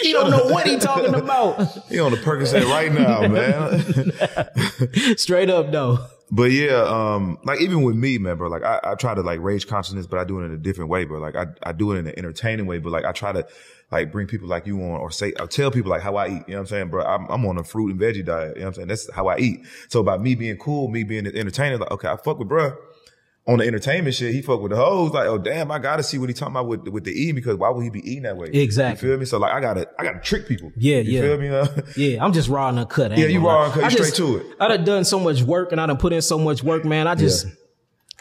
He 0.00 0.12
don't 0.12 0.30
know 0.30 0.46
what 0.46 0.66
he 0.66 0.78
talking 0.78 1.14
about. 1.14 1.60
He 1.88 2.00
on 2.00 2.10
the 2.10 2.16
Percocet 2.16 2.64
right 2.64 2.90
now, 2.90 3.28
man. 3.28 5.18
Straight 5.18 5.50
up 5.50 5.70
though. 5.70 5.98
But 6.32 6.52
yeah, 6.52 6.84
um, 6.84 7.38
like 7.44 7.60
even 7.60 7.82
with 7.82 7.96
me, 7.96 8.18
man, 8.18 8.36
bro, 8.38 8.48
like 8.48 8.62
I, 8.62 8.80
I 8.84 8.94
try 8.94 9.14
to 9.14 9.20
like 9.20 9.40
raise 9.40 9.64
consciousness, 9.64 10.06
but 10.06 10.20
I 10.20 10.24
do 10.24 10.40
it 10.40 10.44
in 10.44 10.52
a 10.52 10.56
different 10.56 10.90
way, 10.90 11.04
bro. 11.04 11.18
Like 11.18 11.34
I, 11.34 11.46
I 11.62 11.72
do 11.72 11.92
it 11.92 11.98
in 11.98 12.06
an 12.06 12.14
entertaining 12.16 12.66
way, 12.66 12.78
but 12.78 12.92
like 12.92 13.04
I 13.04 13.12
try 13.12 13.32
to 13.32 13.46
like 13.90 14.12
bring 14.12 14.26
people 14.26 14.48
like 14.48 14.66
you 14.66 14.80
on 14.80 15.00
or 15.00 15.10
say, 15.10 15.32
or 15.38 15.46
tell 15.46 15.70
people 15.70 15.90
like 15.90 16.02
how 16.02 16.16
I 16.16 16.26
eat. 16.26 16.30
You 16.30 16.36
know 16.36 16.42
what 16.46 16.58
I'm 16.58 16.66
saying, 16.66 16.88
bro? 16.88 17.04
I'm, 17.04 17.26
I'm 17.28 17.46
on 17.46 17.58
a 17.58 17.64
fruit 17.64 17.90
and 17.90 18.00
veggie 18.00 18.24
diet. 18.24 18.56
You 18.56 18.60
know 18.60 18.66
what 18.66 18.68
I'm 18.68 18.74
saying? 18.74 18.88
That's 18.88 19.12
how 19.12 19.28
I 19.28 19.38
eat. 19.38 19.60
So 19.88 20.02
by 20.02 20.18
me 20.18 20.34
being 20.34 20.56
cool, 20.56 20.88
me 20.88 21.02
being 21.04 21.26
entertaining, 21.26 21.80
like, 21.80 21.90
okay, 21.90 22.08
I 22.08 22.16
fuck 22.16 22.38
with 22.38 22.48
bro 22.48 22.76
on 23.46 23.58
the 23.58 23.66
entertainment 23.66 24.14
shit, 24.14 24.34
he 24.34 24.42
fuck 24.42 24.60
with 24.60 24.70
the 24.70 24.76
hoes. 24.76 25.12
Like, 25.12 25.26
oh 25.26 25.38
damn, 25.38 25.70
I 25.70 25.78
gotta 25.78 26.02
see 26.02 26.18
what 26.18 26.28
he 26.28 26.34
talking 26.34 26.52
about 26.52 26.68
with 26.68 26.88
with 26.88 27.04
the 27.04 27.12
eating 27.12 27.34
because 27.34 27.56
why 27.56 27.70
would 27.70 27.82
he 27.82 27.90
be 27.90 28.00
eating 28.00 28.22
that 28.22 28.36
way? 28.36 28.48
Exactly. 28.48 29.08
You 29.08 29.14
feel 29.14 29.20
me? 29.20 29.26
So 29.26 29.38
like, 29.38 29.52
I 29.52 29.60
gotta 29.60 29.88
I 29.98 30.04
gotta 30.04 30.20
trick 30.20 30.46
people. 30.46 30.72
Yeah, 30.76 30.98
you 30.98 31.12
yeah. 31.12 31.20
feel 31.22 31.38
me? 31.38 31.50
Yeah, 31.96 32.24
I'm 32.24 32.32
just 32.32 32.48
raw 32.48 32.68
and 32.68 32.78
uncut. 32.78 33.16
Yeah, 33.16 33.26
you 33.26 33.44
raw 33.44 33.64
and 33.64 33.72
cut, 33.72 33.84
you 33.92 34.04
straight 34.04 34.14
to 34.14 34.36
it. 34.38 34.56
I 34.60 34.68
done 34.68 34.84
done 34.84 35.04
so 35.04 35.18
much 35.18 35.42
work 35.42 35.72
and 35.72 35.80
I 35.80 35.86
done 35.86 35.96
put 35.96 36.12
in 36.12 36.22
so 36.22 36.38
much 36.38 36.62
work, 36.62 36.84
man. 36.84 37.08
I 37.08 37.14
just 37.14 37.46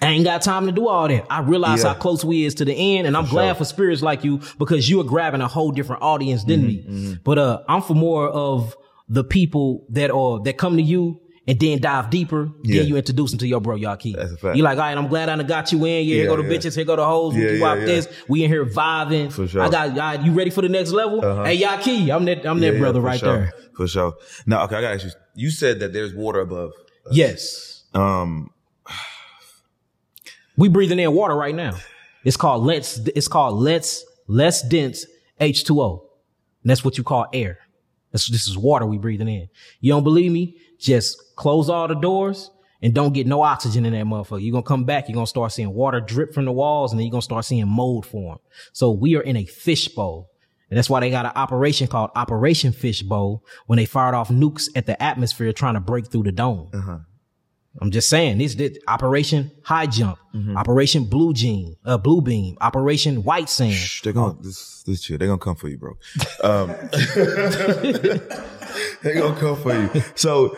I 0.02 0.08
ain't 0.08 0.24
got 0.24 0.42
time 0.42 0.66
to 0.68 0.72
do 0.72 0.88
all 0.88 1.08
that. 1.08 1.26
I 1.30 1.42
realize 1.42 1.84
Yeah. 1.84 1.90
how 1.90 1.94
close 1.96 2.24
we 2.24 2.46
is 2.46 2.56
to 2.56 2.66
the 2.66 2.74
end, 2.74 3.06
and 3.08 3.18
I'm 3.18 3.26
glad 3.26 3.58
for 3.58 3.66
spirits 3.66 4.02
like 4.02 4.24
you 4.24 4.40
because 4.58 4.90
you 4.90 5.00
are 5.02 5.04
grabbing 5.04 5.42
a 5.42 5.48
whole 5.48 5.72
different 5.72 6.02
audience 6.02 6.44
than 6.46 6.62
Mm-hmm, 6.62 7.10
me. 7.12 7.18
But 7.24 7.38
uh, 7.38 7.60
I'm 7.68 7.82
for 7.82 7.96
more 7.96 8.30
of 8.30 8.76
the 9.10 9.24
people 9.24 9.86
that 9.90 10.10
are 10.12 10.40
that 10.44 10.58
come 10.58 10.78
to 10.78 10.84
you. 10.84 11.20
And 11.48 11.60
then 11.60 11.80
dive 11.80 12.12
deeper. 12.12 12.52
Yeah. 12.64 12.82
Then 12.82 12.90
you 12.90 12.98
introduce 12.98 13.32
them 13.32 13.40
to 13.40 13.48
your 13.48 13.60
bro 13.60 13.76
Yahki. 13.76 14.16
That's 14.16 14.34
a 14.34 14.38
fact. 14.38 14.56
You 14.56 14.62
like, 14.62 14.78
all 14.78 14.84
right, 14.84 14.96
I'm 14.96 15.08
glad 15.08 15.30
I 15.30 15.36
done 15.36 15.48
got 15.48 15.72
you 15.72 15.84
in. 15.84 16.06
Yeah, 16.06 16.14
here 16.14 16.24
Yeah, 16.26 16.30
go 16.30 16.36
the 16.36 16.44
yeah. 16.44 16.58
bitches, 16.60 16.76
here 16.76 16.86
go 16.86 16.96
the 16.96 17.04
hoes. 17.04 17.36
Yeah, 17.36 17.52
we 17.54 17.60
yeah, 17.60 17.76
this. 17.76 18.08
We 18.28 18.44
in 18.44 18.52
here 18.52 18.66
vibing. 18.68 19.32
For 19.34 19.48
sure. 19.48 19.64
I 19.64 19.70
got, 19.70 19.96
y'all. 19.96 20.24
You 20.24 20.32
ready 20.34 20.52
for 20.52 20.62
the 20.62 20.70
next 20.70 20.92
level? 20.92 21.26
Uh-huh. 21.26 21.46
Hey, 21.46 21.58
Yahki, 21.60 22.16
I'm 22.16 22.26
that, 22.26 22.46
I'm 22.46 22.60
that 22.60 22.78
brother 22.78 23.00
for 23.00 23.06
right 23.08 23.20
sure. 23.20 23.36
there. 23.36 23.54
For 23.76 23.88
sure. 23.88 24.14
Now, 24.46 24.64
okay, 24.66 24.76
I 24.76 24.94
ask 24.94 25.06
you. 25.06 25.12
You 25.34 25.50
said 25.50 25.80
that 25.80 25.92
there's 25.92 26.14
water 26.14 26.40
above. 26.40 26.72
Yes. 27.12 27.84
Um, 27.96 28.52
We 30.60 30.68
breathing 30.68 31.00
in 31.00 31.14
water 31.14 31.36
right 31.36 31.56
now. 31.56 31.78
It's 32.26 32.36
called 32.36 32.66
let's. 32.66 32.98
it's 32.98 33.30
called 33.30 33.60
let's 33.60 34.04
less 34.28 34.62
dense 34.62 35.06
H2O. 35.40 36.02
And 36.64 36.70
that's 36.70 36.84
what 36.84 36.98
you 36.98 37.04
call 37.06 37.28
air. 37.32 37.60
That's, 38.12 38.28
this 38.28 38.46
is 38.46 38.58
water 38.58 38.86
we 38.86 38.98
breathing 38.98 39.30
in. 39.30 39.48
You 39.80 39.94
don't 39.94 40.04
believe 40.04 40.34
me? 40.34 40.58
Just 40.78 41.36
close 41.38 41.70
all 41.70 41.88
the 41.88 41.96
doors 41.96 42.52
and 42.82 42.94
don't 42.94 43.14
get 43.14 43.26
no 43.26 43.42
oxygen 43.42 43.86
in 43.86 43.94
that 43.94 44.06
motherfucker. 44.06 44.44
You're 44.44 44.52
gonna 44.52 44.64
come 44.64 44.84
back, 44.84 45.08
you're 45.08 45.14
gonna 45.14 45.28
start 45.28 45.54
seeing 45.54 45.74
water 45.74 46.02
drip 46.02 46.34
from 46.34 46.44
the 46.44 46.52
walls, 46.52 46.92
and 46.92 47.00
then 47.00 47.06
you're 47.06 47.12
gonna 47.12 47.22
start 47.22 47.46
seeing 47.46 47.66
mold 47.66 48.06
form. 48.06 48.40
So 48.74 48.92
we 48.92 49.16
are 49.16 49.22
in 49.22 49.38
a 49.38 49.46
fishbowl. 49.46 50.30
And 50.70 50.78
that's 50.78 50.90
why 50.90 51.00
they 51.00 51.10
got 51.10 51.26
an 51.26 51.32
operation 51.36 51.88
called 51.88 52.12
Operation 52.16 52.74
Fishbowl 52.74 53.46
when 53.68 53.78
they 53.78 53.86
fired 53.86 54.14
off 54.14 54.28
nukes 54.28 54.68
at 54.76 54.86
the 54.86 55.02
atmosphere 55.02 55.54
trying 55.54 55.76
to 55.76 55.80
break 55.80 56.12
through 56.12 56.24
the 56.24 56.32
dome. 56.34 56.70
Uh-huh. 56.74 57.00
I'm 57.82 57.92
just 57.92 58.10
saying 58.10 58.40
this, 58.40 58.56
this 58.56 58.78
Operation 58.88 59.52
High 59.64 59.86
Jump, 59.86 60.18
Operation 60.56 61.06
Blue 61.06 61.34
Jean, 61.34 61.76
uh, 61.86 61.98
Blue 61.98 62.22
Beam, 62.22 62.58
Operation 62.62 63.24
White 63.24 63.50
Sand. 63.50 63.74
shh, 63.74 64.02
they're 64.02 64.14
gonna 64.14 64.36
this 64.42 64.84
this 64.84 65.04
shit. 65.04 65.20
They're 65.20 65.28
gonna 65.28 65.38
come 65.40 65.56
for 65.56 65.68
you, 65.70 65.78
bro. 65.78 65.98
Um, 66.44 66.68
they're 69.02 69.20
gonna 69.20 69.40
come 69.40 69.56
for 69.62 69.74
you. 69.74 70.04
So, 70.16 70.58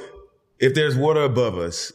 if 0.60 0.74
there's 0.74 0.96
water 0.96 1.22
above 1.24 1.58
us, 1.58 1.92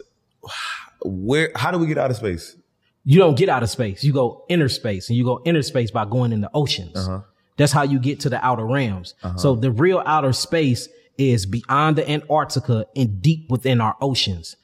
where? 1.04 1.50
How 1.54 1.70
do 1.70 1.78
we 1.78 1.86
get 1.86 1.98
out 1.98 2.10
of 2.10 2.16
space? 2.16 2.56
You 3.04 3.18
don't 3.20 3.36
get 3.38 3.48
out 3.48 3.62
of 3.62 3.70
space. 3.70 4.02
You 4.02 4.12
go 4.12 4.44
inner 4.48 4.68
space 4.68 5.08
and 5.08 5.16
you 5.16 5.24
go 5.24 5.40
inner 5.44 5.62
space 5.62 5.90
by 5.92 6.04
going 6.04 6.32
in 6.32 6.40
the 6.40 6.50
oceans. 6.52 7.08
That's 7.56 7.72
how 7.72 7.84
you 7.84 7.98
get 8.00 8.20
to 8.20 8.28
the 8.28 8.44
outer 8.44 8.66
realms. 8.66 9.14
So 9.36 9.54
the 9.54 9.70
real 9.70 10.02
outer 10.04 10.32
space 10.32 10.88
is 11.16 11.46
beyond 11.46 11.96
the 11.96 12.08
Antarctica 12.10 12.86
and 12.96 13.22
deep 13.22 13.48
within 13.50 13.80
our 13.80 13.96
oceans. 14.00 14.56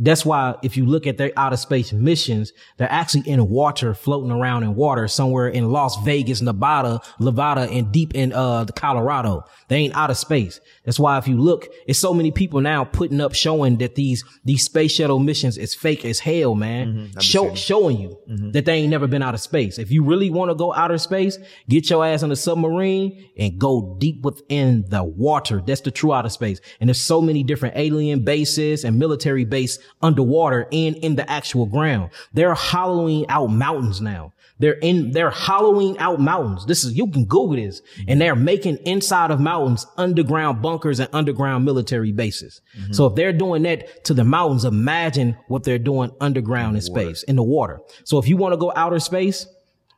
That's 0.00 0.24
why 0.24 0.56
if 0.62 0.76
you 0.76 0.86
look 0.86 1.06
at 1.06 1.18
their 1.18 1.30
outer 1.36 1.58
space 1.58 1.92
missions, 1.92 2.52
they're 2.78 2.90
actually 2.90 3.28
in 3.30 3.48
water, 3.48 3.94
floating 3.94 4.30
around 4.30 4.62
in 4.62 4.74
water 4.74 5.06
somewhere 5.06 5.48
in 5.48 5.70
Las 5.70 5.96
Vegas, 6.04 6.40
Nevada, 6.40 7.00
Nevada, 7.20 7.62
and 7.70 7.92
deep 7.92 8.14
in 8.14 8.32
uh 8.32 8.64
the 8.64 8.72
Colorado. 8.72 9.44
They 9.68 9.76
ain't 9.76 9.94
out 9.94 10.10
of 10.10 10.16
space. 10.16 10.58
That's 10.84 10.98
why 10.98 11.18
if 11.18 11.28
you 11.28 11.38
look, 11.38 11.68
it's 11.86 11.98
so 11.98 12.14
many 12.14 12.32
people 12.32 12.60
now 12.60 12.84
putting 12.84 13.20
up 13.20 13.34
showing 13.34 13.76
that 13.78 13.94
these 13.94 14.24
these 14.44 14.64
space 14.64 14.92
shuttle 14.92 15.18
missions 15.18 15.58
is 15.58 15.74
fake 15.74 16.04
as 16.04 16.18
hell, 16.18 16.54
man. 16.54 17.10
Show, 17.20 17.54
showing 17.54 18.00
you 18.00 18.18
that 18.52 18.64
they 18.64 18.74
ain't 18.74 18.90
never 18.90 19.06
been 19.06 19.22
out 19.22 19.34
of 19.34 19.40
space. 19.40 19.78
If 19.78 19.90
you 19.90 20.02
really 20.02 20.30
want 20.30 20.50
to 20.50 20.54
go 20.54 20.72
outer 20.72 20.98
space, 20.98 21.38
get 21.68 21.90
your 21.90 22.04
ass 22.04 22.22
on 22.22 22.32
a 22.32 22.36
submarine 22.36 23.28
and 23.36 23.58
go 23.58 23.96
deep 24.00 24.22
within 24.22 24.84
the 24.88 25.04
water. 25.04 25.62
That's 25.64 25.82
the 25.82 25.90
true 25.90 26.12
outer 26.14 26.30
space. 26.30 26.60
And 26.80 26.88
there's 26.88 27.00
so 27.00 27.20
many 27.20 27.42
different 27.42 27.76
alien 27.76 28.24
bases 28.24 28.84
and 28.84 28.98
military 28.98 29.44
base 29.44 29.78
underwater 30.02 30.68
and 30.72 30.96
in 30.96 31.16
the 31.16 31.30
actual 31.30 31.66
ground. 31.66 32.10
They're 32.32 32.54
hollowing 32.54 33.28
out 33.28 33.48
mountains 33.48 34.00
now. 34.00 34.32
They're 34.60 34.74
in, 34.74 35.12
they're 35.12 35.30
hollowing 35.30 35.98
out 35.98 36.20
mountains. 36.20 36.66
This 36.66 36.84
is, 36.84 36.92
you 36.92 37.06
can 37.06 37.24
Google 37.24 37.56
this 37.56 37.80
and 38.06 38.20
they're 38.20 38.36
making 38.36 38.76
inside 38.84 39.30
of 39.30 39.40
mountains 39.40 39.86
underground 39.96 40.60
bunkers 40.60 41.00
and 41.00 41.08
underground 41.14 41.64
military 41.64 42.12
bases. 42.12 42.60
Mm-hmm. 42.78 42.92
So 42.92 43.06
if 43.06 43.14
they're 43.14 43.32
doing 43.32 43.62
that 43.62 44.04
to 44.04 44.14
the 44.14 44.24
mountains, 44.24 44.66
imagine 44.66 45.38
what 45.48 45.64
they're 45.64 45.78
doing 45.78 46.10
underground 46.20 46.76
in 46.76 46.82
space, 46.82 47.22
in 47.22 47.36
the 47.36 47.42
water. 47.42 47.80
So 48.04 48.18
if 48.18 48.28
you 48.28 48.36
want 48.36 48.52
to 48.52 48.58
go 48.58 48.70
outer 48.76 49.00
space, 49.00 49.46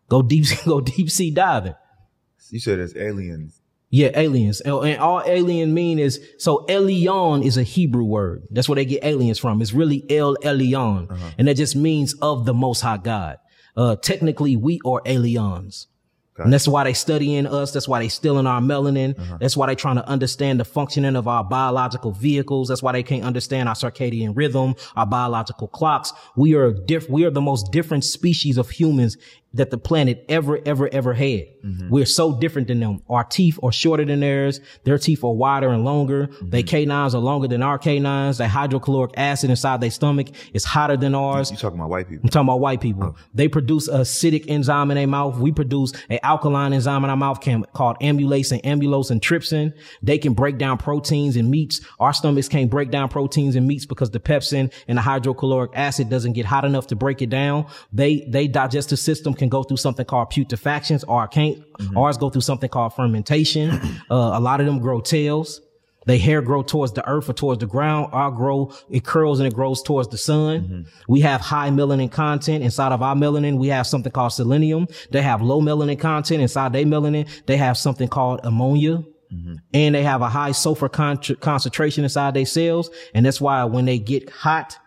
go 0.09 0.23
deep, 0.23 0.47
go 0.65 0.81
deep 0.81 1.11
sea 1.11 1.33
diving. 1.33 1.75
You 2.51 2.61
said 2.61 2.79
there's 2.79 2.97
aliens. 2.97 3.62
Yeah, 3.95 4.11
aliens. 4.15 4.63
And 4.63 4.75
and 4.75 4.99
all 4.99 5.23
alien 5.27 5.75
mean 5.75 5.99
is, 5.99 6.19
so 6.39 6.65
Elion 6.67 7.45
is 7.45 7.59
a 7.59 7.63
Hebrew 7.63 8.05
word. 8.05 8.43
That's 8.51 8.67
where 8.67 8.77
they 8.77 8.87
get 8.87 9.05
aliens 9.05 9.39
from. 9.39 9.61
It's 9.61 9.75
really 9.75 10.03
El 10.11 10.35
Elyon. 10.37 11.09
And 11.39 11.47
that 11.47 11.57
just 11.59 11.77
means 11.77 12.15
of 12.15 12.47
the 12.47 12.55
most 12.55 12.81
high 12.81 12.97
God. 12.97 13.37
Uh, 13.77 13.97
technically 13.97 14.57
we 14.57 14.81
are 14.87 15.03
aliens. 15.05 15.89
And 16.45 16.53
that's 16.53 16.67
why 16.67 16.85
they 16.85 16.95
studying 16.95 17.47
us. 17.47 17.73
That's 17.73 17.87
why 17.87 17.99
they 18.01 18.09
stealing 18.09 18.47
our 18.47 18.63
melanin. 18.63 19.39
That's 19.39 19.55
why 19.55 19.67
they 19.67 19.75
trying 19.75 19.97
to 19.97 20.09
understand 20.09 20.59
the 20.59 20.65
functioning 20.65 21.15
of 21.15 21.29
our 21.29 21.45
biological 21.45 22.13
vehicles. 22.13 22.69
That's 22.69 22.83
why 22.83 22.93
they 22.93 23.03
can't 23.03 23.23
understand 23.25 23.69
our 23.69 23.75
circadian 23.75 24.35
rhythm, 24.35 24.75
our 24.97 25.05
biological 25.07 25.69
clocks. 25.69 26.15
We 26.35 26.55
are 26.55 26.73
diff- 26.73 27.11
we 27.11 27.27
are 27.27 27.31
the 27.31 27.43
most 27.43 27.71
different 27.71 28.05
species 28.05 28.57
of 28.57 28.71
humans 28.71 29.19
that 29.55 29.71
the 29.71 29.79
planet 29.79 30.25
ever, 30.29 30.61
ever, 30.65 30.89
ever 30.93 31.13
had. 31.13 31.47
Mm-hmm. 31.63 31.91
We're 31.91 32.07
so 32.07 32.39
different 32.39 32.69
than 32.69 32.81
them. 32.81 33.03
Our 33.09 33.25
teeth 33.25 33.59
are 33.63 33.73
shorter 33.73 34.05
than 34.05 34.21
theirs. 34.21 34.61
Their 34.85 34.99
teeth 34.99 35.23
are 35.23 35.33
wider 35.33 35.71
and 35.71 35.85
longer. 35.85 36.27
Mm-hmm. 36.27 36.51
Their 36.51 36.63
canines 36.63 37.15
are 37.15 37.21
longer 37.21 37.49
than 37.49 37.63
our 37.63 37.79
canines. 37.79 38.39
Their 38.39 38.49
hydrochloric 38.49 39.13
acid 39.17 39.51
inside 39.51 39.81
their 39.81 39.91
stomach 39.91 40.29
is 40.53 40.65
hotter 40.65 40.97
than 40.97 41.15
ours. 41.15 41.51
You 41.51 41.57
talking 41.57 41.79
about 41.79 41.91
white 41.91 42.09
people? 42.09 42.25
I'm 42.25 42.31
talking 42.31 42.49
about 42.49 42.61
white 42.61 42.81
people. 42.81 43.15
Oh. 43.17 43.25
They 43.35 43.49
produce 43.49 43.89
a 43.89 44.03
acidic 44.03 44.45
enzyme 44.49 44.91
in 44.91 44.97
their 44.97 45.07
mouth. 45.07 45.39
We 45.39 45.53
produce 45.53 45.93
an 46.09 46.19
alkaline 46.23 46.73
enzyme 46.73 47.05
in 47.05 47.11
our 47.11 47.17
mouth 47.17 47.41
called 47.73 47.99
amylase 48.01 48.53
and 48.53 48.63
amylose 48.63 49.11
and 49.11 49.21
trypsin. 49.21 49.73
They 50.03 50.19
can 50.19 50.35
break 50.35 50.59
down 50.59 50.79
proteins 50.79 51.37
and 51.37 51.51
meats. 51.51 51.81
Our 52.01 52.13
stomachs 52.13 52.49
can't 52.49 52.71
break 52.71 52.91
down 52.91 53.09
proteins 53.09 53.57
and 53.57 53.67
meats 53.67 53.87
because 53.87 54.11
the 54.11 54.21
pepsin 54.21 54.73
and 54.89 54.99
the 54.99 55.03
hydrochloric 55.03 55.73
acid 55.75 56.09
doesn't 56.09 56.33
get 56.33 56.47
hot 56.47 56.65
enough 56.65 56.89
to 56.89 56.97
break 56.97 57.23
it 57.23 57.31
down. 57.31 57.67
They, 57.93 58.27
they 58.29 58.49
digestive 58.49 58.99
system 58.99 59.35
can 59.43 59.49
go 59.49 59.65
through 59.65 59.77
something 59.77 60.07
called 60.07 60.31
putrefactions 60.31 61.03
or 61.05 61.27
can't. 61.27 61.59
Mm-hmm. 61.59 61.99
Ours 61.99 62.17
go 62.17 62.31
through 62.31 62.43
something 62.43 62.71
called 62.71 62.95
fermentation. 62.95 63.71
uh, 64.11 64.15
a 64.35 64.41
lot 64.41 64.61
of 64.61 64.67
them 64.67 64.79
grow 64.79 65.01
tails. 65.01 65.61
They 66.07 66.19
hair 66.19 66.43
grow 66.43 66.63
towards 66.63 66.93
the 66.93 67.07
earth 67.09 67.29
or 67.29 67.33
towards 67.33 67.61
the 67.61 67.67
ground. 67.67 68.11
Our 68.13 68.31
grow, 68.31 68.73
it 68.89 69.05
curls 69.05 69.41
and 69.41 69.47
it 69.47 69.55
grows 69.55 69.83
towards 69.83 70.09
the 70.09 70.19
sun. 70.19 70.61
Mm-hmm. 70.61 70.83
We 71.09 71.21
have 71.21 71.41
high 71.41 71.71
melanin 71.71 72.11
content 72.11 72.63
inside 72.63 72.93
of 72.93 73.03
our 73.03 73.15
melanin. 73.15 73.59
We 73.59 73.69
have 73.69 73.87
something 73.87 74.13
called 74.13 74.33
selenium. 74.33 74.87
They 75.11 75.23
have 75.23 75.43
low 75.43 75.61
melanin 75.61 75.99
content 75.99 76.41
inside 76.41 76.73
their 76.73 76.85
melanin. 76.85 77.29
They 77.47 77.57
have 77.57 77.77
something 77.77 78.09
called 78.09 78.41
ammonia. 78.45 79.05
Mm-hmm. 79.33 79.55
And 79.75 79.95
they 79.95 80.03
have 80.03 80.23
a 80.23 80.29
high 80.29 80.53
sulfur 80.53 80.89
con- 80.89 81.19
concentration 81.41 82.05
inside 82.05 82.35
their 82.35 82.47
cells. 82.47 82.91
And 83.15 83.25
that's 83.25 83.41
why 83.41 83.65
when 83.65 83.87
they 83.87 83.99
get 83.99 84.29
hot, 84.31 84.79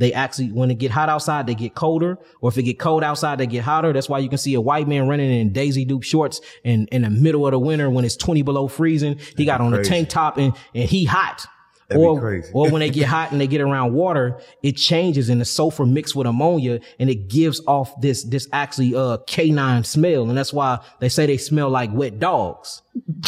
they 0.00 0.14
actually, 0.14 0.50
when 0.50 0.70
it 0.70 0.78
get 0.78 0.90
hot 0.90 1.10
outside, 1.10 1.46
they 1.46 1.54
get 1.54 1.74
colder. 1.74 2.18
Or 2.40 2.48
if 2.48 2.56
it 2.56 2.62
get 2.62 2.78
cold 2.78 3.04
outside, 3.04 3.36
they 3.38 3.46
get 3.46 3.62
hotter. 3.62 3.92
That's 3.92 4.08
why 4.08 4.18
you 4.18 4.30
can 4.30 4.38
see 4.38 4.54
a 4.54 4.60
white 4.60 4.88
man 4.88 5.06
running 5.06 5.30
in 5.30 5.52
Daisy 5.52 5.84
Duke 5.84 6.04
shorts 6.04 6.40
in, 6.64 6.86
in 6.86 7.02
the 7.02 7.10
middle 7.10 7.46
of 7.46 7.52
the 7.52 7.58
winter 7.58 7.90
when 7.90 8.06
it's 8.06 8.16
20 8.16 8.40
below 8.40 8.66
freezing. 8.66 9.20
He 9.36 9.44
got 9.44 9.60
on 9.60 9.74
a 9.74 9.84
tank 9.84 10.08
top 10.08 10.38
and, 10.38 10.54
and 10.74 10.88
he 10.88 11.04
hot. 11.04 11.46
That'd 11.90 12.04
or, 12.04 12.20
crazy. 12.20 12.50
or 12.54 12.70
when 12.70 12.80
they 12.80 12.90
get 12.90 13.06
hot 13.08 13.32
and 13.32 13.40
they 13.40 13.48
get 13.48 13.60
around 13.60 13.92
water, 13.94 14.40
it 14.62 14.76
changes 14.76 15.28
and 15.28 15.40
the 15.40 15.44
sulfur 15.44 15.84
mixed 15.84 16.14
with 16.14 16.26
ammonia 16.26 16.80
and 17.00 17.10
it 17.10 17.28
gives 17.28 17.60
off 17.66 18.00
this, 18.00 18.22
this 18.22 18.48
actually, 18.52 18.94
uh, 18.94 19.18
canine 19.26 19.82
smell. 19.82 20.28
And 20.28 20.38
that's 20.38 20.52
why 20.52 20.78
they 21.00 21.08
say 21.08 21.26
they 21.26 21.36
smell 21.36 21.68
like 21.68 21.92
wet 21.92 22.20
dogs. 22.20 22.82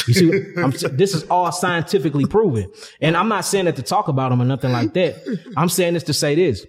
You 0.07 0.15
see, 0.15 0.55
I'm, 0.57 0.71
this 0.97 1.15
is 1.15 1.25
all 1.25 1.51
scientifically 1.51 2.25
proven. 2.27 2.71
And 3.01 3.17
I'm 3.17 3.29
not 3.29 3.45
saying 3.45 3.65
that 3.65 3.77
to 3.77 3.83
talk 3.83 4.07
about 4.07 4.31
them 4.31 4.41
or 4.41 4.45
nothing 4.45 4.71
like 4.71 4.95
that. 4.95 5.17
I'm 5.57 5.69
saying 5.69 5.95
this 5.95 6.05
to 6.05 6.15
say 6.15 6.37
this. 6.37 6.65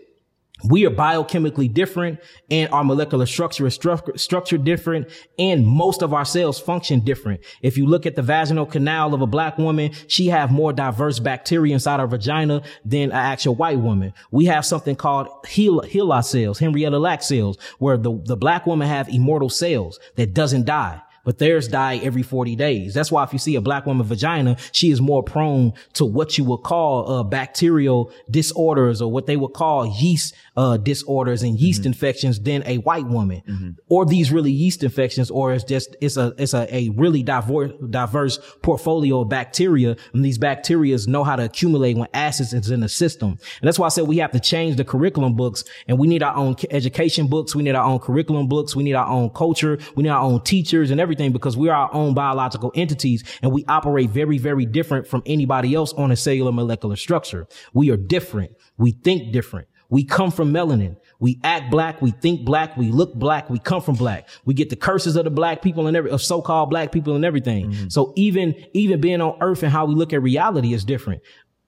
We 0.66 0.86
are 0.86 0.92
biochemically 0.92 1.74
different 1.74 2.20
and 2.50 2.72
our 2.72 2.84
molecular 2.84 3.26
structure 3.26 3.68
is 3.68 3.78
stru- 3.78 4.18
structured 4.18 4.64
different 4.64 5.10
and 5.38 5.66
most 5.66 6.02
of 6.02 6.14
our 6.14 6.24
cells 6.24 6.60
function 6.60 7.02
different. 7.02 7.42
If 7.62 7.78
you 7.78 7.86
look 7.86 8.06
at 8.06 8.16
the 8.16 8.22
vaginal 8.22 8.66
canal 8.66 9.14
of 9.14 9.22
a 9.22 9.28
black 9.28 9.58
woman, 9.58 9.92
she 10.08 10.28
have 10.28 10.52
more 10.52 10.72
diverse 10.72 11.20
bacteria 11.20 11.74
inside 11.74 12.00
her 12.00 12.08
vagina 12.08 12.62
than 12.86 13.12
an 13.12 13.12
actual 13.12 13.56
white 13.56 13.80
woman. 13.80 14.14
We 14.32 14.46
have 14.46 14.66
something 14.66 14.96
called 14.96 15.28
HeLa, 15.46 16.24
cells, 16.24 16.60
Henrietta 16.60 16.98
Lacks 16.98 17.28
cells, 17.28 17.58
where 17.80 17.98
the, 17.98 18.22
the 18.26 18.38
black 18.38 18.66
woman 18.66 18.88
have 18.88 19.10
immortal 19.10 19.50
cells 19.50 20.00
that 20.16 20.34
doesn't 20.34 20.66
die. 20.66 21.02
but 21.24 21.38
theirs 21.38 21.68
die 21.68 21.98
every 21.98 22.24
40 22.24 22.56
days. 22.56 22.94
That's 22.94 23.12
why 23.12 23.24
if 23.24 23.34
you 23.34 23.40
see 23.40 23.56
a 23.56 23.62
black 23.62 23.86
woman 23.86 24.06
vagina, 24.06 24.58
she 24.72 24.92
is 24.92 25.02
more 25.02 25.24
prone 25.24 25.74
to 25.94 26.06
what 26.06 26.38
you 26.38 26.44
would 26.46 26.64
call 26.64 27.10
uh, 27.10 27.24
bacterial 27.24 28.12
disorders 28.30 29.02
or 29.02 29.12
what 29.12 29.26
they 29.26 29.38
would 29.38 29.54
call 29.54 29.86
yeast 29.86 30.36
uh, 30.56 30.78
disorders 30.78 31.44
and 31.44 31.60
yeast 31.60 31.82
Mm-hmm. 31.82 31.88
infections 31.88 32.40
than 32.40 32.64
a 32.66 32.78
white 32.78 33.06
woman, 33.08 33.42
or 33.90 34.06
these 34.06 34.32
really 34.32 34.52
yeast 34.52 34.84
infections, 34.84 35.32
or 35.32 35.54
it's 35.54 35.64
just 35.64 35.96
it's 36.02 36.18
a 36.18 36.34
it's 36.38 36.54
a, 36.54 36.68
a 36.74 36.90
really 36.90 37.24
diverse 37.24 37.72
diverse 37.90 38.40
portfolio 38.62 39.22
of 39.22 39.30
bacteria, 39.30 39.96
and 40.14 40.24
these 40.24 40.38
bacteria 40.38 40.98
know 41.08 41.24
how 41.24 41.36
to 41.36 41.44
accumulate 41.46 41.98
when 41.98 42.08
acids 42.14 42.54
is 42.54 42.70
in 42.70 42.80
the 42.80 42.90
system, 42.90 43.30
and 43.30 43.68
that's 43.68 43.80
why 43.80 43.88
I 43.88 43.90
said 43.90 44.08
we 44.08 44.18
have 44.18 44.32
to 44.32 44.40
change 44.40 44.78
the 44.78 44.86
curriculum 44.86 45.36
books, 45.36 45.64
and 45.88 45.98
we 45.98 46.08
need 46.08 46.24
our 46.24 46.36
own 46.36 46.56
education 46.70 47.28
books, 47.28 47.56
we 47.56 47.64
need 47.64 47.76
our 47.76 47.86
own 47.86 48.00
curriculum 48.00 48.48
books, 48.48 48.76
we 48.76 48.84
need 48.84 48.94
our 48.94 49.08
own 49.08 49.30
culture, 49.32 49.78
we 49.96 50.04
need 50.04 50.10
our 50.10 50.24
own 50.24 50.42
teachers 50.42 50.92
and 50.92 51.02
everything 51.02 51.32
because 51.32 51.58
we 51.58 51.70
are 51.70 51.76
our 51.76 51.94
own 51.94 52.14
biological 52.14 52.72
entities, 52.76 53.24
and 53.42 53.52
we 53.52 53.66
operate 53.68 54.10
very 54.10 54.38
very 54.38 54.66
different 54.66 55.08
from 55.08 55.24
anybody 55.26 55.74
else 55.74 55.94
on 55.94 56.12
a 56.12 56.16
cellular 56.16 56.52
molecular 56.52 56.96
structure. 56.96 57.48
We 57.74 57.90
are 57.92 57.98
different. 57.98 58.52
We 58.78 58.92
think 58.92 59.34
different. 59.34 59.68
We 59.94 60.04
come 60.04 60.32
from 60.32 60.52
melanin. 60.52 60.98
We 61.20 61.40
act 61.44 61.70
black. 61.70 62.02
We 62.02 62.10
think 62.10 62.46
black. 62.46 62.76
We 62.76 62.90
look 62.90 63.14
black. 63.14 63.48
We 63.52 63.60
come 63.60 63.80
from 63.80 63.94
black. 63.94 64.28
We 64.44 64.56
get 64.56 64.72
the 64.72 64.76
curses 64.76 65.16
of 65.16 65.24
the 65.24 65.30
black 65.30 65.62
people 65.62 65.86
and 65.86 65.96
every, 65.96 66.10
of 66.10 66.20
so-called 66.20 66.72
black 66.72 66.92
people 66.92 67.16
and 67.16 67.24
everything. 67.24 67.70
Mm-hmm. 67.70 67.90
So 67.90 68.12
even, 68.16 68.56
even 68.74 69.00
being 69.00 69.22
on 69.22 69.38
earth 69.40 69.62
and 69.62 69.72
how 69.72 69.86
we 69.86 69.94
look 69.94 70.12
at 70.12 70.24
reality 70.24 70.74
is 70.74 70.84
different. 70.84 71.22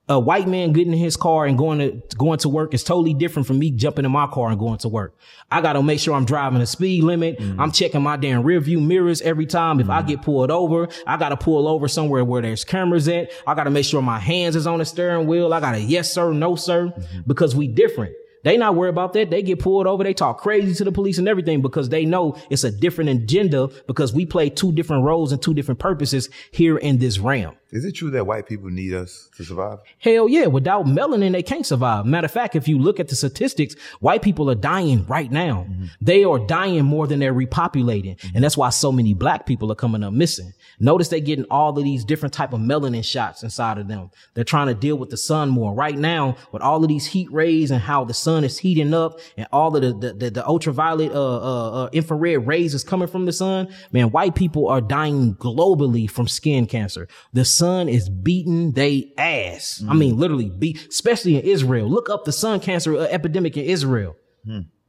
A 0.08 0.20
white 0.20 0.48
man 0.48 0.72
getting 0.72 0.94
in 0.94 1.00
his 1.00 1.18
car 1.18 1.46
and 1.46 1.58
going 1.58 1.80
to, 1.80 2.16
going 2.16 2.38
to 2.40 2.50
work 2.50 2.76
is 2.76 2.84
totally 2.84 3.16
different 3.16 3.48
from 3.48 3.58
me 3.58 3.72
jumping 3.72 4.06
in 4.06 4.12
my 4.12 4.28
car 4.28 4.50
and 4.50 4.60
going 4.60 4.78
to 4.80 4.88
work. 4.88 5.18
I 5.50 5.62
got 5.62 5.74
to 5.74 5.82
make 5.82 6.00
sure 6.00 6.14
I'm 6.14 6.26
driving 6.26 6.60
the 6.60 6.68
speed 6.68 7.04
limit. 7.04 7.40
Mm-hmm. 7.40 7.60
I'm 7.60 7.72
checking 7.72 8.04
my 8.04 8.16
damn 8.16 8.44
rear 8.44 8.60
view 8.60 8.80
mirrors 8.80 9.22
every 9.22 9.48
time. 9.48 9.80
If 9.80 9.90
I 9.90 10.00
mm-hmm. 10.00 10.10
get 10.10 10.22
pulled 10.22 10.52
over, 10.52 10.90
I 11.08 11.18
got 11.18 11.30
to 11.30 11.38
pull 11.38 11.68
over 11.68 11.88
somewhere 11.88 12.24
where 12.24 12.44
there's 12.44 12.64
cameras 12.64 13.08
at. 13.08 13.32
I 13.48 13.56
got 13.56 13.64
to 13.64 13.72
make 13.72 13.86
sure 13.86 14.02
my 14.04 14.20
hands 14.20 14.56
is 14.56 14.68
on 14.68 14.78
the 14.78 14.86
steering 14.86 15.26
wheel. 15.26 15.52
I 15.54 15.60
got 15.60 15.72
to 15.72 15.80
yes, 15.80 16.14
sir, 16.14 16.32
no, 16.34 16.56
sir, 16.56 16.88
mm-hmm. 16.88 17.22
because 17.26 17.56
we 17.56 17.68
different. 17.68 18.16
They 18.46 18.58
not 18.58 18.76
worry 18.76 18.90
about 18.90 19.14
that. 19.14 19.32
They 19.32 19.42
get 19.42 19.58
pulled 19.58 19.88
over. 19.88 20.04
They 20.04 20.14
talk 20.14 20.40
crazy 20.40 20.76
to 20.76 20.84
the 20.84 20.92
police 20.92 21.18
and 21.18 21.28
everything 21.28 21.64
because 21.64 21.90
they 21.90 22.06
know 22.06 22.38
it's 22.52 22.64
a 22.64 22.70
different 22.70 23.10
agenda 23.10 23.70
because 23.88 24.14
we 24.14 24.28
play 24.28 24.52
two 24.52 24.72
different 24.72 25.04
roles 25.04 25.32
and 25.32 25.42
two 25.42 25.56
different 25.56 25.80
purposes 25.80 26.30
here 26.52 26.78
in 26.78 27.00
this 27.00 27.18
realm. 27.18 27.56
Is 27.76 27.84
it 27.84 27.92
true 27.92 28.10
that 28.12 28.26
white 28.26 28.48
people 28.48 28.70
need 28.70 28.94
us 28.94 29.30
to 29.36 29.44
survive? 29.44 29.80
Hell 30.00 30.30
yeah. 30.30 30.46
Without 30.46 30.86
melanin, 30.86 31.34
they 31.34 31.44
can't 31.44 31.66
survive. 31.66 32.06
Matter 32.06 32.24
of 32.24 32.32
fact, 32.32 32.56
if 32.56 32.70
you 32.70 32.80
look 32.80 33.02
at 33.02 33.10
the 33.10 33.18
statistics, 33.18 33.76
white 34.00 34.22
people 34.22 34.50
are 34.50 34.56
dying 34.56 35.06
right 35.08 35.30
now. 35.30 35.68
They 36.00 36.24
are 36.24 36.40
dying 36.40 36.86
more 36.86 37.06
than 37.06 37.20
they're 37.20 37.34
repopulating. 37.34 38.18
And 38.34 38.42
that's 38.42 38.56
why 38.56 38.70
so 38.70 38.94
many 38.94 39.14
black 39.14 39.46
people 39.46 39.74
are 39.74 39.76
coming 39.76 40.06
up 40.06 40.14
missing. 40.14 40.54
Notice 40.80 41.10
they're 41.10 41.20
getting 41.20 41.44
all 41.52 41.78
of 41.78 41.84
these 41.84 42.06
different 42.06 42.34
type 42.34 42.54
of 42.54 42.62
melanin 42.62 43.04
shots 43.04 43.44
inside 43.44 43.78
of 43.78 43.90
them. 43.90 44.10
They're 44.36 44.46
trying 44.46 44.68
to 44.68 44.74
deal 44.74 44.96
with 44.96 45.10
the 45.10 45.18
sun 45.18 45.50
more. 45.50 45.74
Right 45.74 45.98
now, 45.98 46.38
with 46.54 46.62
all 46.62 46.82
of 46.82 46.88
these 46.88 47.06
heat 47.06 47.30
rays 47.30 47.72
and 47.72 47.82
how 47.82 48.06
the 48.06 48.14
sun 48.14 48.46
is 48.46 48.58
heating 48.58 48.94
up 48.94 49.20
and 49.36 49.48
all 49.52 49.76
of 49.76 49.82
the, 49.82 49.92
the, 49.92 50.14
the, 50.14 50.30
the 50.30 50.48
ultraviolet, 50.48 51.12
uh, 51.12 51.16
uh, 51.16 51.72
uh, 51.72 51.90
infrared 51.92 52.48
rays 52.48 52.74
is 52.74 52.86
coming 52.86 53.10
from 53.10 53.26
the 53.26 53.34
sun, 53.34 53.68
man, 53.92 54.12
white 54.12 54.34
people 54.34 54.70
are 54.70 54.80
dying 54.80 55.36
globally 55.36 56.10
from 56.10 56.30
skin 56.30 56.68
cancer. 56.68 57.10
The 57.34 57.44
sun 57.44 57.65
is 57.90 58.10
beating 58.10 58.72
they 58.72 59.12
ass. 59.18 59.84
I 59.90 59.94
mean, 59.94 60.18
literally 60.18 60.50
beat, 60.50 60.88
especially 60.90 61.36
in 61.38 61.42
Israel. 61.44 61.90
Look 61.90 62.10
up 62.10 62.26
the 62.26 62.32
sun 62.32 62.60
cancer 62.60 62.96
uh, 62.96 63.02
epidemic 63.04 63.58
in 63.58 63.66
Israel. 63.66 64.16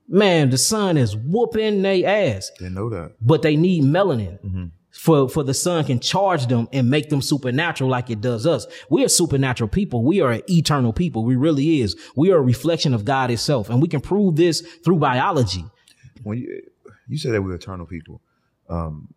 Man, 0.08 0.50
the 0.50 0.58
sun 0.58 0.96
is 0.96 1.16
whooping 1.16 1.82
they 1.82 2.04
ass, 2.04 2.50
Didn't 2.58 2.74
know 2.74 2.88
that. 2.90 3.14
but 3.20 3.42
they 3.42 3.56
need 3.56 3.82
melanin. 3.84 4.70
For, 4.92 5.28
for 5.28 5.42
the 5.42 5.52
sun 5.52 5.84
can 5.84 6.00
charge 6.00 6.46
them 6.46 6.68
and 6.72 6.88
make 6.88 7.10
them 7.10 7.20
supernatural 7.20 7.90
like 7.90 8.08
it 8.08 8.22
does 8.22 8.46
us. 8.46 8.66
We 8.88 9.04
are 9.04 9.08
supernatural 9.08 9.68
people. 9.68 10.02
We 10.02 10.22
are 10.22 10.32
an 10.32 10.42
eternal 10.48 10.92
people. 10.94 11.22
We 11.24 11.36
really 11.36 11.80
is. 11.82 11.96
We 12.16 12.30
are 12.32 12.38
a 12.38 12.40
reflection 12.42 12.94
of 12.94 13.04
God 13.04 13.30
itself. 13.30 13.68
And 13.68 13.82
we 13.82 13.88
can 13.88 14.00
prove 14.00 14.36
this 14.36 14.62
through 14.84 14.98
biology. 14.98 15.64
When 16.22 16.38
you 16.38 16.62
you 17.08 17.18
said 17.18 17.32
that 17.34 17.42
we're 17.42 17.54
eternal 17.54 17.84
people, 17.86 18.22
um, 18.70 19.12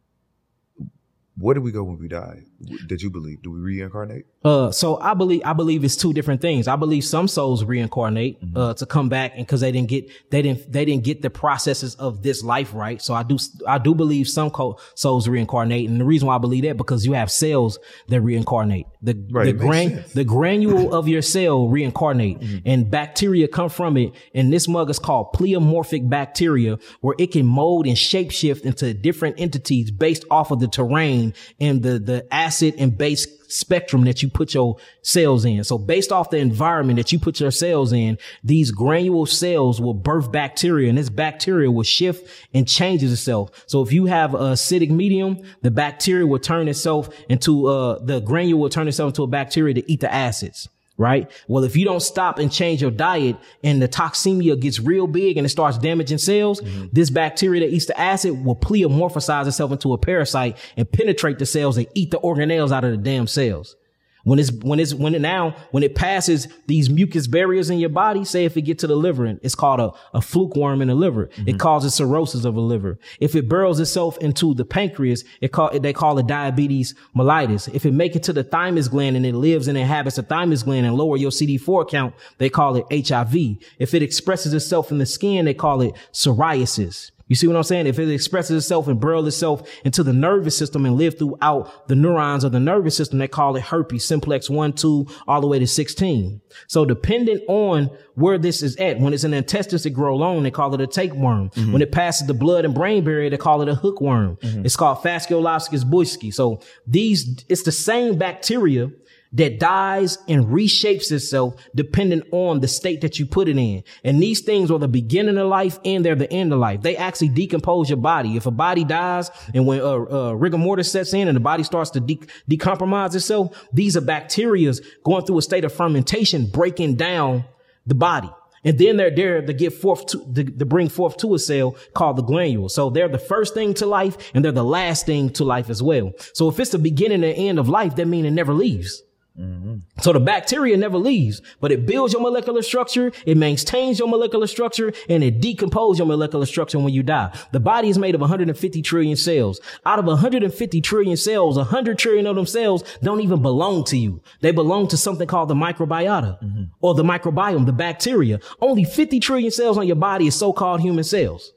where 1.38 1.55
do 1.55 1.62
we 1.62 1.72
go 1.72 1.84
when 1.84 1.97
we 1.97 2.07
die? 2.10 2.43
Did 2.88 3.01
you 3.01 3.10
believe? 3.10 3.41
Do 3.41 3.51
we 3.51 3.60
reincarnate? 3.60 4.26
Uh, 4.43 4.72
so 4.72 4.97
I 4.99 5.14
believe, 5.14 5.41
I 5.43 5.53
believe 5.53 5.84
it's 5.84 5.95
two 5.95 6.14
different 6.14 6.41
things. 6.41 6.68
I 6.68 6.76
believe 6.76 7.03
some 7.03 7.28
souls 7.28 7.64
reincarnate, 7.64 8.39
uh, 8.55 8.74
to 8.76 8.86
come 8.86 9.10
back 9.10 9.34
and 9.36 9.47
cause 9.47 9.62
they 9.62 9.72
didn't 9.72 9.89
get, 9.89 10.10
they 10.32 10.41
didn't, 10.41 10.72
they 10.72 10.86
didn't 10.86 11.03
get 11.03 11.22
the 11.22 11.30
processes 11.30 11.95
of 11.95 12.24
this 12.24 12.43
life 12.43 12.74
right. 12.74 13.01
So 13.01 13.14
I 13.14 13.24
do, 13.24 13.38
I 13.68 13.78
do 13.78 13.93
believe 13.93 14.28
some 14.28 14.49
co- 14.49 14.80
souls 14.95 15.28
reincarnate. 15.28 15.89
And 15.89 15.99
the 15.99 16.05
reason 16.05 16.28
why 16.28 16.36
I 16.36 16.38
believe 16.38 16.64
that 16.64 16.78
because 16.78 17.05
you 17.05 17.14
have 17.14 17.32
cells 17.32 17.80
that 18.07 18.22
reincarnate. 18.22 18.86
The, 19.01 19.28
Right, 19.32 19.45
the 19.45 19.53
gran, 19.53 19.89
sense. 19.89 20.14
the 20.14 20.24
granule 20.24 20.93
of 20.93 21.07
your 21.07 21.22
cell 21.22 21.68
reincarnate 21.68 22.64
and 22.66 22.89
bacteria 22.89 23.47
come 23.47 23.70
from 23.70 23.97
it. 23.97 24.14
And 24.34 24.51
this 24.51 24.68
mug 24.68 24.89
is 24.89 24.99
called 24.99 25.34
pleomorphic 25.34 26.10
bacteria 26.10 26.78
where 27.01 27.16
it 27.20 27.32
can 27.32 27.45
mold 27.45 27.88
and 27.88 27.95
shapeshift 27.95 28.62
into 28.62 28.93
different 28.93 29.39
entities 29.39 29.91
based 29.91 30.26
off 30.32 30.51
of 30.51 30.60
the 30.60 30.68
terrain 30.68 31.34
and 31.60 31.84
the, 31.84 31.99
the 31.99 32.34
acid 32.50 32.74
and 32.80 32.97
base 32.97 33.28
spectrum 33.47 34.06
that 34.06 34.24
you 34.24 34.30
put 34.30 34.56
your 34.56 34.78
cells 35.04 35.45
in. 35.45 35.64
So 35.64 35.78
based 35.78 36.12
off 36.12 36.32
the 36.32 36.38
environment 36.38 36.97
that 36.97 37.12
you 37.12 37.20
put 37.20 37.39
your 37.39 37.52
cells 37.52 37.93
in, 37.93 38.18
these 38.43 38.72
granule 38.72 39.28
cells 39.28 39.80
will 39.80 39.93
birth 39.93 40.32
bacteria 40.32 40.89
and 40.89 40.97
this 40.97 41.10
bacteria 41.10 41.70
will 41.70 41.84
shift 41.84 42.28
and 42.54 42.68
changes 42.68 43.14
itself. 43.14 43.64
So 43.68 43.84
if 43.84 43.91
you 43.91 44.08
have 44.08 44.34
a 44.34 44.54
acidic 44.56 44.89
medium, 44.89 45.38
the 45.62 45.70
bacteria 45.70 46.26
will 46.26 46.39
turn 46.39 46.68
itself 46.68 47.10
into, 47.30 47.68
uh, 47.68 48.00
the 48.04 48.20
granule 48.20 48.60
will 48.60 48.70
turn 48.70 48.88
itself 48.88 49.10
into 49.10 49.24
a 49.24 49.28
bacteria 49.28 49.76
to 49.76 49.91
eat 49.91 50.00
the 50.00 50.12
acids. 50.12 50.70
Right. 51.00 51.32
Well, 51.47 51.64
if 51.64 51.78
you 51.78 51.86
don't 51.86 52.02
stop 52.02 52.39
and 52.39 52.52
change 52.52 52.82
your 52.82 52.91
diet 52.91 53.38
and 53.64 53.82
the 53.82 53.88
toxemia 53.88 54.60
gets 54.60 54.82
real 54.82 55.08
big 55.08 55.38
and 55.38 55.45
it 55.45 55.50
starts 55.50 55.78
damaging 55.78 56.18
cells, 56.18 56.60
mm-hmm. 56.60 56.88
this 56.91 57.10
bacteria 57.10 57.62
that 57.62 57.74
eats 57.74 57.86
the 57.86 57.97
acid 57.97 58.43
will 58.43 58.58
pleomorphize 58.58 59.47
itself 59.47 59.72
into 59.72 59.93
a 59.93 59.97
parasite 59.97 60.58
and 60.76 60.91
penetrate 60.91 61.39
the 61.39 61.45
cells 61.45 61.78
and 61.78 61.88
eat 61.95 62.12
the 62.12 62.20
organelles 62.20 62.74
out 62.74 62.84
of 62.84 62.91
the 62.91 62.97
damn 62.97 63.28
cells. 63.28 63.78
When 64.24 64.38
it's, 64.40 64.52
when 64.52 64.80
it's, 64.80 64.94
when 64.94 65.16
it 65.16 65.22
now, 65.22 65.56
when 65.72 65.84
it 65.84 65.96
passes 65.96 66.48
these 66.68 66.90
mucus 66.90 67.28
barriers 67.28 67.70
in 67.70 67.80
your 67.80 67.90
body, 67.90 68.26
say 68.26 68.46
if 68.46 68.58
it 68.58 68.64
get 68.64 68.80
to 68.80 68.88
the 68.88 68.96
liver, 68.96 69.26
and 69.26 69.40
it's 69.42 69.56
called 69.56 69.80
a, 69.80 70.18
a 70.18 70.22
fluke 70.22 70.56
worm 70.56 70.82
in 70.82 70.90
the 70.90 70.96
liver. 70.96 71.24
It 71.24 71.32
mm-hmm. 71.32 71.58
causes 71.58 71.94
cirrhosis 71.94 72.46
of 72.46 72.56
the 72.56 72.62
liver. 72.62 73.00
If 73.20 73.36
it 73.36 73.48
burrows 73.48 73.80
itself 73.80 74.18
into 74.18 74.54
the 74.54 74.66
pancreas, 74.66 75.24
it 75.42 75.52
call, 75.52 75.78
they 75.80 75.94
call 75.94 76.18
it 76.20 76.28
diabetes 76.28 76.96
mellitus. 77.16 77.74
If 77.74 77.86
it 77.86 77.94
make 77.94 78.16
it 78.16 78.24
to 78.24 78.34
the 78.34 78.44
thymus 78.44 78.88
gland 78.88 79.16
and 79.16 79.26
it 79.26 79.36
lives 79.36 79.68
and 79.68 79.78
inhabits 79.78 80.18
the 80.18 80.24
thymus 80.24 80.64
gland 80.64 80.86
and 80.86 80.96
lower 80.96 81.18
your 81.18 81.32
CD4 81.32 81.90
count, 81.90 82.14
they 82.38 82.50
call 82.50 82.76
it 82.76 83.08
HIV. 83.08 83.36
If 83.80 83.94
it 83.94 84.04
expresses 84.04 84.54
itself 84.54 84.92
in 84.92 84.98
the 84.98 85.06
skin, 85.06 85.46
they 85.46 85.54
call 85.54 85.82
it 85.82 85.94
psoriasis. 86.12 87.12
You 87.30 87.36
see 87.36 87.48
what 87.48 87.56
I'm 87.56 87.64
saying? 87.64 87.88
If 87.88 88.00
it 88.00 88.10
expresses 88.10 88.64
itself 88.64 88.88
and 88.88 89.00
burrows 89.00 89.28
itself 89.28 89.70
into 89.86 90.04
the 90.04 90.12
nervous 90.12 90.58
system 90.58 90.86
and 90.86 90.96
live 90.96 91.18
throughout 91.18 91.88
the 91.88 91.96
neurons 91.96 92.44
of 92.44 92.52
the 92.52 92.60
nervous 92.60 92.98
system, 92.98 93.20
they 93.20 93.28
call 93.28 93.56
it 93.56 93.62
herpes, 93.62 94.04
simplex 94.04 94.50
1, 94.50 94.74
2, 94.74 95.08
all 95.28 95.40
the 95.40 95.48
way 95.48 95.60
to 95.60 95.68
16. 95.68 96.42
So 96.68 96.86
dependent 96.86 97.44
on 97.48 97.92
where 98.16 98.40
this 98.40 98.64
is 98.64 98.76
at, 98.78 99.00
when 99.00 99.14
it's 99.14 99.24
in 99.24 99.32
the 99.32 99.38
intestines, 99.38 99.86
it 99.86 99.92
grow 99.92 100.16
long, 100.18 100.44
they 100.44 100.52
call 100.52 100.74
it 100.74 100.82
a 100.82 100.88
tapeworm. 100.88 101.52
Mm-hmm. 101.52 101.72
When 101.72 101.82
it 101.84 101.92
passes 101.92 102.28
the 102.28 102.34
blood 102.34 102.66
and 102.66 102.74
brain 102.74 103.04
barrier, 103.04 103.30
they 103.30 103.38
call 103.38 103.62
it 103.62 103.70
a 103.70 103.76
hookworm. 103.76 104.38
Mm-hmm. 104.38 104.66
It's 104.66 104.76
called 104.76 104.98
Fasciolopsis 104.98 105.84
bushki. 105.86 106.34
So 106.34 106.62
these, 106.88 107.46
it's 107.48 107.64
the 107.64 107.72
same 107.72 108.18
bacteria 108.18 108.90
that 109.34 109.60
dies 109.60 110.18
and 110.28 110.46
reshapes 110.46 111.12
itself 111.12 111.56
depending 111.76 112.24
on 112.32 112.62
the 112.62 112.68
state 112.68 113.02
that 113.02 113.20
you 113.20 113.26
put 113.26 113.48
it 113.48 113.58
in. 113.58 113.84
And 114.04 114.22
these 114.22 114.42
things 114.42 114.72
are 114.72 114.80
the 114.80 114.88
beginning 114.88 115.38
of 115.38 115.48
life 115.48 115.78
and 115.86 116.04
they're 116.04 116.16
the 116.16 116.32
end 116.32 116.52
of 116.52 116.60
life. 116.60 116.82
They 116.82 116.98
actually 116.98 117.30
decompose 117.30 117.90
your 117.90 117.98
body. 117.98 118.36
If 118.36 118.46
a 118.46 118.52
body 118.52 118.84
dies 118.84 119.30
and 119.54 119.68
when 119.68 119.82
uh, 119.82 119.86
uh, 119.86 120.34
rigor 120.34 120.58
mortis 120.58 120.92
sets 120.92 121.14
in 121.14 121.28
and 121.28 121.36
the 121.36 121.42
body 121.42 121.64
starts 121.64 121.92
to 121.92 122.00
de- 122.00 122.22
decompromise 122.50 123.14
itself, 123.16 123.68
these 123.72 123.96
are 123.96 124.02
bacterias 124.02 124.84
going 125.04 125.26
through 125.26 125.38
a 125.38 125.44
state 125.44 125.64
of 125.64 125.74
fermentation, 125.74 126.48
breaking 126.48 126.96
down 126.96 127.46
the 127.86 127.96
body. 127.96 128.30
And 128.64 128.78
then 128.78 128.98
they're 128.98 129.16
there 129.16 129.42
to 129.42 129.54
get 129.54 129.74
forth 129.74 130.08
to, 130.08 130.34
to, 130.34 130.44
to 130.44 130.66
bring 130.66 130.90
forth 130.90 131.18
to 131.18 131.34
a 131.34 131.40
cell 131.40 131.78
called 131.94 132.18
the 132.18 132.24
granule. 132.24 132.68
So 132.68 132.90
they're 132.90 133.08
the 133.08 133.18
first 133.18 133.54
thing 133.54 133.74
to 133.76 133.86
life 133.86 134.32
and 134.34 134.44
they're 134.44 134.52
the 134.52 134.64
last 134.64 135.06
thing 135.06 135.30
to 135.32 135.46
life 135.46 135.70
as 135.70 135.82
well. 135.82 136.12
So 136.34 136.50
if 136.50 136.60
it's 136.60 136.72
the 136.72 136.80
beginning 136.80 137.24
and 137.24 137.38
end 137.38 137.60
of 137.60 137.70
life, 137.70 137.96
that 137.96 138.08
means 138.08 138.28
it 138.28 138.32
never 138.32 138.54
leaves. 138.54 139.02
Mm-hmm. 139.40 140.02
So 140.02 140.12
the 140.12 140.20
bacteria 140.20 140.76
never 140.76 140.98
leaves, 140.98 141.42
but 141.62 141.72
it 141.72 141.86
builds 141.86 142.12
your 142.12 142.22
molecular 142.22 142.62
structure, 142.62 143.12
it 143.26 143.38
maintains 143.38 143.98
your 143.98 144.10
molecular 144.10 144.48
structure, 144.48 144.92
and 145.08 145.24
it 145.24 145.40
decomposes 145.40 146.00
your 146.00 146.08
molecular 146.08 146.46
structure 146.46 146.78
when 146.78 146.94
you 146.94 147.04
die. 147.04 147.34
The 147.52 147.60
body 147.60 147.90
is 147.90 147.98
made 147.98 148.16
of 148.16 148.22
150 148.22 148.82
trillion 148.82 149.16
cells. 149.16 149.62
Out 149.86 150.00
of 150.00 150.06
150 150.06 150.82
trillion 150.82 151.16
cells, 151.16 151.56
100 151.56 151.98
trillion 151.98 152.28
of 152.28 152.36
them 152.36 152.46
cells 152.46 152.84
don't 153.02 153.22
even 153.22 153.42
belong 153.42 153.86
to 153.86 153.98
you. 153.98 154.22
They 154.42 154.52
belong 154.52 154.88
to 154.90 154.98
something 154.98 155.28
called 155.28 155.50
the 155.50 155.56
microbiota 155.56 156.44
mm-hmm. 156.44 156.64
or 156.82 156.94
the 156.94 157.04
microbiome, 157.04 157.66
the 157.66 157.72
bacteria. 157.72 158.40
Only 158.60 158.84
50 158.84 159.20
trillion 159.22 159.52
cells 159.52 159.78
on 159.78 159.88
your 159.88 159.96
body 159.96 160.28
is 160.28 160.36
so-called 160.36 160.82
human 160.82 161.06
cells. 161.06 161.54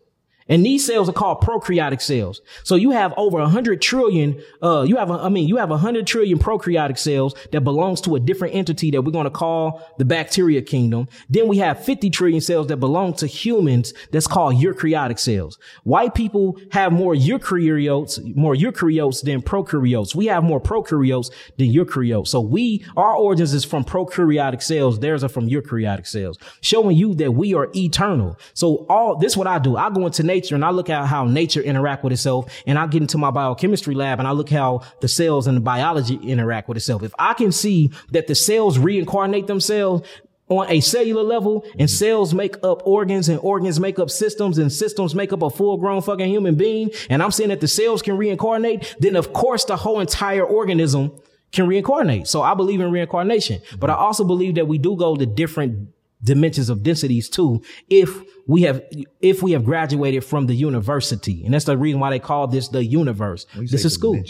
And 0.53 0.66
these 0.66 0.84
cells 0.84 1.09
are 1.09 1.14
called 1.14 1.40
prokaryotic 1.40 2.03
cells. 2.03 2.42
So 2.62 2.74
you 2.74 2.90
have 2.90 3.14
over 3.16 3.38
a 3.38 3.48
hundred 3.48 3.80
trillion, 3.80 4.38
uh, 4.62 4.84
you 4.86 4.96
have, 4.96 5.11
a, 5.11 5.14
I 5.14 5.30
mean, 5.30 5.48
you 5.48 5.57
have 5.57 5.70
a 5.70 5.78
hundred 5.78 6.07
trillion 6.07 6.38
prokaryotic 6.38 6.98
cells 6.98 7.34
that 7.53 7.62
belongs 7.62 8.03
to 8.03 8.16
a 8.16 8.20
different 8.20 8.55
entity 8.55 8.90
that 8.90 9.00
we're 9.00 9.12
going 9.12 9.24
to 9.24 9.30
call 9.30 9.82
the 9.96 10.05
bacteria 10.05 10.61
kingdom. 10.61 11.09
Then 11.30 11.48
we 11.48 11.57
have 11.57 11.82
50 11.82 12.11
trillion 12.11 12.42
cells 12.42 12.66
that 12.66 12.76
belong 12.76 13.14
to 13.14 13.26
humans 13.26 13.94
that's 14.11 14.26
called 14.26 14.57
eukaryotic 14.57 15.18
cells. 15.18 15.59
White 15.84 16.14
people 16.14 16.61
have 16.72 16.92
more 16.92 17.14
eukaryotes, 17.14 18.36
more 18.36 18.55
eukaryotes 18.55 19.22
than 19.22 19.40
prokaryotes. 19.40 20.14
We 20.14 20.26
have 20.26 20.45
more 20.45 20.61
prokaryotes 20.61 21.30
than 21.57 21.68
eukaryotes. 21.68 22.29
So 22.29 22.42
we, 22.42 22.84
our 22.95 23.16
origins 23.16 23.54
is 23.54 23.64
from 23.64 23.87
prokaryotic 23.87 24.62
cells. 24.62 25.00
Theirs 25.00 25.24
are 25.24 25.30
from 25.30 25.49
eukaryotic 25.49 26.07
cells, 26.07 26.38
showing 26.61 26.95
you 26.95 27.14
that 27.14 27.33
we 27.33 27.54
are 27.54 27.70
eternal. 27.74 28.38
So 28.53 28.84
all 28.91 29.16
this, 29.16 29.33
is 29.33 29.37
what 29.38 29.46
I 29.46 29.58
do. 29.58 29.79
I 29.79 29.88
go 29.88 30.04
into 30.04 30.22
nature 30.22 30.42
and 30.51 30.64
I 30.64 30.71
look 30.71 30.91
at 30.91 31.07
how 31.07 31.25
nature 31.25 31.61
interact 31.61 32.03
with 32.03 32.13
itself 32.13 32.53
and 32.67 32.79
I 32.79 32.87
get 32.87 33.03
into 33.03 33.19
my 33.19 33.31
biochemistry 33.31 33.95
lab 33.95 34.19
and 34.19 34.27
I 34.27 34.33
look 34.33 34.51
how 34.51 34.83
the 35.01 35.09
cells 35.09 35.47
and 35.47 35.57
the 35.57 35.61
biology 35.61 36.17
interact 36.17 36.69
with 36.69 36.77
itself. 36.77 37.03
If 37.03 37.14
I 37.19 37.35
can 37.35 37.53
see 37.53 37.91
that 38.11 38.27
the 38.27 38.35
cells 38.35 38.79
reincarnate 38.79 39.47
themselves, 39.47 40.09
on 40.49 40.71
a 40.71 40.81
cellular 40.81 41.23
level 41.23 41.64
and 41.79 41.89
cells 41.89 42.35
make 42.35 42.57
up 42.63 42.87
organs 42.87 43.29
and 43.29 43.39
organs 43.41 43.81
make 43.81 43.99
up 43.99 44.11
systems 44.11 44.59
and 44.59 44.71
systems 44.71 45.14
make 45.14 45.33
up 45.33 45.41
a 45.41 45.49
full 45.49 45.79
grown 45.79 46.03
fucking 46.03 46.29
human 46.29 46.57
being. 46.57 46.91
And 47.09 47.23
I'm 47.23 47.31
saying 47.31 47.49
that 47.51 47.61
the 47.61 47.69
cells 47.69 48.03
can 48.03 48.19
reincarnate, 48.19 48.97
then 48.99 49.17
of 49.17 49.33
course 49.33 49.64
the 49.64 49.77
whole 49.77 50.01
entire 50.01 50.45
organism 50.45 51.13
can 51.53 51.67
reincarnate. 51.67 52.27
So 52.27 52.43
I 52.43 52.55
believe 52.55 52.81
in 52.81 52.91
reincarnation, 52.91 53.61
but 53.79 53.89
I 53.89 53.95
also 53.95 54.25
believe 54.25 54.57
that 54.57 54.69
we 54.69 54.79
do 54.79 54.97
go 54.97 55.17
to 55.17 55.27
different 55.27 55.89
dimensions 56.22 56.68
of 56.68 56.82
densities 56.82 57.28
too 57.28 57.62
if 57.90 58.22
we 58.46 58.62
have 58.62 58.82
if 59.20 59.42
we 59.42 59.53
have 59.53 59.64
graduated 59.64 60.24
from 60.24 60.46
the 60.46 60.54
university. 60.54 61.44
And 61.44 61.54
that's 61.54 61.64
the 61.64 61.76
reason 61.76 62.00
why 62.00 62.11
they 62.11 62.18
call 62.18 62.46
this 62.46 62.68
the 62.68 62.84
universe. 62.84 63.46
This 63.57 63.84
is 63.84 63.94
school. 63.94 64.22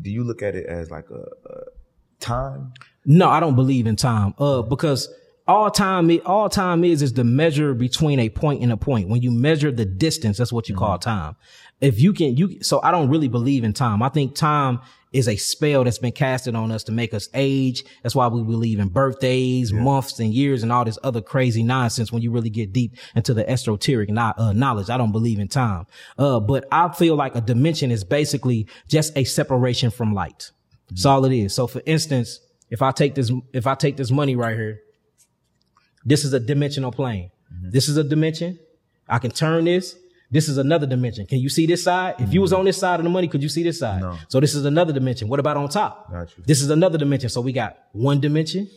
Do 0.00 0.10
you 0.10 0.24
look 0.24 0.42
at 0.42 0.54
it 0.54 0.66
as 0.66 0.90
like 0.90 1.06
a, 1.10 1.24
a 1.50 1.64
time? 2.20 2.72
no 3.04 3.28
i 3.28 3.38
don't 3.38 3.54
believe 3.54 3.86
in 3.86 3.96
time. 3.96 4.34
Uh 4.38 4.62
because 4.62 5.08
all 5.46 5.70
time 5.70 6.10
all 6.26 6.48
time 6.48 6.82
is 6.82 7.02
is 7.02 7.12
the 7.12 7.24
measure 7.24 7.72
between 7.74 8.18
a 8.18 8.28
point 8.28 8.62
and 8.62 8.72
a 8.72 8.76
point. 8.76 9.08
When 9.08 9.22
you 9.22 9.30
measure 9.30 9.70
the 9.70 9.84
distance 9.84 10.38
that's 10.38 10.52
what 10.52 10.68
you 10.68 10.74
call 10.74 10.98
time. 10.98 11.36
If 11.80 12.00
you 12.00 12.12
can 12.12 12.36
you 12.36 12.62
so 12.62 12.80
i 12.82 12.90
don't 12.90 13.08
really 13.08 13.28
believe 13.28 13.64
in 13.64 13.72
time. 13.72 14.02
I 14.02 14.08
think 14.08 14.34
time 14.34 14.80
is 15.16 15.28
a 15.28 15.36
spell 15.36 15.84
that's 15.84 15.98
been 15.98 16.12
casted 16.12 16.54
on 16.54 16.70
us 16.70 16.84
to 16.84 16.92
make 16.92 17.14
us 17.14 17.28
age. 17.34 17.84
That's 18.02 18.14
why 18.14 18.28
we 18.28 18.42
believe 18.42 18.78
in 18.78 18.88
birthdays 18.88 19.72
months 19.72 20.18
and 20.20 20.32
years 20.32 20.62
and 20.62 20.72
all 20.72 20.84
this 20.84 20.98
other 21.02 21.20
crazy 21.20 21.62
nonsense 21.62 22.12
when 22.12 22.22
you 22.22 22.30
really 22.30 22.50
get 22.50 22.72
deep 22.72 22.96
into 23.14 23.34
the 23.34 23.48
esoteric 23.48 24.10
uh, 24.10 24.52
knowledge. 24.52 24.90
I 24.90 24.96
don't 24.96 25.12
believe 25.12 25.38
in 25.38 25.48
time. 25.48 25.86
Uh 26.18 26.40
but 26.40 26.66
i 26.70 26.88
feel 26.92 27.16
like 27.16 27.34
a 27.34 27.40
dimension 27.40 27.90
is 27.90 28.04
basically 28.04 28.66
just 28.88 29.16
a 29.16 29.24
separation 29.24 29.90
from 29.90 30.14
light. 30.14 30.50
That's 30.90 31.06
all 31.06 31.24
it 31.24 31.32
is. 31.32 31.54
So 31.54 31.66
for 31.66 31.82
instance 31.86 32.40
if 32.68 32.82
i 32.82 32.90
take 32.90 33.14
this 33.14 33.30
if 33.52 33.66
i 33.66 33.74
take 33.74 33.96
this 33.96 34.10
money 34.10 34.34
right 34.34 34.56
here 34.56 34.80
this 36.06 36.24
is 36.24 36.32
a 36.32 36.38
dimensional 36.38 36.92
plane. 36.92 37.32
This 37.50 37.88
is 37.88 37.96
a 37.96 38.04
dimension. 38.04 38.60
I 39.08 39.18
can 39.18 39.32
turn 39.32 39.64
this. 39.64 39.96
This 40.30 40.48
is 40.48 40.58
another 40.58 40.86
dimension. 40.86 41.26
Can 41.26 41.38
you 41.38 41.48
see 41.48 41.66
this 41.66 41.84
side? 41.84 42.16
If 42.18 42.34
you 42.34 42.40
was 42.40 42.50
mm-hmm. 42.50 42.60
on 42.60 42.64
this 42.66 42.78
side 42.78 42.98
of 43.00 43.04
the 43.04 43.10
money, 43.10 43.28
could 43.28 43.42
you 43.42 43.48
see 43.48 43.62
this 43.62 43.78
side? 43.78 44.00
No. 44.00 44.18
So 44.28 44.40
this 44.40 44.54
is 44.54 44.64
another 44.64 44.92
dimension. 44.92 45.28
What 45.28 45.38
about 45.38 45.56
on 45.56 45.68
top? 45.68 46.10
Got 46.10 46.36
you. 46.36 46.44
This 46.46 46.60
is 46.60 46.70
another 46.70 46.98
dimension. 46.98 47.28
So 47.28 47.40
we 47.40 47.52
got 47.52 47.78
one 47.92 48.20
dimension, 48.20 48.68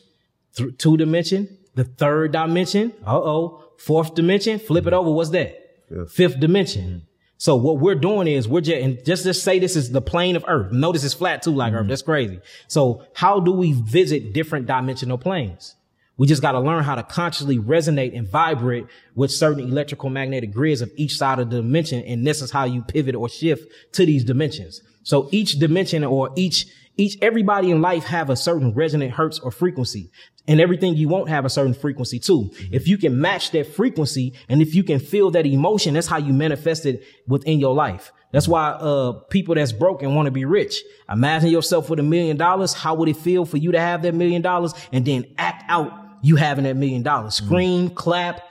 th- 0.55 0.77
two 0.77 0.95
dimension, 0.97 1.57
the 1.75 1.85
third 1.85 2.31
dimension. 2.33 2.93
Uh 3.05 3.17
oh. 3.17 3.63
Fourth 3.77 4.13
dimension. 4.13 4.59
Flip 4.59 4.85
it 4.85 4.89
mm-hmm. 4.89 4.99
over. 4.99 5.11
What's 5.11 5.31
that? 5.31 5.85
Fifth. 5.89 6.11
Fifth 6.11 6.39
dimension. 6.39 6.83
Mm-hmm. 6.83 6.97
So 7.37 7.55
what 7.55 7.79
we're 7.79 7.95
doing 7.95 8.27
is 8.27 8.49
we're 8.49 8.59
just, 8.59 8.77
and 8.77 9.05
just, 9.05 9.23
just 9.23 9.43
say 9.43 9.59
this 9.59 9.77
is 9.77 9.91
the 9.91 10.01
plane 10.01 10.35
of 10.35 10.43
earth. 10.45 10.73
Notice 10.73 11.05
it's 11.05 11.13
flat 11.13 11.41
too, 11.41 11.51
like 11.51 11.71
earth. 11.71 11.87
That's 11.87 12.01
crazy. 12.01 12.41
So 12.67 13.05
how 13.13 13.39
do 13.39 13.53
we 13.53 13.71
visit 13.71 14.33
different 14.33 14.65
dimensional 14.65 15.17
planes? 15.17 15.75
We 16.19 16.27
just 16.27 16.41
got 16.41 16.51
to 16.51 16.59
learn 16.59 16.83
how 16.83 16.95
to 16.95 17.03
consciously 17.03 17.57
resonate 17.57 18.15
and 18.15 18.27
vibrate 18.27 18.85
with 19.15 19.31
certain 19.31 19.63
electrical 19.63 20.09
magnetic 20.09 20.51
grids 20.51 20.81
of 20.81 20.91
each 20.97 21.15
side 21.15 21.39
of 21.39 21.49
the 21.49 21.61
dimension. 21.61 22.03
And 22.03 22.27
this 22.27 22.41
is 22.41 22.51
how 22.51 22.65
you 22.65 22.83
pivot 22.83 23.15
or 23.15 23.29
shift 23.29 23.71
to 23.93 24.05
these 24.05 24.25
dimensions. 24.25 24.81
So 25.03 25.29
each 25.31 25.53
dimension 25.59 26.03
or 26.03 26.31
each, 26.35 26.67
each, 26.97 27.17
everybody 27.21 27.71
in 27.71 27.81
life 27.81 28.03
have 28.03 28.29
a 28.29 28.35
certain 28.35 28.73
resonant 28.73 29.13
hertz 29.13 29.39
or 29.39 29.49
frequency 29.49 30.11
and 30.45 30.59
everything 30.59 30.95
you 30.95 31.07
won't 31.07 31.29
have 31.29 31.45
a 31.45 31.49
certain 31.49 31.73
frequency 31.73 32.19
too. 32.19 32.51
If 32.69 32.85
you 32.89 32.97
can 32.97 33.21
match 33.21 33.51
that 33.51 33.73
frequency 33.73 34.33
and 34.49 34.61
if 34.61 34.75
you 34.75 34.83
can 34.83 34.99
feel 34.99 35.31
that 35.31 35.45
emotion, 35.45 35.93
that's 35.93 36.07
how 36.07 36.17
you 36.17 36.33
manifest 36.33 36.85
it 36.85 37.01
within 37.27 37.61
your 37.61 37.73
life. 37.73 38.11
That's 38.33 38.47
why 38.47 38.71
uh 38.71 39.13
people 39.29 39.55
that's 39.55 39.71
broke 39.71 40.03
and 40.03 40.17
want 40.17 40.25
to 40.25 40.31
be 40.31 40.43
rich. 40.43 40.83
Imagine 41.09 41.49
yourself 41.49 41.89
with 41.89 41.99
a 41.99 42.03
million 42.03 42.35
dollars. 42.35 42.73
How 42.73 42.93
would 42.95 43.07
it 43.07 43.15
feel 43.15 43.45
for 43.45 43.55
you 43.55 43.71
to 43.71 43.79
have 43.79 44.01
that 44.01 44.13
million 44.13 44.41
dollars 44.41 44.73
and 44.91 45.05
then 45.05 45.25
act 45.37 45.63
out 45.69 46.08
you 46.21 46.35
having 46.35 46.65
that 46.65 46.75
million 46.75 47.03
dollars? 47.03 47.39
Mm. 47.39 47.45
Scream, 47.45 47.89
clap, 47.89 48.41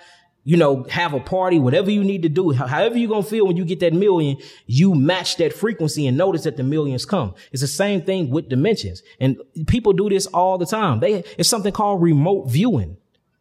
you 0.45 0.57
know, 0.57 0.85
have 0.85 1.13
a 1.13 1.21
party, 1.21 1.59
whatever 1.59 1.91
you 1.91 2.03
need 2.03 2.23
to 2.23 2.29
do, 2.29 2.53
however 2.53 2.97
you're 2.97 3.09
going 3.09 3.23
to 3.23 3.29
feel 3.29 3.47
when 3.47 3.57
you 3.57 3.65
get 3.65 3.81
that 3.81 3.93
million, 3.93 4.39
you 4.67 4.95
match 4.95 5.37
that 5.37 5.53
frequency 5.53 6.07
and 6.07 6.17
notice 6.17 6.45
that 6.45 6.57
the 6.57 6.63
millions 6.63 7.05
come. 7.05 7.35
It's 7.53 7.61
the 7.61 7.69
same 7.69 8.03
thing 8.03 8.31
with 8.31 8.49
dimensions. 8.49 9.03
And 9.21 9.37
people 9.67 9.93
do 9.93 10.09
this 10.09 10.27
all 10.27 10.57
the 10.57 10.65
time. 10.65 11.01
They, 11.01 11.25
it's 11.37 11.51
something 11.51 11.73
called 11.73 12.01
remote 12.01 12.49
viewing 12.49 12.97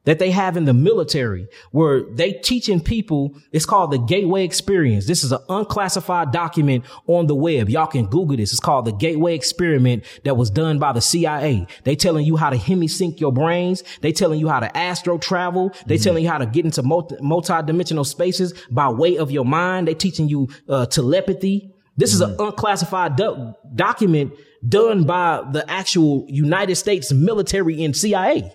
that 0.08 0.20
they 0.20 0.32
have 0.32 0.56
in 0.56 0.64
the 0.64 0.74
military 0.74 1.50
where 1.72 2.02
they 2.14 2.32
teaching 2.32 2.80
people 2.80 3.36
it's 3.52 3.66
called 3.66 3.92
the 3.92 3.98
gateway 3.98 4.46
experience. 4.46 5.06
This 5.06 5.22
is 5.26 5.34
an 5.34 5.40
unclassified 5.50 6.32
document 6.32 6.86
on 7.08 7.28
the 7.28 7.36
web. 7.36 7.70
Y'all 7.70 7.88
can 7.88 8.06
google 8.06 8.38
this. 8.38 8.54
It's 8.54 8.62
called 8.62 8.86
the 8.86 8.94
gateway 8.94 9.36
experiment 9.36 10.06
that 10.24 10.38
was 10.38 10.50
done 10.50 10.80
by 10.80 10.94
the 10.94 11.02
cia 11.02 11.68
they 11.84 11.96
telling 11.96 12.26
you 12.26 12.38
how 12.38 12.50
to 12.50 12.56
hemisync 12.58 13.20
your 13.20 13.34
brains. 13.34 13.84
They 14.00 14.14
telling 14.14 14.40
you 14.40 14.48
how 14.48 14.62
to 14.62 14.78
astro 14.78 15.18
travel. 15.18 15.74
They 15.86 15.98
telling 15.98 16.24
you 16.24 16.30
how 16.30 16.38
to 16.38 16.46
get 16.46 16.64
into 16.64 16.84
multi- 16.84 17.18
multi-dimensional 17.22 18.06
spaces 18.06 18.54
by 18.72 18.90
way 18.90 19.18
of 19.18 19.30
your 19.30 19.46
mind. 19.46 19.90
They 19.90 19.94
teaching 19.94 20.30
you 20.30 20.48
uh, 20.70 20.86
telepathy. 20.86 21.74
This 21.98 22.14
is 22.14 22.22
an 22.22 22.36
unclassified 22.40 23.18
do- 23.18 23.54
document 23.76 24.34
done 24.68 25.04
by 25.04 25.44
the 25.52 25.70
actual 25.70 26.26
united 26.28 26.76
states 26.76 27.12
military 27.12 27.84
and 27.84 27.96
cia 27.96 28.52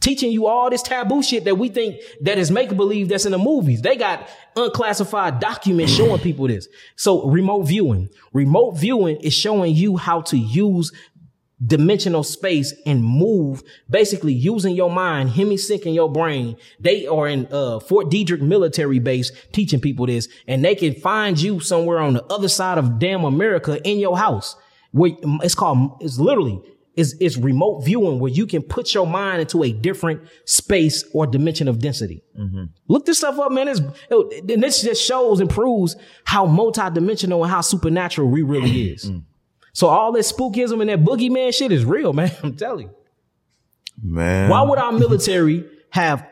teaching 0.00 0.30
you 0.30 0.46
all 0.46 0.70
this 0.70 0.82
taboo 0.82 1.22
shit 1.22 1.44
that 1.44 1.56
we 1.56 1.68
think 1.68 2.00
that 2.20 2.38
is 2.38 2.50
make 2.50 2.76
believe 2.76 3.08
that's 3.08 3.26
in 3.26 3.32
the 3.32 3.38
movies. 3.38 3.82
They 3.82 3.96
got 3.96 4.28
unclassified 4.56 5.40
documents 5.40 5.92
showing 5.96 6.20
people 6.20 6.48
this. 6.48 6.68
So 6.96 7.28
remote 7.28 7.62
viewing, 7.62 8.10
remote 8.32 8.72
viewing 8.72 9.16
is 9.16 9.34
showing 9.34 9.74
you 9.74 9.96
how 9.96 10.22
to 10.22 10.36
use 10.36 10.92
dimensional 11.64 12.22
space 12.22 12.74
and 12.84 13.02
move 13.02 13.62
basically 13.88 14.32
using 14.32 14.74
your 14.74 14.90
mind 14.90 15.30
hemi-syncing 15.30 15.94
your 15.94 16.10
brain 16.10 16.56
they 16.80 17.06
are 17.06 17.28
in 17.28 17.46
uh 17.52 17.78
fort 17.78 18.10
detrick 18.10 18.40
military 18.40 18.98
base 18.98 19.30
teaching 19.52 19.80
people 19.80 20.04
this 20.04 20.28
and 20.48 20.64
they 20.64 20.74
can 20.74 20.92
find 20.94 21.40
you 21.40 21.60
somewhere 21.60 22.00
on 22.00 22.14
the 22.14 22.24
other 22.24 22.48
side 22.48 22.76
of 22.76 22.98
damn 22.98 23.24
america 23.24 23.80
in 23.88 24.00
your 24.00 24.18
house 24.18 24.56
where 24.90 25.12
it's 25.42 25.54
called 25.54 25.96
it's 26.00 26.18
literally 26.18 26.60
is 26.96 27.14
is 27.20 27.36
remote 27.36 27.80
viewing 27.84 28.18
where 28.18 28.30
you 28.30 28.46
can 28.46 28.62
put 28.62 28.94
your 28.94 29.06
mind 29.06 29.40
into 29.40 29.62
a 29.62 29.72
different 29.72 30.22
space 30.44 31.04
or 31.12 31.26
dimension 31.26 31.68
of 31.68 31.80
density. 31.80 32.22
Mm-hmm. 32.38 32.64
Look 32.88 33.06
this 33.06 33.18
stuff 33.18 33.38
up, 33.38 33.52
man. 33.52 33.68
It's, 33.68 33.80
and 34.10 34.62
this 34.62 34.82
just 34.82 35.02
shows 35.02 35.40
and 35.40 35.50
proves 35.50 35.96
how 36.24 36.46
multidimensional 36.46 37.42
and 37.42 37.50
how 37.50 37.60
supernatural 37.60 38.28
we 38.28 38.42
really 38.42 38.70
mm-hmm. 38.70 38.94
is. 38.94 39.10
So 39.72 39.88
all 39.88 40.12
this 40.12 40.32
spookism 40.32 40.80
and 40.80 40.88
that 40.88 41.04
boogeyman 41.04 41.52
shit 41.52 41.72
is 41.72 41.84
real, 41.84 42.12
man. 42.14 42.32
I'm 42.42 42.56
telling 42.56 42.88
you. 42.88 42.94
Man. 44.02 44.50
Why 44.50 44.62
would 44.62 44.78
our 44.78 44.92
military 44.92 45.64
have? 45.90 46.26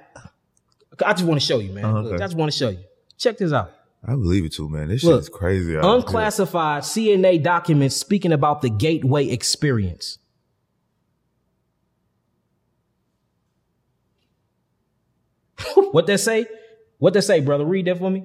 I 1.05 1.13
just 1.13 1.25
want 1.25 1.41
to 1.41 1.47
show 1.47 1.59
you, 1.59 1.73
man. 1.73 1.85
Oh, 1.85 2.01
Look. 2.03 2.15
I 2.15 2.25
just 2.25 2.37
want 2.37 2.53
to 2.53 2.57
show 2.57 2.69
you. 2.71 2.85
Check 3.19 3.39
this 3.39 3.53
out. 3.53 3.73
I 4.05 4.13
believe 4.13 4.45
it 4.45 4.53
too, 4.53 4.69
man. 4.69 4.89
This 4.89 5.05
Look, 5.05 5.15
shit 5.15 5.23
is 5.23 5.29
crazy. 5.29 5.77
Unclassified 5.77 6.85
CIA 6.85 7.39
documents 7.39 7.97
speaking 7.97 8.33
about 8.33 8.61
the 8.63 8.71
gateway 8.71 9.29
experience. 9.29 10.19
what 15.93 16.07
they 16.07 16.17
say? 16.17 16.47
What 16.99 17.15
they 17.15 17.21
say, 17.21 17.41
brother? 17.41 17.65
Read 17.65 17.87
that 17.87 17.99
for 17.99 18.11
me. 18.11 18.25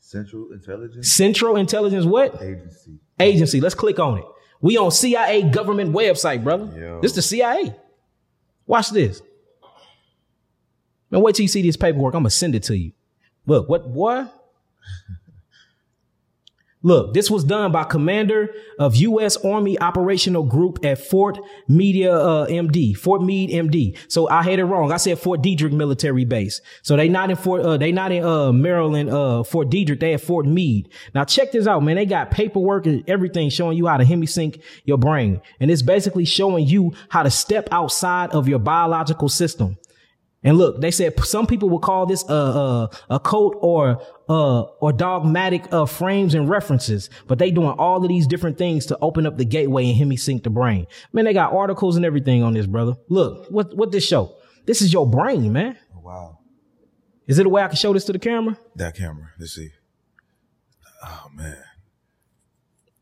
Central 0.00 0.52
Intelligence 0.52 1.12
Central 1.12 1.56
Intelligence 1.56 2.04
what? 2.04 2.40
Agency. 2.40 2.98
Agency. 3.18 3.60
Let's 3.60 3.74
click 3.74 3.98
on 3.98 4.18
it. 4.18 4.24
We 4.60 4.78
on 4.78 4.90
CIA 4.90 5.42
government 5.42 5.92
website, 5.92 6.44
brother. 6.44 6.70
Yo. 6.78 7.00
This 7.00 7.12
the 7.12 7.22
CIA. 7.22 7.74
Watch 8.66 8.90
this. 8.90 9.20
Man, 11.10 11.22
wait 11.22 11.34
till 11.34 11.44
you 11.44 11.48
see 11.48 11.62
this 11.62 11.76
paperwork. 11.76 12.14
I'm 12.14 12.20
gonna 12.22 12.30
send 12.30 12.54
it 12.54 12.62
to 12.64 12.76
you. 12.76 12.92
Look, 13.46 13.68
what 13.68 13.92
boy? 13.92 14.26
Look, 16.86 17.14
this 17.14 17.28
was 17.28 17.42
done 17.42 17.72
by 17.72 17.82
commander 17.82 18.54
of 18.78 18.94
U.S. 18.94 19.36
Army 19.38 19.76
Operational 19.80 20.44
Group 20.44 20.84
at 20.84 20.98
Fort 20.98 21.36
Media 21.66 22.16
uh, 22.16 22.46
MD, 22.46 22.96
Fort 22.96 23.24
Meade 23.24 23.50
MD. 23.50 23.98
So 24.06 24.28
I 24.28 24.44
had 24.44 24.60
it 24.60 24.66
wrong. 24.66 24.92
I 24.92 24.96
said 24.98 25.18
Fort 25.18 25.42
Detrick 25.42 25.72
Military 25.72 26.24
Base. 26.24 26.60
So 26.82 26.94
they 26.94 27.08
not 27.08 27.28
in 27.28 27.34
Fort, 27.34 27.62
uh, 27.62 27.76
they 27.76 27.90
not 27.90 28.12
in 28.12 28.22
uh, 28.22 28.52
Maryland, 28.52 29.10
uh, 29.10 29.42
Fort 29.42 29.68
Detrick. 29.68 29.98
They 29.98 30.14
at 30.14 30.20
Fort 30.20 30.46
Meade. 30.46 30.88
Now 31.12 31.24
check 31.24 31.50
this 31.50 31.66
out, 31.66 31.82
man. 31.82 31.96
They 31.96 32.06
got 32.06 32.30
paperwork 32.30 32.86
and 32.86 33.02
everything 33.10 33.50
showing 33.50 33.76
you 33.76 33.88
how 33.88 33.96
to 33.96 34.04
hemisync 34.04 34.62
your 34.84 34.98
brain, 34.98 35.40
and 35.58 35.72
it's 35.72 35.82
basically 35.82 36.24
showing 36.24 36.68
you 36.68 36.92
how 37.08 37.24
to 37.24 37.32
step 37.32 37.68
outside 37.72 38.30
of 38.30 38.46
your 38.46 38.60
biological 38.60 39.28
system. 39.28 39.76
And 40.46 40.56
look, 40.56 40.80
they 40.80 40.92
said 40.92 41.18
some 41.24 41.48
people 41.48 41.68
will 41.68 41.80
call 41.80 42.06
this 42.06 42.22
a 42.28 42.32
a, 42.32 42.90
a 43.10 43.20
cult 43.20 43.56
or 43.60 44.00
uh 44.28 44.62
or 44.80 44.92
dogmatic 44.92 45.70
uh 45.72 45.86
frames 45.86 46.34
and 46.34 46.48
references, 46.48 47.10
but 47.26 47.40
they 47.40 47.50
doing 47.50 47.70
all 47.78 48.00
of 48.00 48.08
these 48.08 48.28
different 48.28 48.56
things 48.56 48.86
to 48.86 48.98
open 49.02 49.26
up 49.26 49.38
the 49.38 49.44
gateway 49.44 49.90
and 49.90 50.00
hemisync 50.00 50.44
the 50.44 50.50
brain. 50.50 50.86
Man, 51.12 51.24
they 51.24 51.32
got 51.32 51.52
articles 51.52 51.96
and 51.96 52.04
everything 52.04 52.44
on 52.44 52.54
this, 52.54 52.66
brother. 52.66 52.94
Look, 53.08 53.50
what 53.50 53.76
what 53.76 53.90
this 53.90 54.06
show? 54.06 54.36
This 54.66 54.82
is 54.82 54.92
your 54.92 55.10
brain, 55.10 55.52
man. 55.52 55.76
Oh, 55.96 56.00
wow. 56.00 56.38
Is 57.26 57.40
it 57.40 57.46
a 57.46 57.48
way 57.48 57.62
I 57.62 57.66
can 57.66 57.76
show 57.76 57.92
this 57.92 58.04
to 58.04 58.12
the 58.12 58.20
camera? 58.20 58.56
That 58.76 58.94
camera. 58.94 59.30
Let's 59.40 59.52
see. 59.52 59.70
Oh 61.04 61.26
man. 61.34 61.65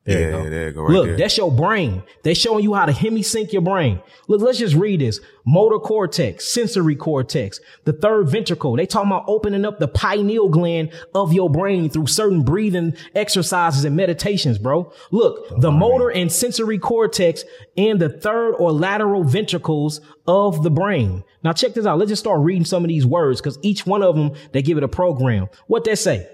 There 0.05 0.21
yeah, 0.21 0.27
you 0.27 0.33
go. 0.33 0.43
yeah, 0.45 0.51
there 0.51 0.67
you 0.67 0.73
go. 0.73 0.83
Right 0.83 0.93
Look, 0.93 1.07
there. 1.07 1.17
that's 1.17 1.37
your 1.39 1.51
brain. 1.51 2.03
They 2.25 2.35
showing 2.35 2.63
you 2.63 2.75
how 2.75 2.85
to 2.85 2.93
hemisync 2.93 3.53
your 3.55 3.63
brain. 3.63 4.03
Look, 4.29 4.43
let's 4.43 4.59
just 4.59 4.75
read 4.75 5.01
this. 5.01 5.19
Motor 5.47 5.79
cortex, 5.79 6.47
sensory 6.53 6.95
cortex, 6.95 7.59
the 7.85 7.95
third 7.95 8.29
ventricle. 8.29 8.77
They 8.77 8.85
talking 8.85 9.11
about 9.11 9.25
opening 9.29 9.65
up 9.65 9.79
the 9.79 9.89
pineal 9.89 10.51
gland 10.51 10.93
of 11.15 11.33
your 11.33 11.49
brain 11.49 11.89
through 11.89 12.09
certain 12.09 12.43
breathing 12.43 12.95
exercises 13.15 13.87
and 13.87 13.97
meditations, 13.97 14.59
bro. 14.59 14.93
Look, 15.11 15.61
the 15.61 15.71
motor 15.71 16.11
and 16.11 16.31
sensory 16.31 16.79
cortex 16.79 17.43
and 17.79 17.99
the 17.99 18.11
third 18.11 18.57
or 18.57 18.73
lateral 18.73 19.25
ventricles 19.25 20.03
of 20.27 20.63
the 20.63 20.71
brain. 20.71 21.25
Now 21.43 21.55
check 21.55 21.73
this 21.73 21.87
out. 21.87 21.99
Let's 21.99 22.11
just 22.11 22.21
start 22.21 22.41
reading 22.41 22.67
some 22.67 22.85
of 22.85 22.89
these 22.89 23.07
words 23.07 23.41
because 23.41 23.59
each 23.63 23.87
one 23.87 24.03
of 24.03 24.17
them, 24.17 24.33
they 24.53 24.61
give 24.61 24.77
it 24.77 24.85
a 24.85 24.89
program. 24.89 25.49
What 25.67 25.85
they 25.85 25.95
say? 25.95 26.29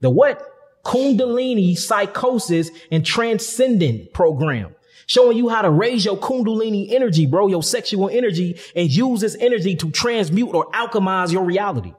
The 0.00 0.10
what? 0.10 0.50
Kundalini 0.84 1.76
psychosis 1.76 2.70
and 2.90 3.04
transcendent 3.04 4.12
program. 4.12 4.74
Showing 5.06 5.36
you 5.36 5.48
how 5.48 5.62
to 5.62 5.70
raise 5.70 6.04
your 6.04 6.16
Kundalini 6.16 6.92
energy, 6.92 7.26
bro, 7.26 7.46
your 7.48 7.62
sexual 7.62 8.08
energy, 8.08 8.58
and 8.74 8.90
use 8.90 9.20
this 9.20 9.36
energy 9.38 9.76
to 9.76 9.90
transmute 9.90 10.54
or 10.54 10.66
alchemize 10.70 11.30
your 11.30 11.44
reality. 11.44 11.92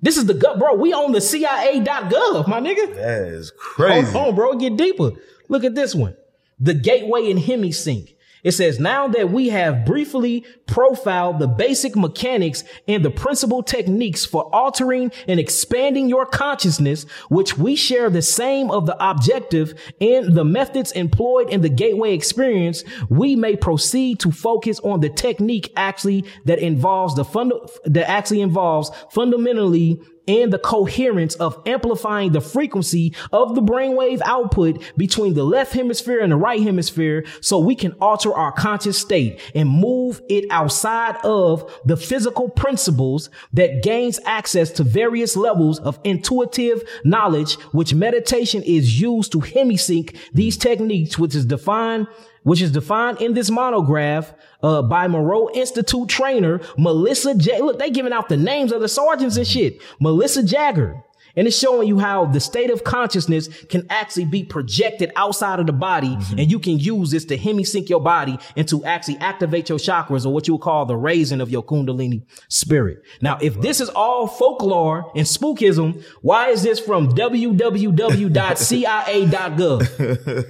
This 0.00 0.16
is 0.16 0.26
the 0.26 0.34
gut, 0.34 0.58
bro. 0.58 0.74
We 0.74 0.92
on 0.92 1.12
the 1.12 1.20
CIA.gov, 1.20 2.46
my 2.46 2.60
nigga. 2.60 2.94
that 2.94 3.28
is 3.28 3.50
crazy. 3.50 4.10
Hold 4.12 4.28
on, 4.28 4.34
bro. 4.34 4.54
Get 4.54 4.76
deeper. 4.76 5.10
Look 5.48 5.64
at 5.64 5.74
this 5.74 5.94
one. 5.94 6.16
The 6.60 6.74
gateway 6.74 7.30
in 7.30 7.36
hemisync. 7.36 8.14
It 8.44 8.52
says, 8.52 8.78
now 8.78 9.08
that 9.08 9.30
we 9.30 9.48
have 9.48 9.84
briefly 9.84 10.44
profiled 10.66 11.38
the 11.38 11.48
basic 11.48 11.96
mechanics 11.96 12.64
and 12.86 13.04
the 13.04 13.10
principal 13.10 13.62
techniques 13.62 14.24
for 14.24 14.54
altering 14.54 15.10
and 15.26 15.40
expanding 15.40 16.08
your 16.08 16.24
consciousness, 16.24 17.04
which 17.28 17.58
we 17.58 17.74
share 17.74 18.10
the 18.10 18.22
same 18.22 18.70
of 18.70 18.86
the 18.86 18.96
objective 19.04 19.74
and 20.00 20.34
the 20.34 20.44
methods 20.44 20.92
employed 20.92 21.50
in 21.50 21.62
the 21.62 21.68
gateway 21.68 22.14
experience, 22.14 22.84
we 23.08 23.34
may 23.34 23.56
proceed 23.56 24.20
to 24.20 24.30
focus 24.30 24.78
on 24.80 25.00
the 25.00 25.08
technique 25.08 25.72
actually 25.76 26.24
that 26.44 26.60
involves 26.60 27.14
the 27.16 27.24
fund, 27.24 27.52
that 27.84 28.08
actually 28.08 28.40
involves 28.40 28.90
fundamentally 29.10 30.00
and 30.28 30.52
the 30.52 30.58
coherence 30.58 31.34
of 31.36 31.60
amplifying 31.66 32.32
the 32.32 32.40
frequency 32.40 33.14
of 33.32 33.54
the 33.54 33.62
brainwave 33.62 34.20
output 34.24 34.80
between 34.96 35.34
the 35.34 35.42
left 35.42 35.72
hemisphere 35.72 36.20
and 36.20 36.30
the 36.30 36.36
right 36.36 36.62
hemisphere 36.62 37.24
so 37.40 37.58
we 37.58 37.74
can 37.74 37.92
alter 38.00 38.32
our 38.32 38.52
conscious 38.52 38.98
state 38.98 39.40
and 39.54 39.68
move 39.68 40.20
it 40.28 40.44
outside 40.50 41.16
of 41.24 41.72
the 41.84 41.96
physical 41.96 42.48
principles 42.48 43.30
that 43.52 43.82
gains 43.82 44.20
access 44.26 44.70
to 44.70 44.84
various 44.84 45.36
levels 45.36 45.78
of 45.80 45.98
intuitive 46.04 46.82
knowledge, 47.04 47.54
which 47.72 47.94
meditation 47.94 48.62
is 48.62 49.00
used 49.00 49.32
to 49.32 49.38
hemisync 49.38 50.16
these 50.32 50.56
techniques, 50.56 51.18
which 51.18 51.34
is 51.34 51.46
defined 51.46 52.06
which 52.48 52.62
is 52.62 52.72
defined 52.72 53.20
in 53.20 53.34
this 53.34 53.50
monograph 53.50 54.32
uh, 54.62 54.80
by 54.80 55.06
Monroe 55.06 55.50
Institute 55.52 56.08
trainer 56.08 56.62
Melissa 56.78 57.34
J. 57.34 57.60
Look, 57.60 57.78
they 57.78 57.90
giving 57.90 58.12
out 58.12 58.30
the 58.30 58.38
names 58.38 58.72
of 58.72 58.80
the 58.80 58.88
sergeants 58.88 59.36
and 59.36 59.46
shit. 59.46 59.82
Melissa 60.00 60.42
Jager. 60.42 61.04
And 61.38 61.46
it's 61.46 61.56
showing 61.56 61.86
you 61.86 62.00
how 62.00 62.26
the 62.26 62.40
state 62.40 62.68
of 62.68 62.82
consciousness 62.82 63.48
can 63.66 63.86
actually 63.90 64.24
be 64.24 64.42
projected 64.42 65.12
outside 65.14 65.60
of 65.60 65.66
the 65.66 65.72
body. 65.72 66.08
Mm-hmm. 66.08 66.38
And 66.40 66.50
you 66.50 66.58
can 66.58 66.80
use 66.80 67.12
this 67.12 67.24
to 67.26 67.38
hemisync 67.38 67.88
your 67.88 68.00
body 68.00 68.36
and 68.56 68.66
to 68.68 68.84
actually 68.84 69.18
activate 69.18 69.68
your 69.68 69.78
chakras 69.78 70.26
or 70.26 70.30
what 70.34 70.48
you 70.48 70.54
would 70.54 70.62
call 70.62 70.84
the 70.84 70.96
raising 70.96 71.40
of 71.40 71.48
your 71.48 71.62
Kundalini 71.62 72.24
spirit. 72.48 73.04
Now, 73.20 73.38
if 73.40 73.60
this 73.60 73.80
is 73.80 73.88
all 73.90 74.26
folklore 74.26 75.12
and 75.14 75.24
spookism, 75.24 76.02
why 76.22 76.48
is 76.48 76.64
this 76.64 76.80
from 76.80 77.12
www.cia.gov? 77.12 77.86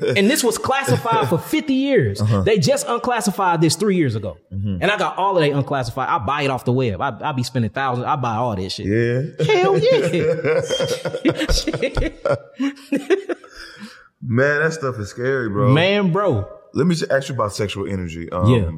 and 0.16 0.30
this 0.30 0.42
was 0.42 0.56
classified 0.56 1.28
for 1.28 1.36
50 1.36 1.74
years. 1.74 2.22
Uh-huh. 2.22 2.40
They 2.44 2.58
just 2.58 2.88
unclassified 2.88 3.60
this 3.60 3.76
three 3.76 3.96
years 3.96 4.14
ago. 4.14 4.38
Mm-hmm. 4.50 4.78
And 4.80 4.90
I 4.90 4.96
got 4.96 5.18
all 5.18 5.36
of 5.36 5.42
they 5.42 5.50
unclassified. 5.50 6.08
I 6.08 6.16
buy 6.16 6.44
it 6.44 6.50
off 6.50 6.64
the 6.64 6.72
web. 6.72 7.02
I, 7.02 7.14
I 7.20 7.32
be 7.32 7.42
spending 7.42 7.70
thousands. 7.70 8.06
I 8.06 8.16
buy 8.16 8.36
all 8.36 8.56
this 8.56 8.72
shit. 8.72 8.86
yeah. 8.86 9.44
Hell 9.44 9.78
yeah. 9.78 10.62
Man, 14.20 14.60
that 14.62 14.72
stuff 14.72 14.98
is 14.98 15.10
scary, 15.10 15.48
bro. 15.48 15.72
Man, 15.72 16.12
bro. 16.12 16.48
Let 16.74 16.86
me 16.86 16.94
just 16.94 17.10
ask 17.10 17.28
you 17.28 17.34
about 17.34 17.54
sexual 17.54 17.88
energy. 17.88 18.30
Um, 18.30 18.50
Yeah. 18.50 18.70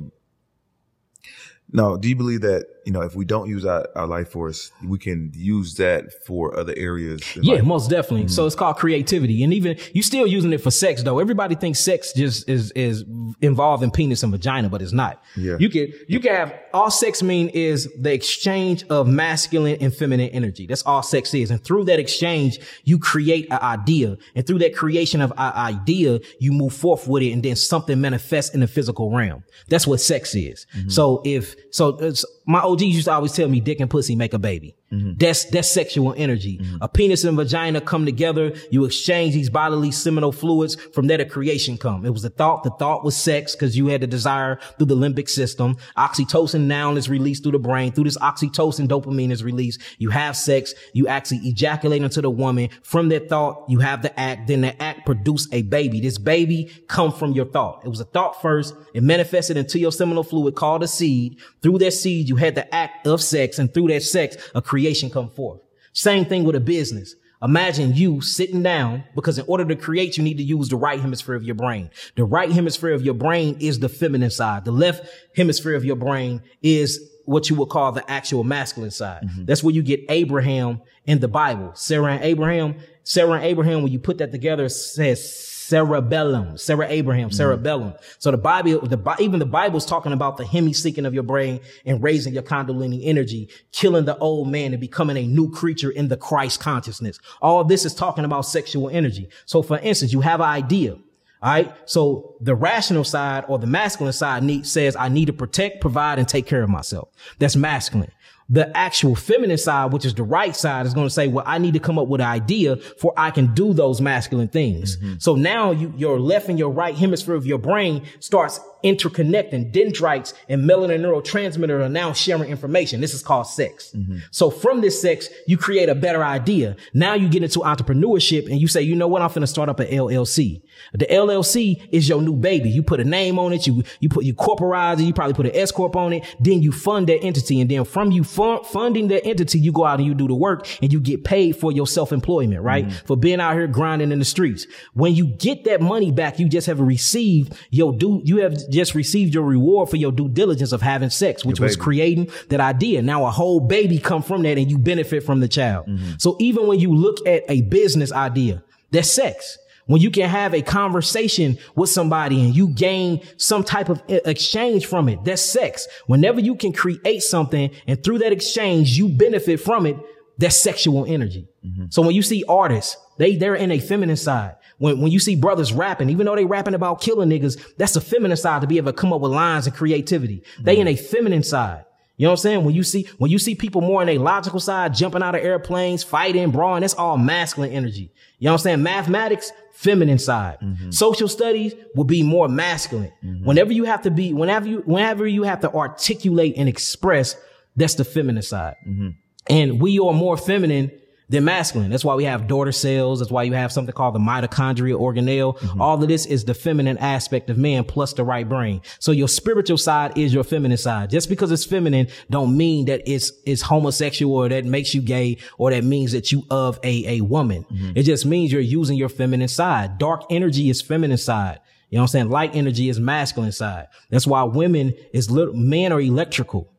Now, 1.73 1.97
do 1.97 2.09
you 2.09 2.17
believe 2.17 2.41
that 2.43 2.67
you 2.85 2.93
know 2.93 3.03
if 3.03 3.15
we 3.15 3.25
don't 3.25 3.49
use 3.49 3.65
our, 3.65 3.87
our 3.97 4.07
life 4.07 4.31
force, 4.31 4.71
we 4.87 4.99
can 4.99 5.33
use 5.35 5.75
that 5.77 6.25
for 6.25 6.59
other 6.59 6.75
areas? 6.77 7.21
Yeah, 7.37 7.57
life? 7.57 7.65
most 7.65 7.91
definitely. 7.91 8.29
So 8.29 8.47
it's 8.47 8.55
called 8.55 8.77
creativity. 8.77 9.43
And 9.45 9.53
even 9.53 9.79
you 9.93 10.03
still 10.03 10.27
using 10.27 10.53
it 10.53 10.59
for 10.59 10.71
sex 10.71 11.03
though. 11.03 11.19
Everybody 11.19 11.55
thinks 11.55 11.81
sex 11.81 12.13
just 12.13 12.49
is 12.49 12.71
is 12.73 13.05
involved 13.41 13.83
in 13.83 13.91
penis 13.91 14.23
and 14.23 14.33
vagina, 14.33 14.69
but 14.69 14.83
it's 14.83 14.93
not. 14.93 15.23
Yeah. 15.37 15.57
You 15.59 15.69
can 15.69 15.93
you 16.09 16.21
can 16.21 16.35
have 16.35 16.55
all 16.73 16.91
sex 16.91 17.23
mean 17.23 17.49
is 17.49 17.89
the 17.99 18.13
exchange 18.13 18.85
of 18.89 19.07
masculine 19.09 19.79
and 19.81 19.95
feminine 19.95 20.31
energy. 20.31 20.67
That's 20.67 20.83
all 20.83 21.03
sex 21.03 21.35
is. 21.35 21.51
And 21.51 21.63
through 21.63 21.85
that 21.85 21.99
exchange, 21.99 22.59
you 22.85 22.99
create 22.99 23.47
an 23.51 23.59
idea. 23.61 24.17
And 24.35 24.47
through 24.47 24.59
that 24.61 24.75
creation 24.75 25.21
of 25.21 25.33
an 25.33 25.53
idea, 25.55 26.21
you 26.39 26.53
move 26.53 26.73
forth 26.73 27.07
with 27.09 27.23
it 27.23 27.33
and 27.33 27.43
then 27.43 27.57
something 27.57 28.01
manifests 28.01 28.55
in 28.55 28.61
the 28.61 28.69
physical 28.69 29.11
realm. 29.15 29.45
That's 29.69 29.87
what 29.87 30.01
sex 30.01 30.35
is. 30.35 30.67
Mm-hmm. 30.77 30.89
So 30.89 31.23
if 31.25 31.55
so 31.71 31.99
it's, 31.99 32.25
my 32.51 32.61
OGs 32.61 32.83
used 32.83 33.05
to 33.05 33.13
always 33.13 33.33
tell 33.33 33.49
me 33.49 33.61
dick 33.61 33.81
and 33.81 33.91
pussy 33.91 34.17
make 34.17 34.35
a 34.35 34.39
baby. 34.39 34.75
Mm-hmm. 34.93 35.13
That's 35.19 35.45
that's 35.45 35.71
sexual 35.71 36.15
energy. 36.17 36.59
Mm-hmm. 36.59 36.77
A 36.81 36.89
penis 36.89 37.23
and 37.23 37.37
vagina 37.37 37.81
come 37.81 38.05
together. 38.05 38.53
You 38.71 38.85
exchange 38.85 39.35
these 39.35 39.49
bodily 39.49 39.93
seminal 39.93 40.33
fluids. 40.33 40.75
From 40.75 41.07
there, 41.07 41.19
the 41.19 41.25
creation 41.25 41.79
come. 41.79 42.05
It 42.05 42.11
was 42.11 42.23
the 42.23 42.31
thought. 42.31 42.65
The 42.65 42.71
thought 42.71 43.05
was 43.05 43.17
sex 43.17 43.55
because 43.55 43.77
you 43.77 43.87
had 43.87 44.01
the 44.01 44.09
desire 44.09 44.59
through 44.79 44.87
the 44.87 44.97
limbic 44.97 45.29
system. 45.29 45.77
Oxytocin 45.97 46.63
now 46.63 46.97
is 46.97 47.09
released 47.09 47.45
through 47.45 47.53
the 47.53 47.61
brain. 47.61 47.93
Through 47.93 48.05
this 48.05 48.19
oxytocin, 48.19 48.89
dopamine 48.89 49.31
is 49.31 49.45
released. 49.45 49.81
You 49.99 50.11
have 50.11 50.37
sex. 50.37 50.75
You 50.93 51.07
actually 51.07 51.39
ejaculate 51.39 52.03
into 52.03 52.21
the 52.21 52.31
woman. 52.31 52.71
From 52.83 53.11
that 53.11 53.29
thought, 53.29 53.67
you 53.69 53.79
have 53.79 54.03
the 54.03 54.19
act. 54.19 54.49
Then 54.49 54.63
the 54.63 54.83
act 54.83 55.07
produce 55.07 55.47
a 55.53 55.63
baby. 55.63 56.01
This 56.01 56.19
baby 56.19 56.69
come 56.89 57.13
from 57.13 57.31
your 57.31 57.47
thought. 57.47 57.83
It 57.85 57.89
was 57.89 58.01
a 58.01 58.05
thought 58.05 58.43
first. 58.43 58.75
It 58.93 59.05
manifested 59.05 59.57
into 59.57 59.79
your 59.79 59.93
seminal 59.93 60.25
fluid 60.25 60.57
called 60.57 60.83
a 60.83 60.89
seed. 60.89 61.39
Through 61.63 61.79
that 61.79 61.93
seed, 61.93 62.29
you 62.29 62.35
had 62.35 62.57
the 62.57 62.75
act 62.75 63.07
of 63.07 63.23
sex, 63.23 63.61
and 63.61 63.73
through 63.73 63.89
that 63.89 64.03
sex, 64.03 64.37
a 64.53 64.61
creation 64.61 64.80
come 65.11 65.31
forth. 65.31 65.61
Same 65.93 66.25
thing 66.25 66.45
with 66.45 66.57
a 66.57 66.61
business. 66.61 67.15
Imagine 67.43 67.95
you 67.95 68.21
sitting 68.21 68.63
down 68.63 69.05
because 69.15 69.39
in 69.39 69.47
order 69.49 69.65
to 69.65 69.75
create, 69.75 70.19
you 70.19 70.23
need 70.23 70.37
to 70.37 70.43
use 70.43 70.69
the 70.69 70.77
right 70.77 71.01
hemisphere 71.01 71.35
of 71.35 71.43
your 71.43 71.55
brain. 71.55 71.91
The 72.15 72.25
right 72.25 72.51
hemisphere 72.51 72.93
of 72.93 73.03
your 73.03 73.15
brain 73.15 73.57
is 73.61 73.79
the 73.79 73.89
feminine 73.89 74.31
side. 74.31 74.67
The 74.67 74.73
left 74.73 75.09
hemisphere 75.35 75.75
of 75.75 75.85
your 75.85 75.97
brain 75.97 76.43
is 76.63 77.01
what 77.25 77.49
you 77.49 77.57
would 77.57 77.71
call 77.71 77.93
the 77.93 78.09
actual 78.11 78.45
masculine 78.45 78.91
side. 78.91 79.23
Mm-hmm. 79.23 79.45
That's 79.47 79.65
where 79.65 79.75
you 79.75 79.83
get 79.83 80.05
Abraham 80.11 80.83
in 81.07 81.21
the 81.21 81.29
Bible. 81.29 81.73
Sarah 81.75 82.13
and 82.15 82.25
Abraham. 82.25 82.77
Sarah 83.05 83.35
and 83.35 83.45
Abraham, 83.45 83.83
when 83.83 83.93
you 83.93 83.99
put 83.99 84.19
that 84.19 84.33
together, 84.33 84.69
says 84.69 85.50
cerebellum, 85.71 86.59
Sarah 86.59 86.89
Abraham, 86.89 87.31
mm. 87.31 87.35
cerebellum. 87.35 87.95
So 88.19 88.33
the 88.33 88.37
Bible, 88.37 88.81
the 88.81 89.17
even 89.21 89.39
the 89.39 89.47
Bible's 89.47 89.87
talking 89.87 90.13
about 90.13 90.37
the 90.37 90.45
hemi-syncing 90.45 91.07
of 91.07 91.15
your 91.15 91.23
brain 91.23 91.61
and 91.87 92.03
raising 92.03 92.35
your 92.35 92.43
Kundalini 92.43 93.03
energy, 93.05 93.49
killing 93.71 94.05
the 94.05 94.19
old 94.19 94.49
man 94.49 94.73
and 94.73 94.81
becoming 94.81 95.17
a 95.17 95.27
new 95.27 95.51
creature 95.51 95.91
in 95.91 96.09
the 96.09 96.17
Christ 96.17 96.59
consciousness. 96.59 97.21
All 97.41 97.63
this 97.63 97.85
is 97.85 97.95
talking 97.95 98.25
about 98.25 98.43
sexual 98.43 98.91
energy. 98.91 99.29
So 99.47 99.63
for 99.63 99.79
instance, 99.79 100.13
you 100.13 100.21
have 100.23 100.41
an 100.41 100.49
idea. 100.49 100.99
All 101.43 101.51
right. 101.51 101.73
So 101.87 102.35
the 102.41 102.55
rational 102.55 103.05
side 103.05 103.45
or 103.49 103.59
the 103.59 103.67
masculine 103.67 104.13
side 104.13 104.43
need, 104.43 104.67
says 104.67 104.95
I 104.95 105.09
need 105.09 105.27
to 105.27 105.33
protect, 105.33 105.81
provide, 105.81 106.19
and 106.19 106.29
take 106.29 106.47
care 106.47 106.63
of 106.63 106.69
myself. 106.69 107.09
That's 107.39 107.57
masculine. 107.57 108.11
The 108.53 108.77
actual 108.77 109.15
feminine 109.15 109.59
side, 109.59 109.93
which 109.93 110.05
is 110.05 110.15
the 110.15 110.25
right 110.25 110.55
side, 110.55 110.85
is 110.85 110.93
going 110.93 111.07
to 111.07 111.15
say, 111.15 111.29
well, 111.29 111.45
I 111.47 111.59
need 111.59 111.75
to 111.75 111.81
come 111.81 111.99
up 111.99 112.09
with 112.09 112.21
an 112.21 112.27
idea 112.27 112.77
for 112.77 113.15
I 113.17 113.31
can 113.31 113.55
do 113.55 113.73
those 113.73 114.01
masculine 114.01 114.49
things. 114.49 114.97
Mm-hmm. 114.97 115.15
So 115.19 115.37
now 115.37 115.71
you, 115.71 115.95
your 115.97 116.19
left 116.19 116.49
and 116.49 116.59
your 116.59 116.71
right 116.71 116.95
hemisphere 116.95 117.37
of 117.37 117.47
your 117.47 117.59
brain 117.59 118.05
starts 118.19 118.59
interconnecting. 118.85 119.73
Dendrites 119.73 120.35
and 120.49 120.69
melanin 120.69 121.01
neurotransmitter 121.01 121.85
are 121.85 121.89
now 121.89 122.13
sharing 122.13 122.51
information. 122.51 123.01
This 123.01 123.15
is 123.15 123.23
called 123.23 123.47
sex. 123.47 123.93
Mm-hmm. 123.95 124.19
So 124.31 124.51
from 124.51 124.81
this 124.81 125.01
sex, 125.01 125.29
you 125.47 125.57
create 125.57 125.89
a 125.89 125.95
better 125.95 126.25
idea. 126.25 126.77
Now 126.95 127.15
you 127.15 127.29
get 127.29 127.43
into 127.43 127.61
entrepreneurship 127.61 128.51
and 128.51 128.61
you 128.61 128.69
say, 128.69 128.83
you 128.83 128.97
know 128.97 129.09
what? 129.09 129.23
I'm 129.23 129.29
going 129.29 129.41
to 129.43 129.47
start 129.47 129.69
up 129.69 129.81
an 129.81 129.89
LLC. 129.89 130.63
The 130.93 131.07
LLC 131.07 131.89
is 131.91 132.09
your 132.09 132.23
new 132.23 132.35
baby. 132.35 132.71
You 132.71 132.83
put 132.83 133.01
a 133.01 133.05
name 133.05 133.39
on 133.39 133.53
it. 133.53 133.67
You, 133.67 133.83
you 134.01 134.09
put, 134.09 134.25
you 134.25 134.35
corporize 134.35 135.01
it. 135.01 135.05
You 135.05 135.13
probably 135.13 135.35
put 135.35 135.47
an 135.47 135.55
S 135.55 135.71
corp 135.71 135.97
on 135.97 136.13
it. 136.13 136.25
Then 136.41 136.63
you 136.63 136.73
fund 136.73 137.09
that 137.09 137.23
entity. 137.23 137.61
And 137.61 137.71
then 137.71 137.85
from 137.85 138.11
you 138.11 138.25
fun, 138.25 138.65
funding 138.65 139.09
that 139.09 139.27
entity, 139.27 139.59
you 139.59 139.73
go 139.73 139.85
out 139.85 139.99
and 139.99 140.07
you 140.07 140.15
do 140.15 140.27
the 140.29 140.35
work 140.35 140.67
and 140.83 140.93
you 140.93 141.01
get 141.01 141.25
paid 141.25 141.57
for 141.57 141.73
your 141.73 141.87
self-employment, 141.87 142.63
right? 142.63 142.87
Mm-hmm. 142.87 143.07
For 143.07 143.17
being 143.17 143.41
out 143.41 143.55
here 143.55 143.67
grinding 143.67 144.13
in 144.13 144.19
the 144.19 144.25
streets. 144.25 144.67
When 144.95 145.15
you 145.15 145.27
get 145.27 145.65
that 145.65 145.81
money 145.81 146.11
back, 146.11 146.39
you 146.39 146.49
just 146.49 146.67
have 146.67 146.81
received 146.81 147.55
your 147.71 147.93
due, 147.93 148.23
you 148.25 148.39
have 148.39 148.70
just 148.71 148.95
received 148.95 149.35
your 149.35 149.45
reward 149.45 149.89
for 149.89 149.97
your 149.97 150.13
due 150.13 150.29
diligence 150.29 150.73
of 150.73 150.83
having 150.83 151.11
sex, 151.11 151.45
which 151.45 151.61
was 151.61 151.77
creating 151.77 152.31
that 152.49 152.61
idea. 152.61 153.03
Now 153.03 153.27
a 153.27 153.31
whole 153.31 153.61
baby 153.61 153.99
come 153.99 154.23
from 154.23 154.43
that 154.43 154.59
and 154.59 154.71
you 154.71 154.79
benefit 154.79 155.23
from 155.23 155.41
the 155.41 155.49
child. 155.49 155.87
Mm-hmm. 155.87 156.13
So 156.19 156.37
even 156.41 156.67
when 156.67 156.81
you 156.81 156.95
look 156.95 157.27
at 157.27 157.45
a 157.49 157.63
business 157.63 158.13
idea, 158.13 158.63
that's 158.91 159.11
sex. 159.11 159.59
When 159.87 160.01
you 160.01 160.11
can 160.13 160.29
have 160.29 160.55
a 160.55 160.63
conversation 160.63 161.59
with 161.75 161.91
somebody 161.91 162.41
and 162.45 162.55
you 162.55 162.69
gain 162.69 163.23
some 163.39 163.65
type 163.65 163.89
of 163.89 164.01
exchange 164.09 164.87
from 164.87 165.09
it, 165.09 165.25
that's 165.25 165.43
sex. 165.43 165.89
Whenever 166.07 166.41
you 166.41 166.55
can 166.55 166.73
create 166.73 167.23
something 167.23 167.71
and 167.89 168.03
through 168.05 168.19
that 168.19 168.33
exchange, 168.33 168.97
you 168.97 169.09
benefit 169.09 169.59
from 169.59 169.87
it, 169.87 169.97
that's 170.39 170.57
sexual 170.57 171.07
energy. 171.07 171.49
Mm-hmm. 171.67 171.87
So 171.91 172.03
when 172.03 172.15
you 172.15 172.23
see 172.23 172.45
artists, 172.49 172.97
they, 173.19 173.35
they're 173.35 173.57
in 173.57 173.73
a 173.73 173.81
feminine 173.81 174.17
side. 174.17 174.55
When, 174.81 174.99
when 175.03 175.13
you 175.13 175.19
see 175.19 175.37
brothers 175.37 175.75
rapping, 175.75 176.09
even 176.09 176.25
though 176.25 176.35
they 176.35 176.47
rapping 176.47 176.73
about 176.73 177.03
killing 177.03 177.29
niggas, 177.29 177.77
that's 177.77 177.93
the 177.93 178.01
feminine 178.01 178.39
side 178.39 178.63
to 178.63 178.67
be 178.67 178.79
able 178.79 178.93
to 178.93 178.97
come 178.97 179.13
up 179.13 179.21
with 179.21 179.31
lines 179.31 179.67
and 179.67 179.77
creativity. 179.77 180.43
They 180.59 180.79
in 180.79 180.89
a 180.89 180.97
feminine 180.97 181.43
side. 181.43 181.85
You 182.17 182.25
know 182.25 182.31
what 182.31 182.41
I'm 182.41 182.43
saying? 182.43 182.65
When 182.65 182.75
you 182.75 182.83
see, 182.83 183.07
when 183.19 183.31
you 183.31 183.39
see 183.39 183.55
people 183.55 183.83
more 183.83 184.01
on 184.01 184.09
a 184.09 184.17
logical 184.17 184.59
side, 184.59 184.95
jumping 184.95 185.23
out 185.23 185.35
of 185.35 185.45
airplanes, 185.45 186.03
fighting, 186.03 186.51
brawling, 186.51 186.81
that's 186.81 186.95
all 186.95 187.19
masculine 187.19 187.73
energy. 187.73 188.11
You 188.39 188.47
know 188.47 188.53
what 188.53 188.61
I'm 188.61 188.63
saying? 188.63 188.83
Mathematics, 188.83 189.53
feminine 189.73 190.19
side. 190.19 190.59
Mm-hmm. 190.61 190.93
Social 190.93 191.29
studies 191.29 191.75
will 191.95 192.05
be 192.05 192.23
more 192.23 192.49
masculine. 192.49 193.13
Mm-hmm. 193.23 193.45
Whenever 193.45 193.73
you 193.73 193.85
have 193.85 194.03
to 194.03 194.11
be, 194.11 194.33
whenever 194.33 194.67
you, 194.67 194.79
whenever 194.87 195.27
you 195.27 195.43
have 195.43 195.61
to 195.61 195.73
articulate 195.73 196.55
and 196.57 196.71
express, 196.71 197.37
that's 197.77 197.97
the 197.97 198.05
feminine 198.05 198.43
side. 198.43 198.77
Mm-hmm. 198.87 199.09
And 199.49 199.81
we 199.81 199.99
are 199.99 200.15
more 200.15 200.39
feminine 200.39 200.91
than 201.31 201.45
masculine. 201.45 201.91
That's 201.91 202.05
why 202.05 202.17
we 202.17 202.25
have 202.25 202.49
daughter 202.49 202.73
cells. 202.73 203.21
That's 203.21 203.31
why 203.31 203.45
you 203.45 203.53
have 203.53 203.71
something 203.73 203.93
called 203.95 204.17
the 204.17 204.19
mitochondria 204.19 204.99
organelle. 204.99 205.57
Mm-hmm. 205.57 205.81
All 205.81 206.03
of 206.03 206.09
this 206.09 206.27
is 206.27 206.45
the 206.45 206.55
feminine 206.55 206.99
aspect 206.99 207.49
of 207.51 207.57
man 207.57 207.85
plus 207.85 208.13
the 208.13 208.25
right 208.25 208.47
brain. 208.47 208.83
So 208.99 209.13
your 209.13 209.29
spiritual 209.29 209.79
side 209.79 210.19
is 210.19 210.35
your 210.35 210.43
feminine 210.43 210.77
side. 210.77 211.09
Just 211.09 211.29
because 211.29 211.53
it's 211.53 211.65
feminine 211.65 212.09
don't 212.31 212.57
mean 212.57 212.87
that 212.87 213.03
it's, 213.07 213.31
it's 213.47 213.63
homosexual 213.63 214.35
or 214.35 214.49
that 214.49 214.65
makes 214.65 214.93
you 214.93 215.01
gay 215.01 215.39
or 215.57 215.71
that 215.71 215.85
means 215.85 216.11
that 216.13 216.33
you 216.33 216.43
of 216.51 216.81
a, 216.83 217.19
a 217.19 217.21
woman. 217.21 217.65
Mm-hmm. 217.65 217.93
It 217.95 218.03
just 218.03 218.27
means 218.27 218.51
you're 218.51 218.61
using 218.61 218.99
your 218.99 219.09
feminine 219.09 219.49
side. 219.49 219.99
Dark 219.99 220.25
energy 220.31 220.69
is 220.69 220.83
feminine 220.83 221.17
side. 221.17 221.61
You 221.91 221.97
know 221.97 222.03
what 222.03 222.05
I'm 222.05 222.09
saying? 222.09 222.31
Light 222.31 222.57
energy 222.57 222.89
is 222.89 222.99
masculine 222.99 223.53
side. 223.53 223.87
That's 224.11 224.27
why 224.27 224.43
women 224.43 224.95
is 225.13 225.31
little, 225.31 225.55
men 225.55 225.93
are 225.93 226.01
electrical. 226.01 226.73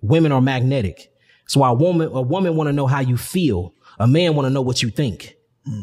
Women 0.00 0.30
are 0.30 0.40
magnetic. 0.40 1.12
That's 1.42 1.56
why 1.56 1.70
a 1.70 1.74
woman, 1.74 2.08
a 2.12 2.22
woman 2.22 2.54
want 2.54 2.68
to 2.68 2.72
know 2.72 2.86
how 2.86 3.00
you 3.00 3.16
feel. 3.16 3.74
A 3.98 4.06
man 4.06 4.34
want 4.34 4.46
to 4.46 4.50
know 4.50 4.62
what 4.62 4.82
you 4.82 4.90
think. 4.90 5.34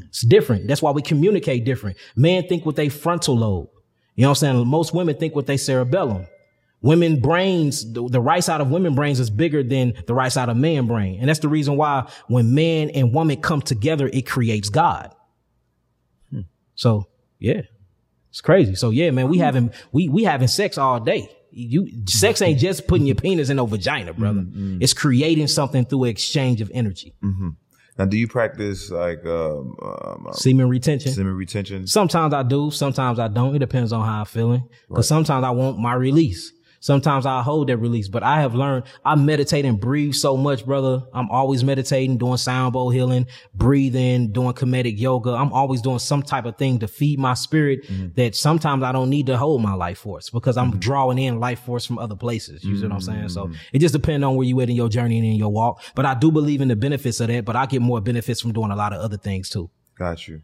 It's 0.07 0.26
different. 0.26 0.68
That's 0.68 0.81
why 0.81 0.91
we 0.91 1.02
communicate 1.02 1.65
different. 1.65 1.98
Men 2.15 2.48
think 2.48 2.65
with 2.65 2.77
their 2.77 2.90
frontal 2.90 3.38
lobe. 3.38 3.69
You 4.15 4.22
know 4.22 4.30
what 4.30 4.44
I'm 4.44 4.56
saying? 4.56 4.68
Most 4.68 4.94
women 4.94 5.15
think 5.18 5.35
with 5.35 5.45
their 5.45 5.57
cerebellum. 5.57 6.27
Women 6.81 7.19
brains, 7.19 7.91
the, 7.91 8.07
the 8.07 8.22
right 8.22 8.44
side 8.44 8.61
of 8.61 8.69
women 8.69 8.95
brains 8.95 9.19
is 9.19 9.30
bigger 9.30 9.64
than 9.64 9.94
the 10.07 10.14
right 10.14 10.31
side 10.31 10.49
of 10.49 10.57
man 10.57 10.88
brain. 10.88 11.19
And 11.19 11.30
that's 11.30 11.40
the 11.40 11.49
reason 11.49 11.76
why 11.76 12.10
when 12.27 12.53
man 12.53 12.91
and 12.91 13.14
woman 13.14 13.41
come 13.41 13.61
together, 13.61 14.10
it 14.11 14.26
creates 14.26 14.69
God. 14.69 15.14
So 16.76 17.07
yeah, 17.40 17.61
it's 18.30 18.41
crazy. 18.41 18.76
So 18.76 18.90
yeah, 18.90 19.11
man, 19.11 19.30
we 19.30 19.38
having, 19.38 19.72
we, 19.91 20.10
we 20.10 20.23
having 20.23 20.48
sex 20.48 20.77
all 20.77 20.99
day. 20.99 21.30
You, 21.52 21.88
sex 22.07 22.41
ain't 22.41 22.60
just 22.60 22.88
putting 22.88 23.06
your 23.06 23.15
penis 23.15 23.49
in 23.49 23.60
a 23.60 23.65
vagina, 23.65 24.14
brother. 24.14 24.41
Mm-hmm. 24.41 24.81
It's 24.81 24.94
creating 24.94 25.48
something 25.48 25.85
through 25.85 26.06
exchange 26.06 26.61
of 26.61 26.72
energy. 26.73 27.15
Mm-hmm. 27.23 27.49
Now, 27.98 28.06
do 28.06 28.18
you 28.18 28.28
practice 28.28 28.90
like 28.90 29.24
um, 29.26 29.76
um, 29.82 30.26
um, 30.28 30.34
Semen 30.34 30.68
retention. 30.68 31.11
semen 31.11 31.36
retention? 31.36 31.86
Sometimes 31.86 32.34
I 32.34 32.41
do, 32.41 32.72
sometimes 32.72 33.20
I 33.20 33.28
don't. 33.28 33.56
It 33.56 33.60
depends 33.60 33.94
on 33.94 34.03
how 34.06 34.22
I'm 34.22 34.26
feeling. 34.26 34.68
Cause 34.94 35.07
sometimes 35.07 35.44
I 35.44 35.52
want 35.52 35.78
my 35.78 35.94
release. 35.94 36.52
Sometimes 36.84 37.26
I 37.26 37.41
hold 37.41 37.69
that 37.69 37.77
release, 37.77 38.10
but 38.10 38.23
I 38.23 38.41
have 38.41 38.55
learned 38.55 38.84
I 39.05 39.15
meditate 39.15 39.64
and 39.64 39.80
breathe 39.80 40.15
so 40.15 40.35
much, 40.35 40.65
brother. 40.65 41.01
I'm 41.14 41.30
always 41.31 41.64
meditating, 41.64 42.18
doing 42.18 42.35
sound 42.35 42.73
bowl 42.73 42.89
healing, 42.89 43.26
breathing, 43.55 44.34
doing 44.34 44.51
Kemetic 44.51 44.99
yoga. 44.99 45.30
I'm 45.30 45.53
always 45.53 45.81
doing 45.81 45.99
some 45.99 46.22
type 46.22 46.43
of 46.43 46.57
thing 46.57 46.80
to 46.80 46.89
feed 46.89 47.19
my 47.19 47.35
spirit 47.35 47.88
mm-hmm. 47.88 48.07
that 48.15 48.35
sometimes 48.35 48.84
I 48.84 48.91
don't 48.91 49.10
need 49.10 49.27
to 49.27 49.38
hold 49.38 49.61
my 49.61 49.73
life 49.73 49.99
force 49.99 50.30
because 50.30 50.57
I'm 50.57 50.72
mm-hmm. 50.72 50.80
drawing 50.80 51.19
in 51.19 51.39
life 51.39 51.61
force 51.61 51.85
from 51.85 51.99
other 51.99 52.18
places. 52.18 52.65
You 52.65 52.76
see 52.76 52.84
what 52.84 52.91
I'm 52.91 52.99
saying? 52.99 53.30
So 53.30 53.45
mm-hmm. 53.45 53.53
it 53.72 53.80
just 53.80 53.93
depends 53.93 54.26
on 54.26 54.35
where 54.35 54.45
you 54.45 54.60
at 54.60 54.69
in 54.69 54.76
your 54.76 54.89
journey 54.89 55.19
and 55.19 55.26
in 55.26 55.35
your 55.35 55.53
walk. 55.53 55.81
But 55.95 56.05
I 56.05 56.15
do 56.15 56.34
believe 56.34 56.60
in 56.60 56.68
the 56.68 56.76
benefits 56.76 57.22
of 57.22 57.30
that, 57.30 57.45
but 57.45 57.55
I 57.55 57.65
get 57.65 57.81
more 57.81 58.01
benefits 58.01 58.41
from 58.41 58.51
doing 58.51 58.72
a 58.72 58.76
lot 58.76 58.91
of 58.91 58.99
other 58.99 59.18
things 59.18 59.47
too. 59.47 59.69
Got 59.97 60.27
you. 60.27 60.41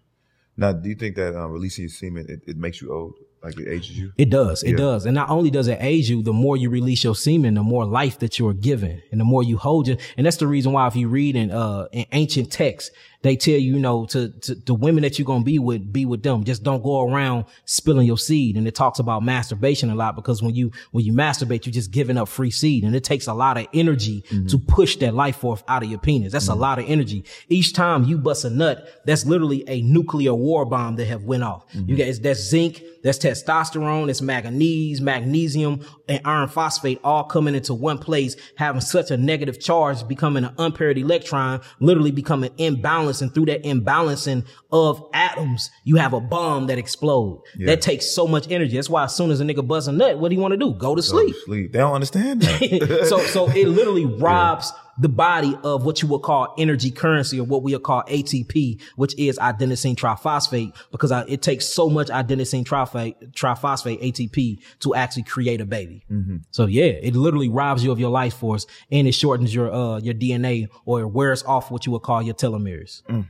Now, 0.56 0.72
do 0.72 0.88
you 0.88 0.96
think 0.96 1.18
that 1.18 1.36
uh, 1.36 1.50
releasing 1.50 1.82
your 1.84 1.90
semen 1.90 2.28
it, 2.30 2.44
it 2.48 2.56
makes 2.56 2.82
you 2.82 2.94
old? 2.94 3.16
Like 3.44 3.58
it 3.58 3.70
ages 3.70 3.98
you? 3.98 4.12
It 4.18 4.30
does. 4.30 4.64
It 4.64 4.72
Yeah. 4.72 4.78
does. 4.78 5.06
And 5.06 5.16
not 5.16 5.30
only 5.30 5.50
does 5.50 5.68
it 5.68 5.78
age 5.80 6.10
you, 6.10 6.22
the 6.22 6.34
more 6.34 6.58
you 6.58 6.70
release 6.70 7.04
your 7.04 7.16
semen, 7.16 7.54
the 7.54 7.64
more 7.64 7.86
life 7.86 8.20
that 8.20 8.38
you're 8.38 8.54
given 8.54 9.02
and 9.12 9.20
the 9.20 9.26
more 9.26 9.44
you 9.44 9.58
hold 9.58 9.88
it. 9.88 10.00
And 10.18 10.26
that's 10.26 10.38
the 10.38 10.48
reason 10.48 10.74
why 10.74 10.88
if 10.88 10.96
you 10.96 11.08
read 11.08 11.36
in, 11.36 11.50
uh, 11.52 11.88
in 11.94 12.06
ancient 12.12 12.52
texts, 12.52 12.92
they 13.22 13.36
tell 13.36 13.56
you, 13.56 13.76
you 13.76 13.80
know, 13.80 14.06
to, 14.06 14.30
to 14.30 14.56
the 14.56 14.74
women 14.74 15.04
that 15.04 15.20
you're 15.20 15.26
going 15.26 15.42
to 15.42 15.46
be 15.46 15.60
with, 15.60 15.92
be 15.92 16.06
with 16.06 16.24
them. 16.24 16.46
Just 16.46 16.64
don't 16.64 16.82
go 16.82 17.02
around 17.02 17.46
spilling 17.66 18.08
your 18.08 18.18
seed. 18.18 18.56
And 18.56 18.66
it 18.66 18.76
talks 18.76 19.00
about 19.00 19.24
masturbation 19.24 19.90
a 19.90 19.96
lot 19.96 20.16
because 20.16 20.42
when 20.42 20.56
you, 20.56 20.72
when 20.92 21.04
you 21.04 21.12
masturbate, 21.12 21.66
you're 21.66 21.74
just 21.74 21.92
giving 21.92 22.18
up 22.18 22.30
free 22.30 22.52
seed 22.52 22.86
and 22.86 22.96
it 22.96 23.04
takes 23.04 23.28
a 23.28 23.34
lot 23.34 23.58
of 23.58 23.68
energy 23.74 24.24
mm-hmm. 24.30 24.48
to 24.48 24.58
push 24.58 24.96
that 24.98 25.14
life 25.14 25.38
force 25.38 25.64
out 25.68 25.84
of 25.84 25.90
your 25.90 26.00
penis. 26.00 26.32
That's 26.32 26.48
a 26.48 26.52
mm-hmm. 26.52 26.62
lot 26.62 26.80
of 26.80 26.86
energy. 26.88 27.26
Each 27.50 27.74
time 27.74 28.06
you 28.06 28.18
bust 28.18 28.46
a 28.46 28.50
nut, 28.50 28.88
that's 29.06 29.26
literally 29.26 29.66
a 29.68 29.82
nuclear 29.82 30.34
war 30.34 30.66
bomb 30.66 30.96
that 30.96 31.06
have 31.06 31.24
went 31.24 31.44
off. 31.44 31.66
You 31.74 31.82
mm-hmm. 31.82 31.96
guys, 31.96 32.22
that's 32.22 32.40
zinc, 32.40 32.82
that's 33.04 33.18
testosterone, 33.18 34.08
that's 34.08 34.22
manganese, 34.22 35.02
magnesium, 35.02 35.86
and 36.08 36.22
iron 36.24 36.48
phosphate 36.48 37.00
all 37.04 37.26
coming 37.26 37.56
into 37.56 37.74
one 37.74 37.98
place, 37.98 38.36
having 38.56 38.82
such 38.82 39.12
a 39.12 39.18
negative 39.18 39.60
charge, 39.60 40.08
becoming 40.08 40.46
an 40.46 40.54
unpaired 40.58 40.98
electron, 40.98 41.60
literally 41.82 42.12
becoming 42.12 42.52
imbalanced. 42.52 43.09
And 43.22 43.34
through 43.34 43.46
that 43.46 43.64
imbalancing 43.64 44.46
of 44.72 45.04
atoms, 45.14 45.72
you 45.84 45.96
have 45.98 46.14
a 46.14 46.20
bomb 46.22 46.68
that 46.68 46.78
explode. 46.78 47.42
That 47.60 47.82
takes 47.82 48.06
so 48.14 48.28
much 48.28 48.50
energy. 48.52 48.76
That's 48.76 48.90
why 48.90 49.04
as 49.04 49.16
soon 49.16 49.32
as 49.32 49.42
a 49.42 49.44
nigga 49.44 49.66
buzz 49.68 49.88
a 49.88 49.92
nut, 49.92 50.20
what 50.20 50.30
do 50.30 50.36
you 50.36 50.42
want 50.42 50.54
to 50.54 50.58
do? 50.58 50.74
Go 50.74 50.96
to 50.96 51.02
sleep. 51.02 51.36
Sleep. 51.46 51.74
They 51.74 51.80
don't 51.80 51.94
understand 51.94 52.42
that. 52.42 53.06
so 53.10 53.20
so 53.20 53.50
it 53.50 53.68
literally 53.68 54.06
robs 54.20 54.72
the 55.00 55.10
body 55.10 55.58
of 55.64 55.86
what 55.86 56.02
you 56.02 56.08
would 56.10 56.22
call 56.22 56.54
energy 56.58 56.92
currency 56.92 57.40
or 57.40 57.46
what 57.46 57.64
we 57.64 57.74
would 57.74 57.84
call 57.84 58.04
ATP, 58.04 58.82
which 58.98 59.18
is 59.18 59.40
adenosine 59.40 59.96
triphosphate, 59.96 60.76
because 60.92 61.12
I, 61.12 61.24
it 61.28 61.42
takes 61.42 61.66
so 61.66 61.90
much 61.90 62.10
adenosine 62.10 62.66
triphosphate, 62.66 63.32
triphosphate 63.34 64.02
ATP 64.02 64.60
to 64.80 64.96
actually 64.96 65.24
create 65.24 65.62
a 65.62 65.66
baby. 65.66 66.04
Mm-hmm. 66.12 66.38
So 66.52 66.66
yeah, 66.66 66.84
it 66.84 67.16
literally 67.16 67.50
robs 67.50 67.84
you 67.84 67.92
of 67.92 68.00
your 68.00 68.10
life 68.10 68.36
force 68.36 68.66
and 68.92 69.08
it 69.08 69.14
shortens 69.14 69.56
your 69.56 69.72
uh 69.72 70.00
your 70.00 70.14
DNA 70.14 70.68
or 70.86 71.02
it 71.02 71.08
wears 71.08 71.44
off 71.44 71.72
what 71.72 71.86
you 71.86 71.94
would 71.94 72.02
call 72.02 72.22
your 72.22 72.36
telomeres. 72.36 73.02
Mm. 73.04 73.28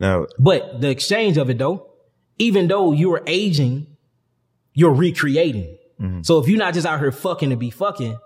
now, 0.00 0.26
But 0.38 0.80
the 0.80 0.90
exchange 0.90 1.36
of 1.38 1.48
it 1.48 1.58
though, 1.58 1.90
even 2.38 2.66
though 2.66 2.92
you're 2.92 3.22
aging, 3.26 3.86
you're 4.74 4.94
recreating. 4.94 5.78
Mm-hmm. 6.00 6.22
So 6.22 6.40
if 6.40 6.48
you're 6.48 6.58
not 6.58 6.74
just 6.74 6.86
out 6.86 6.98
here 6.98 7.12
fucking 7.12 7.50
to 7.50 7.56
be 7.56 7.70
fucking, 7.70 8.18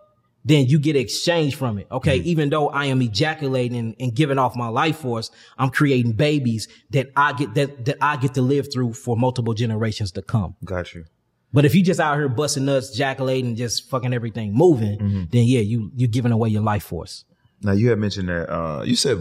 then 0.49 0.67
you 0.67 0.79
get 0.79 0.95
exchange 0.95 1.57
from 1.57 1.77
it. 1.79 1.89
Okay. 1.91 2.19
Even 2.19 2.51
though 2.51 2.69
I 2.71 2.85
am 2.87 3.03
ejaculating 3.03 3.77
and, 3.79 3.95
and 3.99 4.15
giving 4.15 4.39
off 4.39 4.55
my 4.55 4.69
life 4.69 4.97
force, 4.99 5.31
I'm 5.59 5.71
creating 5.71 6.13
babies 6.13 6.69
that 6.91 7.11
I 7.17 7.33
get 7.33 7.55
that, 7.55 7.85
that 7.87 7.97
I 8.01 8.17
get 8.17 8.35
to 8.35 8.43
live 8.43 8.73
through 8.73 8.93
for 8.93 9.17
multiple 9.17 9.55
generations 9.55 10.13
to 10.13 10.23
come. 10.23 10.55
got 10.65 10.95
you. 10.95 11.05
But 11.53 11.65
if 11.65 11.75
you 11.75 11.83
just 11.83 11.99
out 12.01 12.17
here 12.17 12.29
busting 12.29 12.65
nuts, 12.65 12.91
ejaculating, 12.95 13.57
just 13.57 13.89
fucking 13.91 14.13
everything 14.15 14.53
moving, 14.55 14.99
then 15.33 15.45
yeah, 15.45 15.61
you, 15.61 15.91
you're 15.97 16.09
giving 16.09 16.31
away 16.33 16.49
your 16.51 16.63
life 16.63 16.85
force. 16.85 17.25
Now, 17.63 17.73
you 17.73 17.89
had 17.91 17.99
mentioned 17.99 18.29
that 18.29 18.49
uh, 18.53 18.83
you 18.85 18.95
said, 18.97 19.19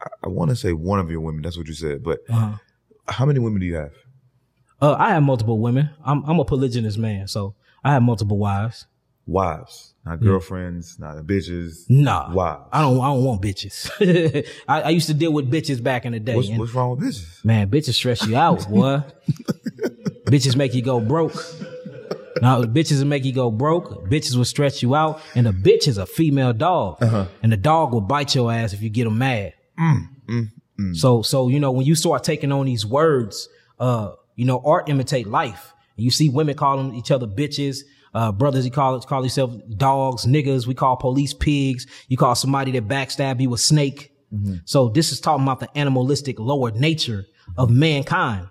I, 0.00 0.08
I 0.24 0.28
want 0.28 0.50
to 0.50 0.56
say 0.56 0.72
one 0.72 0.98
of 0.98 1.10
your 1.10 1.20
women. 1.20 1.42
That's 1.42 1.56
what 1.58 1.68
you 1.68 1.74
said. 1.74 2.02
But 2.02 2.20
Uh-huh. 2.28 2.56
how 3.08 3.26
many 3.26 3.38
women 3.38 3.60
do 3.60 3.66
you 3.66 3.76
have? 3.76 3.92
Uh, 4.80 4.96
I 4.98 5.10
have 5.10 5.22
multiple 5.22 5.60
women. 5.60 5.90
I'm, 6.04 6.24
I'm 6.24 6.40
a 6.40 6.44
polygynous 6.44 6.96
man. 6.98 7.28
So 7.28 7.54
I 7.84 7.92
have 7.92 8.02
multiple 8.02 8.38
wives. 8.38 8.86
Wives, 9.26 9.94
not 10.04 10.18
hmm. 10.18 10.24
girlfriends, 10.24 10.98
not 10.98 11.16
bitches. 11.24 11.88
Nah, 11.88 12.32
wives. 12.32 12.68
I 12.72 12.82
don't. 12.82 13.00
I 13.00 13.06
don't 13.08 13.24
want 13.24 13.42
bitches. 13.42 14.46
I, 14.68 14.82
I 14.82 14.88
used 14.90 15.08
to 15.08 15.14
deal 15.14 15.32
with 15.32 15.50
bitches 15.50 15.82
back 15.82 16.04
in 16.04 16.12
the 16.12 16.20
day. 16.20 16.36
What's, 16.36 16.48
what's 16.50 16.74
wrong 16.74 16.96
with 16.96 17.00
bitches? 17.00 17.44
Man, 17.44 17.70
bitches 17.70 17.94
stress 17.94 18.26
you 18.26 18.36
out, 18.36 18.68
boy. 18.70 19.02
bitches 20.26 20.56
make 20.56 20.74
you 20.74 20.82
go 20.82 21.00
broke. 21.00 21.34
Now, 22.42 22.60
bitches 22.62 22.98
will 22.98 23.06
make 23.06 23.24
you 23.24 23.32
go 23.32 23.52
broke. 23.52 24.08
Bitches 24.08 24.34
will 24.34 24.44
stress 24.44 24.82
you 24.82 24.96
out. 24.96 25.20
And 25.36 25.46
a 25.46 25.52
bitch 25.52 25.86
is 25.86 25.96
a 25.96 26.06
female 26.06 26.52
dog. 26.52 27.00
Uh-huh. 27.00 27.26
And 27.40 27.52
the 27.52 27.56
dog 27.56 27.92
will 27.92 28.00
bite 28.00 28.34
your 28.34 28.52
ass 28.52 28.72
if 28.72 28.82
you 28.82 28.90
get 28.90 29.04
them 29.04 29.18
mad. 29.18 29.54
Mm, 29.78 30.08
mm, 30.28 30.48
mm. 30.80 30.96
So, 30.96 31.22
so, 31.22 31.46
you 31.46 31.60
know, 31.60 31.70
when 31.70 31.86
you 31.86 31.94
start 31.94 32.24
taking 32.24 32.50
on 32.50 32.66
these 32.66 32.84
words, 32.84 33.48
uh, 33.78 34.12
you 34.34 34.44
know, 34.44 34.60
art 34.64 34.88
imitate 34.88 35.28
life. 35.28 35.72
And 35.96 36.04
you 36.04 36.10
see 36.10 36.28
women 36.28 36.56
calling 36.56 36.96
each 36.96 37.12
other 37.12 37.28
bitches. 37.28 37.82
Uh, 38.14 38.30
brothers, 38.32 38.64
you 38.64 38.70
call 38.70 38.96
it, 38.96 39.06
call 39.06 39.22
yourself 39.22 39.52
dogs, 39.76 40.26
niggas. 40.26 40.66
We 40.66 40.74
call 40.74 40.96
police 40.96 41.32
pigs. 41.34 41.86
You 42.08 42.16
call 42.16 42.34
somebody 42.34 42.72
that 42.72 42.88
backstab 42.88 43.40
you 43.40 43.52
a 43.54 43.58
snake. 43.58 44.10
So 44.64 44.88
this 44.88 45.12
is 45.12 45.20
talking 45.20 45.42
about 45.44 45.60
the 45.60 45.68
animalistic 45.76 46.38
lower 46.40 46.70
nature 46.70 47.24
of 47.56 47.70
mankind. 47.70 48.48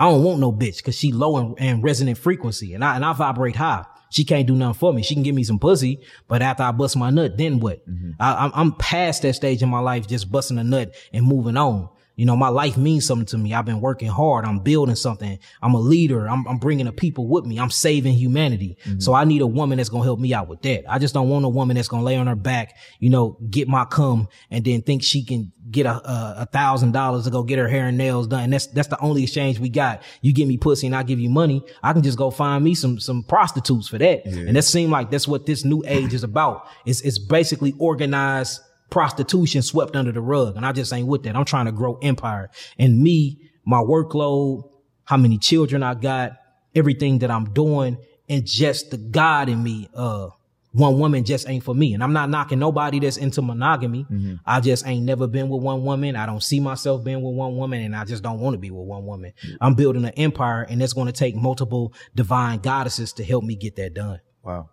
I 0.00 0.08
don't 0.10 0.24
want 0.24 0.40
no 0.40 0.52
bitch 0.52 0.78
because 0.78 0.96
she 0.96 1.12
low 1.12 1.36
in, 1.38 1.54
in 1.58 1.82
resonant 1.82 2.18
frequency 2.18 2.74
and 2.74 2.82
I 2.84 2.96
and 2.96 3.04
I 3.04 3.12
vibrate 3.12 3.56
high. 3.56 3.84
She 4.10 4.24
can't 4.24 4.46
do 4.46 4.54
nothing 4.54 4.74
for 4.74 4.92
me. 4.92 5.02
She 5.02 5.14
can 5.14 5.22
give 5.22 5.34
me 5.34 5.44
some 5.44 5.58
pussy, 5.58 6.00
but 6.28 6.42
after 6.42 6.62
I 6.64 6.72
bust 6.72 6.96
my 6.96 7.10
nut, 7.10 7.36
then 7.38 7.60
what? 7.60 7.82
I, 8.20 8.44
I'm, 8.44 8.52
I'm 8.54 8.72
past 8.72 9.22
that 9.22 9.34
stage 9.34 9.62
in 9.62 9.68
my 9.70 9.80
life, 9.80 10.06
just 10.06 10.30
busting 10.30 10.58
a 10.58 10.64
nut 10.64 10.94
and 11.12 11.26
moving 11.26 11.56
on. 11.56 11.88
You 12.22 12.26
know, 12.26 12.36
my 12.36 12.50
life 12.50 12.76
means 12.76 13.04
something 13.04 13.26
to 13.26 13.36
me. 13.36 13.52
I've 13.52 13.64
been 13.64 13.80
working 13.80 14.06
hard. 14.06 14.44
I'm 14.44 14.60
building 14.60 14.94
something. 14.94 15.40
I'm 15.60 15.74
a 15.74 15.80
leader. 15.80 16.28
I'm, 16.28 16.46
I'm 16.46 16.58
bringing 16.58 16.86
the 16.86 16.92
people 16.92 17.26
with 17.26 17.44
me. 17.44 17.58
I'm 17.58 17.68
saving 17.68 18.12
humanity. 18.14 18.78
Mm-hmm. 18.84 19.00
So 19.00 19.12
I 19.12 19.24
need 19.24 19.42
a 19.42 19.46
woman 19.48 19.78
that's 19.78 19.88
going 19.88 20.02
to 20.02 20.04
help 20.04 20.20
me 20.20 20.32
out 20.32 20.46
with 20.46 20.62
that. 20.62 20.84
I 20.88 21.00
just 21.00 21.14
don't 21.14 21.28
want 21.28 21.44
a 21.44 21.48
woman 21.48 21.74
that's 21.74 21.88
going 21.88 22.02
to 22.02 22.06
lay 22.06 22.14
on 22.14 22.28
her 22.28 22.36
back, 22.36 22.76
you 23.00 23.10
know, 23.10 23.36
get 23.50 23.66
my 23.66 23.86
cum 23.86 24.28
and 24.52 24.64
then 24.64 24.82
think 24.82 25.02
she 25.02 25.24
can 25.24 25.50
get 25.68 25.84
a, 25.84 26.48
thousand 26.52 26.92
dollars 26.92 27.24
to 27.24 27.30
go 27.30 27.42
get 27.42 27.58
her 27.58 27.66
hair 27.66 27.86
and 27.88 27.98
nails 27.98 28.28
done. 28.28 28.50
That's, 28.50 28.68
that's 28.68 28.86
the 28.86 29.00
only 29.00 29.24
exchange 29.24 29.58
we 29.58 29.68
got. 29.68 30.00
You 30.20 30.32
give 30.32 30.46
me 30.46 30.58
pussy 30.58 30.86
and 30.86 30.94
I 30.94 31.02
give 31.02 31.18
you 31.18 31.28
money. 31.28 31.64
I 31.82 31.92
can 31.92 32.04
just 32.04 32.18
go 32.18 32.30
find 32.30 32.62
me 32.62 32.76
some, 32.76 33.00
some 33.00 33.24
prostitutes 33.24 33.88
for 33.88 33.98
that. 33.98 34.24
And 34.26 34.54
that 34.54 34.62
seemed 34.62 34.92
like 34.92 35.10
that's 35.10 35.26
what 35.26 35.46
this 35.46 35.64
new 35.64 35.82
age 35.88 36.14
is 36.14 36.22
about. 36.22 36.68
It's, 36.86 37.00
it's 37.00 37.18
basically 37.18 37.74
organized 37.80 38.60
prostitution 38.92 39.62
swept 39.62 39.96
under 39.96 40.12
the 40.12 40.20
rug. 40.20 40.54
And 40.56 40.64
I 40.64 40.72
just 40.72 40.92
ain't 40.92 41.08
with 41.08 41.24
that. 41.24 41.34
I'm 41.34 41.46
trying 41.46 41.66
to 41.66 41.72
grow 41.72 41.98
empire 42.02 42.50
and 42.78 43.02
me, 43.02 43.40
my 43.64 43.78
workload, 43.78 44.68
how 45.04 45.16
many 45.16 45.38
children 45.38 45.82
I 45.82 45.94
got, 45.94 46.32
everything 46.74 47.20
that 47.20 47.30
I'm 47.30 47.52
doing 47.52 47.96
and 48.28 48.46
just 48.46 48.90
the 48.90 48.98
God 48.98 49.48
in 49.48 49.62
me, 49.62 49.88
uh, 49.94 50.28
one 50.72 50.98
woman 50.98 51.24
just 51.24 51.48
ain't 51.48 51.64
for 51.64 51.74
me. 51.74 51.94
And 51.94 52.02
I'm 52.02 52.12
not 52.12 52.30
knocking 52.30 52.58
nobody 52.58 52.98
that's 52.98 53.16
into 53.16 53.40
monogamy. 53.42 54.06
I 54.46 54.60
just 54.60 54.86
ain't 54.86 55.04
never 55.04 55.26
been 55.26 55.48
with 55.48 55.62
one 55.62 55.84
woman. 55.84 56.14
I 56.14 56.26
don't 56.26 56.42
see 56.42 56.60
myself 56.60 57.02
being 57.02 57.22
with 57.22 57.34
one 57.34 57.56
woman 57.56 57.82
and 57.82 57.96
I 57.96 58.04
just 58.04 58.22
don't 58.22 58.40
want 58.40 58.54
to 58.54 58.58
be 58.58 58.70
with 58.70 58.86
one 58.86 59.06
woman. 59.06 59.32
I'm 59.60 59.74
building 59.74 60.04
an 60.04 60.12
empire 60.18 60.66
and 60.68 60.82
it's 60.82 60.92
going 60.92 61.06
to 61.06 61.12
take 61.12 61.34
multiple 61.34 61.94
divine 62.14 62.58
goddesses 62.58 63.14
to 63.14 63.24
help 63.24 63.42
me 63.42 63.54
get 63.54 63.76
that 63.76 63.94
done. 63.94 64.20
Wow. 64.42 64.68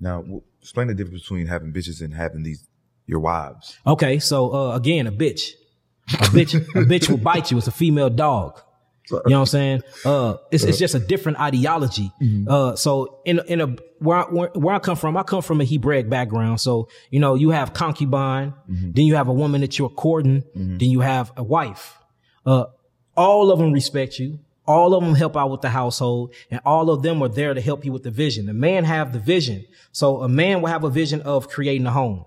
Now, 0.00 0.24
explain 0.60 0.88
the 0.88 0.94
difference 0.94 1.22
between 1.22 1.46
having 1.46 1.72
bitches 1.72 2.00
and 2.00 2.14
having 2.14 2.42
these 2.42 2.68
your 3.06 3.20
wives. 3.20 3.78
Okay, 3.86 4.18
so 4.18 4.54
uh, 4.54 4.76
again, 4.76 5.06
a 5.06 5.12
bitch, 5.12 5.52
a 6.12 6.16
bitch, 6.26 6.54
a 6.54 6.84
bitch 6.84 7.08
will 7.08 7.18
bite 7.18 7.50
you. 7.50 7.58
It's 7.58 7.66
a 7.66 7.72
female 7.72 8.10
dog. 8.10 8.60
You 9.08 9.20
know 9.26 9.36
what 9.36 9.40
I'm 9.42 9.46
saying? 9.46 9.82
Uh, 10.04 10.34
it's 10.50 10.64
it's 10.64 10.78
just 10.78 10.96
a 10.96 10.98
different 10.98 11.38
ideology. 11.38 12.10
Uh, 12.48 12.74
so 12.74 13.20
in 13.24 13.40
in 13.46 13.60
a 13.60 13.76
where 14.00 14.18
I, 14.18 14.22
where, 14.22 14.48
where 14.54 14.74
I 14.74 14.78
come 14.80 14.96
from, 14.96 15.16
I 15.16 15.22
come 15.22 15.42
from 15.42 15.60
a 15.60 15.64
Hebraic 15.64 16.10
background. 16.10 16.60
So 16.60 16.88
you 17.10 17.20
know, 17.20 17.36
you 17.36 17.50
have 17.50 17.72
concubine, 17.72 18.52
then 18.66 19.04
you 19.06 19.14
have 19.14 19.28
a 19.28 19.32
woman 19.32 19.60
that 19.60 19.78
you're 19.78 19.90
courting, 19.90 20.42
then 20.54 20.90
you 20.90 21.00
have 21.00 21.32
a 21.36 21.44
wife. 21.44 21.98
Uh, 22.44 22.64
all 23.16 23.52
of 23.52 23.60
them 23.60 23.72
respect 23.72 24.18
you. 24.18 24.40
All 24.66 24.94
of 24.94 25.04
them 25.04 25.14
help 25.14 25.36
out 25.36 25.50
with 25.50 25.60
the 25.60 25.68
household 25.68 26.34
and 26.50 26.60
all 26.64 26.90
of 26.90 27.02
them 27.02 27.22
are 27.22 27.28
there 27.28 27.54
to 27.54 27.60
help 27.60 27.84
you 27.84 27.92
with 27.92 28.02
the 28.02 28.10
vision. 28.10 28.46
The 28.46 28.52
man 28.52 28.82
have 28.82 29.12
the 29.12 29.20
vision. 29.20 29.64
So 29.92 30.22
a 30.22 30.28
man 30.28 30.60
will 30.60 30.68
have 30.68 30.82
a 30.82 30.90
vision 30.90 31.22
of 31.22 31.48
creating 31.48 31.86
a 31.86 31.92
home. 31.92 32.24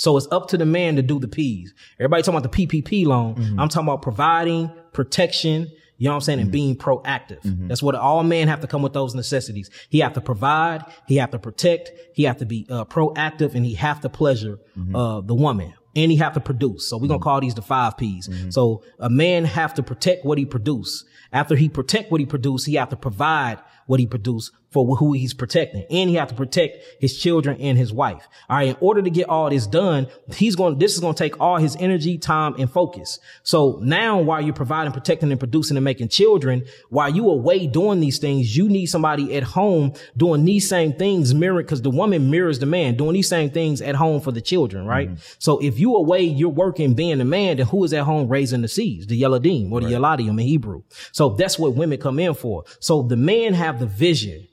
So 0.00 0.16
it's 0.16 0.26
up 0.30 0.48
to 0.48 0.56
the 0.56 0.64
man 0.64 0.96
to 0.96 1.02
do 1.02 1.20
the 1.20 1.28
P's. 1.28 1.74
Everybody 1.98 2.22
talking 2.22 2.38
about 2.38 2.50
the 2.50 2.66
PPP 2.66 3.04
loan. 3.04 3.34
Mm-hmm. 3.34 3.60
I'm 3.60 3.68
talking 3.68 3.86
about 3.86 4.00
providing 4.00 4.72
protection. 4.94 5.70
You 5.98 6.06
know 6.06 6.12
what 6.12 6.14
I'm 6.14 6.20
saying? 6.22 6.38
And 6.38 6.46
mm-hmm. 6.46 6.52
being 6.52 6.76
proactive. 6.76 7.42
Mm-hmm. 7.42 7.68
That's 7.68 7.82
what 7.82 7.94
all 7.94 8.22
men 8.22 8.48
have 8.48 8.62
to 8.62 8.66
come 8.66 8.80
with 8.80 8.94
those 8.94 9.14
necessities. 9.14 9.68
He 9.90 9.98
have 9.98 10.14
to 10.14 10.22
provide. 10.22 10.86
He 11.06 11.16
have 11.16 11.32
to 11.32 11.38
protect. 11.38 11.92
He 12.14 12.22
have 12.22 12.38
to 12.38 12.46
be 12.46 12.66
uh, 12.70 12.86
proactive 12.86 13.54
and 13.54 13.66
he 13.66 13.74
have 13.74 14.00
to 14.00 14.08
pleasure, 14.08 14.58
uh, 14.94 15.20
the 15.20 15.34
woman 15.34 15.74
and 15.94 16.10
he 16.10 16.16
have 16.16 16.32
to 16.32 16.40
produce. 16.40 16.88
So 16.88 16.96
we're 16.96 17.08
going 17.08 17.20
to 17.20 17.24
call 17.24 17.42
these 17.42 17.54
the 17.54 17.60
five 17.60 17.98
P's. 17.98 18.30
So 18.54 18.82
a 18.98 19.10
man 19.10 19.44
have 19.44 19.74
to 19.74 19.82
protect 19.82 20.24
what 20.24 20.38
he 20.38 20.46
produce. 20.46 21.04
After 21.30 21.56
he 21.56 21.68
protect 21.68 22.10
what 22.10 22.20
he 22.20 22.26
produce, 22.26 22.64
he 22.64 22.76
have 22.76 22.88
to 22.88 22.96
provide 22.96 23.58
what 23.86 24.00
he 24.00 24.06
produce 24.06 24.50
for 24.70 24.96
who 24.96 25.12
he's 25.12 25.34
protecting. 25.34 25.84
And 25.90 26.08
he 26.08 26.16
have 26.16 26.28
to 26.28 26.34
protect 26.34 26.84
his 27.00 27.18
children 27.18 27.60
and 27.60 27.76
his 27.76 27.92
wife. 27.92 28.26
All 28.48 28.56
right. 28.56 28.68
In 28.68 28.76
order 28.80 29.02
to 29.02 29.10
get 29.10 29.28
all 29.28 29.50
this 29.50 29.66
done, 29.66 30.06
he's 30.34 30.54
going, 30.56 30.78
this 30.78 30.94
is 30.94 31.00
going 31.00 31.14
to 31.14 31.18
take 31.18 31.40
all 31.40 31.56
his 31.56 31.76
energy, 31.76 32.18
time, 32.18 32.54
and 32.58 32.70
focus. 32.70 33.18
So 33.42 33.80
now 33.82 34.20
while 34.20 34.40
you're 34.40 34.54
providing, 34.54 34.92
protecting, 34.92 35.30
and 35.30 35.40
producing 35.40 35.76
and 35.76 35.84
making 35.84 36.08
children, 36.08 36.64
while 36.88 37.10
you 37.10 37.28
away 37.28 37.66
doing 37.66 38.00
these 38.00 38.18
things, 38.18 38.56
you 38.56 38.68
need 38.68 38.86
somebody 38.86 39.36
at 39.36 39.42
home 39.42 39.92
doing 40.16 40.44
these 40.44 40.68
same 40.68 40.92
things 40.92 41.34
mirror, 41.34 41.62
cause 41.62 41.82
the 41.82 41.90
woman 41.90 42.30
mirrors 42.30 42.58
the 42.60 42.66
man 42.66 42.96
doing 42.96 43.14
these 43.14 43.28
same 43.28 43.50
things 43.50 43.82
at 43.82 43.96
home 43.96 44.20
for 44.20 44.30
the 44.30 44.40
children, 44.40 44.86
right? 44.86 45.08
Mm-hmm. 45.08 45.22
So 45.38 45.58
if 45.58 45.78
you 45.78 45.96
away, 45.96 46.22
you're 46.22 46.48
working 46.48 46.94
being 46.94 47.18
the 47.18 47.24
man, 47.24 47.56
then 47.56 47.66
who 47.66 47.82
is 47.84 47.92
at 47.92 48.04
home 48.04 48.28
raising 48.28 48.62
the 48.62 48.68
seeds? 48.68 49.06
The 49.08 49.20
Yeladim 49.20 49.72
or 49.72 49.80
the 49.80 49.88
Yeladim 49.88 50.28
in 50.28 50.38
Hebrew. 50.38 50.82
So 51.12 51.30
that's 51.30 51.58
what 51.58 51.74
women 51.74 51.98
come 51.98 52.18
in 52.20 52.34
for. 52.34 52.64
So 52.78 53.02
the 53.02 53.16
man 53.16 53.54
have 53.54 53.80
the 53.80 53.86
vision. 53.86 54.46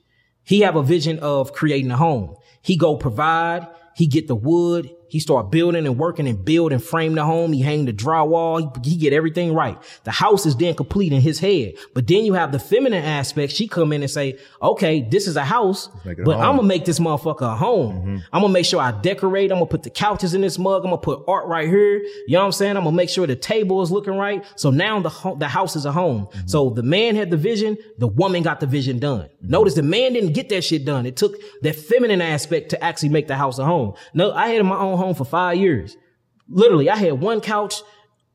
He 0.48 0.60
have 0.60 0.76
a 0.76 0.82
vision 0.82 1.18
of 1.18 1.52
creating 1.52 1.90
a 1.90 1.96
home. 1.98 2.34
He 2.62 2.78
go 2.78 2.96
provide. 2.96 3.68
He 3.94 4.06
get 4.06 4.28
the 4.28 4.34
wood. 4.34 4.90
He 5.08 5.20
start 5.20 5.50
building 5.50 5.86
and 5.86 5.98
working 5.98 6.28
and 6.28 6.44
build 6.44 6.72
and 6.72 6.82
frame 6.82 7.14
the 7.14 7.24
home. 7.24 7.52
He 7.52 7.62
hang 7.62 7.84
the 7.84 7.92
drywall. 7.92 8.84
He, 8.84 8.90
he 8.90 8.96
get 8.96 9.12
everything 9.12 9.54
right. 9.54 9.78
The 10.04 10.10
house 10.10 10.46
is 10.46 10.56
then 10.56 10.74
complete 10.74 11.12
in 11.12 11.20
his 11.20 11.38
head. 11.38 11.74
But 11.94 12.06
then 12.06 12.24
you 12.24 12.34
have 12.34 12.52
the 12.52 12.58
feminine 12.58 13.04
aspect. 13.04 13.52
She 13.52 13.68
come 13.68 13.92
in 13.92 14.02
and 14.02 14.10
say, 14.10 14.38
okay, 14.62 15.00
this 15.00 15.26
is 15.26 15.36
a 15.36 15.44
house, 15.44 15.88
make 16.04 16.18
it 16.18 16.22
a 16.22 16.24
but 16.24 16.36
home. 16.36 16.42
I'm 16.42 16.56
gonna 16.56 16.68
make 16.68 16.84
this 16.84 16.98
motherfucker 16.98 17.52
a 17.52 17.56
home. 17.56 17.96
Mm-hmm. 17.96 18.16
I'm 18.32 18.42
gonna 18.42 18.52
make 18.52 18.66
sure 18.66 18.80
I 18.80 18.92
decorate. 18.92 19.50
I'm 19.50 19.58
gonna 19.58 19.66
put 19.66 19.82
the 19.82 19.90
couches 19.90 20.34
in 20.34 20.40
this 20.40 20.58
mug. 20.58 20.84
I'm 20.84 20.90
gonna 20.90 20.98
put 20.98 21.24
art 21.28 21.46
right 21.46 21.68
here. 21.68 21.98
You 21.98 22.34
know 22.34 22.40
what 22.40 22.46
I'm 22.46 22.52
saying? 22.52 22.76
I'm 22.76 22.84
gonna 22.84 22.96
make 22.96 23.10
sure 23.10 23.26
the 23.26 23.36
table 23.36 23.82
is 23.82 23.90
looking 23.90 24.14
right. 24.14 24.44
So 24.56 24.70
now 24.70 25.00
the 25.00 25.08
ho- 25.08 25.36
the 25.36 25.48
house 25.48 25.76
is 25.76 25.84
a 25.84 25.92
home. 25.92 26.26
Mm-hmm. 26.26 26.46
So 26.48 26.70
the 26.70 26.82
man 26.82 27.16
had 27.16 27.30
the 27.30 27.36
vision. 27.36 27.78
The 27.98 28.08
woman 28.08 28.42
got 28.42 28.60
the 28.60 28.66
vision 28.66 28.98
done. 28.98 29.22
Mm-hmm. 29.22 29.48
Notice 29.50 29.74
the 29.74 29.82
man 29.82 30.12
didn't 30.12 30.32
get 30.32 30.48
that 30.50 30.62
shit 30.62 30.84
done. 30.84 31.06
It 31.06 31.16
took 31.16 31.36
that 31.62 31.76
feminine 31.76 32.20
aspect 32.20 32.70
to 32.70 32.84
actually 32.84 33.10
make 33.10 33.28
the 33.28 33.36
house 33.36 33.58
a 33.58 33.64
home. 33.64 33.94
No, 34.14 34.32
I 34.32 34.48
had 34.48 34.64
my 34.64 34.76
own 34.76 34.97
home 34.98 35.14
for 35.14 35.24
five 35.24 35.56
years. 35.56 35.96
Literally, 36.48 36.90
I 36.90 36.96
had 36.96 37.20
one 37.20 37.40
couch. 37.40 37.82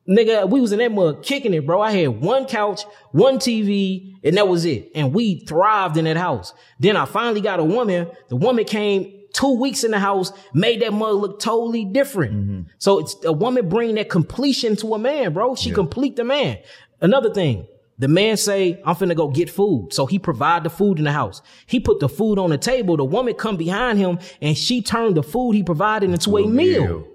Nigga, 0.07 0.49
we 0.49 0.59
was 0.59 0.73
in 0.73 0.79
that 0.79 0.91
mug 0.91 1.23
kicking 1.23 1.53
it, 1.53 1.65
bro. 1.65 1.79
I 1.81 1.91
had 1.91 2.21
one 2.21 2.45
couch, 2.45 2.83
one 3.11 3.37
TV, 3.37 4.15
and 4.23 4.35
that 4.35 4.47
was 4.47 4.65
it. 4.65 4.91
And 4.95 5.13
we 5.13 5.45
thrived 5.45 5.95
in 5.95 6.05
that 6.05 6.17
house. 6.17 6.53
Then 6.79 6.97
I 6.97 7.05
finally 7.05 7.39
got 7.39 7.59
a 7.59 7.63
woman. 7.63 8.09
The 8.27 8.35
woman 8.35 8.65
came 8.65 9.23
two 9.33 9.55
weeks 9.55 9.83
in 9.83 9.91
the 9.91 9.99
house, 9.99 10.31
made 10.53 10.81
that 10.81 10.93
mug 10.93 11.15
look 11.15 11.39
totally 11.39 11.85
different. 11.85 12.33
Mm-hmm. 12.33 12.61
So 12.77 12.99
it's 12.99 13.15
a 13.25 13.31
woman 13.33 13.69
bringing 13.69 13.95
that 13.95 14.09
completion 14.09 14.75
to 14.77 14.93
a 14.93 14.99
man, 14.99 15.33
bro. 15.33 15.55
She 15.55 15.71
complete 15.71 16.15
the 16.15 16.23
man. 16.23 16.59
Another 17.01 17.33
thing, 17.33 17.67
the 18.03 18.09
man 18.09 18.35
say, 18.35 18.81
I'm 18.85 18.95
finna 18.95 19.15
go 19.15 19.29
get 19.29 19.49
food. 19.49 19.93
So 19.93 20.05
he 20.05 20.19
provide 20.19 20.65
the 20.65 20.69
food 20.69 20.97
in 20.97 21.05
the 21.05 21.13
house. 21.13 21.41
He 21.65 21.79
put 21.79 22.01
the 22.01 22.09
food 22.09 22.37
on 22.37 22.49
the 22.49 22.57
table. 22.57 22.97
The 22.97 23.05
woman 23.05 23.33
come 23.33 23.55
behind 23.55 23.97
him 23.97 24.19
and 24.41 24.57
she 24.57 24.81
turned 24.81 25.15
the 25.15 25.23
food 25.23 25.53
he 25.53 25.63
provided 25.63 26.09
into 26.09 26.37
a 26.37 26.45
meal. 26.45 27.07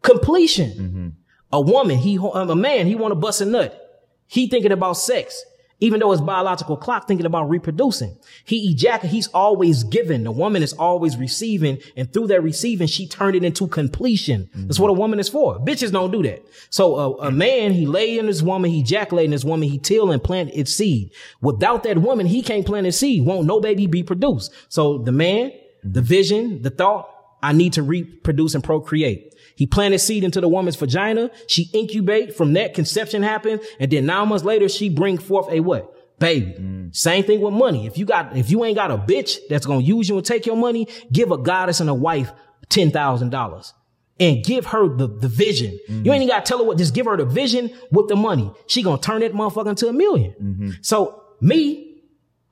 Completion. 0.00 1.14
A 1.52 1.60
woman, 1.60 1.98
he, 1.98 2.18
um, 2.18 2.48
a 2.48 2.56
man, 2.56 2.86
he 2.86 2.94
want 2.94 3.12
to 3.12 3.16
bust 3.16 3.42
a 3.42 3.44
nut. 3.44 3.78
He 4.26 4.48
thinking 4.48 4.72
about 4.72 4.94
sex. 4.94 5.44
Even 5.82 5.98
though 5.98 6.12
his 6.12 6.20
biological 6.20 6.76
clock 6.76 7.08
thinking 7.08 7.26
about 7.26 7.50
reproducing. 7.50 8.16
He 8.44 8.70
ejaculate, 8.70 9.12
he's 9.12 9.26
always 9.28 9.82
giving. 9.82 10.22
The 10.22 10.30
woman 10.30 10.62
is 10.62 10.72
always 10.74 11.16
receiving. 11.16 11.78
And 11.96 12.12
through 12.12 12.28
that 12.28 12.40
receiving, 12.40 12.86
she 12.86 13.08
turned 13.08 13.34
it 13.34 13.42
into 13.42 13.66
completion. 13.66 14.48
That's 14.54 14.78
what 14.78 14.90
a 14.90 14.92
woman 14.92 15.18
is 15.18 15.28
for. 15.28 15.58
Bitches 15.58 15.90
don't 15.90 16.12
do 16.12 16.22
that. 16.22 16.46
So 16.70 16.94
a, 16.94 17.26
a 17.26 17.30
man, 17.32 17.72
he 17.72 17.84
lay 17.86 18.16
in 18.16 18.28
his 18.28 18.44
woman, 18.44 18.70
he 18.70 18.78
ejaculate 18.78 19.24
in 19.24 19.32
his 19.32 19.44
woman, 19.44 19.68
he 19.68 19.78
till 19.78 20.12
and 20.12 20.22
plant 20.22 20.50
its 20.54 20.72
seed. 20.72 21.10
Without 21.40 21.82
that 21.82 21.98
woman, 21.98 22.26
he 22.26 22.42
can't 22.42 22.64
plant 22.64 22.86
his 22.86 22.96
seed. 22.96 23.26
Won't 23.26 23.48
no 23.48 23.58
baby 23.58 23.88
be 23.88 24.04
produced. 24.04 24.54
So 24.68 24.98
the 24.98 25.10
man, 25.10 25.50
the 25.82 26.00
vision, 26.00 26.62
the 26.62 26.70
thought, 26.70 27.08
I 27.42 27.52
need 27.52 27.72
to 27.72 27.82
reproduce 27.82 28.54
and 28.54 28.62
procreate. 28.62 29.31
He 29.56 29.66
planted 29.66 29.98
seed 29.98 30.24
into 30.24 30.40
the 30.40 30.48
woman's 30.48 30.76
vagina. 30.76 31.30
She 31.46 31.68
incubate. 31.72 32.34
From 32.34 32.52
that, 32.54 32.74
conception 32.74 33.22
happens. 33.22 33.60
And 33.78 33.90
then 33.90 34.06
nine 34.06 34.28
months 34.28 34.44
later, 34.44 34.68
she 34.68 34.88
bring 34.88 35.18
forth 35.18 35.50
a 35.50 35.60
what? 35.60 35.92
baby. 36.22 36.54
Mm. 36.58 36.94
Same 36.94 37.24
thing 37.24 37.40
with 37.40 37.52
money. 37.52 37.86
If 37.86 37.98
you 37.98 38.06
got, 38.06 38.36
if 38.36 38.50
you 38.50 38.64
ain't 38.64 38.76
got 38.76 38.90
a 38.90 38.96
bitch 38.96 39.38
that's 39.50 39.66
gonna 39.66 39.82
use 39.82 40.08
you 40.08 40.16
and 40.16 40.24
take 40.24 40.46
your 40.46 40.56
money, 40.56 40.86
give 41.10 41.32
a 41.32 41.38
goddess 41.38 41.80
and 41.80 41.90
a 41.90 41.94
wife 41.94 42.32
ten 42.68 42.90
thousand 42.90 43.30
dollars 43.30 43.74
and 44.20 44.44
give 44.44 44.66
her 44.66 44.88
the, 44.88 45.08
the 45.08 45.28
vision. 45.28 45.78
You 45.88 45.94
mm. 45.94 46.14
ain't 46.14 46.22
even 46.22 46.28
gotta 46.28 46.46
tell 46.46 46.58
her 46.58 46.64
what, 46.64 46.78
just 46.78 46.94
give 46.94 47.06
her 47.06 47.16
the 47.16 47.24
vision 47.24 47.70
with 47.90 48.08
the 48.08 48.16
money. 48.16 48.52
She 48.68 48.82
gonna 48.82 49.00
turn 49.00 49.20
that 49.20 49.32
motherfucker 49.32 49.70
into 49.70 49.88
a 49.88 49.92
1000000 49.92 50.36
mm-hmm. 50.40 50.70
So 50.80 51.22
me, 51.40 51.91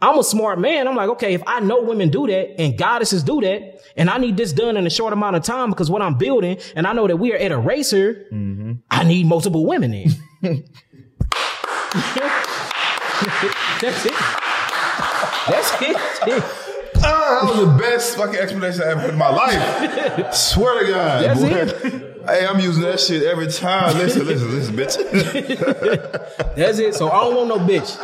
I'm 0.02 0.18
a 0.18 0.24
smart 0.24 0.58
man. 0.58 0.88
I'm 0.88 0.96
like, 0.96 1.10
okay, 1.10 1.34
if 1.34 1.42
I 1.46 1.60
know 1.60 1.82
women 1.82 2.08
do 2.10 2.26
that 2.26 2.60
and 2.60 2.76
goddesses 2.78 3.22
do 3.22 3.40
that, 3.42 3.80
and 3.96 4.08
I 4.08 4.18
need 4.18 4.36
this 4.36 4.52
done 4.52 4.76
in 4.76 4.86
a 4.86 4.90
short 4.90 5.12
amount 5.12 5.36
of 5.36 5.42
time 5.42 5.70
because 5.70 5.90
what 5.90 6.00
I'm 6.02 6.16
building, 6.16 6.58
and 6.74 6.86
I 6.86 6.92
know 6.92 7.06
that 7.06 7.16
we 7.16 7.32
are 7.32 7.36
at 7.36 7.52
a 7.52 7.58
racer, 7.58 8.26
I 8.90 9.04
need 9.04 9.26
multiple 9.26 9.66
women 9.66 9.92
in. 9.92 10.10
That's 13.80 14.06
it. 14.06 14.12
That's 15.48 15.82
it. 15.82 15.96
Ah, 17.02 17.40
that 17.42 17.48
was 17.48 17.58
the 17.66 17.78
best 17.78 18.16
fucking 18.16 18.36
explanation 18.38 18.82
I 18.82 18.90
ever 18.90 19.00
heard 19.00 19.10
in 19.10 19.18
my 19.18 19.30
life. 19.30 20.34
Swear 20.34 20.84
to 20.84 20.92
God. 20.92 21.24
That's 21.24 21.40
boy. 21.40 22.06
Hey, 22.26 22.46
I'm 22.46 22.60
using 22.60 22.82
that 22.82 23.00
shit 23.00 23.22
every 23.24 23.48
time. 23.48 23.96
Listen, 23.96 24.26
listen, 24.26 24.50
listen, 24.50 24.76
bitch. 24.76 24.96
That's 26.56 26.78
it. 26.78 26.94
So 26.94 27.10
I 27.10 27.24
don't 27.24 27.36
want 27.36 27.48
no 27.48 27.58
bitch. 27.58 27.96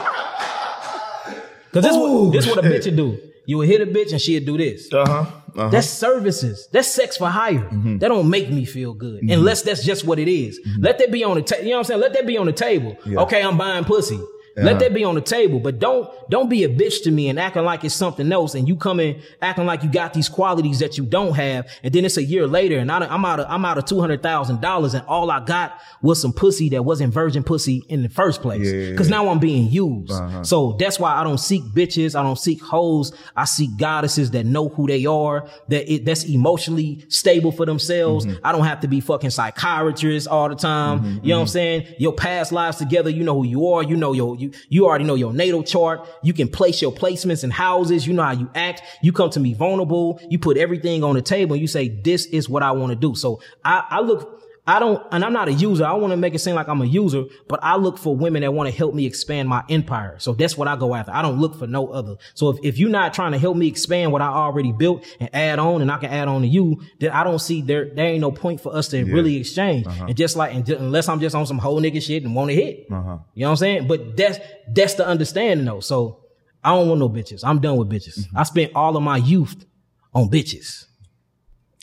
Cause 1.77 1.85
this 1.85 1.97
what 1.97 2.32
this 2.32 2.47
what 2.47 2.59
a 2.59 2.62
bitch 2.62 2.86
would 2.86 2.97
do. 2.97 3.19
You 3.44 3.59
would 3.59 3.69
hit 3.69 3.81
a 3.81 3.86
bitch 3.86 4.11
and 4.12 4.20
she'd 4.20 4.44
do 4.47 4.57
this. 4.57 4.93
Uh 4.93 5.05
huh. 5.07 5.12
Uh-huh. 5.57 5.69
That's 5.69 5.89
services. 5.89 6.69
That's 6.73 6.89
sex 6.89 7.16
for 7.16 7.28
hire. 7.28 7.69
That 7.98 8.09
don't 8.09 8.28
make 8.28 8.51
me 8.51 8.65
feel 8.65 8.93
good. 8.93 9.23
Unless 9.23 9.62
that's 9.62 9.85
just 9.85 10.05
what 10.05 10.19
it 10.19 10.28
is. 10.28 10.61
Let 10.78 10.98
that 10.98 11.11
be 11.11 11.23
on 11.24 11.36
the 11.36 11.43
table. 11.43 11.65
You 11.65 11.70
know 11.70 11.77
what 11.77 11.81
I'm 11.81 11.85
saying? 11.85 12.01
Let 12.01 12.12
that 12.15 12.27
be 12.27 12.36
on 12.39 12.47
the 12.47 12.53
table. 12.53 12.97
Yeah. 13.07 13.20
Okay, 13.20 13.43
I'm 13.43 13.57
buying 13.57 13.85
pussy. 13.85 14.20
Uh-huh. 14.57 14.65
Let 14.65 14.78
that 14.78 14.95
be 14.95 15.05
on 15.05 15.15
the 15.15 15.20
table, 15.20 15.61
but 15.61 15.78
don't 15.78 16.09
don't 16.31 16.49
be 16.49 16.65
a 16.65 16.69
bitch 16.69 17.03
to 17.05 17.11
me 17.11 17.28
and 17.28 17.39
acting 17.39 17.65
like 17.65 17.85
it's 17.85 17.95
something 17.95 18.33
else, 18.33 18.55
and 18.55 18.66
you 18.66 18.77
come 18.77 19.01
in 19.01 19.20
acting 19.43 19.66
like 19.66 19.83
you 19.83 19.91
got 19.91 20.15
these 20.15 20.28
qualities 20.31 20.78
that 20.78 20.97
you 20.97 21.05
don't 21.05 21.35
have, 21.35 21.69
and 21.83 21.93
then 21.93 22.05
it's 22.07 22.16
a 22.16 22.24
year 22.24 22.47
later, 22.47 22.78
and 22.78 22.91
I, 22.91 22.99
I'm 23.01 23.24
out 23.24 23.41
of 23.41 23.47
I'm 23.51 23.65
out 23.66 23.77
of 23.77 23.85
two 23.85 24.01
hundred 24.01 24.23
thousand 24.23 24.62
dollars, 24.62 24.95
and 24.95 25.05
all 25.07 25.31
I 25.31 25.41
got 25.45 25.78
was 26.01 26.20
some 26.20 26.33
pussy 26.33 26.70
that 26.70 26.85
wasn't 26.85 27.12
virgin 27.12 27.43
pussy 27.43 27.85
in 27.89 28.03
the 28.03 28.09
first 28.09 28.41
place, 28.41 28.66
Yeah, 28.66 28.73
yeah, 28.73 28.91
because 28.93 29.11
yeah. 29.11 29.16
now 29.16 29.28
I'm 29.28 29.39
being 29.39 29.70
used. 29.70 30.12
Uh-huh. 30.12 30.43
So 30.43 30.77
that's 30.78 30.99
why 30.99 31.15
I 31.15 31.23
don't 31.23 31.39
seek 31.39 31.62
bitches, 31.62 32.19
I 32.19 32.23
don't 32.23 32.39
seek 32.39 32.62
hoes, 32.62 33.12
I 33.37 33.45
seek 33.45 33.77
goddesses 33.77 34.31
that 34.31 34.47
know 34.47 34.70
who 34.70 34.87
they 34.87 35.05
are, 35.05 35.49
that 35.69 35.93
it, 35.93 36.05
that's 36.07 36.24
emotionally 36.24 37.05
stable 37.09 37.53
for 37.53 37.66
themselves. 37.66 38.24
Mm-hmm. 38.24 38.45
I 38.45 38.53
don't 38.53 38.65
have 38.65 38.81
to 38.81 38.89
be 38.89 39.01
fucking 39.01 39.31
psychiatrists 39.31 40.27
all 40.27 40.49
the 40.49 40.55
time. 40.55 41.20
You 41.23 41.31
know 41.31 41.37
what 41.37 41.43
I'm 41.43 41.49
saying? 41.49 41.87
Your 41.99 42.12
past 42.12 42.53
lives 42.53 42.78
together, 42.78 43.11
you 43.11 43.23
know 43.23 43.35
who 43.35 43.47
you 43.47 43.69
are. 43.69 43.83
You 43.83 43.97
know 43.97 44.12
your 44.12 44.37
you 44.37 44.45
you 44.68 44.86
already 44.86 45.05
know 45.05 45.14
your 45.14 45.32
natal 45.32 45.62
chart. 45.62 46.09
You 46.23 46.32
can 46.32 46.48
place 46.48 46.82
your 46.82 46.93
placements 46.93 47.44
in 47.44 47.51
houses. 47.51 48.06
You 48.06 48.14
know 48.14 48.23
how 48.23 48.32
you 48.32 48.51
act. 48.55 48.82
You 49.02 49.12
come 49.12 49.31
to 49.31 49.40
me 49.40 49.55
vulnerable. 49.55 50.20
You 50.28 50.39
put 50.39 50.56
everything 50.56 51.05
on 51.05 51.14
the 51.14 51.23
table 51.23 51.55
and 51.55 51.60
you 51.60 51.68
say, 51.68 51.89
this 51.89 52.27
is 52.27 52.48
what 52.48 52.62
I 52.62 52.73
want 52.73 52.90
to 52.90 52.97
do. 52.97 53.14
So 53.14 53.40
I, 53.64 53.85
I 53.90 54.01
look 54.01 54.36
I 54.68 54.80
don't, 54.80 55.01
and 55.12 55.24
I'm 55.24 55.32
not 55.32 55.47
a 55.48 55.52
user. 55.52 55.84
I 55.86 55.93
want 55.93 56.10
to 56.12 56.16
make 56.16 56.34
it 56.34 56.40
seem 56.40 56.56
like 56.56 56.66
I'm 56.66 56.82
a 56.82 56.86
user, 56.86 57.24
but 57.47 57.60
I 57.62 57.76
look 57.76 57.98
for 57.98 58.16
women 58.16 58.43
that 58.43 58.52
want 58.52 58.68
to 58.68 58.74
help 58.76 58.94
me 58.94 59.06
expand 59.06 59.48
my 59.48 59.62
empire. 59.70 60.16
So 60.18 60.32
that's 60.32 60.59
what 60.59 60.66
I 60.66 60.74
go 60.74 60.93
after. 60.94 61.12
I 61.12 61.22
don't 61.22 61.38
look 61.38 61.56
for 61.56 61.68
no 61.68 61.86
other. 61.88 62.16
So 62.34 62.48
if, 62.51 62.59
if 62.64 62.78
you're 62.78 62.90
not 62.90 63.14
trying 63.14 63.30
to 63.30 63.38
help 63.38 63.56
me 63.56 63.68
expand 63.68 64.10
what 64.10 64.22
I 64.22 64.26
already 64.26 64.72
built 64.72 65.05
and 65.20 65.30
add 65.32 65.60
on 65.60 65.82
and 65.82 65.93
I 65.93 65.98
can 65.98 66.10
add 66.10 66.26
on 66.26 66.40
to 66.43 66.48
you, 66.48 66.82
then 66.98 67.12
I 67.12 67.22
don't 67.22 67.38
see 67.38 67.62
there, 67.62 67.84
there 67.94 68.06
ain't 68.06 68.20
no 68.20 68.32
point 68.32 68.60
for 68.60 68.74
us 68.74 68.88
to 68.88 69.05
really 69.05 69.36
exchange. 69.36 69.86
And 69.86 70.16
just 70.16 70.34
like, 70.34 70.52
and 70.52 70.66
ju- 70.66 70.76
unless 70.78 71.09
I'm 71.09 71.20
just 71.20 71.36
on 71.36 71.47
some 71.47 71.59
whole 71.59 71.80
nigga 71.80 72.02
shit 72.02 72.24
and 72.24 72.34
want 72.34 72.51
to 72.51 72.55
hit, 72.56 72.86
Uh-huh. 72.90 73.18
you 73.34 73.43
know 73.43 73.47
what 73.47 73.51
I'm 73.52 73.56
saying? 73.59 73.86
But 73.86 74.16
that's, 74.16 74.38
that's 74.68 74.94
the 74.94 75.06
understanding 75.06 75.64
though. 75.64 75.78
So 75.80 76.24
I 76.64 76.70
don't 76.74 76.88
want 76.88 76.98
no 76.98 77.09
bitches. 77.09 77.43
I'm 77.44 77.60
done 77.60 77.76
with 77.76 77.88
bitches. 77.88 78.26
I 78.34 78.43
spent 78.43 78.72
all 78.74 78.97
of 78.97 79.02
my 79.05 79.18
youth 79.18 79.64
on 80.12 80.28
bitches. 80.28 80.86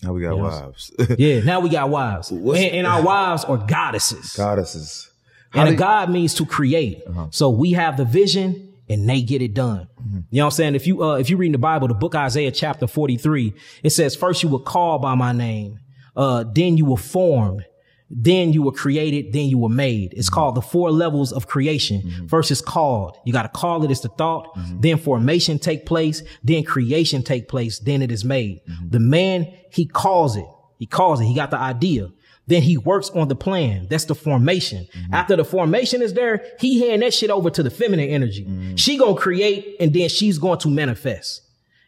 Now 0.04 0.14
we 0.14 0.22
got 0.22 0.36
Yes. 0.36 0.92
wives. 1.00 1.16
Yeah. 1.20 1.40
Now 1.42 1.60
we 1.60 1.70
got 1.70 1.90
wives 1.90 2.32
and, 2.32 2.56
and 2.58 2.88
our 2.88 3.02
wives 3.12 3.44
are 3.46 3.58
goddesses. 3.58 4.34
Goddesses. 4.36 5.10
How 5.52 5.62
And 5.66 5.76
a 5.76 5.78
God 5.78 6.10
means 6.10 6.34
to 6.36 6.46
create. 6.46 7.04
So 7.32 7.50
we 7.50 7.72
have 7.74 7.98
the 7.98 8.06
vision 8.06 8.74
and 8.90 9.08
they 9.10 9.22
get 9.22 9.42
it 9.42 9.54
done. 9.54 9.88
You 10.32 10.40
know 10.40 10.46
what 10.46 10.46
I'm 10.46 10.52
saying? 10.52 10.76
If 10.76 10.88
you, 10.88 11.04
uh, 11.04 11.16
if 11.16 11.30
you 11.30 11.38
read 11.38 11.48
in 11.48 11.52
the 11.54 11.58
Bible, 11.58 11.88
the 11.88 11.94
book 11.94 12.16
Isaiah 12.16 12.52
chapter 12.52 12.88
43, 12.88 13.54
it 13.84 13.92
says, 13.92 14.16
first 14.16 14.44
you 14.44 14.50
were 14.50 14.60
called 14.60 15.02
by 15.02 15.16
my 15.16 15.32
name. 15.32 15.80
Uh, 16.16 16.44
then 16.44 16.76
you 16.78 16.86
were 16.86 16.98
formed. 16.98 17.66
Then 18.10 18.54
you 18.54 18.62
were 18.62 18.72
created. 18.72 19.34
Then 19.34 19.48
you 19.48 19.58
were 19.58 19.70
made. 19.70 20.14
It's 20.14 20.28
mm-hmm. 20.28 20.36
called 20.36 20.56
the 20.56 20.62
four 20.62 20.92
levels 20.92 21.32
of 21.32 21.48
creation. 21.48 22.02
Mm-hmm. 22.02 22.28
First 22.28 22.52
is 22.52 22.62
called. 22.62 23.18
You 23.26 23.34
got 23.34 23.44
to 23.44 23.50
call 23.50 23.84
it. 23.84 23.92
It's 23.92 24.02
the 24.02 24.10
thought. 24.10 24.56
Mm-hmm. 24.56 24.82
Then 24.82 24.98
formation 24.98 25.60
take 25.60 25.86
place. 25.86 26.22
Then 26.44 26.64
creation 26.64 27.24
take 27.24 27.48
place. 27.48 27.80
Then 27.80 28.02
it 28.02 28.12
is 28.12 28.24
made. 28.24 28.62
The 28.88 29.00
man, 29.00 29.52
he 29.72 29.86
calls 29.86 30.36
it. 30.36 30.46
He 30.78 30.86
calls 30.86 31.22
it. 31.22 31.26
He 31.26 31.36
got 31.36 31.52
the 31.52 31.58
idea. 31.60 32.12
Then 32.46 32.62
he 32.62 32.78
works 32.78 33.10
on 33.12 33.30
the 33.30 33.36
plan. 33.36 33.88
That's 33.90 34.06
the 34.06 34.16
formation. 34.16 34.88
After 35.12 35.36
the 35.36 35.46
formation 35.46 36.02
is 36.02 36.14
there, 36.14 36.46
he 36.60 36.88
hand 36.88 37.02
that 37.02 37.14
shit 37.14 37.30
over 37.30 37.50
to 37.50 37.64
the 37.64 37.70
feminine 37.70 38.10
energy. 38.10 38.46
She 38.76 38.98
gonna 38.98 39.16
create 39.16 39.78
and 39.80 39.94
then 39.94 40.10
she's 40.10 40.38
going 40.38 40.60
to 40.60 40.70
manifest. 40.70 41.42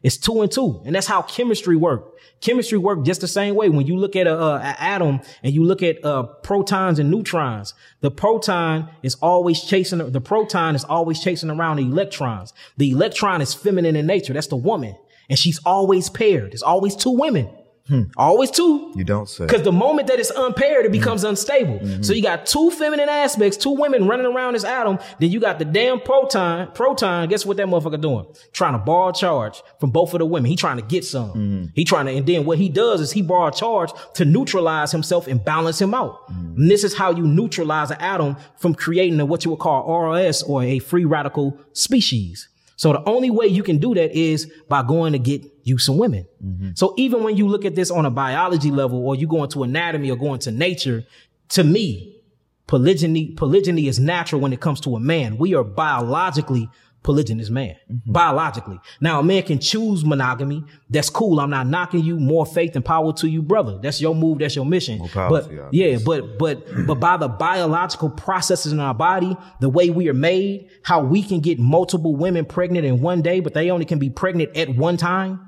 It's 0.06 0.18
two 0.18 0.44
and 0.44 0.52
two. 0.52 0.84
And 0.86 0.94
that's 0.94 1.08
how 1.08 1.24
chemistry 1.24 1.76
works. 1.76 2.22
Chemistry 2.40 2.78
works 2.78 3.08
just 3.08 3.22
the 3.22 3.28
same 3.28 3.56
way. 3.56 3.70
When 3.70 3.88
you 3.88 3.98
look 3.98 4.16
at 4.16 4.28
a, 4.28 4.40
a, 4.40 4.56
a 4.58 4.76
atom 4.80 5.20
and 5.42 5.52
you 5.52 5.64
look 5.64 5.82
at 5.82 6.06
uh, 6.06 6.22
protons 6.44 7.00
and 7.00 7.10
neutrons, 7.10 7.74
the 8.02 8.12
proton 8.12 8.88
is 9.02 9.16
always 9.16 9.64
chasing, 9.64 9.98
the 10.12 10.22
proton 10.22 10.76
is 10.76 10.84
always 10.84 11.20
chasing 11.24 11.50
around 11.50 11.78
the 11.78 11.86
electrons. 11.86 12.54
The 12.78 12.92
electron 12.92 13.42
is 13.42 13.56
feminine 13.56 13.96
in 13.96 14.06
nature. 14.06 14.34
That's 14.34 14.46
the 14.46 14.56
woman. 14.58 14.96
And 15.28 15.40
she's 15.40 15.60
always 15.66 16.08
paired. 16.12 16.52
There's 16.52 16.62
always 16.62 16.96
two 16.96 17.10
women. 17.10 17.50
Hmm. 17.88 18.04
Always 18.18 18.50
two. 18.50 18.92
You 18.96 19.04
don't 19.04 19.30
say. 19.30 19.46
Because 19.46 19.62
the 19.62 19.72
moment 19.72 20.08
that 20.08 20.20
it's 20.20 20.32
unpaired, 20.36 20.86
it 20.86 20.90
hmm. 20.90 20.94
becomes 20.94 21.24
unstable. 21.24 21.78
Hmm. 21.78 22.02
So 22.02 22.14
you 22.14 22.24
got 22.24 22.46
two 22.48 22.72
feminine 22.72 23.10
aspects, 23.10 23.58
two 23.58 23.72
women 23.72 24.08
running 24.08 24.26
around 24.26 24.54
this 24.54 24.64
atom. 24.64 24.98
Then 25.20 25.30
you 25.30 25.40
got 25.40 25.60
the 25.60 25.66
damn 25.66 26.00
proton. 26.00 26.72
Proton, 26.72 27.30
guess 27.30 27.46
what 27.46 27.58
that 27.58 27.68
motherfucker 27.68 28.02
doing? 28.02 28.26
Trying 28.54 28.74
to 28.74 28.80
borrow 28.80 29.12
charge 29.12 29.62
from 29.80 29.92
both 29.92 30.14
of 30.14 30.20
the 30.20 30.26
women. 30.26 30.50
He 30.50 30.56
trying 30.56 30.78
to 30.78 30.84
get 30.84 31.06
some. 31.06 31.72
He 31.76 31.86
trying 31.86 32.08
to, 32.08 32.14
and 32.14 32.26
then 32.26 32.46
what 32.46 32.58
he 32.58 32.70
does 32.70 33.02
is 33.02 33.12
he 33.12 33.22
borrow 33.22 33.52
charge 33.52 33.92
to 34.16 34.26
neutralize 34.26 34.92
himself 34.92 35.28
and 35.28 35.44
balance 35.44 35.80
him 35.80 35.94
out. 35.94 36.22
And 36.30 36.70
this 36.70 36.84
is 36.84 36.96
how 36.96 37.12
you 37.12 37.28
neutralize 37.28 37.92
an 37.92 37.98
atom 38.00 38.38
from 38.58 38.74
creating 38.74 39.20
a, 39.20 39.26
what 39.26 39.46
you 39.46 39.52
would 39.52 39.60
call 39.60 39.88
RLS 39.88 40.48
or 40.48 40.64
a 40.64 40.80
free 40.80 41.06
radical 41.06 41.60
species. 41.74 42.48
So 42.76 42.92
the 42.92 43.04
only 43.08 43.30
way 43.30 43.48
you 43.48 43.64
can 43.64 43.78
do 43.78 43.94
that 43.96 44.12
is 44.12 44.52
by 44.68 44.84
going 44.84 45.14
to 45.14 45.20
get 45.20 45.44
you 45.64 45.78
some 45.78 45.98
women. 45.98 46.28
Mm-hmm. 46.44 46.72
So 46.76 46.94
even 46.98 47.24
when 47.24 47.38
you 47.38 47.48
look 47.48 47.66
at 47.66 47.76
this 47.76 47.90
on 47.90 48.06
a 48.06 48.12
biology 48.12 48.72
level 48.72 49.06
or 49.06 49.16
you 49.16 49.28
go 49.28 49.44
into 49.44 49.64
anatomy 49.64 50.12
or 50.12 50.18
go 50.18 50.34
into 50.34 50.52
nature, 50.52 51.06
to 51.50 51.64
me, 51.64 52.22
polygyny, 52.68 53.32
polygyny 53.32 53.88
is 53.88 54.00
natural 54.00 54.42
when 54.42 54.52
it 54.52 54.60
comes 54.60 54.82
to 54.82 54.96
a 54.96 55.00
man. 55.00 55.38
We 55.38 55.56
are 55.56 55.64
biologically 55.64 56.70
polygynous 57.06 57.50
man. 57.50 57.76
Biologically. 58.06 58.80
Now 59.00 59.20
a 59.20 59.24
man 59.24 59.44
can 59.44 59.60
choose 59.60 60.04
monogamy. 60.04 60.64
That's 60.90 61.10
cool. 61.10 61.40
I'm 61.40 61.52
not 61.52 61.68
knocking 61.68 62.04
you. 62.04 62.20
More 62.20 62.46
faith 62.46 62.76
and 62.76 62.84
power 62.84 63.14
to 63.14 63.30
you, 63.30 63.42
brother. 63.42 63.80
That's 63.82 64.02
your 64.02 64.16
move. 64.16 64.40
That's 64.40 64.56
your 64.56 64.66
mission. 64.66 65.00
But 65.14 65.74
yeah, 65.74 66.00
but 66.04 66.38
but 66.40 66.66
but 66.88 66.96
by 66.96 67.18
the 67.18 67.28
biological 67.28 68.10
processes 68.10 68.72
in 68.72 68.80
our 68.80 68.94
body, 68.96 69.38
the 69.60 69.70
way 69.70 69.90
we 69.90 70.10
are 70.10 70.14
made, 70.14 70.70
how 70.84 71.02
we 71.04 71.22
can 71.22 71.40
get 71.40 71.60
multiple 71.60 72.16
women 72.16 72.46
pregnant 72.46 72.86
in 72.86 73.02
one 73.02 73.22
day, 73.22 73.40
but 73.40 73.54
they 73.54 73.70
only 73.70 73.86
can 73.86 74.00
be 74.00 74.10
pregnant 74.10 74.58
at 74.58 74.70
one 74.70 74.98
time. 74.98 75.40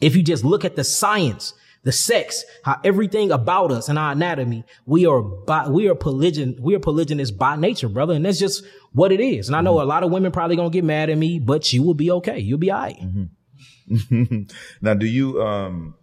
If 0.00 0.16
you 0.16 0.22
just 0.22 0.44
look 0.44 0.64
at 0.64 0.74
the 0.74 0.84
science, 0.84 1.54
the 1.84 1.92
sex, 1.92 2.44
how 2.64 2.80
everything 2.84 3.32
about 3.32 3.72
us 3.72 3.88
and 3.88 3.98
our 3.98 4.12
anatomy, 4.12 4.64
we 4.86 5.04
are 5.06 5.20
by, 5.20 5.68
we 5.68 5.88
are 5.88 5.94
polygyn, 5.94 6.58
we 6.60 6.74
are 6.74 6.80
polygynous 6.80 7.36
by 7.36 7.56
nature, 7.56 7.88
brother. 7.88 8.14
And 8.14 8.24
that's 8.24 8.38
just 8.38 8.64
what 8.92 9.10
it 9.10 9.20
is. 9.20 9.48
And 9.48 9.56
I 9.56 9.60
know 9.62 9.80
a 9.80 9.84
lot 9.84 10.04
of 10.04 10.10
women 10.10 10.32
probably 10.32 10.56
gonna 10.56 10.70
get 10.70 10.84
mad 10.84 11.10
at 11.10 11.18
me, 11.18 11.38
but 11.38 11.72
you 11.72 11.82
will 11.82 11.94
be 11.94 12.10
okay. 12.12 12.38
You'll 12.38 12.58
be 12.58 12.70
all 12.70 12.80
right. 12.80 12.98
now, 14.80 14.94
do 14.94 15.06
you 15.06 15.42
um 15.42 15.94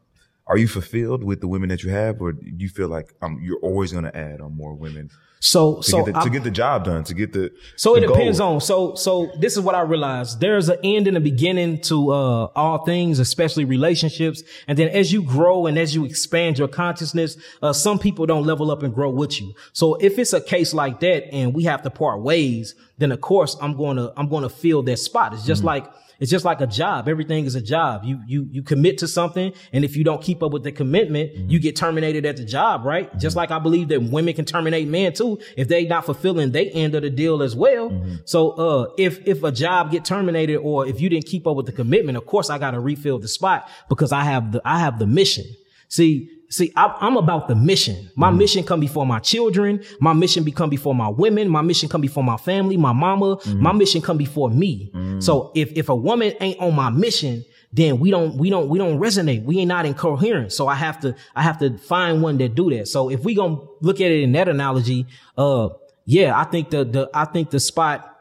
are 0.48 0.58
you 0.58 0.68
fulfilled 0.68 1.24
with 1.24 1.42
the 1.42 1.48
women 1.48 1.70
that 1.70 1.84
you 1.84 1.92
have, 1.92 2.22
or 2.22 2.34
do 2.34 2.56
you 2.58 2.70
feel 2.70 2.90
like 2.90 3.14
um 3.22 3.40
you're 3.42 3.60
always 3.60 3.92
going 3.92 4.04
to 4.04 4.16
add 4.16 4.42
on 4.42 4.56
more 4.56 4.74
women 4.74 5.10
So, 5.41 5.78
to, 5.78 5.84
so 5.84 6.03
get, 6.03 6.14
the, 6.14 6.20
to 6.20 6.30
get 6.30 6.44
the 6.44 6.52
job 6.52 6.84
done, 6.84 7.06
to 7.06 7.14
get 7.14 7.32
the 7.32 7.52
So 7.78 7.95
it 7.95 8.02
the 8.02 8.07
depends 8.07 8.40
goal? 8.40 8.56
on 8.56 8.61
so 8.61 8.95
so 8.95 9.32
this 9.40 9.53
is 9.56 9.61
what 9.61 9.74
I 9.74 9.82
realized. 9.82 10.41
There's 10.41 10.68
an 10.68 10.80
end 10.84 11.07
and 11.07 11.16
a 11.16 11.22
beginning 11.22 11.80
to 11.84 12.11
uh 12.11 12.45
all 12.57 12.84
things, 12.84 13.20
especially 13.20 13.64
relationships. 13.64 14.44
And 14.68 14.78
then 14.78 14.90
as 14.90 15.14
you 15.14 15.24
grow 15.24 15.66
and 15.66 15.80
as 15.80 15.95
you 15.95 16.03
expand 16.03 16.57
your 16.60 16.68
consciousness, 16.68 17.38
uh 17.61 17.72
some 17.72 17.99
people 17.99 18.26
don't 18.26 18.45
level 18.45 18.70
up 18.70 18.84
and 18.84 18.94
grow 18.94 19.10
with 19.10 19.40
you. 19.40 19.53
So 19.72 19.95
if 19.95 20.20
it's 20.20 20.34
a 20.34 20.41
case 20.41 20.74
like 20.74 20.99
that 20.99 21.34
and 21.34 21.53
we 21.53 21.64
have 21.64 21.84
to 21.84 21.90
part 21.90 22.22
ways, 22.22 22.76
then 22.98 23.14
of 23.14 23.22
course 23.22 23.56
I'm 23.61 23.78
going 23.78 23.95
to 23.95 24.11
I'm 24.18 24.28
going 24.28 24.44
to 24.44 24.49
fill 24.49 24.84
that 24.84 24.98
spot. 24.98 25.34
It's 25.34 25.45
just 25.45 25.64
like 25.64 25.86
it's 26.20 26.30
just 26.30 26.46
like 26.46 26.62
a 26.62 26.68
job. 26.68 27.08
Everything 27.08 27.46
is 27.46 27.56
a 27.56 27.62
job. 27.62 28.04
You 28.04 28.22
you 28.28 28.48
you 28.52 28.62
commit 28.62 28.98
to 29.00 29.08
something, 29.08 29.54
and 29.74 29.86
if 29.86 29.96
you 29.96 30.04
don't 30.04 30.22
keep 30.22 30.44
up 30.44 30.52
with 30.52 30.64
the 30.64 30.72
commitment, 30.72 31.36
you 31.50 31.60
get 31.60 31.76
terminated 31.76 32.26
at 32.26 32.38
the 32.38 32.46
job, 32.46 32.86
right? 32.86 33.16
Just 33.18 33.36
like 33.36 33.52
I 33.52 33.60
believe 33.60 33.88
that 33.90 34.02
women 34.04 34.34
can 34.34 34.46
terminate 34.46 34.88
men 34.88 35.14
too. 35.14 35.40
if 35.56 35.68
they 35.68 35.86
not 35.86 36.06
fulfilling 36.06 36.52
they 36.52 36.70
end 36.72 36.96
of 36.96 37.04
the 37.04 37.10
deal 37.10 37.41
as 37.41 37.56
well. 37.56 37.90
So 38.26 38.52
uh 38.52 38.91
if 38.98 39.26
if 39.28 39.44
a 39.44 39.52
job 39.52 39.91
get 39.91 40.06
terminated 40.06 40.58
or 40.58 40.86
if 40.88 41.00
you 41.02 41.10
didn't 41.10 41.26
keep 41.26 41.48
up 41.48 41.56
with 41.56 41.66
the 41.66 41.72
commitment, 41.72 42.18
of 42.18 42.26
course 42.26 42.50
I 42.50 42.58
gotta 42.58 42.80
refill 42.80 43.20
the 43.20 43.28
spot 43.28 43.70
because 43.88 44.12
I 44.12 44.24
have 44.24 44.52
the 44.52 44.62
I 44.66 44.80
have 44.80 45.00
the 45.00 45.08
mission. 45.08 45.46
See, 45.88 46.30
see, 46.50 46.72
I, 46.76 46.96
I'm 47.00 47.18
about 47.18 47.48
the 47.48 47.56
mission. 47.56 48.10
My 48.16 48.32
mm. 48.32 48.38
mission 48.38 48.64
come 48.64 48.80
before 48.80 49.06
my 49.06 49.20
children. 49.20 49.84
My 50.00 50.14
mission 50.14 50.44
become 50.44 50.70
before 50.70 50.96
my 50.96 51.08
women. 51.08 51.50
My 51.50 51.62
mission 51.62 51.90
come 51.90 52.02
before 52.02 52.24
my 52.24 52.38
family, 52.38 52.78
my 52.78 52.94
mama. 52.94 53.38
Mm. 53.38 53.60
My 53.60 53.72
mission 53.72 54.02
come 54.02 54.18
before 54.18 54.50
me. 54.50 54.92
Mm. 54.94 55.24
So 55.24 55.52
if 55.56 55.72
if 55.76 55.90
a 55.90 55.96
woman 55.96 56.34
ain't 56.40 56.60
on 56.60 56.76
my 56.76 56.90
mission, 56.90 57.46
then 57.72 58.00
we 58.00 58.12
don't 58.12 58.36
we 58.36 58.50
don't 58.50 58.68
we 58.68 58.78
don't 58.78 59.00
resonate. 59.00 59.44
We 59.44 59.60
ain't 59.60 59.68
not 59.70 59.86
in 59.86 59.94
coherence. 59.94 60.56
So 60.56 60.68
I 60.68 60.76
have 60.76 61.00
to 61.02 61.16
I 61.36 61.44
have 61.44 61.60
to 61.60 61.78
find 61.78 62.22
one 62.22 62.38
that 62.40 62.56
do 62.56 62.70
that. 62.72 62.88
So 62.88 63.10
if 63.10 63.24
we 63.24 63.36
gonna 63.36 63.58
look 63.82 64.02
at 64.02 64.12
it 64.12 64.22
in 64.22 64.32
that 64.34 64.48
analogy, 64.48 65.06
uh, 65.38 65.70
yeah, 66.06 66.38
I 66.38 66.46
think 66.46 66.72
the 66.72 66.84
the 66.84 67.10
I 67.14 67.26
think 67.26 67.52
the 67.52 67.60
spot 67.60 68.16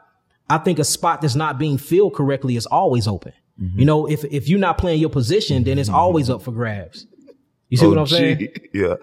I 0.49 0.57
think 0.57 0.79
a 0.79 0.83
spot 0.83 1.21
that's 1.21 1.35
not 1.35 1.57
being 1.57 1.77
filled 1.77 2.15
correctly 2.15 2.55
is 2.55 2.65
always 2.65 3.07
open. 3.07 3.33
Mm-hmm. 3.61 3.79
You 3.79 3.85
know, 3.85 4.07
if 4.07 4.23
if 4.25 4.47
you're 4.47 4.59
not 4.59 4.77
playing 4.77 4.99
your 4.99 5.09
position, 5.09 5.63
then 5.63 5.79
it's 5.79 5.89
mm-hmm. 5.89 5.97
always 5.97 6.29
up 6.29 6.41
for 6.41 6.51
grabs. 6.51 7.07
You 7.69 7.77
see 7.77 7.87
what 7.87 7.97
I'm 7.97 8.07
saying? 8.07 8.47
Yeah. 8.73 8.95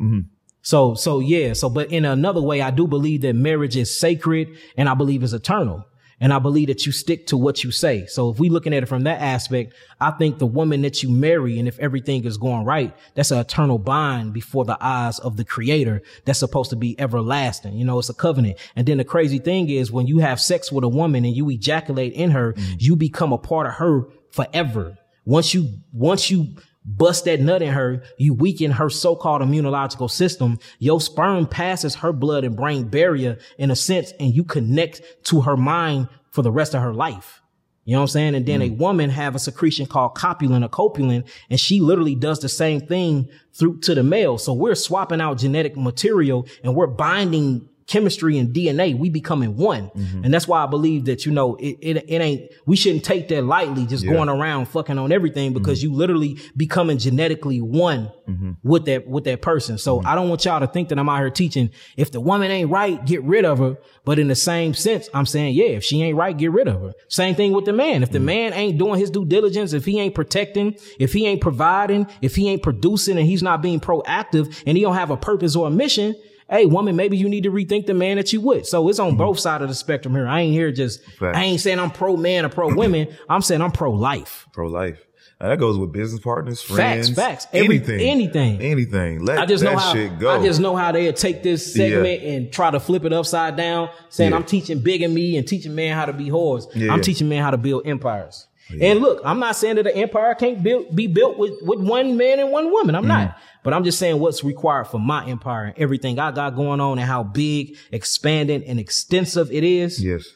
Mm-hmm. 0.00 0.20
So, 0.62 0.94
so 0.94 1.20
yeah. 1.20 1.54
So, 1.54 1.70
but 1.70 1.90
in 1.90 2.04
another 2.04 2.42
way, 2.42 2.60
I 2.60 2.70
do 2.70 2.86
believe 2.86 3.22
that 3.22 3.34
marriage 3.34 3.76
is 3.76 3.98
sacred 3.98 4.56
and 4.76 4.88
I 4.88 4.94
believe 4.94 5.22
is 5.22 5.32
eternal. 5.32 5.84
And 6.20 6.32
I 6.32 6.40
believe 6.40 6.66
that 6.66 6.84
you 6.84 6.90
stick 6.90 7.28
to 7.28 7.36
what 7.36 7.62
you 7.62 7.70
say. 7.70 8.06
So 8.06 8.30
if 8.30 8.40
we 8.40 8.48
looking 8.48 8.74
at 8.74 8.82
it 8.82 8.86
from 8.86 9.04
that 9.04 9.20
aspect, 9.20 9.74
I 10.00 10.10
think 10.10 10.38
the 10.38 10.46
woman 10.46 10.82
that 10.82 11.02
you 11.02 11.10
marry 11.10 11.60
and 11.60 11.68
if 11.68 11.78
everything 11.78 12.24
is 12.24 12.36
going 12.36 12.64
right, 12.64 12.92
that's 13.14 13.30
an 13.30 13.38
eternal 13.38 13.78
bond 13.78 14.32
before 14.32 14.64
the 14.64 14.76
eyes 14.80 15.20
of 15.20 15.36
the 15.36 15.44
creator. 15.44 16.02
That's 16.24 16.40
supposed 16.40 16.70
to 16.70 16.76
be 16.76 16.98
everlasting. 16.98 17.74
You 17.74 17.84
know, 17.84 18.00
it's 18.00 18.08
a 18.08 18.14
covenant. 18.14 18.58
And 18.74 18.86
then 18.86 18.98
the 18.98 19.04
crazy 19.04 19.38
thing 19.38 19.70
is 19.70 19.92
when 19.92 20.08
you 20.08 20.18
have 20.18 20.40
sex 20.40 20.72
with 20.72 20.82
a 20.82 20.88
woman 20.88 21.24
and 21.24 21.36
you 21.36 21.48
ejaculate 21.50 22.14
in 22.14 22.32
her, 22.32 22.54
mm-hmm. 22.54 22.74
you 22.78 22.96
become 22.96 23.32
a 23.32 23.38
part 23.38 23.68
of 23.68 23.74
her 23.74 24.08
forever. 24.32 24.98
Once 25.24 25.54
you, 25.54 25.68
once 25.92 26.30
you 26.30 26.48
bust 26.96 27.26
that 27.26 27.40
nut 27.40 27.62
in 27.62 27.72
her, 27.72 28.02
you 28.16 28.34
weaken 28.34 28.72
her 28.72 28.88
so-called 28.88 29.42
immunological 29.42 30.10
system. 30.10 30.58
Your 30.78 31.00
sperm 31.00 31.46
passes 31.46 31.96
her 31.96 32.12
blood 32.12 32.44
and 32.44 32.56
brain 32.56 32.88
barrier 32.88 33.38
in 33.58 33.70
a 33.70 33.76
sense, 33.76 34.12
and 34.18 34.34
you 34.34 34.44
connect 34.44 35.02
to 35.24 35.42
her 35.42 35.56
mind 35.56 36.08
for 36.30 36.42
the 36.42 36.50
rest 36.50 36.74
of 36.74 36.82
her 36.82 36.94
life. 36.94 37.42
You 37.84 37.94
know 37.94 38.00
what 38.00 38.04
I'm 38.04 38.08
saying? 38.08 38.34
And 38.34 38.44
then 38.44 38.60
a 38.60 38.68
mm. 38.68 38.76
woman 38.76 39.08
have 39.10 39.34
a 39.34 39.38
secretion 39.38 39.86
called 39.86 40.14
copulin 40.14 40.62
or 40.62 40.68
copulin, 40.68 41.24
and 41.48 41.58
she 41.58 41.80
literally 41.80 42.14
does 42.14 42.40
the 42.40 42.48
same 42.48 42.82
thing 42.82 43.28
through 43.54 43.80
to 43.80 43.94
the 43.94 44.02
male. 44.02 44.36
So 44.36 44.52
we're 44.52 44.74
swapping 44.74 45.20
out 45.20 45.38
genetic 45.38 45.76
material 45.76 46.46
and 46.62 46.74
we're 46.74 46.86
binding 46.86 47.67
chemistry 47.88 48.38
and 48.38 48.54
DNA, 48.54 48.96
we 48.96 49.08
becoming 49.08 49.56
one. 49.56 49.88
Mm-hmm. 49.88 50.24
And 50.24 50.32
that's 50.32 50.46
why 50.46 50.62
I 50.62 50.66
believe 50.66 51.06
that, 51.06 51.24
you 51.24 51.32
know, 51.32 51.56
it, 51.56 51.78
it, 51.80 51.96
it 52.08 52.20
ain't, 52.20 52.52
we 52.66 52.76
shouldn't 52.76 53.02
take 53.02 53.28
that 53.28 53.44
lightly, 53.44 53.86
just 53.86 54.04
Yeah. 54.04 54.12
going 54.12 54.28
around 54.28 54.66
fucking 54.68 54.98
on 54.98 55.10
everything 55.10 55.54
because 55.54 55.80
mm-hmm. 55.80 55.92
you 55.92 55.96
literally 55.96 56.38
becoming 56.56 56.98
genetically 56.98 57.60
one 57.60 58.12
mm-hmm. 58.28 58.52
with 58.62 58.84
that, 58.84 59.08
with 59.08 59.24
that 59.24 59.40
person. 59.40 59.78
So 59.78 60.02
I 60.04 60.14
don't 60.14 60.28
want 60.28 60.44
y'all 60.44 60.60
to 60.60 60.66
think 60.66 60.90
that 60.90 60.98
I'm 60.98 61.08
out 61.08 61.18
here 61.18 61.30
teaching 61.30 61.70
if 61.96 62.12
the 62.12 62.20
woman 62.20 62.50
ain't 62.50 62.70
right, 62.70 63.04
get 63.04 63.22
rid 63.22 63.46
of 63.46 63.58
her. 63.58 63.78
But 64.04 64.18
in 64.18 64.28
the 64.28 64.34
same 64.34 64.74
sense, 64.74 65.08
I'm 65.14 65.26
saying, 65.26 65.54
yeah, 65.54 65.68
if 65.68 65.84
she 65.84 66.02
ain't 66.02 66.16
right, 66.16 66.36
get 66.36 66.52
rid 66.52 66.68
of 66.68 66.80
her. 66.82 66.92
Same 67.08 67.34
thing 67.34 67.52
with 67.52 67.64
the 67.64 67.72
man. 67.72 68.02
If 68.02 68.10
the 68.10 68.20
man 68.20 68.52
ain't 68.52 68.76
doing 68.78 69.00
his 69.00 69.10
due 69.10 69.24
diligence, 69.24 69.72
if 69.72 69.86
he 69.86 69.98
ain't 69.98 70.14
protecting, 70.14 70.76
if 70.98 71.14
he 71.14 71.26
ain't 71.26 71.40
providing, 71.40 72.06
if 72.20 72.36
he 72.36 72.50
ain't 72.50 72.62
producing 72.62 73.16
and 73.16 73.26
he's 73.26 73.42
not 73.42 73.62
being 73.62 73.80
proactive 73.80 74.62
and 74.66 74.76
he 74.76 74.82
don't 74.82 74.94
have 74.94 75.10
a 75.10 75.16
purpose 75.16 75.56
or 75.56 75.68
a 75.68 75.70
mission, 75.70 76.14
hey, 76.50 76.66
woman, 76.66 76.96
maybe 76.96 77.16
you 77.16 77.28
need 77.28 77.44
to 77.44 77.50
rethink 77.50 77.86
the 77.86 77.94
man 77.94 78.16
that 78.16 78.32
you 78.32 78.40
with. 78.40 78.66
So 78.66 78.88
it's 78.88 78.98
on 78.98 79.16
both 79.16 79.38
sides 79.38 79.62
of 79.62 79.68
the 79.68 79.74
spectrum 79.74 80.14
here. 80.14 80.26
I 80.26 80.40
ain't 80.40 80.52
here 80.52 80.72
just, 80.72 81.02
Facts. 81.04 81.36
I 81.36 81.42
ain't 81.44 81.60
saying 81.60 81.78
I'm 81.78 81.90
pro 81.90 82.16
man 82.16 82.44
or 82.44 82.48
pro 82.48 82.74
women. 82.74 83.08
I'm 83.28 83.42
saying 83.42 83.60
I'm 83.62 83.72
pro 83.72 83.92
life. 83.92 84.46
Pro 84.52 84.66
life. 84.68 85.04
And 85.40 85.52
that 85.52 85.58
goes 85.60 85.78
with 85.78 85.92
business 85.92 86.20
partners, 86.20 86.60
Facts, 86.60 86.74
friends, 86.74 87.10
facts. 87.10 87.46
Every- 87.52 87.76
anything, 87.76 88.00
anything. 88.00 88.60
anything. 88.60 89.24
Let 89.24 89.38
I 89.38 89.46
just 89.46 89.62
that 89.62 89.72
know 89.72 89.78
how 89.78 89.92
shit 89.92 90.18
go. 90.18 90.30
I 90.30 90.42
just 90.42 90.58
know 90.60 90.74
how 90.74 90.90
they 90.90 91.12
take 91.12 91.44
this 91.44 91.72
segment 91.74 92.24
and 92.24 92.52
try 92.52 92.72
to 92.72 92.80
flip 92.80 93.04
it 93.04 93.12
upside 93.12 93.54
down, 93.56 93.88
saying 94.08 94.32
Yeah. 94.32 94.36
I'm 94.36 94.42
teaching 94.42 94.80
bigamy 94.80 95.04
and 95.04 95.14
me 95.14 95.36
and 95.36 95.46
teaching 95.46 95.76
man 95.76 95.94
how 95.94 96.06
to 96.06 96.12
be 96.12 96.28
whores. 96.28 96.66
Yeah, 96.74 96.92
I'm 96.92 97.02
teaching 97.02 97.28
man 97.28 97.44
how 97.44 97.52
to 97.52 97.56
build 97.56 97.86
empires. 97.86 98.48
And 98.80 98.98
look, 99.00 99.22
I'm 99.24 99.38
not 99.38 99.54
saying 99.56 99.76
that 99.76 99.86
an 99.86 99.94
empire 99.94 100.34
can't 100.34 100.60
build, 100.62 100.94
be 100.94 101.06
built 101.06 101.38
with, 101.38 101.52
with 101.62 101.78
one 101.80 102.16
man 102.18 102.38
and 102.40 102.50
one 102.50 102.70
woman. 102.72 102.94
I'm 102.96 103.04
Mm. 103.04 103.08
not. 103.08 103.36
But 103.62 103.74
I'm 103.74 103.84
just 103.84 103.98
saying 103.98 104.18
what's 104.20 104.44
required 104.44 104.86
for 104.86 104.98
my 104.98 105.26
empire 105.26 105.64
and 105.66 105.78
everything 105.78 106.18
I 106.18 106.30
got 106.30 106.54
going 106.54 106.80
on 106.80 106.98
and 106.98 107.06
how 107.06 107.22
big, 107.22 107.76
expanding, 107.92 108.64
and 108.64 108.78
extensive 108.78 109.50
it 109.52 109.64
is. 109.64 110.02
yes, 110.02 110.26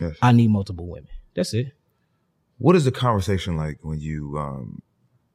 yes. 0.00 0.16
I 0.20 0.32
need 0.32 0.50
multiple 0.50 0.86
women. 0.86 1.08
That's 1.34 1.54
it. 1.54 1.72
what 2.58 2.74
is 2.76 2.84
the 2.84 2.90
conversation 2.92 3.56
like 3.56 3.78
when 3.82 4.00
you 4.00 4.36
um 4.38 4.82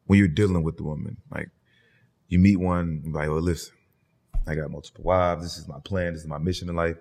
when 0.06 0.20
you're 0.20 0.28
dealing 0.28 0.64
with 0.64 0.78
the 0.78 0.84
woman? 0.84 1.18
Like 1.32 1.50
you 2.28 2.40
meet 2.40 2.58
one, 2.58 3.02
you're 3.06 3.14
like, 3.14 3.30
oh, 3.30 3.36
listen, 3.36 3.74
I 4.48 4.56
got 4.56 4.70
multiple 4.70 5.04
wives. 5.04 5.44
This 5.44 5.58
is 5.58 5.68
my 5.68 5.80
plan. 5.84 6.14
This 6.14 6.24
is 6.24 6.28
my 6.28 6.38
mission 6.40 6.70
in 6.70 6.76
life. 6.76 6.98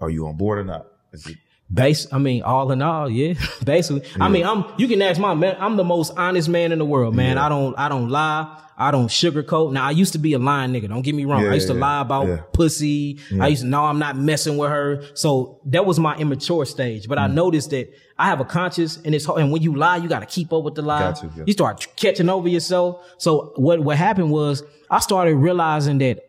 Are 0.00 0.10
you 0.10 0.26
on 0.26 0.36
board 0.36 0.58
or 0.58 0.64
not? 0.64 0.86
Is 1.12 1.26
it, 1.26 1.38
Base, 1.72 2.06
I 2.12 2.18
mean, 2.18 2.42
all 2.42 2.70
in 2.72 2.82
all, 2.82 3.08
yeah. 3.10 3.34
Basically, 3.64 4.02
I 4.20 4.28
mean, 4.28 4.44
I'm. 4.44 4.64
You 4.76 4.86
can 4.86 5.00
ask 5.02 5.18
my 5.18 5.34
man. 5.34 5.56
I'm 5.58 5.76
the 5.76 5.84
most 5.84 6.12
honest 6.16 6.48
man 6.48 6.72
in 6.72 6.78
the 6.78 6.84
world, 6.84 7.16
man. 7.16 7.38
I 7.38 7.48
don't. 7.48 7.76
I 7.78 7.88
don't 7.88 8.10
lie. 8.10 8.60
I 8.76 8.90
don't 8.90 9.06
sugarcoat. 9.06 9.72
Now, 9.72 9.84
I 9.86 9.92
used 9.92 10.12
to 10.12 10.18
be 10.18 10.34
a 10.34 10.38
lying 10.38 10.72
nigga. 10.72 10.88
Don't 10.88 11.02
get 11.02 11.14
me 11.14 11.24
wrong. 11.24 11.42
Yeah, 11.42 11.50
I 11.52 11.54
used 11.54 11.68
to 11.68 11.74
lie 11.74 12.00
about 12.00 12.26
yeah. 12.26 12.36
pussy. 12.52 13.18
I 13.40 13.48
used 13.48 13.62
to 13.62 13.68
know 13.68 13.84
I'm 13.84 13.98
not 13.98 14.16
messing 14.16 14.56
with 14.56 14.68
her. 14.68 15.04
So 15.14 15.60
that 15.66 15.86
was 15.86 15.98
my 15.98 16.16
immature 16.16 16.64
stage. 16.66 17.08
But 17.08 17.18
I 17.18 17.28
Mm. 17.28 17.34
noticed 17.34 17.70
that 17.70 17.88
I 18.18 18.26
have 18.26 18.40
a 18.40 18.44
conscience, 18.44 18.98
and 19.04 19.14
it's. 19.14 19.26
And 19.26 19.50
when 19.50 19.62
you 19.62 19.74
lie, 19.74 19.96
you 19.96 20.08
got 20.08 20.20
to 20.20 20.26
keep 20.26 20.52
up 20.52 20.64
with 20.64 20.74
the 20.74 20.82
lie. 20.82 21.14
Yeah. 21.22 21.44
You 21.46 21.52
start 21.54 21.86
catching 21.96 22.28
over 22.28 22.46
yourself. 22.48 23.02
So 23.18 23.52
what 23.56 23.80
what 23.80 23.96
happened 23.96 24.30
was 24.30 24.62
I 24.90 24.98
started 25.00 25.34
realizing 25.36 25.98
that 25.98 26.20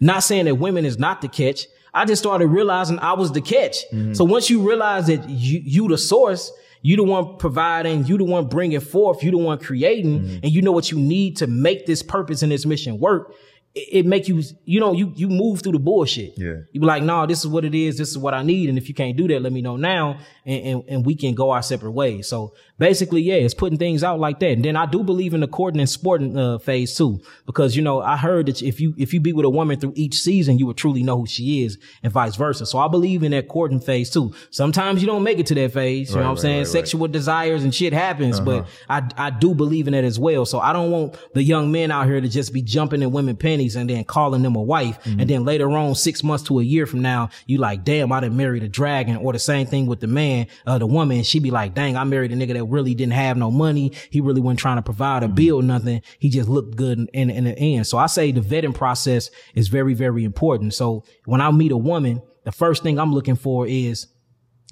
not 0.00 0.22
saying 0.22 0.44
that 0.44 0.54
women 0.54 0.84
is 0.84 0.98
not 0.98 1.20
the 1.20 1.28
catch. 1.28 1.66
I 1.94 2.04
just 2.04 2.20
started 2.22 2.48
realizing 2.48 2.98
I 2.98 3.12
was 3.12 3.32
the 3.32 3.40
catch. 3.40 3.76
Mm-hmm. 3.92 4.14
So 4.14 4.24
once 4.24 4.50
you 4.50 4.66
realize 4.68 5.06
that 5.06 5.28
you, 5.28 5.60
you 5.64 5.88
the 5.88 5.96
source, 5.98 6.52
you 6.82 6.96
the 6.96 7.04
one 7.04 7.36
providing, 7.38 8.04
you 8.04 8.18
the 8.18 8.24
one 8.24 8.46
bringing 8.48 8.80
forth, 8.80 9.22
you 9.22 9.30
the 9.30 9.38
one 9.38 9.58
creating, 9.58 10.20
Mm-hmm. 10.20 10.38
and 10.42 10.52
you 10.52 10.60
know 10.60 10.72
what 10.72 10.90
you 10.90 10.98
need 10.98 11.36
to 11.38 11.46
make 11.46 11.86
this 11.86 12.02
purpose 12.02 12.42
and 12.42 12.52
this 12.52 12.66
mission 12.66 12.98
work. 12.98 13.32
It, 13.74 13.88
it 13.98 14.06
make 14.06 14.28
you, 14.28 14.42
you 14.64 14.80
know, 14.80 14.92
you, 14.92 15.12
you 15.16 15.28
move 15.28 15.62
through 15.62 15.72
the 15.72 15.78
bullshit. 15.78 16.34
Yeah. 16.36 16.58
You 16.72 16.80
be 16.80 16.86
like, 16.86 17.02
no, 17.02 17.26
this 17.26 17.40
is 17.40 17.46
what 17.48 17.64
it 17.64 17.74
is. 17.74 17.96
This 17.96 18.10
is 18.10 18.18
what 18.18 18.34
I 18.34 18.42
need. 18.42 18.68
And 18.68 18.76
if 18.76 18.88
you 18.88 18.94
can't 18.94 19.16
do 19.16 19.26
that, 19.28 19.40
let 19.40 19.52
me 19.52 19.62
know 19.62 19.76
now 19.76 20.18
and, 20.44 20.66
and, 20.66 20.84
and 20.88 21.06
we 21.06 21.14
can 21.14 21.34
go 21.34 21.50
our 21.50 21.62
separate 21.62 21.92
ways. 21.92 22.28
So 22.28 22.54
basically, 22.78 23.22
yeah, 23.22 23.34
it's 23.34 23.54
putting 23.54 23.78
things 23.78 24.02
out 24.02 24.18
like 24.18 24.40
that. 24.40 24.50
And 24.50 24.64
then 24.64 24.76
I 24.76 24.86
do 24.86 25.02
believe 25.02 25.34
in 25.34 25.40
the 25.40 25.48
courting 25.48 25.80
and 25.80 25.88
sporting 25.88 26.36
uh, 26.36 26.58
phase 26.58 26.96
too, 26.96 27.20
because, 27.46 27.76
you 27.76 27.82
know, 27.82 28.00
I 28.00 28.16
heard 28.16 28.46
that 28.46 28.62
if 28.62 28.80
you, 28.80 28.94
if 28.96 29.12
you 29.14 29.20
be 29.20 29.32
with 29.32 29.44
a 29.44 29.50
woman 29.50 29.78
through 29.78 29.92
each 29.96 30.14
season, 30.16 30.58
you 30.58 30.66
would 30.66 30.76
truly 30.76 31.02
know 31.02 31.18
who 31.18 31.26
she 31.26 31.64
is 31.64 31.78
and 32.02 32.12
vice 32.12 32.36
versa. 32.36 32.66
So 32.66 32.78
I 32.78 32.88
believe 32.88 33.22
in 33.22 33.32
that 33.32 33.48
courting 33.48 33.80
phase 33.80 34.10
too. 34.10 34.34
Sometimes 34.50 35.00
you 35.02 35.06
don't 35.06 35.22
make 35.22 35.38
it 35.38 35.46
to 35.46 35.54
that 35.54 35.72
phase. 35.72 36.10
You 36.10 36.16
Right, 36.16 36.22
know 36.22 36.26
what 36.26 36.30
I'm 36.30 36.34
right, 36.36 36.42
saying? 36.42 36.58
right. 36.58 36.66
Sexual 36.66 37.08
desires 37.08 37.64
and 37.64 37.74
shit 37.74 37.92
happens, 37.92 38.40
but 38.40 38.66
I, 38.88 39.08
I 39.16 39.30
do 39.30 39.54
believe 39.54 39.86
in 39.86 39.92
that 39.92 40.04
as 40.04 40.18
well. 40.18 40.44
So 40.44 40.58
I 40.58 40.72
don't 40.72 40.90
want 40.90 41.16
the 41.34 41.42
young 41.42 41.70
men 41.70 41.90
out 41.90 42.06
here 42.06 42.20
to 42.20 42.28
just 42.28 42.52
be 42.52 42.62
jumping 42.62 43.02
in 43.02 43.12
women 43.12 43.36
pennies 43.36 43.76
and 43.76 43.88
then 43.88 44.04
calling 44.04 44.42
them 44.42 44.56
a 44.56 44.62
wife. 44.62 45.02
Mm-hmm. 45.04 45.20
And 45.20 45.30
then 45.30 45.44
later 45.44 45.70
on, 45.70 45.94
six 45.94 46.22
months 46.24 46.44
to 46.44 46.58
a 46.58 46.62
year 46.62 46.86
from 46.86 47.02
now, 47.02 47.30
you 47.46 47.58
like, 47.58 47.84
damn, 47.84 48.10
I 48.12 48.20
didn't 48.20 48.36
marry 48.36 48.58
the 48.60 48.68
dragon 48.68 49.16
or 49.16 49.32
the 49.32 49.38
same 49.38 49.66
thing 49.66 49.86
with 49.86 50.00
the 50.00 50.06
man, 50.06 50.46
uh, 50.66 50.78
the 50.78 50.86
woman. 50.86 51.22
She 51.22 51.38
be 51.38 51.50
like, 51.50 51.74
dang, 51.74 51.96
I 51.96 52.04
married 52.04 52.32
a 52.32 52.36
nigga 52.36 52.54
that 52.54 52.63
really 52.68 52.94
didn't 52.94 53.12
have 53.12 53.36
no 53.36 53.50
money. 53.50 53.92
He 54.10 54.20
really 54.20 54.40
wasn't 54.40 54.60
trying 54.60 54.76
to 54.76 54.82
provide 54.82 55.22
or 55.22 55.26
mm-hmm. 55.26 55.34
build 55.34 55.64
nothing. 55.64 56.02
He 56.18 56.30
just 56.30 56.48
looked 56.48 56.76
good 56.76 56.98
in, 56.98 57.08
in, 57.12 57.30
in 57.30 57.44
the 57.44 57.58
end. 57.58 57.86
So 57.86 57.98
I 57.98 58.06
say 58.06 58.32
the 58.32 58.40
vetting 58.40 58.74
process 58.74 59.30
is 59.54 59.68
very, 59.68 59.94
very 59.94 60.24
important. 60.24 60.74
So 60.74 61.04
when 61.24 61.40
I 61.40 61.50
meet 61.50 61.72
a 61.72 61.76
woman, 61.76 62.22
the 62.44 62.52
first 62.52 62.82
thing 62.82 62.98
I'm 62.98 63.12
looking 63.12 63.36
for 63.36 63.66
is, 63.66 64.06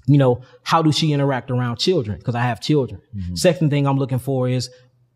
you 0.05 0.17
know, 0.17 0.41
how 0.63 0.81
do 0.81 0.91
she 0.91 1.13
interact 1.13 1.49
around 1.49 1.77
children? 1.77 2.21
Cause 2.21 2.35
I 2.35 2.41
have 2.41 2.59
children. 2.59 3.01
Mm-hmm. 3.15 3.35
Second 3.35 3.69
thing 3.69 3.87
I'm 3.87 3.97
looking 3.97 4.19
for 4.19 4.49
is 4.49 4.69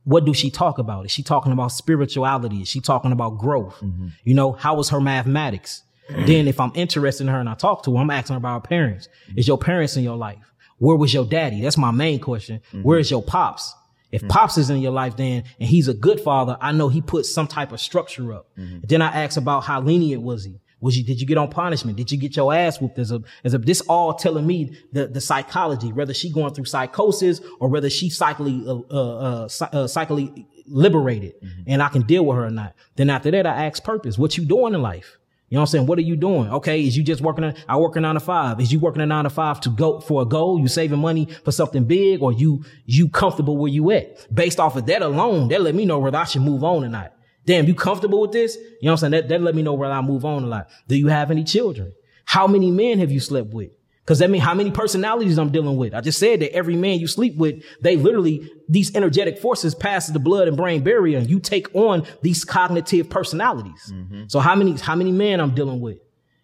what 0.03 0.23
do 0.23 0.33
she 0.33 0.49
talk 0.49 0.77
about? 0.77 1.05
Is 1.05 1.11
she 1.11 1.21
talking 1.21 1.51
about 1.51 1.73
spirituality? 1.73 2.61
Is 2.61 2.69
she 2.69 2.79
talking 2.79 3.11
about 3.11 3.37
growth? 3.37 3.75
Mm-hmm. 3.81 4.07
You 4.23 4.33
know, 4.35 4.53
how 4.53 4.75
was 4.75 4.89
her 4.89 5.01
mathematics? 5.01 5.83
then 6.09 6.47
if 6.47 6.59
I'm 6.59 6.71
interested 6.75 7.23
in 7.23 7.27
her 7.27 7.39
and 7.39 7.49
I 7.49 7.53
talk 7.53 7.83
to 7.83 7.93
her, 7.93 8.01
I'm 8.01 8.09
asking 8.09 8.35
her 8.35 8.37
about 8.37 8.63
her 8.63 8.67
parents. 8.67 9.09
Is 9.35 9.47
your 9.47 9.57
parents 9.57 9.97
in 9.97 10.03
your 10.03 10.15
life? 10.15 10.46
Where 10.77 10.95
was 10.95 11.13
your 11.13 11.25
daddy? 11.25 11.61
That's 11.61 11.77
my 11.77 11.91
main 11.91 12.19
question. 12.19 12.61
Where 12.83 12.99
is 12.99 13.09
your 13.09 13.23
pops? 13.23 13.73
If 14.11 14.27
pops 14.27 14.57
is 14.57 14.69
in 14.69 14.77
your 14.77 14.93
life, 14.93 15.17
then 15.17 15.43
and 15.59 15.69
he's 15.69 15.87
a 15.87 15.93
good 15.93 16.21
father, 16.21 16.57
I 16.61 16.71
know 16.71 16.87
he 16.87 17.01
put 17.01 17.25
some 17.25 17.47
type 17.47 17.71
of 17.71 17.81
structure 17.81 18.33
up. 18.33 18.47
Then 18.87 19.01
I 19.01 19.23
ask 19.23 19.37
about 19.37 19.63
how 19.65 19.81
lenient 19.81 20.21
was 20.21 20.45
he? 20.45 20.61
Was 20.79 20.95
you 20.95 21.03
did 21.03 21.19
you 21.19 21.25
get 21.25 21.37
on 21.37 21.49
punishment? 21.49 21.97
Did 21.97 22.11
you 22.11 22.19
get 22.19 22.35
your 22.35 22.53
ass 22.53 22.79
whooped 22.79 22.99
as 22.99 23.11
a 23.11 23.21
as 23.43 23.55
a 23.55 23.57
this 23.57 23.81
all 23.81 24.13
telling 24.13 24.45
me 24.45 24.77
the 24.91 25.07
the 25.07 25.19
psychology, 25.19 25.91
whether 25.91 26.13
she 26.13 26.31
going 26.31 26.53
through 26.53 26.65
psychosis 26.65 27.41
or 27.59 27.67
whether 27.67 27.89
she 27.89 28.11
psychically 28.11 28.63
uh, 28.67 28.75
uh, 28.91 29.47
uh, 29.49 29.65
uh 29.73 29.87
psychically 29.87 30.47
liberated 30.67 31.33
and 31.65 31.81
I 31.81 31.89
can 31.89 32.03
deal 32.03 32.25
with 32.25 32.37
her 32.37 32.45
or 32.45 32.51
not. 32.51 32.75
Then 32.95 33.09
after 33.09 33.31
that 33.31 33.47
I 33.47 33.65
ask 33.65 33.83
purpose, 33.83 34.17
what 34.17 34.37
you 34.37 34.45
doing 34.45 34.73
in 34.75 34.81
life? 34.81 35.17
You 35.49 35.55
know 35.55 35.61
what 35.61 35.69
I'm 35.69 35.71
saying? 35.71 35.85
What 35.85 35.97
are 35.97 36.01
you 36.01 36.17
doing? 36.17 36.49
Okay, 36.49 36.81
is 36.83 36.97
you 36.97 37.03
just 37.03 37.21
working 37.21 37.45
on, 37.45 37.55
I 37.69 37.77
work 37.77 37.95
a 37.95 38.01
nine 38.01 38.15
to 38.15 38.19
five. 38.19 38.59
Is 38.59 38.73
you 38.73 38.79
working 38.79 39.01
a 39.01 39.05
nine 39.05 39.23
to 39.23 39.29
five 39.29 39.61
to 39.61 39.69
go 39.69 40.01
for 40.01 40.21
a 40.21 40.25
goal? 40.25 40.59
You 40.59 40.67
saving 40.67 40.99
money 40.99 41.25
for 41.45 41.53
something 41.53 41.85
big 41.85 42.21
or 42.21 42.33
you, 42.33 42.65
you 42.85 43.07
comfortable 43.07 43.55
where 43.55 43.71
you 43.71 43.89
at? 43.91 44.33
Based 44.33 44.59
off 44.59 44.75
of 44.75 44.85
that 44.87 45.01
alone, 45.01 45.47
that 45.47 45.61
let 45.61 45.73
me 45.73 45.85
know 45.85 45.99
whether 45.99 46.17
I 46.17 46.25
should 46.25 46.41
move 46.41 46.65
on 46.65 46.83
or 46.83 46.89
not. 46.89 47.13
Damn, 47.45 47.65
you 47.65 47.75
comfortable 47.75 48.19
with 48.19 48.33
this? 48.33 48.57
You 48.57 48.63
know 48.83 48.91
what 48.91 49.03
I'm 49.03 49.11
saying? 49.11 49.11
That, 49.11 49.29
that 49.29 49.41
let 49.41 49.55
me 49.55 49.61
know 49.61 49.73
whether 49.73 49.93
I 49.93 50.01
move 50.01 50.25
on 50.25 50.43
or 50.43 50.47
not. 50.47 50.69
Do 50.89 50.97
you 50.97 51.07
have 51.07 51.31
any 51.31 51.45
children? 51.45 51.93
How 52.25 52.45
many 52.45 52.69
men 52.69 52.99
have 52.99 53.09
you 53.09 53.21
slept 53.21 53.53
with? 53.53 53.69
Cause 54.07 54.19
that 54.19 54.29
mean 54.29 54.39
how 54.39 54.53
many 54.53 54.71
personalities 54.71 55.37
I'm 55.37 55.51
dealing 55.51 55.75
with. 55.75 55.93
I 55.93 55.99
just 55.99 56.17
said 56.17 56.39
that 56.39 56.53
every 56.53 56.77
man 56.77 56.97
you 56.97 57.07
sleep 57.07 57.35
with, 57.35 57.61
they 57.81 57.97
literally, 57.97 58.49
these 58.69 58.95
energetic 58.95 59.37
forces 59.37 59.75
pass 59.75 60.07
the 60.07 60.17
blood 60.17 60.47
and 60.47 60.55
brain 60.55 60.81
barrier 60.81 61.17
and 61.17 61.29
you 61.29 61.41
take 61.41 61.73
on 61.75 62.05
these 62.21 62.45
cognitive 62.45 63.09
personalities. 63.09 63.91
Mm-hmm. 63.93 64.23
So 64.27 64.39
how 64.39 64.55
many, 64.55 64.77
how 64.77 64.95
many 64.95 65.11
men 65.11 65.41
I'm 65.41 65.53
dealing 65.53 65.81
with? 65.81 65.97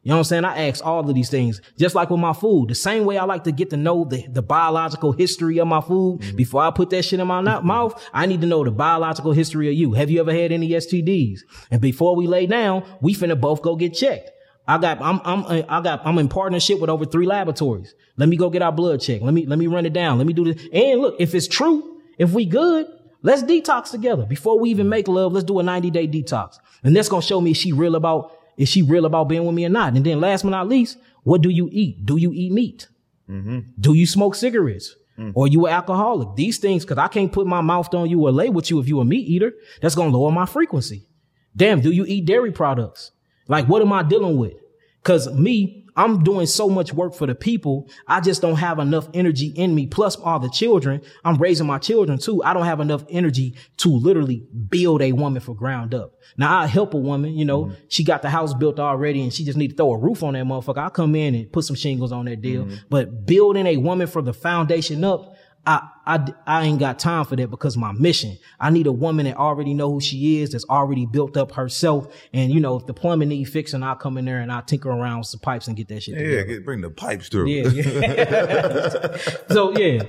You 0.04 0.10
know 0.10 0.16
what 0.16 0.20
I'm 0.20 0.24
saying? 0.26 0.46
I 0.46 0.68
ask 0.68 0.86
all 0.86 1.08
of 1.10 1.16
these 1.16 1.30
things, 1.30 1.62
just 1.80 1.96
like 1.96 2.10
with 2.10 2.20
my 2.20 2.34
food. 2.34 2.68
The 2.70 2.76
same 2.76 3.06
way 3.06 3.18
I 3.18 3.24
like 3.24 3.46
to 3.46 3.54
get 3.54 3.70
to 3.70 3.78
know 3.78 4.04
the, 4.04 4.28
the 4.28 4.42
biological 4.42 5.14
history 5.14 5.60
of 5.60 5.68
my 5.70 5.80
food 5.80 6.20
mm-hmm. 6.20 6.36
before 6.36 6.62
I 6.62 6.72
put 6.72 6.90
that 6.90 7.04
shit 7.04 7.22
in 7.22 7.28
my 7.28 7.40
no- 7.40 7.60
mm-hmm. 7.60 7.68
mouth. 7.68 8.10
I 8.14 8.26
need 8.26 8.42
to 8.42 8.48
know 8.48 8.66
the 8.66 8.72
biological 8.72 9.32
history 9.32 9.70
of 9.70 9.76
you. 9.76 9.94
Have 9.94 10.10
you 10.10 10.20
ever 10.20 10.34
had 10.34 10.52
any 10.52 10.72
STDs? 10.72 11.40
And 11.72 11.80
before 11.80 12.18
we 12.18 12.28
lay 12.28 12.46
down, 12.48 12.84
we 13.00 13.16
finna 13.16 13.40
both 13.40 13.62
go 13.62 13.78
get 13.78 13.94
checked. 13.94 14.33
I 14.68 14.78
got, 14.78 15.02
I'm, 15.02 15.20
I'm, 15.26 15.44
uh, 15.46 15.64
I 15.68 15.82
got, 15.82 16.06
I'm 16.06 16.18
in 16.18 16.30
partnership 16.30 16.80
with 16.80 16.90
over 16.90 17.06
three 17.06 17.26
laboratories. 17.26 17.94
Let 18.16 18.30
me 18.30 18.38
go 18.38 18.50
get 18.50 18.62
our 18.62 18.72
blood 18.72 19.02
check. 19.02 19.22
Let 19.22 19.34
me, 19.34 19.46
let 19.46 19.60
me 19.60 19.68
run 19.68 19.86
it 19.86 19.94
down. 19.94 20.18
Let 20.18 20.28
me 20.28 20.34
do 20.34 20.54
this. 20.54 20.68
And 20.72 21.02
look, 21.02 21.16
if 21.20 21.36
it's 21.36 21.48
true, 21.48 22.02
if 22.18 22.32
we 22.32 22.46
good, 22.46 22.88
let's 23.22 23.44
detox 23.44 23.92
together. 23.92 24.26
Before 24.26 24.60
we 24.60 24.70
even 24.70 24.88
make 24.88 25.08
love, 25.08 25.34
let's 25.34 25.46
do 25.46 25.60
a 25.60 25.64
90 25.64 25.92
day 25.92 26.08
detox. 26.08 26.58
And 26.84 26.96
that's 26.96 27.10
going 27.10 27.22
to 27.22 27.28
show 27.28 27.42
me 27.42 27.52
if 27.52 27.58
she 27.58 27.74
real 27.74 27.96
about, 27.96 28.38
is 28.58 28.70
she 28.70 28.82
real 28.82 29.06
about 29.06 29.28
being 29.28 29.46
with 29.46 29.56
me 29.56 29.66
or 29.66 29.70
not? 29.70 29.94
And 29.96 30.06
then 30.06 30.22
last 30.22 30.44
but 30.44 30.50
not 30.50 30.70
least, 30.70 30.98
what 31.24 31.42
do 31.42 31.50
you 31.50 31.70
eat? 31.72 32.06
Do 32.06 32.18
you 32.18 32.32
eat 32.34 32.52
meat? 32.52 32.88
Mm-hmm. 33.30 33.60
Do 33.80 33.94
you 33.94 34.06
smoke 34.06 34.36
cigarettes? 34.36 34.96
Mm. 35.18 35.32
Or 35.36 35.48
you 35.48 35.66
an 35.68 35.74
alcoholic? 35.74 36.36
These 36.36 36.58
things, 36.58 36.86
cause 36.86 36.98
I 36.98 37.08
can't 37.08 37.32
put 37.32 37.46
my 37.48 37.62
mouth 37.62 37.94
on 37.94 38.10
you 38.10 38.26
or 38.26 38.32
lay 38.32 38.50
with 38.50 38.70
you 38.70 38.80
if 38.80 38.88
you 38.88 39.00
a 39.00 39.06
meat 39.06 39.28
eater. 39.28 39.54
That's 39.82 39.96
gonna 39.96 40.10
lower 40.10 40.32
my 40.32 40.46
frequency. 40.46 41.08
Damn, 41.56 41.82
do 41.82 41.92
you 41.92 42.04
eat 42.06 42.26
dairy 42.26 42.52
products? 42.52 43.12
Like, 43.48 43.68
what 43.68 43.82
am 43.82 43.94
I 43.94 44.04
dealing 44.04 44.38
with? 44.38 44.54
Cause 45.04 45.32
me, 45.34 45.84
I'm 45.96 46.24
doing 46.24 46.48
so 46.48 46.70
much 46.70 46.94
work 46.94 47.14
for 47.14 47.28
the 47.28 47.36
people. 47.36 47.88
I 48.08 48.20
just 48.20 48.42
don't 48.42 48.56
have 48.56 48.80
enough 48.80 49.08
energy 49.14 49.48
in 49.48 49.76
me. 49.76 49.86
Plus 49.86 50.16
all 50.16 50.40
the 50.40 50.50
children. 50.50 51.02
I'm 51.24 51.36
raising 51.38 51.68
my 51.68 51.78
children 51.78 52.18
too. 52.18 52.42
I 52.44 52.54
don't 52.54 52.66
have 52.66 52.80
enough 52.80 53.04
energy 53.10 53.56
to 53.78 53.90
literally 53.90 54.48
build 54.70 55.02
a 55.02 55.12
woman 55.12 55.42
for 55.42 55.54
ground 55.54 55.94
up. 55.94 56.14
Now 56.38 56.58
I 56.58 56.68
help 56.68 56.94
a 56.94 56.98
woman, 56.98 57.36
you 57.36 57.46
know, 57.46 57.66
mm-hmm. 57.66 57.76
she 57.90 58.04
got 58.04 58.22
the 58.22 58.30
house 58.30 58.54
built 58.54 58.80
already 58.80 59.22
and 59.22 59.32
she 59.32 59.46
just 59.46 59.58
need 59.58 59.70
to 59.70 59.76
throw 59.76 59.92
a 59.92 59.98
roof 59.98 60.24
on 60.24 60.34
that 60.34 60.46
motherfucker. 60.46 60.80
I'll 60.80 60.90
come 60.90 61.16
in 61.16 61.36
and 61.36 61.52
put 61.52 61.66
some 61.66 61.76
shingles 61.76 62.12
on 62.12 62.26
that 62.26 62.42
deal. 62.42 62.66
Mm-hmm. 62.66 62.76
But 62.90 63.26
building 63.26 63.68
a 63.68 63.78
woman 63.78 64.08
from 64.08 64.26
the 64.26 64.34
foundation 64.34 65.04
up, 65.04 65.36
I, 65.66 65.90
I, 66.06 66.34
I 66.46 66.64
ain't 66.66 66.80
got 66.80 67.00
time 67.00 67.24
for 67.26 67.36
that 67.38 67.50
because 67.50 67.78
my 67.78 67.94
mission. 67.94 68.38
I 68.60 68.70
need 68.70 68.88
a 68.88 68.92
woman 68.92 69.26
that 69.26 69.38
already 69.38 69.74
know 69.74 69.92
who 69.92 70.02
she 70.02 70.42
is, 70.42 70.52
that's 70.52 70.66
already 70.66 71.06
built 71.06 71.38
up 71.38 71.54
herself. 71.54 72.14
And 72.34 72.52
you 72.52 72.60
know, 72.60 72.76
if 72.78 72.86
the 72.86 72.94
plumbing 72.94 73.30
need 73.30 73.46
fixing, 73.46 73.82
I'll 73.84 73.96
come 73.96 74.18
in 74.18 74.26
there 74.26 74.40
and 74.40 74.52
I'll 74.52 74.62
tinker 74.62 74.90
around 74.90 75.20
with 75.20 75.28
some 75.28 75.40
pipes 75.40 75.68
and 75.68 75.78
get 75.78 75.88
that 75.88 76.04
shit. 76.04 76.16
Done. 76.16 76.26
Yeah, 76.26 76.44
get, 76.44 76.66
bring 76.66 76.82
the 76.82 76.90
pipes 76.90 77.30
through. 77.30 77.48
Yeah, 77.48 77.70
yeah. 77.70 79.18
so 79.50 79.78
yeah. 79.78 80.04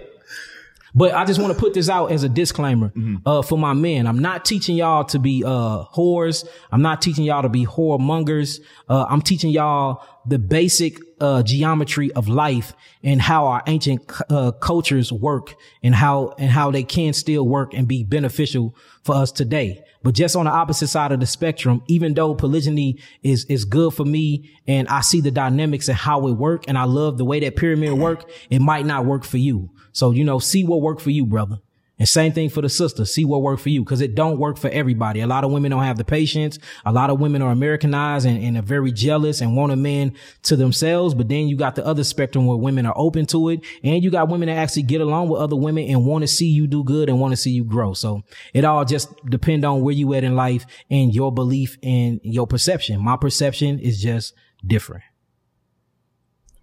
But 0.96 1.12
I 1.12 1.24
just 1.24 1.40
want 1.40 1.52
to 1.52 1.58
put 1.58 1.74
this 1.74 1.88
out 1.88 2.12
as 2.12 2.22
a 2.22 2.28
disclaimer 2.28 2.92
uh, 3.26 3.42
for 3.42 3.58
my 3.58 3.72
men. 3.72 4.06
I'm 4.06 4.20
not 4.20 4.44
teaching 4.44 4.76
y'all 4.76 5.04
to 5.06 5.18
be 5.18 5.42
uh, 5.44 5.84
whores. 5.86 6.46
I'm 6.70 6.82
not 6.82 7.02
teaching 7.02 7.24
y'all 7.24 7.42
to 7.42 7.48
be 7.48 7.66
whoremongers. 7.66 8.60
Uh, 8.88 9.04
I'm 9.08 9.20
teaching 9.20 9.50
y'all 9.50 10.04
the 10.24 10.38
basic 10.38 11.00
uh, 11.20 11.42
geometry 11.42 12.12
of 12.12 12.28
life 12.28 12.74
and 13.02 13.20
how 13.20 13.46
our 13.46 13.62
ancient 13.66 14.10
uh, 14.30 14.52
cultures 14.52 15.12
work 15.12 15.54
and 15.82 15.94
how 15.94 16.34
and 16.38 16.50
how 16.50 16.70
they 16.70 16.82
can 16.82 17.12
still 17.12 17.46
work 17.46 17.74
and 17.74 17.86
be 17.88 18.04
beneficial 18.04 18.74
for 19.02 19.14
us 19.14 19.32
today. 19.32 19.82
But 20.02 20.14
just 20.14 20.36
on 20.36 20.44
the 20.44 20.50
opposite 20.50 20.88
side 20.88 21.12
of 21.12 21.20
the 21.20 21.26
spectrum, 21.26 21.82
even 21.88 22.14
though 22.14 22.34
polygyny 22.34 22.98
is 23.22 23.44
is 23.46 23.64
good 23.64 23.94
for 23.94 24.04
me 24.04 24.50
and 24.66 24.88
I 24.88 25.00
see 25.00 25.20
the 25.20 25.30
dynamics 25.30 25.88
and 25.88 25.96
how 25.96 26.26
it 26.26 26.32
work 26.32 26.64
and 26.68 26.76
I 26.76 26.84
love 26.84 27.18
the 27.18 27.24
way 27.24 27.40
that 27.40 27.56
pyramid 27.56 27.92
work, 27.94 28.30
it 28.50 28.60
might 28.60 28.86
not 28.86 29.06
work 29.06 29.24
for 29.24 29.38
you. 29.38 29.70
So, 29.92 30.10
you 30.10 30.24
know, 30.24 30.38
see 30.38 30.64
what 30.64 30.80
work 30.80 31.00
for 31.00 31.10
you, 31.10 31.24
brother. 31.24 31.58
And 31.96 32.08
same 32.08 32.32
thing 32.32 32.48
for 32.48 32.60
the 32.60 32.68
sister. 32.68 33.04
See 33.04 33.24
what 33.24 33.42
work 33.42 33.60
for 33.60 33.68
you. 33.68 33.84
Cause 33.84 34.00
it 34.00 34.16
don't 34.16 34.38
work 34.38 34.58
for 34.58 34.68
everybody. 34.70 35.20
A 35.20 35.28
lot 35.28 35.44
of 35.44 35.52
women 35.52 35.70
don't 35.70 35.84
have 35.84 35.96
the 35.96 36.04
patience. 36.04 36.58
A 36.84 36.90
lot 36.90 37.08
of 37.08 37.20
women 37.20 37.40
are 37.40 37.52
Americanized 37.52 38.26
and, 38.26 38.42
and 38.42 38.56
are 38.56 38.62
very 38.62 38.90
jealous 38.90 39.40
and 39.40 39.56
want 39.56 39.70
a 39.72 39.76
man 39.76 40.14
to 40.42 40.56
themselves. 40.56 41.14
But 41.14 41.28
then 41.28 41.46
you 41.46 41.56
got 41.56 41.76
the 41.76 41.86
other 41.86 42.02
spectrum 42.02 42.46
where 42.46 42.56
women 42.56 42.84
are 42.84 42.94
open 42.96 43.26
to 43.26 43.48
it. 43.50 43.60
And 43.84 44.02
you 44.02 44.10
got 44.10 44.28
women 44.28 44.48
that 44.48 44.56
actually 44.56 44.82
get 44.82 45.00
along 45.00 45.28
with 45.28 45.40
other 45.40 45.54
women 45.54 45.88
and 45.88 46.04
want 46.04 46.22
to 46.22 46.28
see 46.28 46.48
you 46.48 46.66
do 46.66 46.82
good 46.82 47.08
and 47.08 47.20
want 47.20 47.30
to 47.30 47.36
see 47.36 47.52
you 47.52 47.62
grow. 47.62 47.94
So 47.94 48.22
it 48.52 48.64
all 48.64 48.84
just 48.84 49.14
depend 49.26 49.64
on 49.64 49.82
where 49.82 49.94
you 49.94 50.14
at 50.14 50.24
in 50.24 50.34
life 50.34 50.66
and 50.90 51.14
your 51.14 51.32
belief 51.32 51.78
and 51.82 52.20
your 52.24 52.48
perception. 52.48 53.00
My 53.00 53.16
perception 53.16 53.78
is 53.78 54.02
just 54.02 54.34
different. 54.66 55.04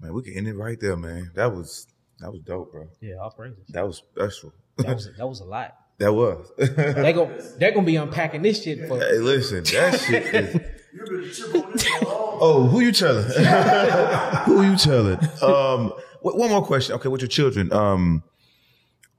Man, 0.02 0.14
we 0.14 0.24
can 0.24 0.36
end 0.36 0.48
it 0.48 0.56
right 0.56 0.80
there, 0.80 0.98
man. 0.98 1.32
That 1.36 1.54
was 1.54 1.88
that 2.20 2.32
was 2.32 2.42
dope, 2.42 2.72
bro. 2.72 2.88
Yeah, 3.00 3.16
all 3.22 3.32
praises. 3.32 3.60
That 3.70 3.86
was 3.86 3.98
special. 3.98 4.52
That 4.78 4.96
was, 4.96 5.10
that 5.18 5.28
was 5.28 5.40
a 5.40 5.46
lot. 5.46 5.76
that 6.00 6.14
was. 6.14 6.52
They 6.58 7.14
go, 7.14 7.28
they're 7.58 7.72
going 7.72 7.86
to 7.86 7.92
be 7.92 7.96
unpacking 7.96 8.42
this 8.42 8.64
shit 8.64 8.88
for 8.88 9.00
hey, 9.00 9.18
listen, 9.20 9.64
that 9.66 10.00
shit 10.00 10.34
is. 10.34 10.62
You've 10.94 11.06
been 11.06 11.32
chip 11.32 11.56
on 11.56 11.72
this 11.72 11.88
for 11.88 12.06
a 12.06 12.08
long 12.08 12.38
Oh, 12.42 12.68
who 12.68 12.82
you 12.82 12.92
telling? 12.92 13.24
who 14.46 14.64
you 14.64 14.76
telling? 14.76 15.20
Um, 15.42 15.92
wh- 16.22 16.36
one 16.36 16.50
more 16.50 16.66
question. 16.66 16.96
Okay, 16.96 17.08
with 17.08 17.22
your 17.22 17.30
children, 17.30 17.72
um, 17.72 18.24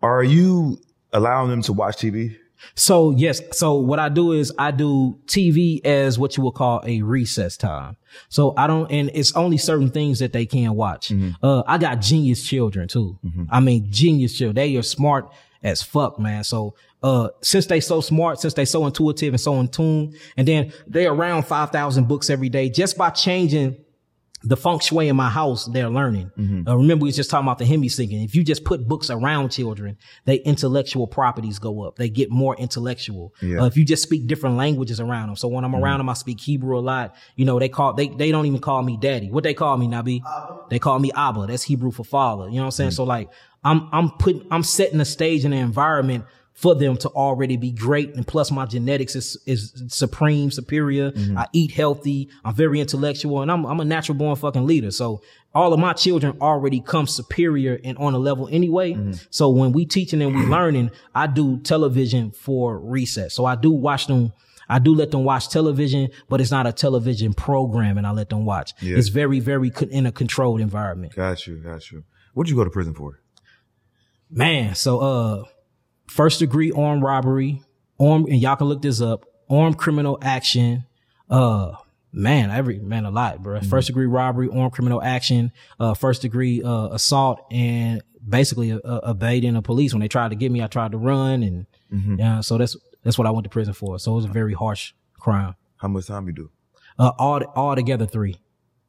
are 0.02 0.22
you 0.22 0.78
allowing 1.12 1.48
them 1.50 1.62
to 1.62 1.72
watch 1.72 1.96
TV? 1.96 2.36
So 2.74 3.10
yes, 3.10 3.40
so 3.52 3.74
what 3.74 3.98
I 3.98 4.09
do 4.09 4.32
is 4.32 4.52
I 4.59 4.70
do 4.70 5.18
TV 5.26 5.84
as 5.84 6.18
what 6.18 6.36
you 6.36 6.43
would 6.44 6.55
call 6.55 6.82
a 6.86 7.02
recess 7.02 7.56
time. 7.56 7.97
So 8.28 8.55
I 8.56 8.66
don't, 8.66 8.90
and 8.90 9.10
it's 9.14 9.34
only 9.36 9.59
certain 9.59 9.90
things 9.90 10.18
that 10.20 10.32
they 10.32 10.47
can 10.47 10.74
watch. 10.74 11.12
Uh, 11.43 11.62
I 11.66 11.78
got 11.78 12.01
genius 12.01 12.44
children 12.44 12.89
too. 12.89 13.18
I 13.51 13.60
mean, 13.60 13.86
genius 13.90 14.36
children. 14.36 14.55
They 14.56 14.76
are 14.76 14.82
smart 14.82 15.30
as 15.62 15.82
fuck, 15.82 16.18
man. 16.18 16.44
So, 16.44 16.74
uh, 17.02 17.28
since 17.40 17.66
they 17.66 17.80
so 17.80 18.01
smart, 18.01 18.40
since 18.40 18.55
they 18.55 18.64
so 18.64 18.86
intuitive 18.86 19.34
and 19.34 19.40
so 19.40 19.59
in 19.59 19.68
tune, 19.68 20.14
and 20.36 20.47
then 20.47 20.72
they're 20.86 21.12
around 21.12 21.44
5,000 21.47 22.06
books 22.06 22.30
every 22.30 22.48
day 22.48 22.68
just 22.68 22.97
by 22.97 23.10
changing 23.10 23.76
the 24.44 24.56
feng 24.56 24.78
shui 24.81 25.09
in 25.09 25.16
my 25.16 25.28
house, 25.28 25.66
they're 25.66 25.89
learning. 25.89 26.31
Uh, 26.66 26.77
remember, 26.77 27.05
we 27.05 27.09
was 27.09 27.16
just 27.16 27.31
talking 27.31 27.47
about 27.47 27.59
the 27.59 27.64
hemi-syncing. 27.64 28.24
If 28.24 28.35
you 28.35 28.43
just 28.43 28.64
put 28.64 28.86
books 28.89 29.10
around 29.10 29.51
children, 29.51 29.97
they 30.24 30.36
intellectual 30.36 31.06
properties 31.06 31.59
go 31.59 31.82
up. 31.85 31.97
They 31.97 32.09
get 32.09 32.31
more 32.31 32.56
intellectual. 32.56 33.35
Yeah. 33.40 33.62
Uh, 33.62 33.66
if 33.66 33.77
you 33.77 33.85
just 33.85 34.02
speak 34.02 34.27
different 34.27 34.56
languages 34.56 35.01
around 35.01 35.28
them. 35.28 35.36
So 35.36 35.48
when 35.48 35.64
I'm 35.64 35.74
around 35.74 35.98
them, 35.98 36.09
I 36.09 36.14
speak 36.14 36.40
Hebrew 36.40 36.78
a 36.78 36.81
lot. 36.81 37.14
You 37.36 37.44
know, 37.44 37.59
they 37.59 37.69
call, 37.69 37.94
they, 37.94 38.09
they 38.09 38.31
don't 38.31 38.47
even 38.47 38.60
call 38.60 38.82
me 38.82 38.97
daddy. 38.97 39.31
What 39.31 39.44
they 39.44 39.55
call 39.55 39.77
me, 39.77 39.86
Nabi? 39.86 40.20
They 40.70 40.78
call 40.78 40.98
me 40.98 41.12
Abba. 41.14 41.47
That's 41.47 41.62
Hebrew 41.62 41.90
for 41.90 42.05
father. 42.05 42.48
You 42.48 42.56
know 42.56 42.62
what 42.62 42.66
I'm 42.66 42.70
saying? 42.73 42.90
So 42.93 43.05
like, 43.05 43.31
I'm, 43.64 43.89
I'm 43.93 44.10
putting, 44.10 44.47
I'm 44.51 44.64
setting 44.64 44.98
the 44.98 45.05
stage 45.05 45.44
in 45.44 45.52
the 45.52 45.59
environment 45.59 46.24
for 46.54 46.74
them 46.74 46.96
to 46.98 47.08
already 47.08 47.56
be 47.56 47.72
great. 47.72 48.14
And 48.14 48.26
plus 48.26 48.50
my 48.50 48.66
genetics 48.66 49.16
is, 49.16 49.36
is 49.46 49.72
supreme, 49.88 50.50
superior. 50.50 51.12
I 51.36 51.46
eat 51.52 51.72
healthy. 51.72 52.28
I'm 52.44 52.54
very 52.54 52.78
intellectual 52.80 53.42
and 53.42 53.50
I'm, 53.50 53.64
I'm 53.66 53.80
a 53.80 53.84
natural 53.84 54.16
born 54.18 54.36
fucking 54.36 54.66
leader. 54.66 54.90
So 54.90 55.22
all 55.54 55.72
of 55.72 55.80
my 55.80 55.92
children 55.92 56.36
already 56.40 56.80
come 56.80 57.06
superior 57.06 57.80
and 57.82 57.96
on 57.98 58.14
a 58.14 58.18
level 58.18 58.48
anyway. 58.52 58.96
So 59.30 59.48
when 59.48 59.72
we 59.72 59.86
teaching 59.86 60.22
and 60.22 60.34
we 60.34 60.42
learning, 60.46 60.90
I 61.14 61.26
do 61.26 61.58
television 61.58 62.30
for 62.30 62.78
recess. 62.78 63.34
So 63.34 63.44
I 63.44 63.56
do 63.56 63.70
watch 63.70 64.06
them. 64.06 64.32
I 64.68 64.78
do 64.78 64.94
let 64.94 65.10
them 65.10 65.24
watch 65.24 65.48
television, 65.48 66.08
but 66.28 66.40
it's 66.40 66.50
not 66.50 66.66
a 66.66 66.72
television 66.72 67.34
program 67.34 67.98
and 67.98 68.06
I 68.06 68.12
let 68.12 68.30
them 68.30 68.44
watch. 68.46 68.72
Yeah. 68.80 68.96
It's 68.96 69.08
very, 69.08 69.40
very 69.40 69.70
co- 69.70 69.86
in 69.86 70.06
a 70.06 70.12
controlled 70.12 70.60
environment. 70.60 71.14
Got 71.14 71.46
you, 71.46 71.56
got 71.56 71.90
you. 71.90 72.04
What'd 72.34 72.48
you 72.50 72.56
go 72.56 72.64
to 72.64 72.70
prison 72.70 72.94
for? 72.94 73.20
Man, 74.30 74.74
so 74.74 75.00
uh 75.00 75.44
first 76.08 76.38
degree 76.38 76.72
armed 76.72 77.02
robbery, 77.02 77.62
armed 77.98 78.28
and 78.28 78.40
y'all 78.40 78.56
can 78.56 78.66
look 78.68 78.82
this 78.82 79.00
up, 79.00 79.24
armed 79.50 79.78
criminal 79.78 80.18
action, 80.22 80.84
uh 81.30 81.72
man, 82.12 82.50
every 82.50 82.78
man 82.78 83.04
a 83.06 83.10
lot, 83.10 83.42
bro. 83.42 83.60
First 83.60 83.86
degree 83.86 84.06
robbery, 84.06 84.48
armed 84.52 84.72
criminal 84.72 85.02
action, 85.02 85.52
uh 85.80 85.94
first 85.94 86.22
degree 86.22 86.62
uh 86.62 86.88
assault 86.92 87.40
and 87.50 88.02
basically 88.26 88.72
uh, 88.72 88.78
uh, 88.78 89.00
evading 89.10 89.54
the 89.54 89.62
police 89.62 89.92
when 89.92 90.00
they 90.00 90.08
tried 90.08 90.28
to 90.30 90.36
get 90.36 90.52
me, 90.52 90.62
I 90.62 90.66
tried 90.66 90.92
to 90.92 90.98
run 90.98 91.42
and 91.42 91.66
yeah, 92.18 92.40
so 92.40 92.56
that's 92.58 92.76
that's 93.02 93.18
what 93.18 93.26
I 93.26 93.30
went 93.30 93.44
to 93.44 93.50
prison 93.50 93.74
for. 93.74 93.98
So 93.98 94.12
it 94.12 94.16
was 94.16 94.24
a 94.24 94.28
very 94.28 94.54
harsh 94.54 94.92
crime. 95.18 95.54
How 95.76 95.88
much 95.88 96.06
time 96.06 96.26
you 96.26 96.32
do? 96.32 96.50
Uh 96.98 97.12
all 97.18 97.42
all 97.54 97.74
together 97.74 98.06
3. 98.06 98.36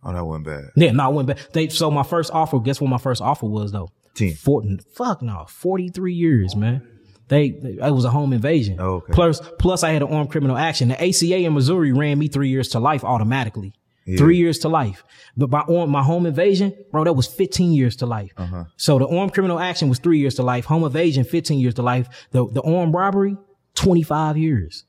Oh, 0.06 0.14
that 0.14 0.26
wasn't 0.26 0.45
bad. 0.45 0.65
Yeah, 0.76 0.91
no, 0.91 1.03
I 1.06 1.07
went 1.07 1.27
back. 1.27 1.38
They 1.53 1.69
so 1.69 1.90
my 1.90 2.03
first 2.03 2.31
offer, 2.34 2.60
guess 2.60 2.81
what 2.81 2.90
my 2.90 2.98
first 2.98 3.22
offer 3.22 3.45
was 3.45 3.72
though? 3.72 3.90
Ten. 4.15 4.34
Four, 4.34 4.64
fuck 4.95 5.22
no, 5.22 5.45
43 5.48 6.14
years, 6.14 6.56
man. 6.56 6.88
They, 7.34 7.50
they- 7.50 7.86
it 7.88 7.92
was 7.94 8.06
a 8.06 8.10
home 8.10 8.32
invasion. 8.34 8.78
Oh, 8.80 8.96
okay. 8.96 9.14
Plus, 9.14 9.42
plus 9.60 9.84
I 9.84 9.92
had 9.92 10.02
an 10.02 10.10
armed 10.14 10.30
criminal 10.32 10.58
action. 10.58 10.90
The 10.90 10.96
ACA 11.04 11.38
in 11.38 11.54
Missouri 11.54 11.92
ran 11.92 12.18
me 12.20 12.28
three 12.28 12.50
years 12.50 12.70
to 12.70 12.80
life 12.80 13.04
automatically. 13.04 13.74
Three 14.18 14.36
years 14.36 14.60
to 14.60 14.70
life. 14.70 15.02
But 15.38 15.50
my 15.50 15.62
arm, 15.62 15.90
my 15.90 16.04
home 16.04 16.26
invasion, 16.26 16.74
bro, 16.92 17.06
that 17.06 17.14
was 17.14 17.26
15 17.26 17.72
years 17.72 17.96
to 17.98 18.06
life. 18.06 18.34
Uh-huh. 18.36 18.66
So 18.76 19.00
the 19.00 19.08
armed 19.08 19.34
criminal 19.34 19.60
action 19.60 19.88
was 19.88 19.98
three 20.00 20.20
years 20.20 20.36
to 20.36 20.44
life. 20.44 20.66
Home 20.66 20.84
invasion, 20.84 21.24
15 21.24 21.58
years 21.58 21.76
to 21.76 21.84
life. 21.84 22.28
The, 22.32 22.46
the 22.52 22.62
armed 22.64 22.94
robbery, 22.94 23.38
25 23.76 24.38
years. 24.38 24.84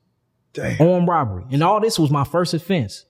Damn. 0.53 0.81
Armed 0.81 1.07
robbery. 1.07 1.45
And 1.51 1.63
all 1.63 1.79
this 1.79 1.97
was 1.97 2.11
my 2.11 2.25
first 2.25 2.53
offense. 2.53 3.05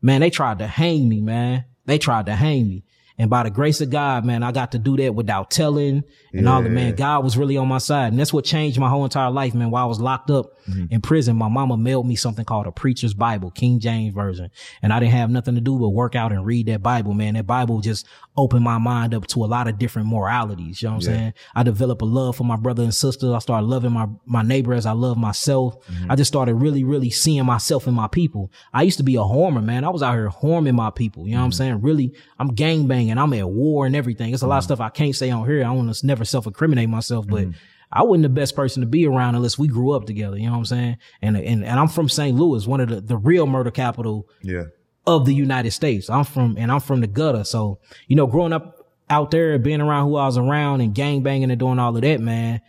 Man, 0.00 0.20
they 0.20 0.30
tried 0.30 0.60
to 0.60 0.66
hang 0.68 1.08
me, 1.08 1.20
man. 1.20 1.64
They 1.86 1.98
tried 1.98 2.26
to 2.26 2.36
hang 2.36 2.68
me. 2.68 2.84
And 3.18 3.28
by 3.28 3.42
the 3.42 3.50
grace 3.50 3.80
of 3.80 3.90
God, 3.90 4.24
man, 4.24 4.42
I 4.42 4.52
got 4.52 4.72
to 4.72 4.78
do 4.78 4.96
that 4.96 5.14
without 5.14 5.50
telling 5.50 6.04
and 6.32 6.48
all 6.48 6.62
that, 6.62 6.68
Yeah. 6.68 6.74
man. 6.74 6.94
God 6.94 7.24
was 7.24 7.36
really 7.36 7.56
on 7.56 7.68
my 7.68 7.78
side. 7.78 8.12
And 8.12 8.18
that's 8.18 8.32
what 8.32 8.44
changed 8.44 8.78
my 8.78 8.88
whole 8.88 9.04
entire 9.04 9.30
life, 9.30 9.54
man. 9.54 9.70
While 9.70 9.84
I 9.84 9.86
was 9.86 10.00
locked 10.00 10.30
up 10.30 10.58
mm-hmm. 10.66 10.86
in 10.90 11.00
prison, 11.00 11.36
my 11.36 11.48
mama 11.48 11.76
mailed 11.76 12.06
me 12.06 12.16
something 12.16 12.44
called 12.44 12.66
a 12.66 12.72
preacher's 12.72 13.14
Bible, 13.14 13.50
King 13.50 13.80
James 13.80 14.14
Version. 14.14 14.50
And 14.82 14.92
I 14.92 15.00
didn't 15.00 15.12
have 15.12 15.30
nothing 15.30 15.54
to 15.54 15.60
do 15.60 15.78
but 15.78 15.90
work 15.90 16.14
out 16.14 16.32
and 16.32 16.44
read 16.44 16.66
that 16.66 16.82
Bible, 16.82 17.12
man. 17.12 17.34
That 17.34 17.46
Bible 17.46 17.80
just 17.80 18.06
opened 18.36 18.64
my 18.64 18.78
mind 18.78 19.14
up 19.14 19.26
to 19.26 19.44
a 19.44 19.46
lot 19.46 19.68
of 19.68 19.78
different 19.78 20.08
moralities. 20.08 20.80
You 20.80 20.88
know 20.88 20.94
what 20.94 21.04
I'm 21.04 21.10
Yeah. 21.10 21.18
saying? 21.18 21.34
I 21.54 21.62
developed 21.62 22.02
a 22.02 22.06
love 22.06 22.36
for 22.36 22.44
my 22.44 22.56
brother 22.56 22.82
and 22.82 22.94
sister. 22.94 23.34
I 23.34 23.38
started 23.40 23.66
loving 23.66 23.92
my, 23.92 24.06
my 24.24 24.42
neighbor 24.42 24.72
as 24.72 24.86
I 24.86 24.92
love 24.92 25.18
myself. 25.18 25.76
Mm-hmm. 25.86 26.10
I 26.10 26.16
just 26.16 26.28
started 26.28 26.54
really, 26.54 26.82
really 26.82 27.10
seeing 27.10 27.44
myself 27.44 27.86
in 27.86 27.94
my 27.94 28.08
people. 28.08 28.50
I 28.72 28.82
used 28.82 28.96
to 28.98 29.04
be 29.04 29.16
a 29.16 29.20
hormer, 29.20 29.62
man. 29.62 29.84
I 29.84 29.90
was 29.90 30.02
out 30.02 30.14
here 30.14 30.30
horming 30.30 30.74
my 30.74 30.90
people. 30.90 31.26
You 31.26 31.32
know 31.34 31.40
what 31.40 31.44
I'm 31.44 31.50
mm-hmm. 31.50 31.56
saying? 31.56 31.80
Really, 31.82 32.14
I'm 32.38 32.54
gang 32.54 32.86
banging. 32.86 33.18
I'm 33.18 33.34
at 33.34 33.50
war 33.50 33.84
and 33.84 33.94
everything. 33.94 34.32
It's 34.32 34.42
a 34.42 34.46
lot 34.46 34.58
of 34.58 34.64
mm-hmm. 34.64 34.74
stuff 34.74 34.80
I 34.80 34.88
can't 34.88 35.14
say 35.14 35.30
on 35.30 35.46
here. 35.46 35.64
I 35.64 35.70
want 35.70 35.94
to 35.94 36.06
never 36.06 36.24
self 36.24 36.46
incriminate 36.46 36.88
myself, 36.88 37.26
but 37.26 37.48
I 37.92 38.02
wasn't 38.02 38.22
the 38.22 38.30
best 38.30 38.56
person 38.56 38.80
to 38.80 38.86
be 38.86 39.06
around 39.06 39.34
unless 39.34 39.58
we 39.58 39.68
grew 39.68 39.92
up 39.92 40.06
together. 40.06 40.38
You 40.38 40.46
know 40.46 40.52
what 40.52 40.58
I'm 40.58 40.64
saying? 40.64 40.96
And, 41.20 41.36
and, 41.36 41.64
and 41.64 41.78
I'm 41.78 41.88
from 41.88 42.08
St. 42.08 42.36
Louis, 42.36 42.66
one 42.66 42.80
of 42.80 42.88
the, 42.88 43.00
the 43.02 43.16
real 43.18 43.46
murder 43.46 43.70
capital 43.70 44.28
Yeah. 44.42 44.64
Of 45.06 45.26
the 45.26 45.34
United 45.34 45.72
States. 45.72 46.08
I'm 46.08 46.24
from, 46.24 46.56
and 46.58 46.70
I'm 46.70 46.80
from 46.80 47.00
the 47.00 47.06
gutter. 47.06 47.44
So, 47.44 47.78
you 48.06 48.16
know, 48.16 48.26
growing 48.26 48.52
up 48.52 48.86
out 49.10 49.30
there, 49.30 49.58
being 49.58 49.80
around 49.80 50.08
who 50.08 50.16
I 50.16 50.26
was 50.26 50.38
around 50.38 50.80
and 50.80 50.94
gang 50.94 51.22
banging 51.22 51.50
and 51.50 51.58
doing 51.58 51.78
all 51.78 51.94
of 51.94 52.02
that, 52.02 52.20
man, 52.20 52.60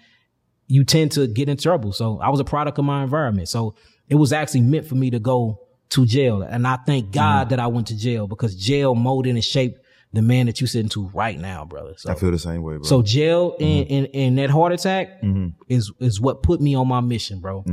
you 0.67 0.83
tend 0.83 1.11
to 1.13 1.27
get 1.27 1.49
in 1.49 1.57
trouble. 1.57 1.93
So 1.93 2.19
I 2.19 2.29
was 2.29 2.39
a 2.39 2.43
product 2.43 2.77
of 2.79 2.85
my 2.85 3.03
environment. 3.03 3.49
So 3.49 3.75
it 4.09 4.15
was 4.15 4.33
actually 4.33 4.61
meant 4.61 4.87
for 4.87 4.95
me 4.95 5.09
to 5.11 5.19
go 5.19 5.59
to 5.89 6.05
jail. 6.05 6.41
And 6.41 6.67
I 6.67 6.77
thank 6.85 7.11
God 7.11 7.43
mm-hmm. 7.43 7.49
that 7.51 7.59
I 7.59 7.67
went 7.67 7.87
to 7.87 7.97
jail 7.97 8.27
because 8.27 8.55
jail 8.55 8.95
molded 8.95 9.35
and 9.35 9.43
shaped 9.43 9.79
the 10.11 10.21
man 10.21 10.45
that 10.45 10.61
you 10.61 10.67
sitting 10.67 10.89
to 10.89 11.07
right 11.13 11.39
now, 11.39 11.65
brother. 11.65 11.93
So 11.97 12.11
I 12.11 12.15
feel 12.15 12.31
the 12.31 12.39
same 12.39 12.61
way, 12.61 12.75
bro. 12.75 12.83
so 12.83 13.01
jail 13.01 13.55
and, 13.59 13.85
mm-hmm. 13.85 13.93
and, 13.93 14.09
and 14.13 14.37
that 14.37 14.49
heart 14.49 14.71
attack 14.71 15.21
mm-hmm. 15.21 15.49
is, 15.67 15.91
is 15.99 16.19
what 16.19 16.43
put 16.43 16.61
me 16.61 16.75
on 16.75 16.87
my 16.87 17.01
mission, 17.01 17.39
bro. 17.39 17.63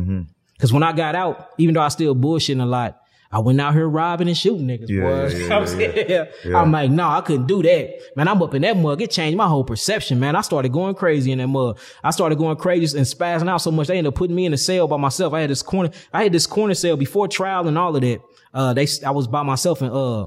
Cause 0.58 0.72
when 0.72 0.82
I 0.82 0.92
got 0.92 1.14
out, 1.14 1.50
even 1.58 1.74
though 1.74 1.80
I 1.80 1.88
still 1.88 2.14
bullshitting 2.14 2.62
a 2.62 2.66
lot, 2.66 2.99
I 3.32 3.39
went 3.39 3.61
out 3.61 3.74
here 3.74 3.89
robbing 3.89 4.27
and 4.27 4.36
shooting 4.36 4.66
niggas, 4.66 4.89
Yeah, 4.89 5.02
boy. 5.02 5.27
yeah, 5.28 5.36
You 5.39 5.52
I'm 5.52 5.81
yeah. 6.11 6.24
Yeah. 6.44 6.61
I'm 6.61 6.73
like, 6.73 6.90
no, 6.90 7.09
I 7.09 7.20
couldn't 7.20 7.47
do 7.47 7.62
that. 7.62 8.16
Man, 8.16 8.27
I'm 8.27 8.43
up 8.43 8.55
in 8.55 8.62
that 8.62 8.77
mug. 8.77 9.01
It 9.02 9.12
changed 9.12 9.36
my 9.39 9.47
whole 9.47 9.62
perception, 9.62 10.19
man. 10.19 10.35
I 10.35 10.40
started 10.40 10.73
going 10.73 10.97
crazy 10.97 11.31
in 11.31 11.39
that 11.39 11.47
mug. 11.47 11.78
I 12.02 12.11
started 12.11 12.39
going 12.39 12.57
crazy 12.57 12.98
and 12.98 13.07
spazzing 13.07 13.48
out 13.48 13.59
so 13.59 13.70
much. 13.70 13.86
They 13.86 13.98
ended 13.98 14.12
up 14.12 14.16
putting 14.16 14.35
me 14.35 14.47
in 14.47 14.52
a 14.52 14.59
cell 14.59 14.89
by 14.89 14.97
myself. 14.97 15.32
I 15.32 15.43
had 15.43 15.51
this 15.51 15.62
corner, 15.62 15.90
I 16.12 16.24
had 16.24 16.32
this 16.32 16.47
corner 16.47 16.74
cell 16.74 16.97
before 16.97 17.28
trial 17.28 17.69
and 17.69 17.78
all 17.78 17.94
of 17.94 18.02
that. 18.02 18.20
Uh, 18.52 18.74
they, 18.74 18.89
I 19.07 19.12
was 19.12 19.28
by 19.28 19.44
myself 19.44 19.81
in, 19.81 19.90
uh, 19.93 20.27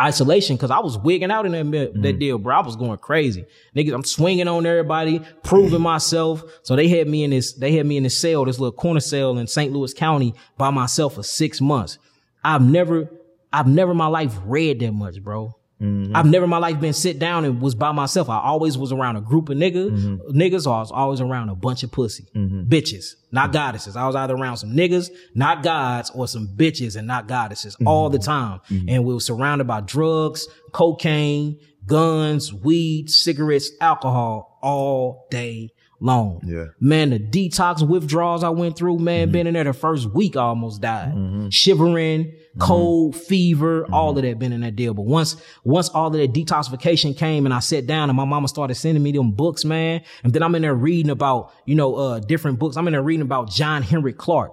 isolation 0.00 0.56
because 0.56 0.70
I 0.70 0.80
was 0.80 0.98
wigging 0.98 1.30
out 1.30 1.46
in 1.46 1.52
that, 1.52 1.64
mi- 1.64 1.78
Mm-hmm. 1.86 2.02
that 2.02 2.18
deal, 2.18 2.38
bro. 2.38 2.56
I 2.56 2.60
was 2.60 2.76
going 2.76 2.98
crazy. 2.98 3.46
Niggas, 3.74 3.94
I'm 3.94 4.04
swinging 4.04 4.48
on 4.48 4.66
everybody, 4.66 5.20
proving 5.42 5.80
myself. 5.80 6.42
So 6.64 6.76
they 6.76 6.88
had 6.88 7.08
me 7.08 7.24
in 7.24 7.30
this, 7.30 7.54
they 7.54 7.72
had 7.72 7.86
me 7.86 7.96
in 7.96 8.02
this 8.02 8.18
cell, 8.18 8.44
this 8.44 8.58
little 8.58 8.76
corner 8.76 9.00
cell 9.00 9.38
in 9.38 9.46
St. 9.46 9.72
Louis 9.72 9.94
County 9.94 10.34
by 10.58 10.70
myself 10.70 11.14
for 11.14 11.22
six 11.22 11.60
months. 11.60 11.98
I've 12.46 12.62
never, 12.62 13.10
I've 13.52 13.66
never 13.66 13.90
in 13.92 13.96
my 13.96 14.06
life 14.06 14.34
read 14.44 14.80
that 14.80 14.92
much, 14.92 15.22
bro. 15.22 15.54
Mm-hmm. 15.80 16.16
I've 16.16 16.24
never 16.24 16.44
in 16.44 16.50
my 16.50 16.56
life 16.56 16.80
been 16.80 16.94
sit 16.94 17.18
down 17.18 17.44
and 17.44 17.60
was 17.60 17.74
by 17.74 17.92
myself. 17.92 18.30
I 18.30 18.38
always 18.38 18.78
was 18.78 18.92
around 18.92 19.16
a 19.16 19.20
group 19.20 19.50
of 19.50 19.58
niggas, 19.58 19.90
Mm-hmm. 19.90 20.38
niggas, 20.40 20.66
or 20.66 20.74
I 20.74 20.80
was 20.80 20.90
always 20.90 21.20
around 21.20 21.50
a 21.50 21.54
bunch 21.54 21.82
of 21.82 21.92
pussy, 21.92 22.24
bitches, 22.34 23.14
not 23.30 23.52
goddesses. 23.52 23.94
I 23.96 24.06
was 24.06 24.16
either 24.16 24.34
around 24.34 24.56
some 24.56 24.70
niggas, 24.72 25.10
not 25.34 25.62
gods, 25.62 26.10
or 26.14 26.26
some 26.28 26.48
bitches 26.48 26.96
and 26.96 27.06
not 27.06 27.28
goddesses 27.28 27.74
Mm-hmm. 27.74 27.88
all 27.88 28.08
the 28.08 28.18
time. 28.18 28.60
And 28.88 29.04
we 29.04 29.12
were 29.12 29.20
surrounded 29.20 29.66
by 29.66 29.82
drugs, 29.82 30.48
cocaine, 30.72 31.58
guns, 31.84 32.54
weed, 32.54 33.10
cigarettes, 33.10 33.70
alcohol 33.80 34.58
all 34.62 35.26
day 35.30 35.70
long. 36.00 36.40
Yeah. 36.44 36.66
Man, 36.80 37.10
the 37.10 37.18
detox 37.18 37.86
withdrawals 37.86 38.44
I 38.44 38.50
went 38.50 38.76
through, 38.76 38.98
man, 38.98 39.30
been 39.30 39.46
in 39.46 39.54
there 39.54 39.64
the 39.64 39.72
first 39.72 40.10
week, 40.12 40.36
I 40.36 40.42
almost 40.42 40.80
died. 40.80 41.52
Shivering, 41.52 42.32
cold, 42.58 43.16
fever, 43.16 43.86
all 43.92 44.16
of 44.16 44.22
that 44.22 44.38
been 44.38 44.52
in 44.52 44.60
that 44.62 44.76
deal. 44.76 44.94
But 44.94 45.06
once, 45.06 45.36
once 45.64 45.88
all 45.88 46.08
of 46.08 46.12
that 46.14 46.32
detoxification 46.32 47.16
came 47.16 47.46
and 47.46 47.54
I 47.54 47.60
sat 47.60 47.86
down 47.86 48.10
and 48.10 48.16
my 48.16 48.24
mama 48.24 48.48
started 48.48 48.74
sending 48.74 49.02
me 49.02 49.12
them 49.12 49.32
books, 49.32 49.64
man, 49.64 50.02
and 50.24 50.32
then 50.32 50.42
I'm 50.42 50.54
in 50.54 50.62
there 50.62 50.74
reading 50.74 51.10
about, 51.10 51.52
you 51.64 51.74
know, 51.74 51.94
uh, 51.96 52.18
different 52.20 52.58
books. 52.58 52.76
I'm 52.76 52.86
in 52.88 52.92
there 52.92 53.02
reading 53.02 53.22
about 53.22 53.50
John 53.50 53.82
Henrik 53.82 54.18
Clarke. 54.18 54.52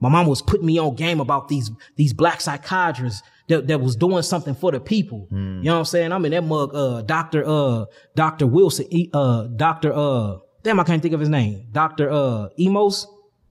My 0.00 0.08
mom 0.08 0.26
was 0.26 0.40
putting 0.40 0.66
me 0.66 0.78
on 0.78 0.94
game 0.94 1.20
about 1.20 1.48
these, 1.48 1.70
these 1.96 2.12
black 2.14 2.40
psychiatrists 2.40 3.22
that, 3.48 3.66
that 3.66 3.80
was 3.80 3.96
doing 3.96 4.22
something 4.22 4.54
for 4.54 4.72
the 4.72 4.80
people. 4.80 5.26
You 5.30 5.36
know 5.64 5.72
what 5.74 5.78
I'm 5.80 5.84
saying? 5.84 6.12
I'm 6.12 6.24
in 6.24 6.30
that 6.30 6.42
mug, 6.44 6.74
uh, 6.74 7.02
Dr. 7.02 7.44
uh, 7.46 7.84
Dr. 8.14 8.46
Wilson, 8.46 8.86
uh, 9.12 9.48
Dr. 9.48 9.92
uh, 9.92 10.38
damn, 10.62 10.80
I 10.80 10.84
can't 10.84 11.02
think 11.02 11.14
of 11.14 11.20
his 11.20 11.28
name. 11.28 11.66
Dr. 11.72 12.10
uh, 12.10 12.48
Amos. 12.58 13.06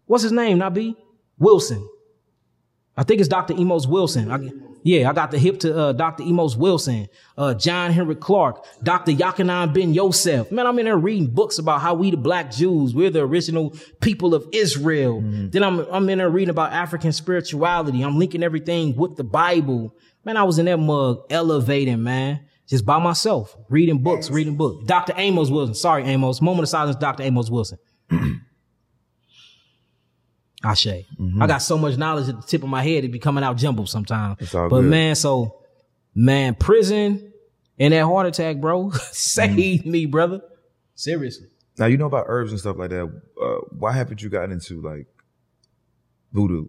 What's 0.05 0.23
his 0.23 0.31
name, 0.31 0.57
Not 0.57 0.73
B? 0.73 0.95
Wilson. 1.37 1.87
I 2.97 3.03
think 3.03 3.21
it's 3.21 3.29
Dr. 3.29 3.53
Amos 3.53 3.87
Wilson. 3.87 4.31
I, 4.31 4.51
yeah, 4.83 5.09
I 5.09 5.13
got 5.13 5.31
the 5.31 5.37
hip 5.39 5.59
to 5.61 5.77
uh, 5.77 5.93
Dr. 5.93 6.23
Amos 6.23 6.55
Wilson, 6.55 7.07
uh, 7.37 7.53
John 7.53 7.91
Henrik 7.91 8.19
Clarke, 8.19 8.65
Dr. 8.83 9.11
Yachanan 9.11 9.73
Ben 9.73 9.93
Yosef. 9.93 10.51
Man, 10.51 10.65
I'm 10.65 10.79
in 10.79 10.85
there 10.85 10.97
reading 10.97 11.27
books 11.27 11.59
about 11.59 11.81
how 11.81 11.93
we 11.93 12.11
the 12.11 12.17
black 12.17 12.51
Jews, 12.51 12.93
we're 12.93 13.09
the 13.09 13.21
original 13.21 13.75
people 14.01 14.33
of 14.33 14.47
Israel. 14.51 15.21
Then 15.21 15.63
I'm 15.63 15.79
I'm 15.91 16.09
in 16.09 16.17
there 16.17 16.29
reading 16.29 16.49
about 16.49 16.71
African 16.73 17.11
spirituality. 17.11 18.01
I'm 18.01 18.17
linking 18.17 18.43
everything 18.43 18.95
with 18.95 19.15
the 19.15 19.23
Bible. 19.23 19.95
Man, 20.25 20.37
I 20.37 20.43
was 20.43 20.59
in 20.59 20.65
that 20.65 20.77
mug 20.77 21.23
elevating, 21.29 22.03
man. 22.03 22.41
Just 22.69 22.85
by 22.85 22.99
myself, 22.99 23.57
reading 23.67 23.97
books, 24.03 24.29
reading 24.29 24.55
books. 24.55 24.85
Dr. 24.85 25.13
Amos 25.17 25.49
Wilson. 25.49 25.73
Sorry, 25.73 26.03
Amos. 26.03 26.39
Moment 26.39 26.63
of 26.63 26.69
silence, 26.69 26.95
Dr. 26.97 27.23
Amos 27.23 27.49
Wilson. 27.49 27.79
Ashe. 30.63 30.87
I 30.87 31.47
got 31.47 31.63
so 31.63 31.79
much 31.79 31.97
knowledge 31.97 32.29
at 32.29 32.35
the 32.39 32.45
tip 32.45 32.61
of 32.61 32.69
my 32.69 32.83
head, 32.83 33.03
it 33.03 33.11
be 33.11 33.17
coming 33.17 33.43
out 33.43 33.57
jumbled 33.57 33.89
sometimes. 33.89 34.37
But 34.51 34.69
good. 34.69 34.85
man, 34.85 35.15
so 35.15 35.61
man, 36.13 36.53
prison 36.53 37.33
and 37.79 37.93
that 37.93 38.03
heart 38.03 38.27
attack, 38.27 38.57
bro, 38.57 38.91
saved 39.11 39.87
me, 39.87 40.05
brother. 40.05 40.41
Seriously. 40.93 41.47
now 41.77 41.85
you 41.87 41.97
know 41.97 42.07
about 42.07 42.25
herbs 42.27 42.51
and 42.51 42.59
stuff 42.59 42.77
like 42.77 42.89
that. 42.91 43.21
Uh, 43.41 43.59
why 43.71 43.93
haven't 43.93 44.21
you 44.21 44.29
gotten 44.29 44.51
into 44.51 44.81
like 44.81 45.07
voodoo? 46.33 46.67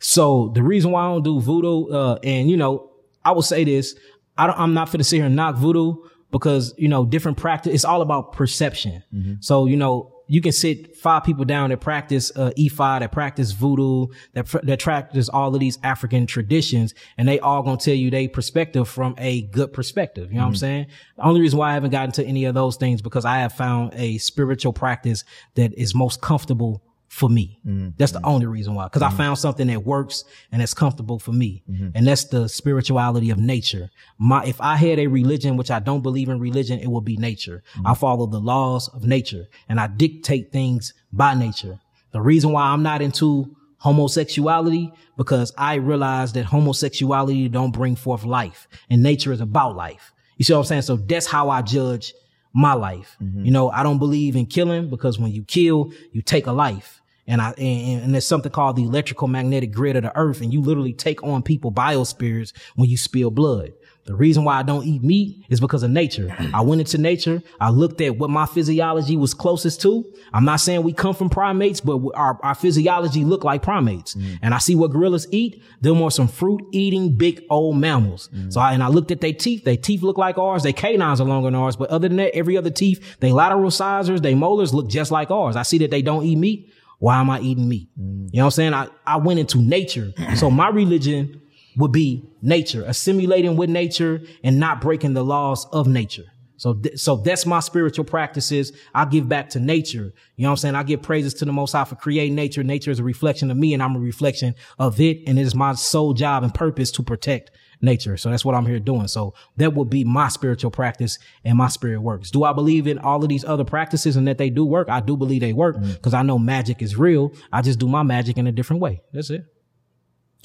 So 0.00 0.50
the 0.54 0.62
reason 0.62 0.90
why 0.90 1.02
I 1.02 1.08
don't 1.08 1.22
do 1.22 1.40
voodoo, 1.40 1.88
uh, 1.88 2.18
and 2.22 2.50
you 2.50 2.56
know, 2.56 2.90
I 3.24 3.30
will 3.30 3.42
say 3.42 3.64
this, 3.64 3.94
I 4.40 4.46
don't, 4.46 4.58
I'm 4.58 4.74
not 4.74 4.88
finna 4.88 5.04
sit 5.04 5.16
here 5.16 5.26
and 5.26 5.36
knock 5.36 5.56
voodoo 5.56 5.96
because, 6.30 6.72
you 6.78 6.88
know, 6.88 7.04
different 7.04 7.36
practice, 7.36 7.74
it's 7.74 7.84
all 7.84 8.00
about 8.00 8.32
perception. 8.32 9.02
So, 9.40 9.66
you 9.66 9.76
know, 9.76 10.14
you 10.28 10.40
can 10.40 10.52
sit 10.52 10.96
five 10.96 11.24
people 11.24 11.44
down 11.44 11.70
that 11.70 11.80
practice, 11.80 12.30
uh, 12.36 12.52
Ifa, 12.56 13.00
that 13.00 13.10
practice 13.10 13.50
voodoo, 13.50 14.06
that, 14.34 14.46
that 14.62 14.80
practice 14.80 15.28
all 15.28 15.52
of 15.52 15.60
these 15.60 15.76
African 15.82 16.24
traditions, 16.24 16.94
and 17.18 17.28
they 17.28 17.40
all 17.40 17.62
gonna 17.64 17.76
tell 17.76 17.94
you 17.94 18.10
they 18.10 18.28
perspective 18.28 18.88
from 18.88 19.14
a 19.18 19.42
good 19.42 19.72
perspective. 19.72 20.30
You 20.30 20.38
know 20.38 20.44
what 20.44 20.50
I'm 20.50 20.56
saying? 20.56 20.86
The 21.16 21.24
only 21.24 21.40
reason 21.40 21.58
why 21.58 21.70
I 21.70 21.74
haven't 21.74 21.90
gotten 21.90 22.12
to 22.12 22.24
any 22.24 22.44
of 22.44 22.54
those 22.54 22.76
things 22.76 23.02
because 23.02 23.24
I 23.24 23.38
have 23.38 23.52
found 23.52 23.92
a 23.94 24.18
spiritual 24.18 24.72
practice 24.72 25.24
that 25.56 25.74
is 25.74 25.94
most 25.94 26.20
comfortable 26.22 26.82
for 27.10 27.28
me. 27.28 27.58
Mm-hmm. 27.66 27.88
That's 27.98 28.12
the 28.12 28.20
mm-hmm. 28.20 28.28
only 28.28 28.46
reason 28.46 28.76
why. 28.76 28.88
Cause 28.88 29.02
I 29.02 29.08
mm-hmm. 29.08 29.16
found 29.16 29.38
something 29.38 29.66
that 29.66 29.84
works 29.84 30.24
and 30.52 30.60
that's 30.62 30.72
comfortable 30.72 31.18
for 31.18 31.32
me. 31.32 31.64
And 31.92 32.06
that's 32.06 32.24
the 32.24 32.48
spirituality 32.48 33.30
of 33.30 33.38
nature. 33.38 33.90
My, 34.16 34.44
if 34.44 34.60
I 34.60 34.76
had 34.76 35.00
a 35.00 35.08
religion, 35.08 35.56
which 35.56 35.72
I 35.72 35.80
don't 35.80 36.02
believe 36.02 36.28
in 36.28 36.38
religion, 36.38 36.78
it 36.78 36.86
would 36.86 37.04
be 37.04 37.16
nature. 37.16 37.64
I 37.84 37.94
follow 37.94 38.26
the 38.26 38.38
laws 38.38 38.88
of 38.88 39.04
nature 39.04 39.48
and 39.68 39.80
I 39.80 39.88
dictate 39.88 40.52
things 40.52 40.94
by 41.12 41.34
nature. 41.34 41.80
The 42.12 42.20
reason 42.20 42.52
why 42.52 42.62
I'm 42.62 42.84
not 42.84 43.02
into 43.02 43.56
homosexuality 43.78 44.92
because 45.16 45.52
I 45.58 45.74
realize 45.74 46.32
that 46.34 46.44
homosexuality 46.44 47.48
don't 47.48 47.72
bring 47.72 47.96
forth 47.96 48.24
life 48.24 48.68
and 48.88 49.02
nature 49.02 49.32
is 49.32 49.40
about 49.40 49.74
life. 49.74 50.12
You 50.36 50.44
see 50.44 50.52
what 50.52 50.60
I'm 50.60 50.64
saying? 50.66 50.82
So 50.82 50.96
that's 50.96 51.26
how 51.26 51.50
I 51.50 51.62
judge 51.62 52.14
my 52.52 52.74
life. 52.74 53.16
You 53.20 53.50
know, 53.50 53.70
I 53.70 53.82
don't 53.82 53.98
believe 53.98 54.36
in 54.36 54.46
killing 54.46 54.90
because 54.90 55.18
when 55.18 55.32
you 55.32 55.42
kill, 55.44 55.92
you 56.12 56.22
take 56.22 56.46
a 56.46 56.52
life. 56.52 56.99
And 57.26 57.40
I, 57.40 57.50
and, 57.52 58.02
and 58.04 58.14
there's 58.14 58.26
something 58.26 58.52
called 58.52 58.76
the 58.76 58.84
electrical 58.84 59.28
magnetic 59.28 59.72
grid 59.72 59.96
of 59.96 60.02
the 60.02 60.16
earth. 60.16 60.40
And 60.40 60.52
you 60.52 60.60
literally 60.60 60.92
take 60.92 61.22
on 61.22 61.42
people 61.42 61.72
biospirits 61.72 62.52
when 62.76 62.88
you 62.88 62.96
spill 62.96 63.30
blood. 63.30 63.72
The 64.10 64.16
reason 64.16 64.44
why 64.44 64.58
I 64.58 64.62
don't 64.62 64.84
eat 64.84 65.04
meat 65.04 65.44
is 65.50 65.60
because 65.60 65.82
of 65.82 65.90
nature. 65.90 66.34
I 66.54 66.62
went 66.62 66.80
into 66.80 66.98
nature. 66.98 67.42
I 67.60 67.70
looked 67.70 68.00
at 68.00 68.16
what 68.16 68.30
my 68.30 68.44
physiology 68.46 69.16
was 69.16 69.34
closest 69.34 69.82
to. 69.82 70.04
I'm 70.32 70.44
not 70.44 70.56
saying 70.56 70.82
we 70.82 70.92
come 70.92 71.14
from 71.14 71.30
primates, 71.30 71.80
but 71.80 72.00
our, 72.14 72.38
our 72.42 72.54
physiology 72.54 73.24
look 73.24 73.44
like 73.44 73.62
primates. 73.62 74.14
Mm. 74.14 74.38
And 74.42 74.54
I 74.54 74.58
see 74.58 74.74
what 74.74 74.90
gorillas 74.90 75.28
eat. 75.30 75.62
Them 75.80 75.92
are 75.92 75.98
more 75.98 76.10
some 76.10 76.28
fruit 76.28 76.60
eating 76.72 77.14
big 77.14 77.44
old 77.50 77.76
mammals. 77.76 78.28
Mm. 78.34 78.52
So 78.52 78.60
I, 78.60 78.72
and 78.72 78.82
I 78.82 78.88
looked 78.88 79.10
at 79.10 79.20
their 79.20 79.32
teeth. 79.32 79.64
Their 79.64 79.76
teeth 79.76 80.02
look 80.02 80.18
like 80.18 80.38
ours. 80.38 80.62
Their 80.62 80.72
canines 80.72 81.20
are 81.20 81.26
longer 81.26 81.46
than 81.46 81.54
ours. 81.54 81.76
But 81.76 81.90
other 81.90 82.08
than 82.08 82.16
that, 82.16 82.34
every 82.34 82.56
other 82.56 82.70
teeth, 82.70 83.18
they 83.20 83.32
lateral 83.32 83.70
sizers, 83.70 84.22
they 84.22 84.34
molars 84.34 84.72
look 84.74 84.88
just 84.88 85.10
like 85.10 85.30
ours. 85.30 85.56
I 85.56 85.62
see 85.62 85.78
that 85.78 85.90
they 85.90 86.02
don't 86.02 86.24
eat 86.24 86.36
meat. 86.36 86.72
Why 87.00 87.18
am 87.18 87.30
I 87.30 87.40
eating 87.40 87.68
meat? 87.68 87.88
Mm. 87.98 88.28
You 88.30 88.38
know 88.38 88.44
what 88.44 88.46
I'm 88.46 88.50
saying? 88.52 88.74
I, 88.74 88.88
I 89.06 89.16
went 89.16 89.40
into 89.40 89.58
nature. 89.58 90.12
So 90.36 90.50
my 90.50 90.68
religion 90.68 91.40
would 91.76 91.92
be 91.92 92.30
nature, 92.40 92.84
assimilating 92.86 93.56
with 93.56 93.68
nature 93.68 94.22
and 94.44 94.60
not 94.60 94.80
breaking 94.80 95.14
the 95.14 95.24
laws 95.24 95.66
of 95.72 95.88
nature. 95.88 96.24
So, 96.56 96.74
th- 96.74 96.98
so 96.98 97.16
that's 97.16 97.46
my 97.46 97.60
spiritual 97.60 98.04
practices. 98.04 98.72
I 98.94 99.06
give 99.06 99.28
back 99.28 99.48
to 99.50 99.60
nature. 99.60 100.12
You 100.36 100.42
know 100.42 100.48
what 100.48 100.52
I'm 100.52 100.56
saying? 100.58 100.74
I 100.74 100.82
give 100.82 101.00
praises 101.00 101.32
to 101.34 101.46
the 101.46 101.52
Most 101.52 101.72
High 101.72 101.84
for 101.84 101.94
creating 101.96 102.34
nature. 102.34 102.62
Nature 102.62 102.90
is 102.90 102.98
a 102.98 103.04
reflection 103.04 103.50
of 103.50 103.56
me 103.56 103.72
and 103.72 103.82
I'm 103.82 103.96
a 103.96 104.00
reflection 104.00 104.54
of 104.78 105.00
it. 105.00 105.22
And 105.26 105.38
it 105.38 105.42
is 105.42 105.54
my 105.54 105.72
sole 105.72 106.12
job 106.12 106.42
and 106.42 106.52
purpose 106.52 106.90
to 106.92 107.02
protect 107.02 107.50
nature. 107.82 108.16
So 108.16 108.30
that's 108.30 108.44
what 108.44 108.54
I'm 108.54 108.66
here 108.66 108.78
doing. 108.78 109.08
So 109.08 109.34
that 109.56 109.74
would 109.74 109.90
be 109.90 110.04
my 110.04 110.28
spiritual 110.28 110.70
practice 110.70 111.18
and 111.44 111.56
my 111.56 111.68
spirit 111.68 112.00
works. 112.00 112.30
Do 112.30 112.44
I 112.44 112.52
believe 112.52 112.86
in 112.86 112.98
all 112.98 113.22
of 113.22 113.28
these 113.28 113.44
other 113.44 113.64
practices 113.64 114.16
and 114.16 114.26
that 114.28 114.38
they 114.38 114.50
do 114.50 114.64
work? 114.64 114.88
I 114.88 115.00
do 115.00 115.16
believe 115.16 115.40
they 115.40 115.52
work 115.52 115.80
because 115.80 116.14
I 116.14 116.22
know 116.22 116.38
magic 116.38 116.82
is 116.82 116.96
real. 116.96 117.32
I 117.52 117.62
just 117.62 117.78
do 117.78 117.88
my 117.88 118.02
magic 118.02 118.38
in 118.38 118.46
a 118.46 118.52
different 118.52 118.82
way. 118.82 119.00
That's 119.12 119.30
it. 119.30 119.44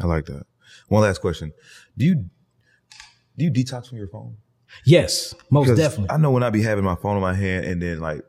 I 0.02 0.06
like 0.06 0.26
that. 0.26 0.46
One 0.88 1.02
last 1.02 1.22
question. 1.22 1.54
Do 1.98 2.06
you 2.06 2.26
do 3.38 3.46
you 3.46 3.52
detox 3.52 3.90
from 3.90 3.98
your 3.98 4.08
phone? 4.08 4.38
Yes, 4.86 5.34
most 5.50 5.68
'Cause 5.68 5.78
definitely. 5.78 6.12
I 6.12 6.18
know 6.18 6.32
when 6.32 6.44
I 6.44 6.50
be 6.50 6.62
having 6.62 6.84
my 6.84 6.96
phone 6.96 7.16
in 7.16 7.22
my 7.22 7.34
hand 7.34 7.66
and 7.66 7.82
then 7.82 8.00
like 8.00 8.22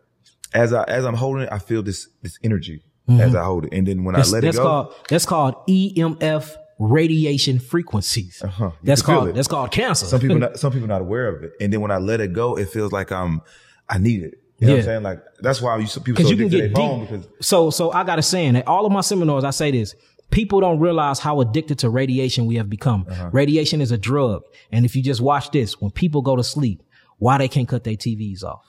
as 0.54 0.72
I 0.72 0.84
as 0.84 1.04
I'm 1.04 1.14
holding 1.14 1.42
it, 1.44 1.48
I 1.52 1.58
feel 1.58 1.82
this 1.82 2.08
this 2.22 2.38
energy 2.42 2.82
as 3.08 3.34
I 3.34 3.44
hold 3.44 3.66
it. 3.66 3.72
And 3.72 3.86
then 3.86 4.04
when 4.04 4.14
Mm-hmm. 4.14 4.20
That's, 4.20 4.30
I 4.30 4.32
let 4.32 4.44
it 4.44 4.46
that's 4.46 4.56
go, 4.58 4.62
called 4.64 4.94
that's 5.08 5.26
called 5.26 5.54
EMF 5.68 6.56
radiation 6.78 7.58
frequencies. 7.58 8.42
Uh-huh. 8.44 8.70
That's 8.82 9.02
called 9.02 9.34
that's 9.34 9.48
called 9.48 9.70
cancer. 9.70 10.06
some 10.06 10.20
people 10.20 10.38
not, 10.40 10.58
some 10.58 10.72
people 10.72 10.88
not 10.88 11.00
aware 11.00 11.28
of 11.28 11.42
it. 11.44 11.52
And 11.60 11.72
then 11.72 11.80
when 11.80 11.90
I 11.90 11.98
let 11.98 12.20
it 12.20 12.32
go, 12.32 12.56
it 12.56 12.68
feels 12.68 12.92
like 12.92 13.10
I'm 13.12 13.42
I 13.88 13.98
need 13.98 14.22
it. 14.22 14.34
You 14.58 14.68
know 14.68 14.72
what 14.72 14.76
Yeah. 14.76 14.78
I'm 14.78 14.84
saying? 14.84 15.02
Like 15.02 15.22
that's 15.40 15.60
why 15.62 15.76
you 15.78 15.86
people 16.00 16.24
so 16.24 16.30
you 16.30 16.36
can 16.36 16.48
get 16.48 16.74
deep. 16.74 17.00
because 17.00 17.26
so 17.40 17.70
so 17.70 17.92
I 17.92 18.04
got 18.04 18.18
a 18.18 18.22
saying 18.22 18.56
at 18.56 18.66
all 18.66 18.86
of 18.86 18.92
my 18.92 19.00
seminars 19.00 19.44
I 19.44 19.50
say 19.50 19.70
this. 19.70 19.94
People 20.30 20.60
don't 20.60 20.80
realize 20.80 21.20
how 21.20 21.40
addicted 21.40 21.78
to 21.80 21.88
radiation 21.90 22.46
we 22.46 22.56
have 22.56 22.68
become. 22.68 23.06
Uh-huh. 23.08 23.30
Radiation 23.32 23.80
is 23.80 23.92
a 23.92 23.98
drug. 23.98 24.42
And 24.72 24.84
if 24.84 24.96
you 24.96 25.02
just 25.02 25.20
watch 25.20 25.52
this, 25.52 25.80
when 25.80 25.92
people 25.92 26.20
go 26.20 26.34
to 26.34 26.42
sleep, 26.42 26.82
why 27.18 27.38
they 27.38 27.46
can't 27.46 27.68
cut 27.68 27.84
their 27.84 27.94
TVs 27.94 28.42
off? 28.42 28.64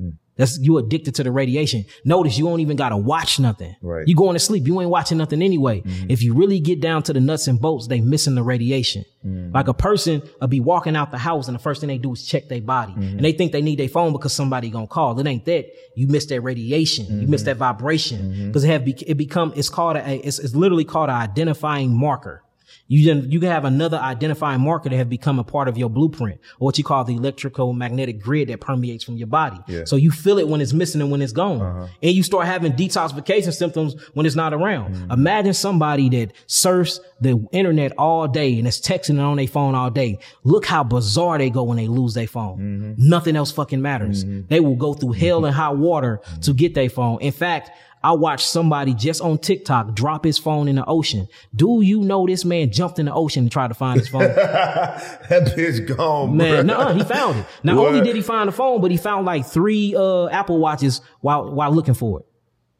Mm. 0.00 0.12
That's 0.40 0.58
you 0.58 0.78
addicted 0.78 1.14
to 1.16 1.22
the 1.22 1.30
radiation. 1.30 1.84
Notice 2.04 2.38
you 2.38 2.46
don't 2.46 2.60
even 2.60 2.76
gotta 2.76 2.96
watch 2.96 3.38
nothing. 3.38 3.76
Right. 3.82 4.00
Mm-hmm. 4.00 4.08
You 4.08 4.16
going 4.16 4.34
to 4.34 4.40
sleep, 4.40 4.66
you 4.66 4.80
ain't 4.80 4.90
watching 4.90 5.18
nothing 5.18 5.42
anyway. 5.42 5.82
If 6.08 6.22
you 6.22 6.34
really 6.34 6.58
get 6.60 6.80
down 6.80 7.02
to 7.04 7.12
the 7.12 7.20
nuts 7.20 7.46
and 7.46 7.60
bolts, 7.60 7.86
they 7.88 8.00
missing 8.00 8.34
the 8.34 8.42
radiation. 8.42 9.04
Mm. 9.24 9.52
Like 9.52 9.68
a 9.68 9.74
person 9.74 10.22
will 10.40 10.48
be 10.48 10.60
walking 10.60 10.96
out 10.96 11.10
the 11.10 11.18
house 11.18 11.46
and 11.46 11.54
the 11.54 11.58
first 11.62 11.80
thing 11.82 11.88
they 11.88 11.98
do 11.98 12.12
is 12.14 12.24
check 12.24 12.48
their 12.48 12.62
body. 12.62 12.92
Mm-hmm. 12.92 13.02
And 13.18 13.20
they 13.20 13.32
think 13.32 13.52
they 13.52 13.60
need 13.60 13.78
their 13.78 13.88
phone 13.88 14.12
because 14.12 14.32
somebody 14.32 14.70
gonna 14.70 14.86
call. 14.86 15.18
It 15.20 15.26
ain't 15.26 15.44
that. 15.44 15.66
You 15.94 16.06
miss 16.08 16.24
that 16.26 16.40
radiation. 16.40 17.04
You 17.06 17.12
Mm-hmm. 17.22 17.30
miss 17.30 17.42
that 17.42 17.58
vibration. 17.58 18.46
Because 18.46 18.64
it 18.64 18.68
have 18.68 18.84
be, 18.84 18.92
it 19.06 19.14
become 19.18 19.52
it's 19.56 19.68
called 19.68 19.96
a 19.96 20.26
it's, 20.26 20.38
it's 20.38 20.54
literally 20.54 20.84
called 20.86 21.10
an 21.10 21.16
identifying 21.16 21.94
marker. 21.94 22.42
You 22.90 23.06
can, 23.06 23.30
you 23.30 23.38
can 23.38 23.50
have 23.50 23.64
another 23.64 23.98
identifying 23.98 24.60
marker 24.62 24.88
that 24.88 24.96
have 24.96 25.08
become 25.08 25.38
a 25.38 25.44
part 25.44 25.68
of 25.68 25.78
your 25.78 25.88
blueprint 25.88 26.40
or 26.58 26.66
what 26.66 26.76
you 26.76 26.82
call 26.82 27.04
the 27.04 27.14
electrical 27.14 27.72
magnetic 27.72 28.20
grid 28.20 28.48
that 28.48 28.60
permeates 28.60 29.04
from 29.04 29.16
your 29.16 29.28
body. 29.28 29.58
Yeah. 29.68 29.84
So 29.84 29.94
you 29.94 30.10
feel 30.10 30.38
it 30.38 30.48
when 30.48 30.60
it's 30.60 30.72
missing 30.72 31.00
and 31.00 31.08
when 31.08 31.22
it's 31.22 31.32
gone. 31.32 31.62
Uh-huh. 31.62 31.86
And 32.02 32.12
you 32.12 32.24
start 32.24 32.46
having 32.46 32.72
detoxification 32.72 33.54
symptoms 33.54 33.94
when 34.14 34.26
it's 34.26 34.34
not 34.34 34.52
around. 34.52 34.96
Mm-hmm. 34.96 35.12
Imagine 35.12 35.54
somebody 35.54 36.08
that 36.08 36.32
surfs 36.48 36.98
the 37.20 37.46
internet 37.52 37.92
all 37.96 38.26
day 38.26 38.58
and 38.58 38.66
is 38.66 38.80
texting 38.80 39.22
on 39.22 39.36
their 39.36 39.46
phone 39.46 39.76
all 39.76 39.90
day. 39.90 40.18
Look 40.42 40.66
how 40.66 40.82
bizarre 40.82 41.38
they 41.38 41.50
go 41.50 41.62
when 41.62 41.76
they 41.76 41.86
lose 41.86 42.14
their 42.14 42.26
phone. 42.26 42.58
Mm-hmm. 42.58 43.08
Nothing 43.08 43.36
else 43.36 43.52
fucking 43.52 43.80
matters. 43.80 44.24
They 44.24 44.58
will 44.58 44.74
go 44.74 44.94
through 44.94 45.12
hell 45.12 45.44
and 45.46 45.54
hot 45.54 45.76
water 45.76 46.22
to 46.42 46.52
get 46.52 46.74
their 46.74 46.90
phone. 46.90 47.20
In 47.20 47.30
fact, 47.30 47.70
I 48.02 48.12
watched 48.12 48.46
somebody 48.46 48.94
just 48.94 49.20
on 49.20 49.36
TikTok 49.38 49.94
drop 49.94 50.24
his 50.24 50.38
phone 50.38 50.68
in 50.68 50.76
the 50.76 50.84
ocean. 50.86 51.28
Do 51.54 51.82
you 51.82 52.00
know 52.00 52.26
this 52.26 52.44
man 52.46 52.72
jumped 52.72 52.98
in 52.98 53.06
the 53.06 53.12
ocean 53.12 53.44
to 53.44 53.50
try 53.50 53.68
to 53.68 53.74
find 53.74 53.98
his 54.00 54.08
phone? 54.08 54.22
that 54.24 55.54
bitch 55.56 55.86
gone, 55.96 56.36
Man, 56.36 56.66
no, 56.66 56.94
he 56.94 57.04
found 57.04 57.40
it. 57.40 57.46
Not 57.62 57.76
What? 57.76 57.88
only 57.88 58.00
did 58.00 58.16
he 58.16 58.22
find 58.22 58.48
the 58.48 58.52
phone, 58.52 58.80
but 58.80 58.90
he 58.90 58.96
found 58.96 59.26
like 59.26 59.44
three 59.46 59.94
uh 59.94 60.28
Apple 60.28 60.58
watches 60.58 61.02
while 61.20 61.52
while 61.52 61.70
looking 61.72 61.94
for 61.94 62.20
it. 62.20 62.26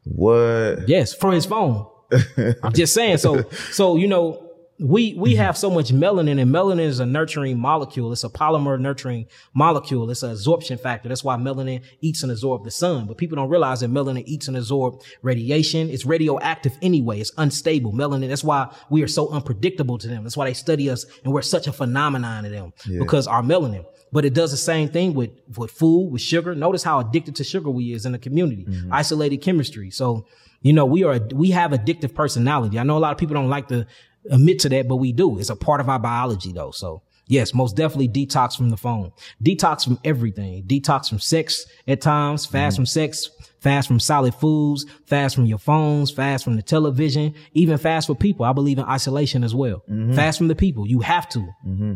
What? 0.05 0.87
Yes, 0.89 1.13
from 1.13 1.33
his 1.33 1.45
phone. 1.45 1.87
I'm 2.63 2.73
just 2.73 2.93
saying. 2.93 3.17
So, 3.19 3.43
so 3.71 3.95
you 3.95 4.07
know, 4.07 4.40
we 4.81 5.13
we 5.13 5.33
mm-hmm. 5.33 5.41
have 5.41 5.57
so 5.57 5.69
much 5.69 5.91
melanin, 5.91 6.41
and 6.41 6.51
melanin 6.51 6.79
is 6.79 6.99
a 6.99 7.05
nurturing 7.05 7.59
molecule. 7.59 8.11
It's 8.11 8.23
a 8.23 8.29
polymer 8.29 8.79
nurturing 8.79 9.27
molecule. 9.53 10.09
It's 10.09 10.23
an 10.23 10.31
absorption 10.31 10.77
factor. 10.77 11.07
That's 11.07 11.23
why 11.23 11.37
melanin 11.37 11.83
eats 12.01 12.23
and 12.23 12.31
absorbs 12.31 12.65
the 12.65 12.71
sun. 12.71 13.05
But 13.05 13.17
people 13.17 13.35
don't 13.35 13.49
realize 13.49 13.81
that 13.81 13.91
melanin 13.91 14.23
eats 14.25 14.47
and 14.47 14.57
absorbs 14.57 15.05
radiation. 15.21 15.89
It's 15.89 16.05
radioactive 16.05 16.77
anyway. 16.81 17.19
It's 17.19 17.31
unstable. 17.37 17.93
Melanin. 17.93 18.29
That's 18.29 18.43
why 18.43 18.75
we 18.89 19.03
are 19.03 19.07
so 19.07 19.29
unpredictable 19.29 19.99
to 19.99 20.07
them. 20.07 20.23
That's 20.23 20.35
why 20.35 20.45
they 20.45 20.53
study 20.53 20.89
us, 20.89 21.05
and 21.23 21.31
we're 21.31 21.43
such 21.43 21.67
a 21.67 21.71
phenomenon 21.71 22.43
to 22.43 22.49
them 22.49 22.73
because 22.99 23.27
our 23.27 23.43
melanin. 23.43 23.85
But 24.11 24.25
it 24.25 24.33
does 24.33 24.51
the 24.51 24.57
same 24.57 24.89
thing 24.89 25.13
with, 25.13 25.29
with 25.55 25.71
food, 25.71 26.11
with 26.11 26.21
sugar. 26.21 26.53
Notice 26.53 26.83
how 26.83 26.99
addicted 26.99 27.35
to 27.37 27.43
sugar 27.43 27.69
we 27.69 27.93
is 27.93 28.05
in 28.05 28.11
the 28.11 28.19
community. 28.19 28.65
Mm-hmm. 28.65 28.91
Isolated 28.91 29.37
chemistry. 29.37 29.89
So, 29.89 30.25
you 30.61 30.73
know, 30.73 30.85
we 30.85 31.03
are, 31.03 31.19
we 31.33 31.51
have 31.51 31.71
addictive 31.71 32.13
personality. 32.13 32.77
I 32.77 32.83
know 32.83 32.97
a 32.97 32.99
lot 32.99 33.13
of 33.13 33.17
people 33.17 33.35
don't 33.35 33.49
like 33.49 33.69
to 33.69 33.87
admit 34.29 34.59
to 34.59 34.69
that, 34.69 34.87
but 34.87 34.97
we 34.97 35.11
do. 35.11 35.39
It's 35.39 35.49
a 35.49 35.55
part 35.55 35.81
of 35.81 35.89
our 35.89 35.99
biology 35.99 36.51
though. 36.51 36.71
So 36.71 37.03
yes, 37.27 37.53
most 37.53 37.75
definitely 37.75 38.09
detox 38.09 38.55
from 38.55 38.69
the 38.69 38.77
phone. 38.77 39.11
Detox 39.43 39.83
from 39.83 39.99
everything. 40.03 40.63
Detox 40.63 41.09
from 41.09 41.19
sex 41.19 41.65
at 41.87 42.01
times, 42.01 42.45
fast 42.45 42.73
mm-hmm. 42.73 42.81
from 42.81 42.85
sex, 42.85 43.29
fast 43.59 43.87
from 43.87 43.99
solid 43.99 44.35
foods, 44.35 44.85
fast 45.05 45.35
from 45.35 45.45
your 45.45 45.57
phones, 45.57 46.11
fast 46.11 46.43
from 46.43 46.55
the 46.55 46.61
television, 46.61 47.33
even 47.53 47.77
fast 47.77 48.07
for 48.07 48.15
people. 48.15 48.45
I 48.45 48.53
believe 48.53 48.77
in 48.77 48.85
isolation 48.85 49.43
as 49.43 49.55
well. 49.55 49.83
Mm-hmm. 49.89 50.13
Fast 50.13 50.37
from 50.37 50.47
the 50.47 50.55
people. 50.55 50.87
You 50.87 50.99
have 51.01 51.27
to. 51.29 51.39
Mm-hmm. 51.65 51.93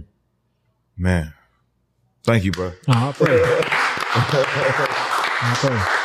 Man. 0.98 1.34
Thank 2.24 2.44
you, 2.44 2.52
bro. 2.52 2.72
Oh, 2.88 3.10
I 3.10 3.12
pray. 3.12 3.42
I 5.38 5.56
pray. 5.60 6.02